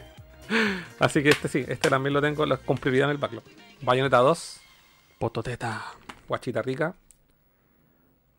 Así 0.98 1.22
que 1.22 1.28
este 1.28 1.46
sí. 1.48 1.64
Este 1.68 1.88
también 1.88 2.12
lo 2.12 2.20
tengo 2.20 2.44
lo- 2.44 2.60
con 2.62 2.76
prioridad 2.76 3.06
en 3.08 3.12
el 3.12 3.18
backlog. 3.18 3.44
Bayonetta 3.82 4.18
2. 4.18 4.60
Pototeta. 5.18 5.84
Guachita 6.26 6.60
Rica. 6.62 6.94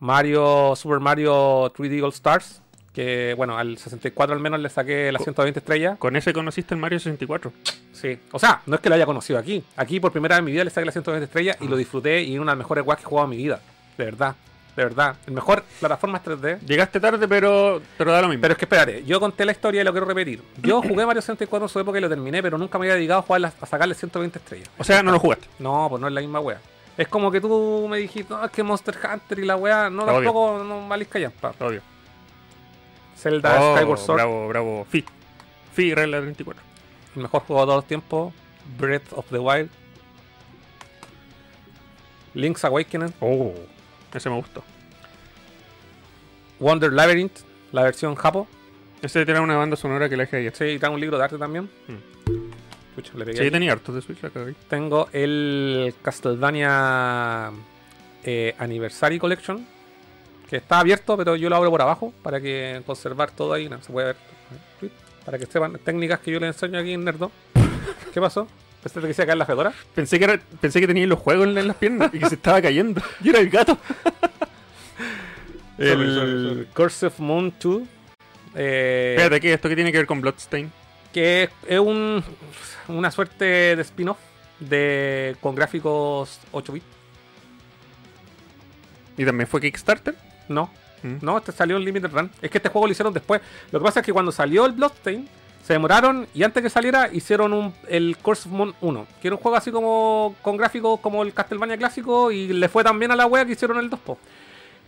Mario. 0.02 0.76
Super 0.76 1.00
Mario 1.00 1.72
3D 1.74 2.04
All 2.04 2.10
Stars. 2.12 2.62
Que 2.94 3.34
bueno, 3.38 3.58
al 3.58 3.78
64 3.78 4.36
al 4.36 4.42
menos 4.42 4.60
le 4.60 4.70
saqué 4.70 5.10
las 5.14 5.24
120 5.24 5.60
estrellas. 5.60 5.98
Con 5.98 6.18
ese 6.18 6.34
conociste 6.34 6.74
el 6.76 6.82
Mario 6.82 7.00
64. 7.00 7.54
Sí. 7.94 8.20
O 8.34 8.40
sea, 8.40 8.62
no 8.66 8.76
es 8.76 8.82
que 8.82 8.90
lo 8.90 8.96
haya 8.96 9.06
conocido 9.06 9.40
aquí. 9.40 9.64
Aquí 9.78 10.02
por 10.02 10.12
primera 10.12 10.36
vez 10.36 10.40
en 10.40 10.46
mi 10.46 10.52
vida 10.52 10.66
le 10.66 10.70
saqué 10.72 10.84
las 10.86 10.94
120 10.96 11.24
estrellas 11.24 11.56
y 11.62 11.70
lo 11.70 11.78
disfruté 11.78 12.22
y 12.24 12.38
una 12.38 12.52
de 12.52 12.58
las 12.58 12.66
mejores 12.66 12.84
guas 12.84 12.98
que 12.98 13.04
he 13.04 13.06
jugado 13.06 13.26
en 13.26 13.30
mi 13.30 13.38
vida. 13.38 13.62
De 13.98 14.04
verdad. 14.04 14.36
De 14.76 14.84
verdad. 14.84 15.16
El 15.26 15.34
mejor 15.34 15.64
plataforma 15.80 16.22
3D. 16.22 16.60
Llegaste 16.66 17.00
tarde, 17.00 17.26
pero, 17.30 17.82
pero 17.98 18.12
da 18.12 18.22
lo 18.22 18.28
mismo. 18.28 18.42
Pero 18.42 18.54
es 18.54 18.58
que 18.58 18.66
espérate, 18.66 19.04
yo 19.06 19.20
conté 19.22 19.46
la 19.46 19.52
historia 19.54 19.82
y 19.82 19.84
lo 19.86 19.92
quiero 19.92 20.06
repetir. 20.06 20.42
Yo 20.62 20.82
jugué 20.88 21.06
Mario 21.06 21.22
64 21.22 21.66
en 21.66 21.70
su 21.70 21.80
época 21.80 21.98
y 21.98 22.02
lo 22.02 22.10
terminé, 22.10 22.42
pero 22.42 22.58
nunca 22.58 22.78
me 22.78 22.86
había 22.88 22.96
dedicado 22.96 23.20
a, 23.20 23.24
jugar 23.24 23.40
las- 23.42 23.54
a 23.62 23.66
sacarle 23.66 23.96
120 23.96 24.38
estrellas. 24.40 24.70
o 24.78 24.84
sea, 24.84 25.02
no 25.02 25.12
lo 25.14 25.20
jugaste. 25.20 25.48
No, 25.60 25.88
pues 25.90 26.02
no 26.02 26.08
es 26.10 26.14
la 26.14 26.20
misma 26.22 26.40
wea. 26.42 26.60
Es 26.98 27.08
como 27.08 27.32
que 27.32 27.40
tú 27.42 27.88
me 27.90 27.98
dijiste, 27.98 28.34
no, 28.34 28.44
es 28.44 28.52
que 28.52 28.64
Monster 28.64 28.96
Hunter 29.12 29.40
y 29.40 29.46
la 29.46 29.56
wea, 29.56 29.90
no 29.90 30.06
Lo 30.06 30.12
odio. 30.18 30.24
tampoco, 30.26 30.64
no 30.64 30.82
malisca 30.82 31.20
ya. 31.20 31.32
odio. 31.60 31.82
Zelda 33.18 33.62
Oh, 33.62 33.76
Skyward 33.78 34.00
Sword, 34.00 34.16
Bravo, 34.18 34.48
bravo. 34.48 34.86
Fi. 34.90 35.06
Fi, 35.74 35.94
regla 35.96 36.20
34. 36.22 36.62
el 37.16 37.22
mejor 37.22 37.42
juego 37.44 37.62
de 37.62 37.66
todos 37.66 37.78
los 37.78 37.88
tiempos. 37.88 38.34
Breath 38.78 39.14
of 39.14 39.26
the 39.30 39.40
Wild. 39.40 39.70
Link's 42.34 42.64
Awakening. 42.66 43.14
Oh. 43.20 43.54
Ese 44.14 44.30
me 44.30 44.36
gustó. 44.38 44.64
Wonder 46.60 46.92
Labyrinth, 46.94 47.40
la 47.72 47.84
versión 47.84 48.16
japo. 48.16 48.48
Ese 49.02 49.26
tiene 49.26 49.40
una 49.40 49.56
banda 49.58 49.76
sonora 49.76 50.08
que 50.10 50.16
la 50.18 50.24
dejé 50.24 50.38
ayer. 50.38 50.56
Sí, 50.56 50.66
y 50.66 50.80
trae 50.80 50.92
un 50.92 51.00
libro 51.00 51.18
de 51.18 51.24
arte 51.24 51.38
también. 51.38 51.70
Mm. 51.88 52.41
Pucha, 53.02 53.18
le 53.18 53.26
pegué 53.26 53.44
Sí, 53.44 53.52
tenía 53.52 53.72
hartos 53.74 53.96
de 53.96 54.02
Switch. 54.02 54.20
Tengo 54.70 55.10
el 55.14 55.94
Castlevania 56.02 57.52
eh, 58.24 58.56
Anniversary 58.58 59.20
Collection, 59.20 59.66
que 60.50 60.58
está 60.58 60.80
abierto, 60.80 61.18
pero 61.18 61.36
yo 61.36 61.50
lo 61.50 61.56
abro 61.56 61.72
por 61.72 61.82
abajo 61.82 62.14
para 62.24 62.40
que 62.42 62.82
conservar 62.86 63.32
todo 63.32 63.54
ahí. 63.54 63.68
No, 63.70 63.82
se 63.82 63.92
puede 63.92 64.08
ver. 64.08 64.16
Para 65.26 65.38
que 65.38 65.46
sepan 65.46 65.78
técnicas 65.84 66.20
que 66.20 66.32
yo 66.32 66.40
les 66.40 66.56
enseño 66.56 66.80
aquí 66.80 66.94
en 66.94 67.04
Nerdo. 67.06 67.32
¿Qué 68.14 68.20
pasó? 68.20 68.48
¿Pensaste 68.82 69.08
que 69.08 69.14
se 69.14 69.26
caer 69.26 69.38
la 69.38 69.46
fedora? 69.46 69.72
Pensé 69.94 70.18
que, 70.18 70.26
era, 70.26 70.40
pensé 70.60 70.80
que 70.82 70.88
tenía 70.88 71.06
los 71.06 71.20
juegos 71.20 71.48
en, 71.48 71.56
en 71.58 71.68
las 71.68 71.78
piernas 71.78 72.10
y 72.14 72.18
que 72.20 72.28
se 72.28 72.36
estaba 72.36 72.60
cayendo. 72.62 73.00
Y 73.24 73.30
era 73.30 73.40
el 73.40 73.50
gato. 73.50 73.78
El 75.78 75.88
Sorry, 75.90 76.14
sorry, 76.16 76.50
sorry. 76.50 76.68
Curse 76.74 77.06
of 77.08 77.20
Moon 77.20 77.54
2. 77.62 77.82
eh, 78.56 79.16
Espérate, 79.16 79.40
¿qué? 79.40 79.54
¿Esto 79.54 79.70
qué 79.70 79.76
tiene 79.76 79.92
que 79.92 79.98
ver 80.00 80.08
con 80.08 80.20
Bloodstain? 80.22 80.72
Que 81.14 81.50
es, 81.68 81.80
un, 81.80 82.24
una 82.88 83.12
suerte 83.12 83.76
de 83.76 83.82
spin-off 83.82 84.18
de 84.60 85.36
con 85.42 85.56
gráficos 85.56 86.40
8 86.52 86.74
bits. 86.74 86.86
¿Y 89.18 89.26
también 89.26 89.48
fue 89.48 89.62
Kickstarter? 89.62 90.16
No, 90.48 90.70
Mm. 91.04 91.16
no, 91.22 91.38
este 91.40 91.52
salió 91.52 91.78
en 91.78 91.84
Limited 91.86 92.12
Run. 92.12 92.30
Es 92.44 92.52
que 92.52 92.60
este 92.60 92.70
juego 92.70 92.86
lo 92.86 92.92
hicieron 92.92 93.12
después. 93.12 93.42
Lo 93.72 93.80
que 93.80 93.84
pasa 93.86 94.00
es 94.02 94.06
que 94.06 94.14
cuando 94.14 94.32
salió 94.32 94.68
el 94.68 94.74
Bloodstain, 94.74 95.28
se 95.64 95.74
demoraron 95.74 96.28
y 96.34 96.44
antes 96.44 96.62
que 96.62 96.70
saliera 96.70 97.10
hicieron 97.12 97.54
un, 97.54 97.74
el 97.88 98.18
Curse 98.18 98.48
of 98.48 98.54
Moon 98.54 98.76
1, 98.82 99.08
que 99.22 99.28
era 99.28 99.36
un 99.36 99.42
juego 99.42 99.58
así 99.58 99.72
como 99.72 100.36
con 100.42 100.58
gráficos 100.58 101.00
como 101.00 101.24
el 101.24 101.34
Castlevania 101.34 101.78
clásico 101.78 102.32
y 102.32 102.50
le 102.50 102.68
fue 102.70 102.84
tan 102.84 102.98
bien 103.00 103.12
a 103.12 103.16
la 103.16 103.26
wea 103.26 103.46
que 103.46 103.54
hicieron 103.54 103.78
el 103.80 103.90
2 103.90 104.00
po. 104.00 104.18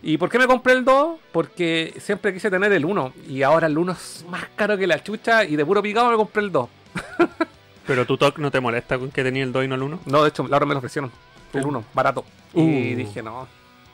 ¿Y 0.06 0.18
por 0.18 0.28
qué 0.28 0.38
me 0.38 0.46
compré 0.46 0.74
el 0.74 0.84
2? 0.84 1.18
Porque 1.32 1.94
siempre 1.98 2.34
quise 2.34 2.50
tener 2.50 2.70
el 2.72 2.84
1 2.84 3.12
y 3.26 3.42
ahora 3.42 3.66
el 3.68 3.78
1 3.78 3.92
es 3.92 4.24
más 4.28 4.44
caro 4.54 4.76
que 4.76 4.86
la 4.86 5.02
chucha 5.02 5.44
y 5.44 5.56
de 5.56 5.64
puro 5.64 5.82
picado 5.82 6.10
me 6.10 6.16
compré 6.16 6.42
el 6.42 6.52
2. 6.52 6.68
Pero 7.86 8.04
tu 8.06 8.16
talk 8.18 8.38
no 8.38 8.50
te 8.50 8.60
molesta 8.60 8.98
con 8.98 9.10
que 9.10 9.22
tenía 9.22 9.42
el 9.44 9.52
2 9.52 9.64
y 9.64 9.68
no 9.68 9.74
el 9.76 9.82
1? 9.82 10.00
No, 10.06 10.22
de 10.22 10.28
hecho, 10.28 10.46
ahora 10.52 10.66
me 10.66 10.74
lo 10.74 10.78
ofrecieron. 10.78 11.10
El 11.54 11.64
Uh. 11.64 11.68
1, 11.68 11.84
barato. 11.94 12.24
Y 12.52 12.60
Uh. 12.92 12.96
dije, 12.96 13.22
no. 13.22 13.48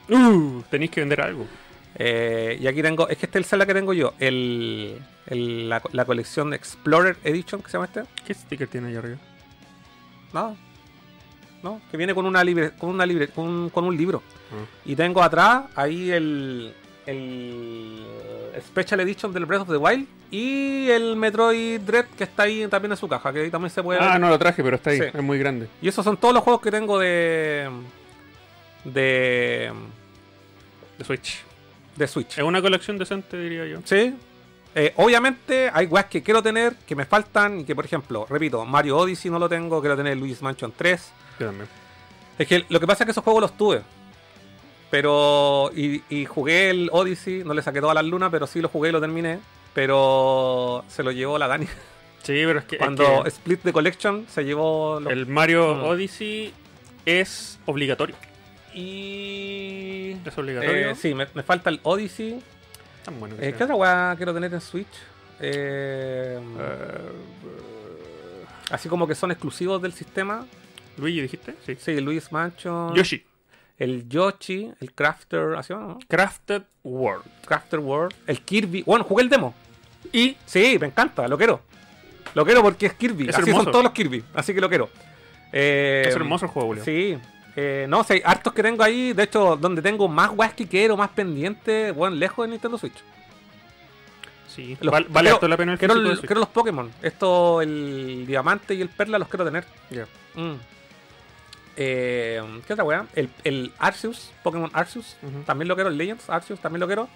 Uh, 0.09 0.61
tenéis 0.69 0.91
que 0.91 0.99
vender 0.99 1.21
algo. 1.21 1.45
Eh, 1.95 2.57
y 2.59 2.67
aquí 2.67 2.81
tengo, 2.81 3.07
es 3.07 3.17
que 3.17 3.25
este 3.27 3.39
es 3.39 3.45
el 3.45 3.49
Zelda 3.49 3.65
que 3.65 3.73
tengo 3.73 3.93
yo, 3.93 4.13
el, 4.19 4.97
el- 5.27 5.69
la, 5.69 5.81
la 5.91 6.05
colección 6.05 6.53
Explorer 6.53 7.17
Edition, 7.23 7.61
que 7.61 7.67
se 7.69 7.73
llama 7.73 7.85
este. 7.85 8.03
¿Qué 8.25 8.33
sticker 8.33 8.67
tiene 8.67 8.87
ahí 8.89 8.95
arriba? 8.95 9.17
Nada. 10.33 10.49
No, 10.49 10.57
que 11.89 11.97
viene 11.97 12.13
con 12.15 12.25
una 12.25 12.43
libre, 12.43 12.71
con 12.77 12.89
una 12.89 13.05
libre, 13.05 13.27
con, 13.29 13.45
un- 13.47 13.69
con 13.69 13.83
un 13.85 13.95
libro. 13.95 14.21
Ah. 14.51 14.65
Y 14.85 14.95
tengo 14.95 15.21
atrás 15.21 15.63
ahí 15.75 16.11
el, 16.11 16.73
el 17.05 18.05
Special 18.67 18.99
Edition 19.01 19.31
del 19.33 19.45
Breath 19.45 19.61
of 19.61 19.69
the 19.69 19.77
Wild 19.77 20.07
y 20.31 20.89
el 20.89 21.15
Metroid 21.15 21.81
Dread 21.81 22.05
que 22.17 22.23
está 22.23 22.43
ahí 22.43 22.67
también 22.67 22.91
en 22.93 22.97
su 22.97 23.07
caja, 23.07 23.31
que 23.33 23.41
ahí 23.41 23.49
también 23.49 23.69
se 23.69 23.81
puede 23.83 23.99
Ah, 24.01 24.13
ver. 24.13 24.21
no 24.21 24.29
lo 24.29 24.39
traje, 24.39 24.63
pero 24.63 24.75
está 24.77 24.89
ahí. 24.91 24.97
Sí. 24.99 25.05
Es 25.13 25.23
muy 25.23 25.37
grande. 25.37 25.67
Y 25.81 25.87
esos 25.87 26.03
son 26.03 26.17
todos 26.17 26.33
los 26.33 26.43
juegos 26.43 26.61
que 26.61 26.71
tengo 26.71 26.97
de 26.99 27.69
de 28.83 29.71
De 30.97 31.05
Switch. 31.05 31.43
de 31.95 32.07
Switch. 32.07 32.37
Es 32.37 32.43
una 32.43 32.61
colección 32.61 32.97
decente, 32.97 33.37
diría 33.37 33.65
yo. 33.67 33.79
Sí. 33.85 34.15
Eh, 34.73 34.93
obviamente 34.95 35.69
hay 35.73 35.85
weas 35.87 36.05
que 36.05 36.23
quiero 36.23 36.41
tener, 36.41 36.75
que 36.87 36.95
me 36.95 37.05
faltan, 37.05 37.59
y 37.59 37.63
que 37.65 37.75
por 37.75 37.83
ejemplo, 37.85 38.25
repito, 38.29 38.65
Mario 38.65 38.97
Odyssey 38.99 39.29
no 39.29 39.37
lo 39.37 39.49
tengo, 39.49 39.81
quiero 39.81 39.97
tener 39.97 40.17
Luis 40.17 40.41
Mansion 40.41 40.71
3. 40.75 41.11
Yo 41.41 41.47
también. 41.47 41.67
Es 42.37 42.47
que 42.47 42.65
lo 42.69 42.79
que 42.79 42.87
pasa 42.87 43.03
es 43.03 43.05
que 43.05 43.11
esos 43.11 43.23
juegos 43.23 43.41
los 43.41 43.57
tuve. 43.57 43.81
Pero. 44.89 45.71
Y, 45.75 46.03
y 46.09 46.25
jugué 46.25 46.69
el 46.69 46.89
Odyssey, 46.91 47.43
no 47.43 47.53
le 47.53 47.61
saqué 47.61 47.79
todas 47.81 47.95
las 47.95 48.05
lunas, 48.05 48.29
pero 48.31 48.47
sí 48.47 48.61
lo 48.61 48.69
jugué 48.69 48.89
y 48.89 48.91
lo 48.91 49.01
terminé. 49.01 49.39
Pero 49.73 50.83
se 50.87 51.01
lo 51.03 51.11
llevó 51.11 51.37
la 51.37 51.47
Dani. 51.47 51.65
Sí, 52.23 52.33
pero 52.45 52.59
es 52.59 52.65
que, 52.65 52.75
es 52.75 52.79
Cuando 52.79 53.23
que 53.23 53.29
Split 53.29 53.61
the 53.63 53.73
Collection 53.73 54.25
se 54.29 54.43
llevó. 54.43 54.99
los- 54.99 55.11
el 55.11 55.25
Mario 55.27 55.75
Mm. 55.75 55.83
Odyssey 55.85 56.53
es 57.05 57.57
obligatorio. 57.65 58.15
Y. 58.73 60.17
Es 60.25 60.37
obligatorio. 60.37 60.91
Eh, 60.91 60.95
sí, 60.95 61.13
me, 61.15 61.27
me 61.33 61.43
falta 61.43 61.69
el 61.69 61.79
Odyssey. 61.83 62.41
Tan 63.03 63.19
bueno 63.19 63.35
que 63.37 63.47
Eh. 63.49 63.53
¿Qué 63.53 63.63
otra 63.63 63.75
wea 63.75 64.13
quiero 64.17 64.33
tener 64.33 64.53
en 64.53 64.61
Switch? 64.61 64.87
Eh, 65.39 66.39
Eh, 66.59 66.97
así 68.69 68.87
como 68.89 69.07
que 69.07 69.15
son 69.15 69.31
exclusivos 69.31 69.81
del 69.81 69.93
sistema. 69.93 70.45
Luigi, 70.97 71.21
dijiste? 71.21 71.55
Sí. 71.65 71.75
Sí, 71.79 71.99
Luis 72.01 72.31
Mansion. 72.31 72.93
Yoshi. 72.95 73.23
El 73.77 74.07
Yoshi, 74.07 74.71
el 74.79 74.93
Crafter, 74.93 75.55
¿así 75.57 75.73
no? 75.73 75.97
Crafted 76.07 76.61
World. 76.83 77.23
Crafter 77.45 77.79
World. 77.79 78.13
El 78.27 78.41
Kirby. 78.41 78.83
Bueno, 78.83 79.03
jugué 79.05 79.23
el 79.23 79.29
demo. 79.29 79.55
Y 80.13 80.37
Sí, 80.45 80.77
me 80.79 80.87
encanta, 80.87 81.27
lo 81.27 81.37
quiero. 81.37 81.61
Lo 82.35 82.45
quiero 82.45 82.61
porque 82.61 82.85
es 82.85 82.93
Kirby. 82.93 83.29
Es 83.29 83.35
así 83.35 83.49
hermoso. 83.49 83.63
son 83.63 83.71
todos 83.71 83.83
los 83.83 83.93
Kirby, 83.93 84.23
así 84.35 84.53
que 84.53 84.61
lo 84.61 84.69
quiero. 84.69 84.89
Eh, 85.51 86.03
es 86.07 86.15
hermoso 86.15 86.45
el 86.45 86.51
juego, 86.51 86.67
Julio. 86.69 86.83
Sí. 86.85 87.17
Eh, 87.55 87.85
no, 87.89 88.03
sé, 88.03 88.21
hartos 88.23 88.53
que 88.53 88.63
tengo 88.63 88.83
ahí. 88.83 89.13
De 89.13 89.23
hecho, 89.23 89.57
donde 89.57 89.81
tengo 89.81 90.07
más 90.07 90.29
weas 90.35 90.53
que 90.53 90.67
quiero, 90.67 90.95
más 90.95 91.09
pendiente, 91.09 91.91
bueno, 91.91 92.15
lejos 92.15 92.45
de 92.45 92.51
Nintendo 92.51 92.77
Switch. 92.77 92.95
Sí. 94.47 94.77
Los- 94.81 94.91
Val- 94.91 95.07
vale 95.09 95.29
quiero- 95.31 95.47
la 95.47 95.57
pena 95.57 95.71
el 95.73 95.79
Quiero, 95.79 95.93
quiero 96.19 96.39
los 96.41 96.49
Pokémon. 96.49 96.91
Esto, 97.01 97.61
el 97.61 98.25
diamante 98.27 98.73
y 98.73 98.81
el 98.81 98.89
perla 98.89 99.17
los 99.17 99.27
quiero 99.27 99.45
tener. 99.45 99.65
Ya. 99.89 100.05
Mm. 100.35 100.53
Eh, 101.77 102.41
¿Qué 102.67 102.73
otra 102.73 102.83
wea? 102.85 103.05
El, 103.15 103.29
el 103.43 103.71
Arceus, 103.79 104.31
Pokémon 104.43 104.69
Arceus, 104.73 105.15
también 105.45 105.67
lo 105.67 105.75
quiero. 105.75 105.89
El 105.89 105.97
Legends 105.97 106.29
Arceus, 106.29 106.59
también 106.59 106.79
lo 106.81 106.87
quiero. 106.87 107.07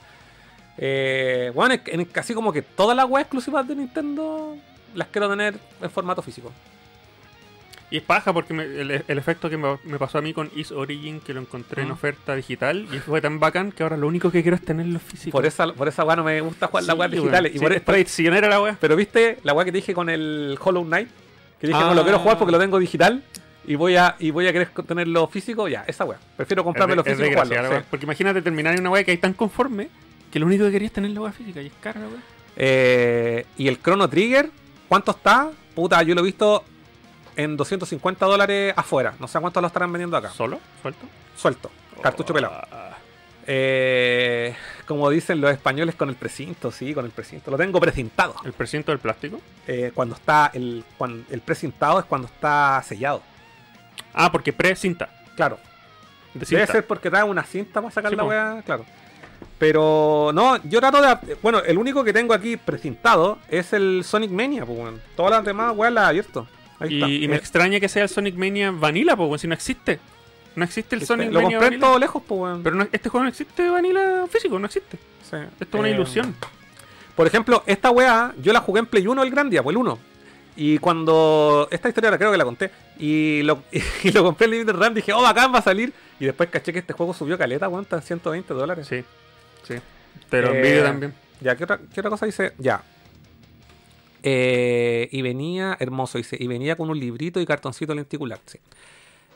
Eh, 0.78 1.52
bueno, 1.56 1.74
en, 1.74 1.82
en 1.86 2.06
casi 2.06 2.34
como 2.34 2.52
que 2.52 2.62
todas 2.62 2.96
las 2.98 3.06
weas 3.10 3.24
exclusivas 3.26 3.68
de 3.68 3.76
Nintendo 3.76 4.58
las 4.94 5.08
quiero 5.10 5.30
tener 5.30 5.56
en 5.82 5.90
formato 5.92 6.22
físico. 6.22 6.52
Y 7.92 7.98
es 7.98 8.04
paja 8.04 8.34
porque 8.34 8.54
me- 8.54 8.64
el, 8.64 9.04
el 9.08 9.18
efecto 9.18 9.50
que 9.50 9.58
me, 9.58 9.78
me 9.84 10.00
pasó 10.00 10.18
a 10.18 10.22
mí 10.22 10.34
con 10.34 10.50
Is 10.56 10.72
Origin, 10.72 11.20
que 11.22 11.34
lo 11.34 11.40
encontré 11.42 11.84
en 11.84 11.92
oferta 11.92 12.34
digital, 12.36 12.88
y 12.92 12.98
fue 12.98 13.22
tan 13.22 13.40
bacán 13.40 13.72
que 13.72 13.84
ahora 13.84 13.96
lo 13.96 14.08
único 14.08 14.32
que 14.32 14.42
quiero 14.42 14.56
es 14.56 14.66
tenerlo 14.66 15.00
físico. 15.00 15.32
Por 15.38 15.46
esa, 15.46 15.72
por 15.72 15.88
esa 15.88 16.04
wea 16.04 16.16
no 16.16 16.24
me 16.24 16.42
gusta 16.42 16.68
jugar 16.68 16.84
las 16.86 16.98
weas 16.98 17.12
Sí, 17.12 17.18
digitales. 17.18 17.52
weón. 17.54 17.58
Y 17.58 17.60
por, 17.60 17.74
por- 17.84 17.94
traicionera 17.94 18.50
la 18.50 18.60
wea. 18.62 18.78
pero 18.82 18.96
viste 18.96 19.38
la 19.44 19.54
wea 19.54 19.66
que 19.66 19.72
te 19.72 19.78
dije 19.78 19.94
con 19.94 20.10
el 20.10 20.58
Hollow 20.62 20.84
Knight. 20.84 21.10
Que 21.62 21.68
dije, 21.68 21.80
Ah. 21.82 21.88
no 21.88 21.94
lo 21.94 22.04
quiero 22.04 22.20
jugar 22.20 22.38
porque 22.40 22.52
lo 22.52 22.60
tengo 22.60 22.80
digital. 22.80 23.24
Y 23.68 23.76
voy 23.76 23.96
a, 23.96 24.16
y 24.20 24.32
voy 24.32 24.48
a 24.48 24.54
querer 24.54 24.70
tenerlo 24.88 25.28
físico. 25.28 25.68
Ya, 25.68 25.84
esa 25.88 26.06
wea. 26.06 26.18
Prefiero 26.38 26.64
comprarme 26.64 26.96
lo 26.96 27.02
Es 27.02 27.06
de- 27.06 27.12
es 27.14 27.18
físico 27.20 27.42
jugarlo. 27.44 27.68
sí. 27.70 27.74
wea. 27.74 27.86
Porque 27.90 28.06
imagínate 28.06 28.42
terminar 28.42 28.74
en 28.74 28.82
una 28.82 28.90
wea 28.92 29.04
que 29.04 29.12
hay 29.12 29.18
tan 29.18 29.34
conforme 29.34 29.90
que 30.32 30.40
lo 30.40 30.46
único 30.46 30.66
que 30.66 30.72
quería 30.72 30.88
es 30.88 30.94
tener 30.94 31.12
la 31.12 31.22
wea 31.22 31.32
física 31.32 31.62
y 31.62 31.68
es 31.68 31.74
cara 31.82 32.00
wea. 32.02 32.22
Eh, 32.58 33.46
y 33.58 33.68
el 33.68 33.82
Chrono 33.82 34.08
Trigger, 34.10 34.50
¿cuánto 34.88 35.12
está? 35.12 35.50
Puta, 35.74 36.02
yo 36.04 36.16
lo 36.16 36.22
he 36.22 36.24
visto 36.26 36.64
en 37.36 37.58
250 37.58 38.26
dólares 38.26 38.74
afuera. 38.78 39.14
No 39.20 39.28
sé 39.28 39.40
cuánto 39.40 39.60
lo 39.62 39.68
estarán 39.68 39.92
vendiendo 39.92 40.16
acá. 40.16 40.30
¿Solo? 40.30 40.60
¿Suelto? 40.82 41.06
Suelto. 41.36 41.72
Cartucho 42.02 42.34
pelado. 42.34 42.54
Ah, 42.72 42.92
Eh, 43.48 44.56
como 44.88 45.10
dicen 45.10 45.40
los 45.40 45.52
españoles 45.52 45.94
con 45.96 46.10
el 46.10 46.16
precinto, 46.16 46.72
sí, 46.72 46.94
con 46.94 47.06
el 47.06 47.12
precinto. 47.12 47.52
Lo 47.52 47.58
tengo 47.58 47.80
precintado. 47.80 48.36
¿El 48.44 48.54
precinto 48.54 48.92
del 48.92 49.00
plástico? 49.00 49.40
Eh, 49.68 49.92
cuando 49.94 50.16
está 50.16 50.50
el, 50.54 50.84
cuando, 50.98 51.24
el 51.30 51.42
precintado 51.42 52.00
es 52.00 52.06
cuando 52.06 52.28
está 52.28 52.82
sellado. 52.84 53.22
Ah, 54.16 54.32
porque 54.32 54.52
pre-cinta. 54.54 55.10
Claro. 55.36 55.60
De 56.34 56.40
Debe 56.46 56.46
cinta. 56.62 56.72
ser 56.72 56.88
porque 56.88 57.10
trae 57.10 57.24
una 57.24 57.44
cinta 57.44 57.82
para 57.82 57.92
sacar 57.94 58.10
Sí, 58.12 58.16
la 58.18 58.24
po. 58.24 58.30
weá, 58.30 58.62
claro. 58.66 58.86
Pero 59.58 60.32
no, 60.34 60.58
yo 60.64 60.80
trato 60.80 61.02
de. 61.02 61.36
Bueno, 61.42 61.60
el 61.60 61.78
único 61.78 62.04
que 62.04 62.12
tengo 62.14 62.34
aquí 62.34 62.58
precintado 62.58 63.38
es 63.50 63.72
el 63.74 64.04
Sonic 64.04 64.32
Mania, 64.32 64.66
pues, 64.66 64.78
weón. 64.78 65.02
Todas 65.16 65.32
las 65.32 65.46
demás 65.46 65.74
weas 65.76 65.94
las 65.94 66.06
he 66.06 66.08
abierto. 66.10 66.48
Ahí 66.80 66.96
está. 66.96 67.08
Y, 67.08 67.24
y 67.24 67.28
me 67.28 67.36
Eh, 67.36 67.38
extraña 67.40 67.80
que 67.80 67.88
sea 67.88 68.04
el 68.04 68.10
Sonic 68.10 68.36
Mania 68.36 68.72
Vanilla, 68.72 69.16
pues, 69.16 69.42
si 69.42 69.48
no 69.48 69.54
existe. 69.54 70.00
No 70.56 70.64
existe 70.66 70.96
el 70.96 71.02
este, 71.04 71.14
Sonic 71.14 71.32
lo 71.32 71.42
Mania 71.42 71.58
compré 71.60 71.76
en 71.76 71.82
todo 71.82 72.00
lejos, 72.00 72.22
pues, 72.28 72.40
weón. 72.42 72.64
Pero 72.64 72.76
no- 72.76 72.88
este 72.92 73.10
juego 73.10 73.24
no 73.24 73.30
existe 73.30 73.70
Vanilla 73.70 74.26
físico, 74.30 74.60
no 74.60 74.66
existe. 74.66 74.98
Sí. 75.30 75.38
Esto 75.60 75.78
es 75.78 75.80
una 75.80 75.90
Eh, 75.90 75.94
ilusión. 75.94 76.36
Por 77.16 77.28
ejemplo, 77.28 77.64
esta 77.66 77.92
weá, 77.92 78.34
yo 78.42 78.52
la 78.52 78.60
jugué 78.60 78.80
en 78.80 78.86
Play 78.88 79.08
1 79.08 79.24
el 79.24 79.32
gran 79.32 79.50
día, 79.50 79.64
pues 79.64 79.74
el 79.74 79.78
1. 79.78 79.98
Y 80.56 80.78
cuando. 80.78 81.68
Esta 81.72 81.90
historia 81.90 82.12
la 82.12 82.18
creo 82.18 82.32
que 82.32 82.38
la 82.38 82.46
conté. 82.46 82.72
Y 82.98 83.42
lo, 83.44 83.64
y 84.04 84.12
lo 84.12 84.24
compré 84.24 84.46
en 84.46 84.52
Limited 84.52 84.74
Run, 84.74 84.94
dije, 84.94 85.14
oh, 85.14 85.22
bacán, 85.22 85.54
va 85.54 85.60
a 85.60 85.64
salir. 85.64 85.94
Y 86.20 86.26
después 86.26 86.50
caché 86.50 86.72
que 86.72 86.80
este 86.80 86.94
juego 86.94 87.14
subió 87.14 87.38
caleta, 87.38 87.68
en 87.98 88.02
120 88.02 88.54
dólares. 88.54 88.88
Sí, 88.88 89.04
sí. 89.64 89.76
Te 90.30 90.42
lo 90.42 90.54
Eh, 90.54 90.58
envidio 90.58 90.84
también. 90.84 91.14
Ya, 91.42 91.56
¿qué 91.56 91.66
otra, 91.66 91.80
qué 91.94 92.00
otra 92.00 92.10
cosa 92.10 92.26
dice? 92.26 92.54
Ya. 92.58 92.82
Eh, 94.24 95.08
y 95.12 95.22
venía, 95.22 95.78
hermoso, 95.80 96.18
dice, 96.18 96.36
y 96.40 96.48
venía 96.48 96.76
con 96.76 96.90
un 96.90 97.00
librito 97.00 97.40
y 97.40 97.46
cartoncito 97.46 97.94
lenticular, 97.94 98.40
sí. 98.46 98.60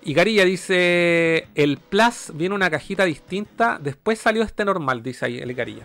Y 0.01 0.13
Garilla 0.13 0.45
dice, 0.45 1.47
el 1.55 1.77
Plus 1.77 2.31
viene 2.33 2.55
una 2.55 2.69
cajita 2.69 3.03
distinta, 3.03 3.77
después 3.81 4.17
salió 4.17 4.41
este 4.43 4.63
normal, 4.63 5.03
dice 5.03 5.25
ahí 5.25 5.37
el 5.39 5.53
dando 5.55 5.83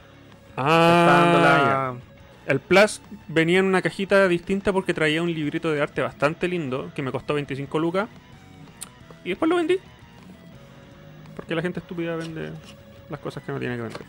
Ah. 0.56 1.94
El 2.46 2.60
Plus 2.60 3.00
venía 3.28 3.58
en 3.60 3.64
una 3.64 3.80
cajita 3.80 4.28
distinta 4.28 4.72
porque 4.72 4.92
traía 4.92 5.22
un 5.22 5.32
librito 5.32 5.72
de 5.72 5.80
arte 5.80 6.02
bastante 6.02 6.46
lindo 6.48 6.90
que 6.94 7.02
me 7.02 7.10
costó 7.10 7.34
25 7.34 7.78
lucas. 7.78 8.08
Y 9.24 9.30
después 9.30 9.48
lo 9.48 9.56
vendí. 9.56 9.78
Porque 11.36 11.54
la 11.54 11.62
gente 11.62 11.80
estúpida 11.80 12.16
vende 12.16 12.50
las 13.08 13.20
cosas 13.20 13.42
que 13.42 13.52
no 13.52 13.58
tiene 13.58 13.76
que 13.76 13.82
vender. 13.82 14.02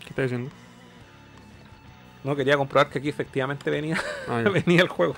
¿Qué 0.00 0.08
está 0.10 0.22
diciendo? 0.22 0.50
No, 2.24 2.34
quería 2.34 2.56
comprobar 2.56 2.90
que 2.90 2.98
aquí 2.98 3.08
efectivamente 3.08 3.70
venía, 3.70 3.96
Ah, 4.28 4.42
venía 4.52 4.82
el 4.82 4.88
juego. 4.88 5.14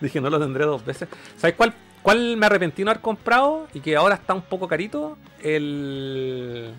Dije, 0.00 0.20
no 0.20 0.30
lo 0.30 0.40
tendré 0.40 0.64
dos 0.64 0.84
veces. 0.84 1.08
¿Sabes 1.36 1.54
cuál, 1.56 1.72
cuál 1.72 1.90
¿Cuál 2.02 2.36
me 2.38 2.46
arrepentí 2.46 2.82
no 2.82 2.90
haber 2.90 3.02
comprado 3.02 3.68
y 3.74 3.80
que 3.80 3.94
ahora 3.94 4.14
está 4.14 4.32
un 4.34 4.40
poco 4.42 4.66
carito? 4.66 5.18
El. 5.42 6.72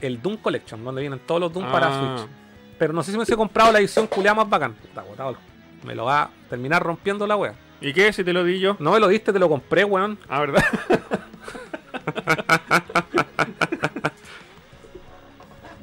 El 0.00 0.22
Doom 0.22 0.36
Collection, 0.38 0.82
donde 0.84 1.00
vienen 1.02 1.18
todos 1.26 1.40
los 1.40 1.52
Doom 1.52 1.70
para 1.70 1.88
Ah. 1.88 2.16
Switch. 2.18 2.30
Pero 2.80 2.94
no 2.94 3.02
sé 3.02 3.10
si 3.10 3.16
me 3.18 3.18
hubiese 3.18 3.36
comprado 3.36 3.70
la 3.72 3.78
edición 3.78 4.06
culiada 4.06 4.34
más 4.36 4.48
bacán. 4.48 4.74
Está 4.82 5.02
agotado. 5.02 5.36
Me 5.84 5.94
lo 5.94 6.06
va 6.06 6.22
a 6.22 6.30
terminar 6.48 6.82
rompiendo 6.82 7.26
la 7.26 7.36
wea. 7.36 7.52
¿Y 7.82 7.92
qué? 7.92 8.10
Si 8.10 8.24
te 8.24 8.32
lo 8.32 8.42
di 8.42 8.58
yo. 8.58 8.74
No 8.78 8.92
me 8.92 9.00
lo 9.00 9.06
diste, 9.08 9.34
te 9.34 9.38
lo 9.38 9.50
compré, 9.50 9.84
weón. 9.84 10.18
Ah, 10.30 10.40
¿verdad? 10.40 10.64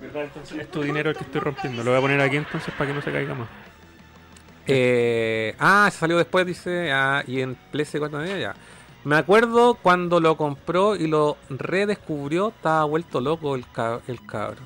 ¿Verdad? 0.01 0.23
Entonces 0.23 0.57
es 0.59 0.71
tu 0.71 0.81
dinero 0.81 1.09
el 1.09 1.15
que 1.17 1.23
estoy 1.23 1.41
rompiendo. 1.41 1.83
Lo 1.83 1.91
voy 1.91 1.97
a 1.99 2.01
poner 2.01 2.21
aquí 2.21 2.37
entonces 2.37 2.73
para 2.77 2.89
que 2.89 2.93
no 2.95 3.01
se 3.01 3.11
caiga 3.11 3.33
más. 3.33 3.47
Eh, 4.67 5.55
ah, 5.59 5.89
se 5.91 5.99
salió 5.99 6.17
después, 6.17 6.45
dice. 6.45 6.91
Ah, 6.91 7.23
y 7.25 7.41
en 7.41 7.55
PS 7.71 7.97
4 7.99 8.25
ya. 8.25 8.53
Me 9.03 9.15
acuerdo 9.17 9.75
cuando 9.75 10.19
lo 10.19 10.35
compró 10.35 10.95
y 10.95 11.07
lo 11.07 11.37
redescubrió, 11.49 12.49
estaba 12.49 12.83
vuelto 12.83 13.21
loco 13.21 13.55
el, 13.55 13.65
ca- 13.71 14.01
el 14.07 14.25
cabro. 14.25 14.57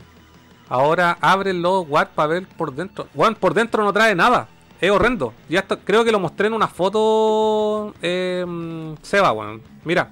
Ahora 0.71 1.17
logo 1.53 1.81
War 1.81 2.11
para 2.15 2.27
ver 2.27 2.47
por 2.47 2.73
dentro. 2.73 3.07
Weón, 3.13 3.35
por 3.35 3.53
dentro 3.53 3.83
no 3.83 3.91
trae 3.91 4.15
nada. 4.15 4.47
Es 4.79 4.89
horrendo. 4.89 5.33
Ya 5.49 5.59
está- 5.59 5.75
creo 5.77 6.03
que 6.03 6.11
lo 6.11 6.19
mostré 6.19 6.47
en 6.47 6.53
una 6.53 6.67
foto. 6.67 7.93
Eh, 8.01 8.45
Seba, 9.01 9.31
weón. 9.33 9.61
Mira, 9.83 10.09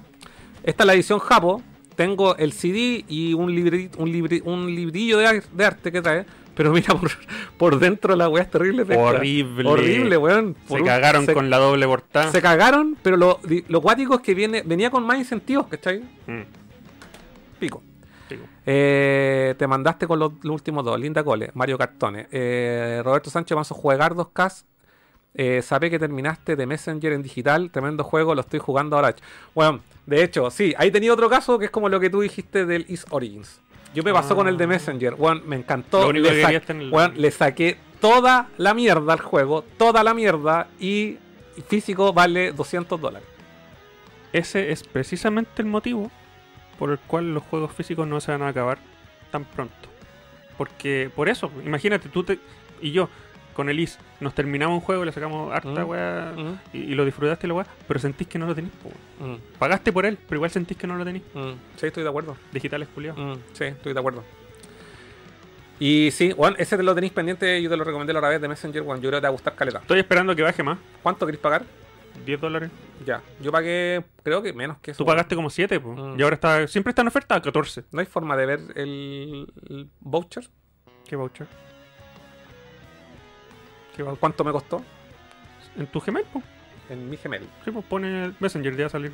esta 0.62 0.82
es 0.82 0.86
la 0.86 0.94
edición 0.94 1.18
Japo. 1.18 1.62
Tengo 1.96 2.36
el 2.36 2.52
CD 2.52 3.04
y 3.08 3.34
un, 3.34 3.50
libri- 3.54 3.90
un, 3.98 4.10
libri- 4.12 4.42
un 4.44 4.66
librillo 4.74 5.18
de, 5.18 5.26
ar- 5.26 5.42
de 5.50 5.64
arte 5.64 5.90
que 5.90 6.00
trae. 6.02 6.24
Pero 6.54 6.72
mira, 6.72 6.94
por, 7.00 7.10
por 7.56 7.78
dentro 7.78 8.14
la 8.14 8.28
weá 8.28 8.42
es 8.44 8.50
terrible. 8.50 8.82
Horrible. 8.96 9.68
Horrible, 9.68 10.16
weón. 10.18 10.54
Por 10.68 10.78
Se 10.78 10.82
un- 10.82 10.86
cagaron 10.88 11.26
se- 11.26 11.32
con 11.34 11.48
la 11.50 11.56
doble 11.58 11.86
portada. 11.86 12.30
Se 12.30 12.40
cagaron, 12.42 12.96
pero 13.02 13.16
lo, 13.16 13.40
lo 13.68 13.80
cuático 13.80 14.14
es 14.16 14.20
que 14.20 14.34
viene, 14.34 14.62
venía 14.64 14.90
con 14.90 15.04
más 15.04 15.18
incentivos, 15.18 15.66
¿cachai? 15.68 16.00
Mm, 16.26 16.42
Pico. 17.58 17.82
Eh, 18.66 19.54
te 19.58 19.66
mandaste 19.66 20.06
con 20.06 20.18
los, 20.18 20.32
los 20.42 20.54
últimos 20.54 20.84
dos. 20.84 20.98
Linda 21.00 21.24
Cole, 21.24 21.50
Mario 21.54 21.78
Cartone. 21.78 22.28
Eh, 22.30 23.00
Roberto 23.04 23.30
Sánchez 23.30 23.54
Manso 23.56 23.74
jugar 23.74 24.14
2K. 24.14 24.64
Eh, 25.34 25.62
sabe 25.62 25.90
que 25.90 25.98
terminaste 25.98 26.56
de 26.56 26.66
Messenger 26.66 27.12
en 27.12 27.22
digital. 27.22 27.70
Tremendo 27.70 28.04
juego, 28.04 28.34
lo 28.34 28.40
estoy 28.42 28.60
jugando 28.60 28.96
ahora. 28.96 29.14
Bueno, 29.54 29.80
de 30.06 30.22
hecho, 30.24 30.50
sí, 30.50 30.74
ahí 30.76 30.90
tenía 30.90 31.12
otro 31.12 31.28
caso 31.30 31.58
que 31.58 31.66
es 31.66 31.70
como 31.70 31.88
lo 31.88 32.00
que 32.00 32.10
tú 32.10 32.20
dijiste 32.20 32.66
del 32.66 32.84
Is 32.88 33.06
Origins. 33.10 33.60
Yo 33.94 34.02
me 34.02 34.12
pasó 34.12 34.34
Ah. 34.34 34.36
con 34.36 34.48
el 34.48 34.56
de 34.56 34.66
Messenger. 34.66 35.14
Bueno, 35.14 35.40
me 35.46 35.56
encantó. 35.56 36.02
Lo 36.02 36.10
único 36.10 36.28
le, 36.28 36.34
que 36.34 36.42
sa- 36.60 36.72
el- 36.72 37.22
le 37.22 37.30
saqué 37.30 37.76
toda 38.00 38.48
la 38.56 38.74
mierda 38.74 39.12
al 39.14 39.20
juego. 39.20 39.64
Toda 39.78 40.04
la 40.04 40.14
mierda. 40.14 40.68
Y 40.78 41.16
físico 41.66 42.12
vale 42.12 42.52
200 42.52 43.00
dólares. 43.00 43.26
Ese 44.32 44.70
es 44.70 44.84
precisamente 44.84 45.60
el 45.62 45.66
motivo 45.66 46.10
por 46.80 46.90
el 46.90 46.98
cual 46.98 47.32
los 47.32 47.44
juegos 47.44 47.72
físicos 47.72 48.08
no 48.08 48.20
se 48.20 48.32
van 48.32 48.42
a 48.42 48.48
acabar 48.48 48.78
tan 49.30 49.44
pronto. 49.44 49.74
Porque, 50.58 51.10
por 51.14 51.28
eso, 51.28 51.50
imagínate, 51.64 52.08
tú 52.08 52.24
te, 52.24 52.38
y 52.82 52.90
yo, 52.90 53.08
con 53.54 53.68
el 53.68 53.78
IS, 53.78 53.98
nos 54.20 54.34
terminamos 54.34 54.74
un 54.76 54.80
juego, 54.80 55.04
le 55.04 55.12
sacamos 55.12 55.52
harta 55.54 55.84
Mm. 55.84 55.88
weá, 55.88 56.32
Mm, 56.36 56.58
y, 56.72 56.78
y 56.78 56.94
lo 56.94 57.04
disfrutaste 57.04 57.46
la 57.46 57.54
weá, 57.54 57.66
pero 57.86 58.00
sentís 58.00 58.26
que 58.28 58.38
no 58.38 58.46
lo 58.46 58.54
tenís. 58.54 58.70
po. 58.82 58.90
mm, 59.24 59.36
Pagaste 59.58 59.92
por 59.92 60.04
él, 60.06 60.18
pero 60.26 60.38
igual 60.38 60.50
sentís 60.50 60.76
que 60.76 60.86
no 60.86 60.96
lo 60.96 61.04
tenís. 61.04 61.22
mm. 61.34 61.52
Sí, 61.76 61.86
estoy 61.86 62.02
de 62.02 62.08
acuerdo. 62.08 62.36
Digitales 62.52 62.88
culiados. 62.94 63.18
Mm, 63.20 63.40
sí, 63.52 63.64
estoy 63.64 63.92
de 63.92 63.98
acuerdo. 64.00 64.24
Y 65.78 66.10
sí, 66.12 66.32
Juan, 66.32 66.54
ese 66.58 66.76
te 66.76 66.82
lo 66.82 66.94
tenéis 66.94 67.12
pendiente, 67.12 67.60
yo 67.62 67.70
te 67.70 67.76
lo 67.76 67.84
recomendé 67.84 68.12
la 68.12 68.18
otra 68.18 68.28
vez 68.28 68.40
de 68.40 68.48
Messenger, 68.48 68.82
Juan, 68.82 69.00
yo 69.00 69.08
creo 69.08 69.18
que 69.18 69.22
te 69.22 69.26
va 69.26 69.28
a 69.28 69.32
gustar 69.32 69.54
caleta. 69.54 69.78
Estoy 69.78 70.00
esperando 70.00 70.36
que 70.36 70.42
baje 70.42 70.62
más, 70.62 70.78
¿Cuánto 71.02 71.24
queréis 71.24 71.40
pagar? 71.40 71.64
10 72.24 72.40
dólares. 72.40 72.70
Ya, 73.04 73.22
yo 73.40 73.50
pagué, 73.50 74.04
creo 74.22 74.42
que 74.42 74.52
menos 74.52 74.78
que 74.78 74.90
eso. 74.90 74.98
Tú 74.98 75.06
pagaste 75.06 75.34
como 75.34 75.50
7, 75.50 75.80
po. 75.80 75.92
Mm. 75.92 76.18
y 76.18 76.22
ahora 76.22 76.34
está, 76.34 76.66
siempre 76.68 76.90
está 76.90 77.02
en 77.02 77.08
oferta 77.08 77.34
a 77.34 77.42
14. 77.42 77.84
¿No 77.92 78.00
hay 78.00 78.06
forma 78.06 78.36
de 78.36 78.46
ver 78.46 78.60
el, 78.76 79.52
el 79.68 79.90
voucher? 80.00 80.48
¿Qué 81.06 81.16
voucher? 81.16 81.46
¿Qué 83.96 84.02
voucher? 84.02 84.20
¿Cuánto 84.20 84.44
me 84.44 84.52
costó? 84.52 84.82
En 85.76 85.86
tu 85.86 86.00
Gmail, 86.00 86.26
po. 86.26 86.42
En 86.88 87.08
mi 87.08 87.16
Gmail. 87.16 87.48
Sí, 87.64 87.70
pues 87.70 87.84
pone 87.84 88.24
el 88.24 88.34
Messenger, 88.38 88.76
ya 88.76 88.84
va 88.84 88.86
a 88.86 88.90
salir. 88.90 89.12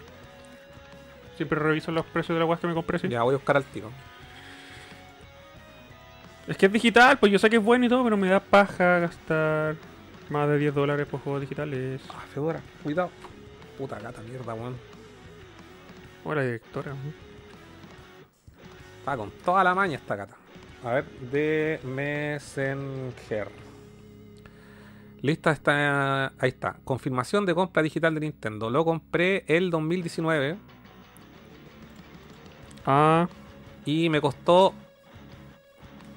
Siempre 1.36 1.60
reviso 1.60 1.92
los 1.92 2.06
precios 2.06 2.34
de 2.34 2.40
la 2.40 2.46
weá 2.46 2.58
que 2.58 2.66
me 2.66 2.74
compré, 2.74 2.98
sí. 2.98 3.08
Ya 3.08 3.22
voy 3.22 3.34
a 3.34 3.36
buscar 3.36 3.56
al 3.56 3.64
tiro. 3.64 3.90
Es 6.46 6.56
que 6.56 6.66
es 6.66 6.72
digital, 6.72 7.18
pues 7.18 7.32
yo 7.32 7.38
sé 7.38 7.50
que 7.50 7.56
es 7.56 7.62
bueno 7.62 7.86
y 7.86 7.88
todo, 7.88 8.04
pero 8.04 8.16
me 8.16 8.28
da 8.28 8.40
paja 8.40 9.00
gastar 9.00 9.76
más 10.30 10.48
de 10.48 10.58
10 10.58 10.74
dólares 10.74 11.06
por 11.06 11.20
juegos 11.20 11.40
digitales. 11.42 12.00
Ah, 12.10 12.24
Fedora, 12.32 12.60
cuidado. 12.82 13.10
Puta 13.78 13.98
gata 13.98 14.22
mierda, 14.22 14.54
weón. 14.54 14.76
Hola, 16.24 16.42
directora. 16.42 16.94
Está 19.00 19.16
con 19.16 19.30
toda 19.44 19.62
la 19.62 19.74
maña 19.74 19.96
esta 19.96 20.16
gata. 20.16 20.36
A 20.84 20.90
ver, 20.94 21.04
de 21.04 21.80
Messenger. 21.84 23.48
Lista 25.22 25.50
está. 25.52 26.26
Ahí 26.38 26.48
está. 26.50 26.76
Confirmación 26.84 27.46
de 27.46 27.54
compra 27.54 27.82
digital 27.82 28.14
de 28.14 28.20
Nintendo. 28.20 28.70
Lo 28.70 28.84
compré 28.84 29.44
el 29.48 29.70
2019 29.70 30.56
Ah, 32.88 33.26
y 33.84 34.08
me 34.10 34.20
costó 34.20 34.72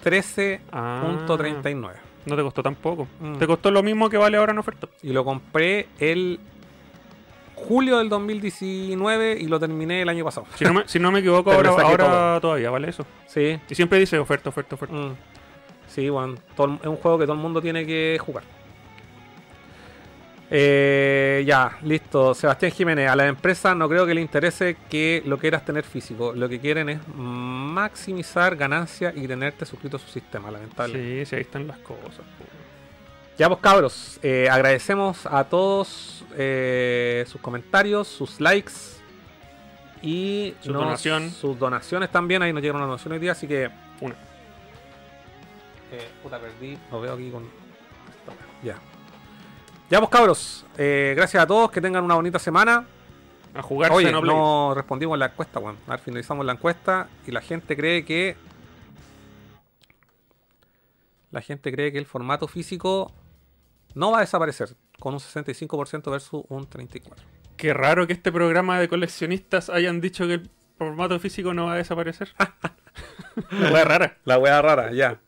13.39. 0.04 0.60
ah. 0.72 2.09
No 2.30 2.36
te 2.36 2.44
costó 2.44 2.64
tampoco. 2.64 3.08
Mm. 3.20 3.38
Te 3.38 3.48
costó 3.48 3.72
lo 3.72 3.84
mismo 3.84 4.10
que 4.10 4.18
vale 4.18 4.38
ahora 4.38 4.52
en 4.52 4.60
oferta. 4.60 4.88
Y 5.02 5.12
lo 5.12 5.24
compré 5.26 5.88
el 6.00 6.40
julio 7.56 7.98
del 7.98 8.10
2019 8.10 9.38
y 9.40 9.48
lo 9.48 9.60
terminé 9.60 10.02
el 10.02 10.10
año 10.10 10.24
pasado. 10.24 10.48
Si 10.56 10.64
no 10.64 10.74
me, 10.74 10.88
si 10.88 11.00
no 11.00 11.12
me 11.12 11.20
equivoco, 11.20 11.52
ahora, 11.52 12.40
todavía 12.42 12.70
vale 12.70 12.90
eso. 12.90 13.06
Sí. 13.28 13.60
Y 13.70 13.76
siempre 13.76 14.00
dice 14.00 14.18
oferta, 14.18 14.50
oferta, 14.50 14.76
oferta. 14.76 14.96
Mm. 14.96 15.16
Sí, 15.88 16.08
bueno, 16.10 16.36
todo 16.56 16.78
es 16.82 16.88
un 16.88 16.98
juego 16.98 17.18
que 17.18 17.26
todo 17.26 17.36
el 17.36 17.42
mundo 17.42 17.62
tiene 17.62 17.86
que 17.86 18.18
jugar. 18.24 18.44
Eh, 20.52 21.44
ya, 21.46 21.78
listo. 21.84 22.34
Sebastián 22.34 22.72
Jiménez, 22.72 23.08
a 23.10 23.16
la 23.16 23.28
empresa 23.28 23.76
no 23.76 23.88
creo 23.88 24.06
que 24.06 24.14
le 24.16 24.22
interese 24.22 24.78
que 24.90 25.22
lo 25.26 25.38
quieras 25.38 25.64
tener 25.64 25.84
físico. 25.84 26.34
Lo 26.34 26.50
que 26.50 26.60
quieren 26.60 26.90
es 26.90 27.00
maximizar 27.16 28.56
ganancias 28.56 29.14
y 29.16 29.28
tenerte 29.28 29.66
suscrito 29.66 29.98
a 29.98 30.00
su 30.00 30.08
sistema, 30.08 30.50
lamentable. 30.50 31.24
Sí, 31.24 31.26
sí, 31.30 31.36
ahí 31.36 31.42
están 31.42 31.68
las 31.68 31.78
cosas. 31.80 32.22
Ya 33.38 33.48
pues 33.48 33.62
cabros, 33.62 34.20
eh, 34.24 34.50
agradecemos 34.52 35.26
a 35.26 35.44
todos 35.46 36.26
eh, 36.36 37.24
sus 37.28 37.40
comentarios, 37.40 38.08
sus 38.08 38.42
likes 38.42 38.74
y 40.02 40.56
Su 40.62 40.74
nos- 40.74 40.84
donación. 40.84 41.30
sus 41.32 41.58
donaciones 41.60 42.10
también. 42.12 42.42
Ahí 42.42 42.52
nos 42.52 42.62
llegaron 42.62 42.82
una 42.82 42.88
donación 42.90 43.14
hoy 43.14 43.20
día, 43.20 43.32
así 43.34 43.48
que... 43.48 43.70
Una. 44.02 44.16
Eh, 45.92 46.08
puta, 46.24 46.40
perdí. 46.40 46.78
Lo 46.92 47.02
veo 47.02 47.14
aquí 47.14 47.30
con... 47.30 47.44
Ya. 48.64 48.76
Ya 49.90 50.00
pues 50.00 50.12
cabros, 50.12 50.66
eh, 50.78 51.14
gracias 51.16 51.42
a 51.42 51.48
todos, 51.48 51.72
que 51.72 51.82
tengan 51.82 52.04
una 52.04 52.14
bonita 52.14 52.38
semana. 52.38 52.86
A 53.56 53.64
jugarse 53.64 53.96
Oye, 53.96 54.12
no 54.12 54.74
respondimos 54.76 55.18
la 55.18 55.28
encuesta, 55.28 55.60
weón. 55.60 55.78
A 55.88 55.92
ver, 55.92 56.00
finalizamos 56.00 56.46
la 56.46 56.52
encuesta 56.52 57.10
y 57.26 57.32
la 57.32 57.42
gente 57.42 57.76
cree 57.76 58.06
que... 58.06 58.38
La 61.32 61.42
gente 61.42 61.72
cree 61.72 61.92
que 61.92 61.98
el 61.98 62.06
formato 62.06 62.48
físico 62.48 63.12
no 63.96 64.12
va 64.12 64.20
a 64.20 64.22
desaparecer 64.22 64.76
con 65.00 65.14
un 65.16 65.20
65% 65.20 66.12
versus 66.12 66.44
un 66.50 66.70
34%. 66.70 67.16
Qué 67.58 67.74
raro 67.74 68.06
que 68.06 68.14
este 68.14 68.32
programa 68.32 68.80
de 68.80 68.88
coleccionistas 68.88 69.70
hayan 69.70 70.02
dicho 70.02 70.28
que 70.28 70.36
el 70.36 70.50
formato 70.78 71.20
físico 71.20 71.54
no 71.54 71.66
va 71.66 71.74
a 71.74 71.78
desaparecer. 71.78 72.30
La 73.52 73.72
wea 73.72 73.86
rara. 73.86 74.18
La 74.26 74.38
wea 74.38 74.62
rara, 74.62 74.92
ya. 74.94 75.20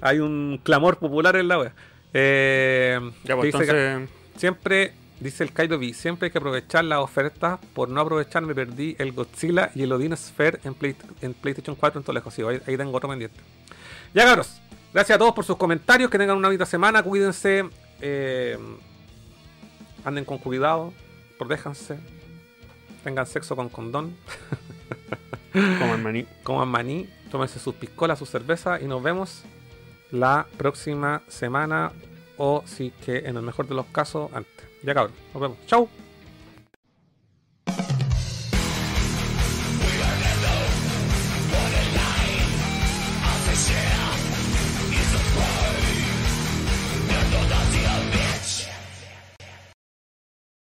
Hay 0.00 0.20
un 0.20 0.60
clamor 0.62 0.98
popular 0.98 1.34
en 1.36 1.48
la 1.48 1.58
wea. 1.58 1.74
Eh, 2.14 2.98
Ya, 3.24 3.36
pues 3.36 3.52
dice 3.52 3.64
que 3.66 3.86
entonces. 3.92 4.10
siempre, 4.36 4.92
dice 5.20 5.44
el 5.44 5.52
Kaido 5.52 5.78
B, 5.78 5.92
siempre 5.92 6.26
hay 6.26 6.30
que 6.32 6.38
aprovechar 6.38 6.84
las 6.84 6.98
ofertas. 7.00 7.58
Por 7.74 7.88
no 7.88 8.00
aprovechar 8.00 8.42
me 8.42 8.54
perdí 8.54 8.96
el 8.98 9.12
Godzilla 9.12 9.70
y 9.74 9.82
el 9.82 9.92
Odin 9.92 10.16
Sphere 10.16 10.60
en, 10.64 10.74
Play- 10.74 10.96
en 11.20 11.34
PlayStation 11.34 11.76
4 11.76 12.00
en 12.00 12.04
todo 12.04 12.14
lejos. 12.14 12.32
Sí, 12.34 12.42
ahí, 12.42 12.60
ahí 12.66 12.76
tengo 12.76 12.92
otro 12.96 13.08
pendiente. 13.08 13.38
Ya 14.14 14.24
cabros, 14.24 14.60
gracias 14.94 15.16
a 15.16 15.18
todos 15.18 15.34
por 15.34 15.44
sus 15.44 15.56
comentarios. 15.56 16.10
Que 16.10 16.18
tengan 16.18 16.36
una 16.36 16.48
bonita 16.48 16.66
semana. 16.66 17.02
Cuídense. 17.02 17.68
eh, 18.00 18.58
anden 20.04 20.24
con 20.24 20.38
cuidado. 20.38 20.92
Protéjanse. 21.38 21.98
Tengan 23.04 23.26
sexo 23.26 23.54
con 23.54 23.68
condón. 23.68 24.16
Como 25.52 25.94
el 25.94 26.02
maní. 26.02 26.26
coman 26.42 26.68
maní, 26.68 27.08
tómense 27.30 27.58
sus 27.58 27.74
piscolas, 27.74 28.18
sus 28.18 28.28
cervezas 28.30 28.80
y 28.82 28.86
nos 28.86 29.02
vemos 29.02 29.42
la 30.10 30.46
próxima 30.56 31.22
semana 31.28 31.92
o 32.36 32.62
si 32.66 32.90
que 32.90 33.18
en 33.18 33.36
el 33.36 33.42
mejor 33.42 33.68
de 33.68 33.74
los 33.74 33.86
casos 33.86 34.30
antes. 34.32 34.66
Ya 34.82 34.94
cabrón, 34.94 35.14
nos 35.32 35.42
vemos. 35.42 35.58
Chau. 35.66 35.88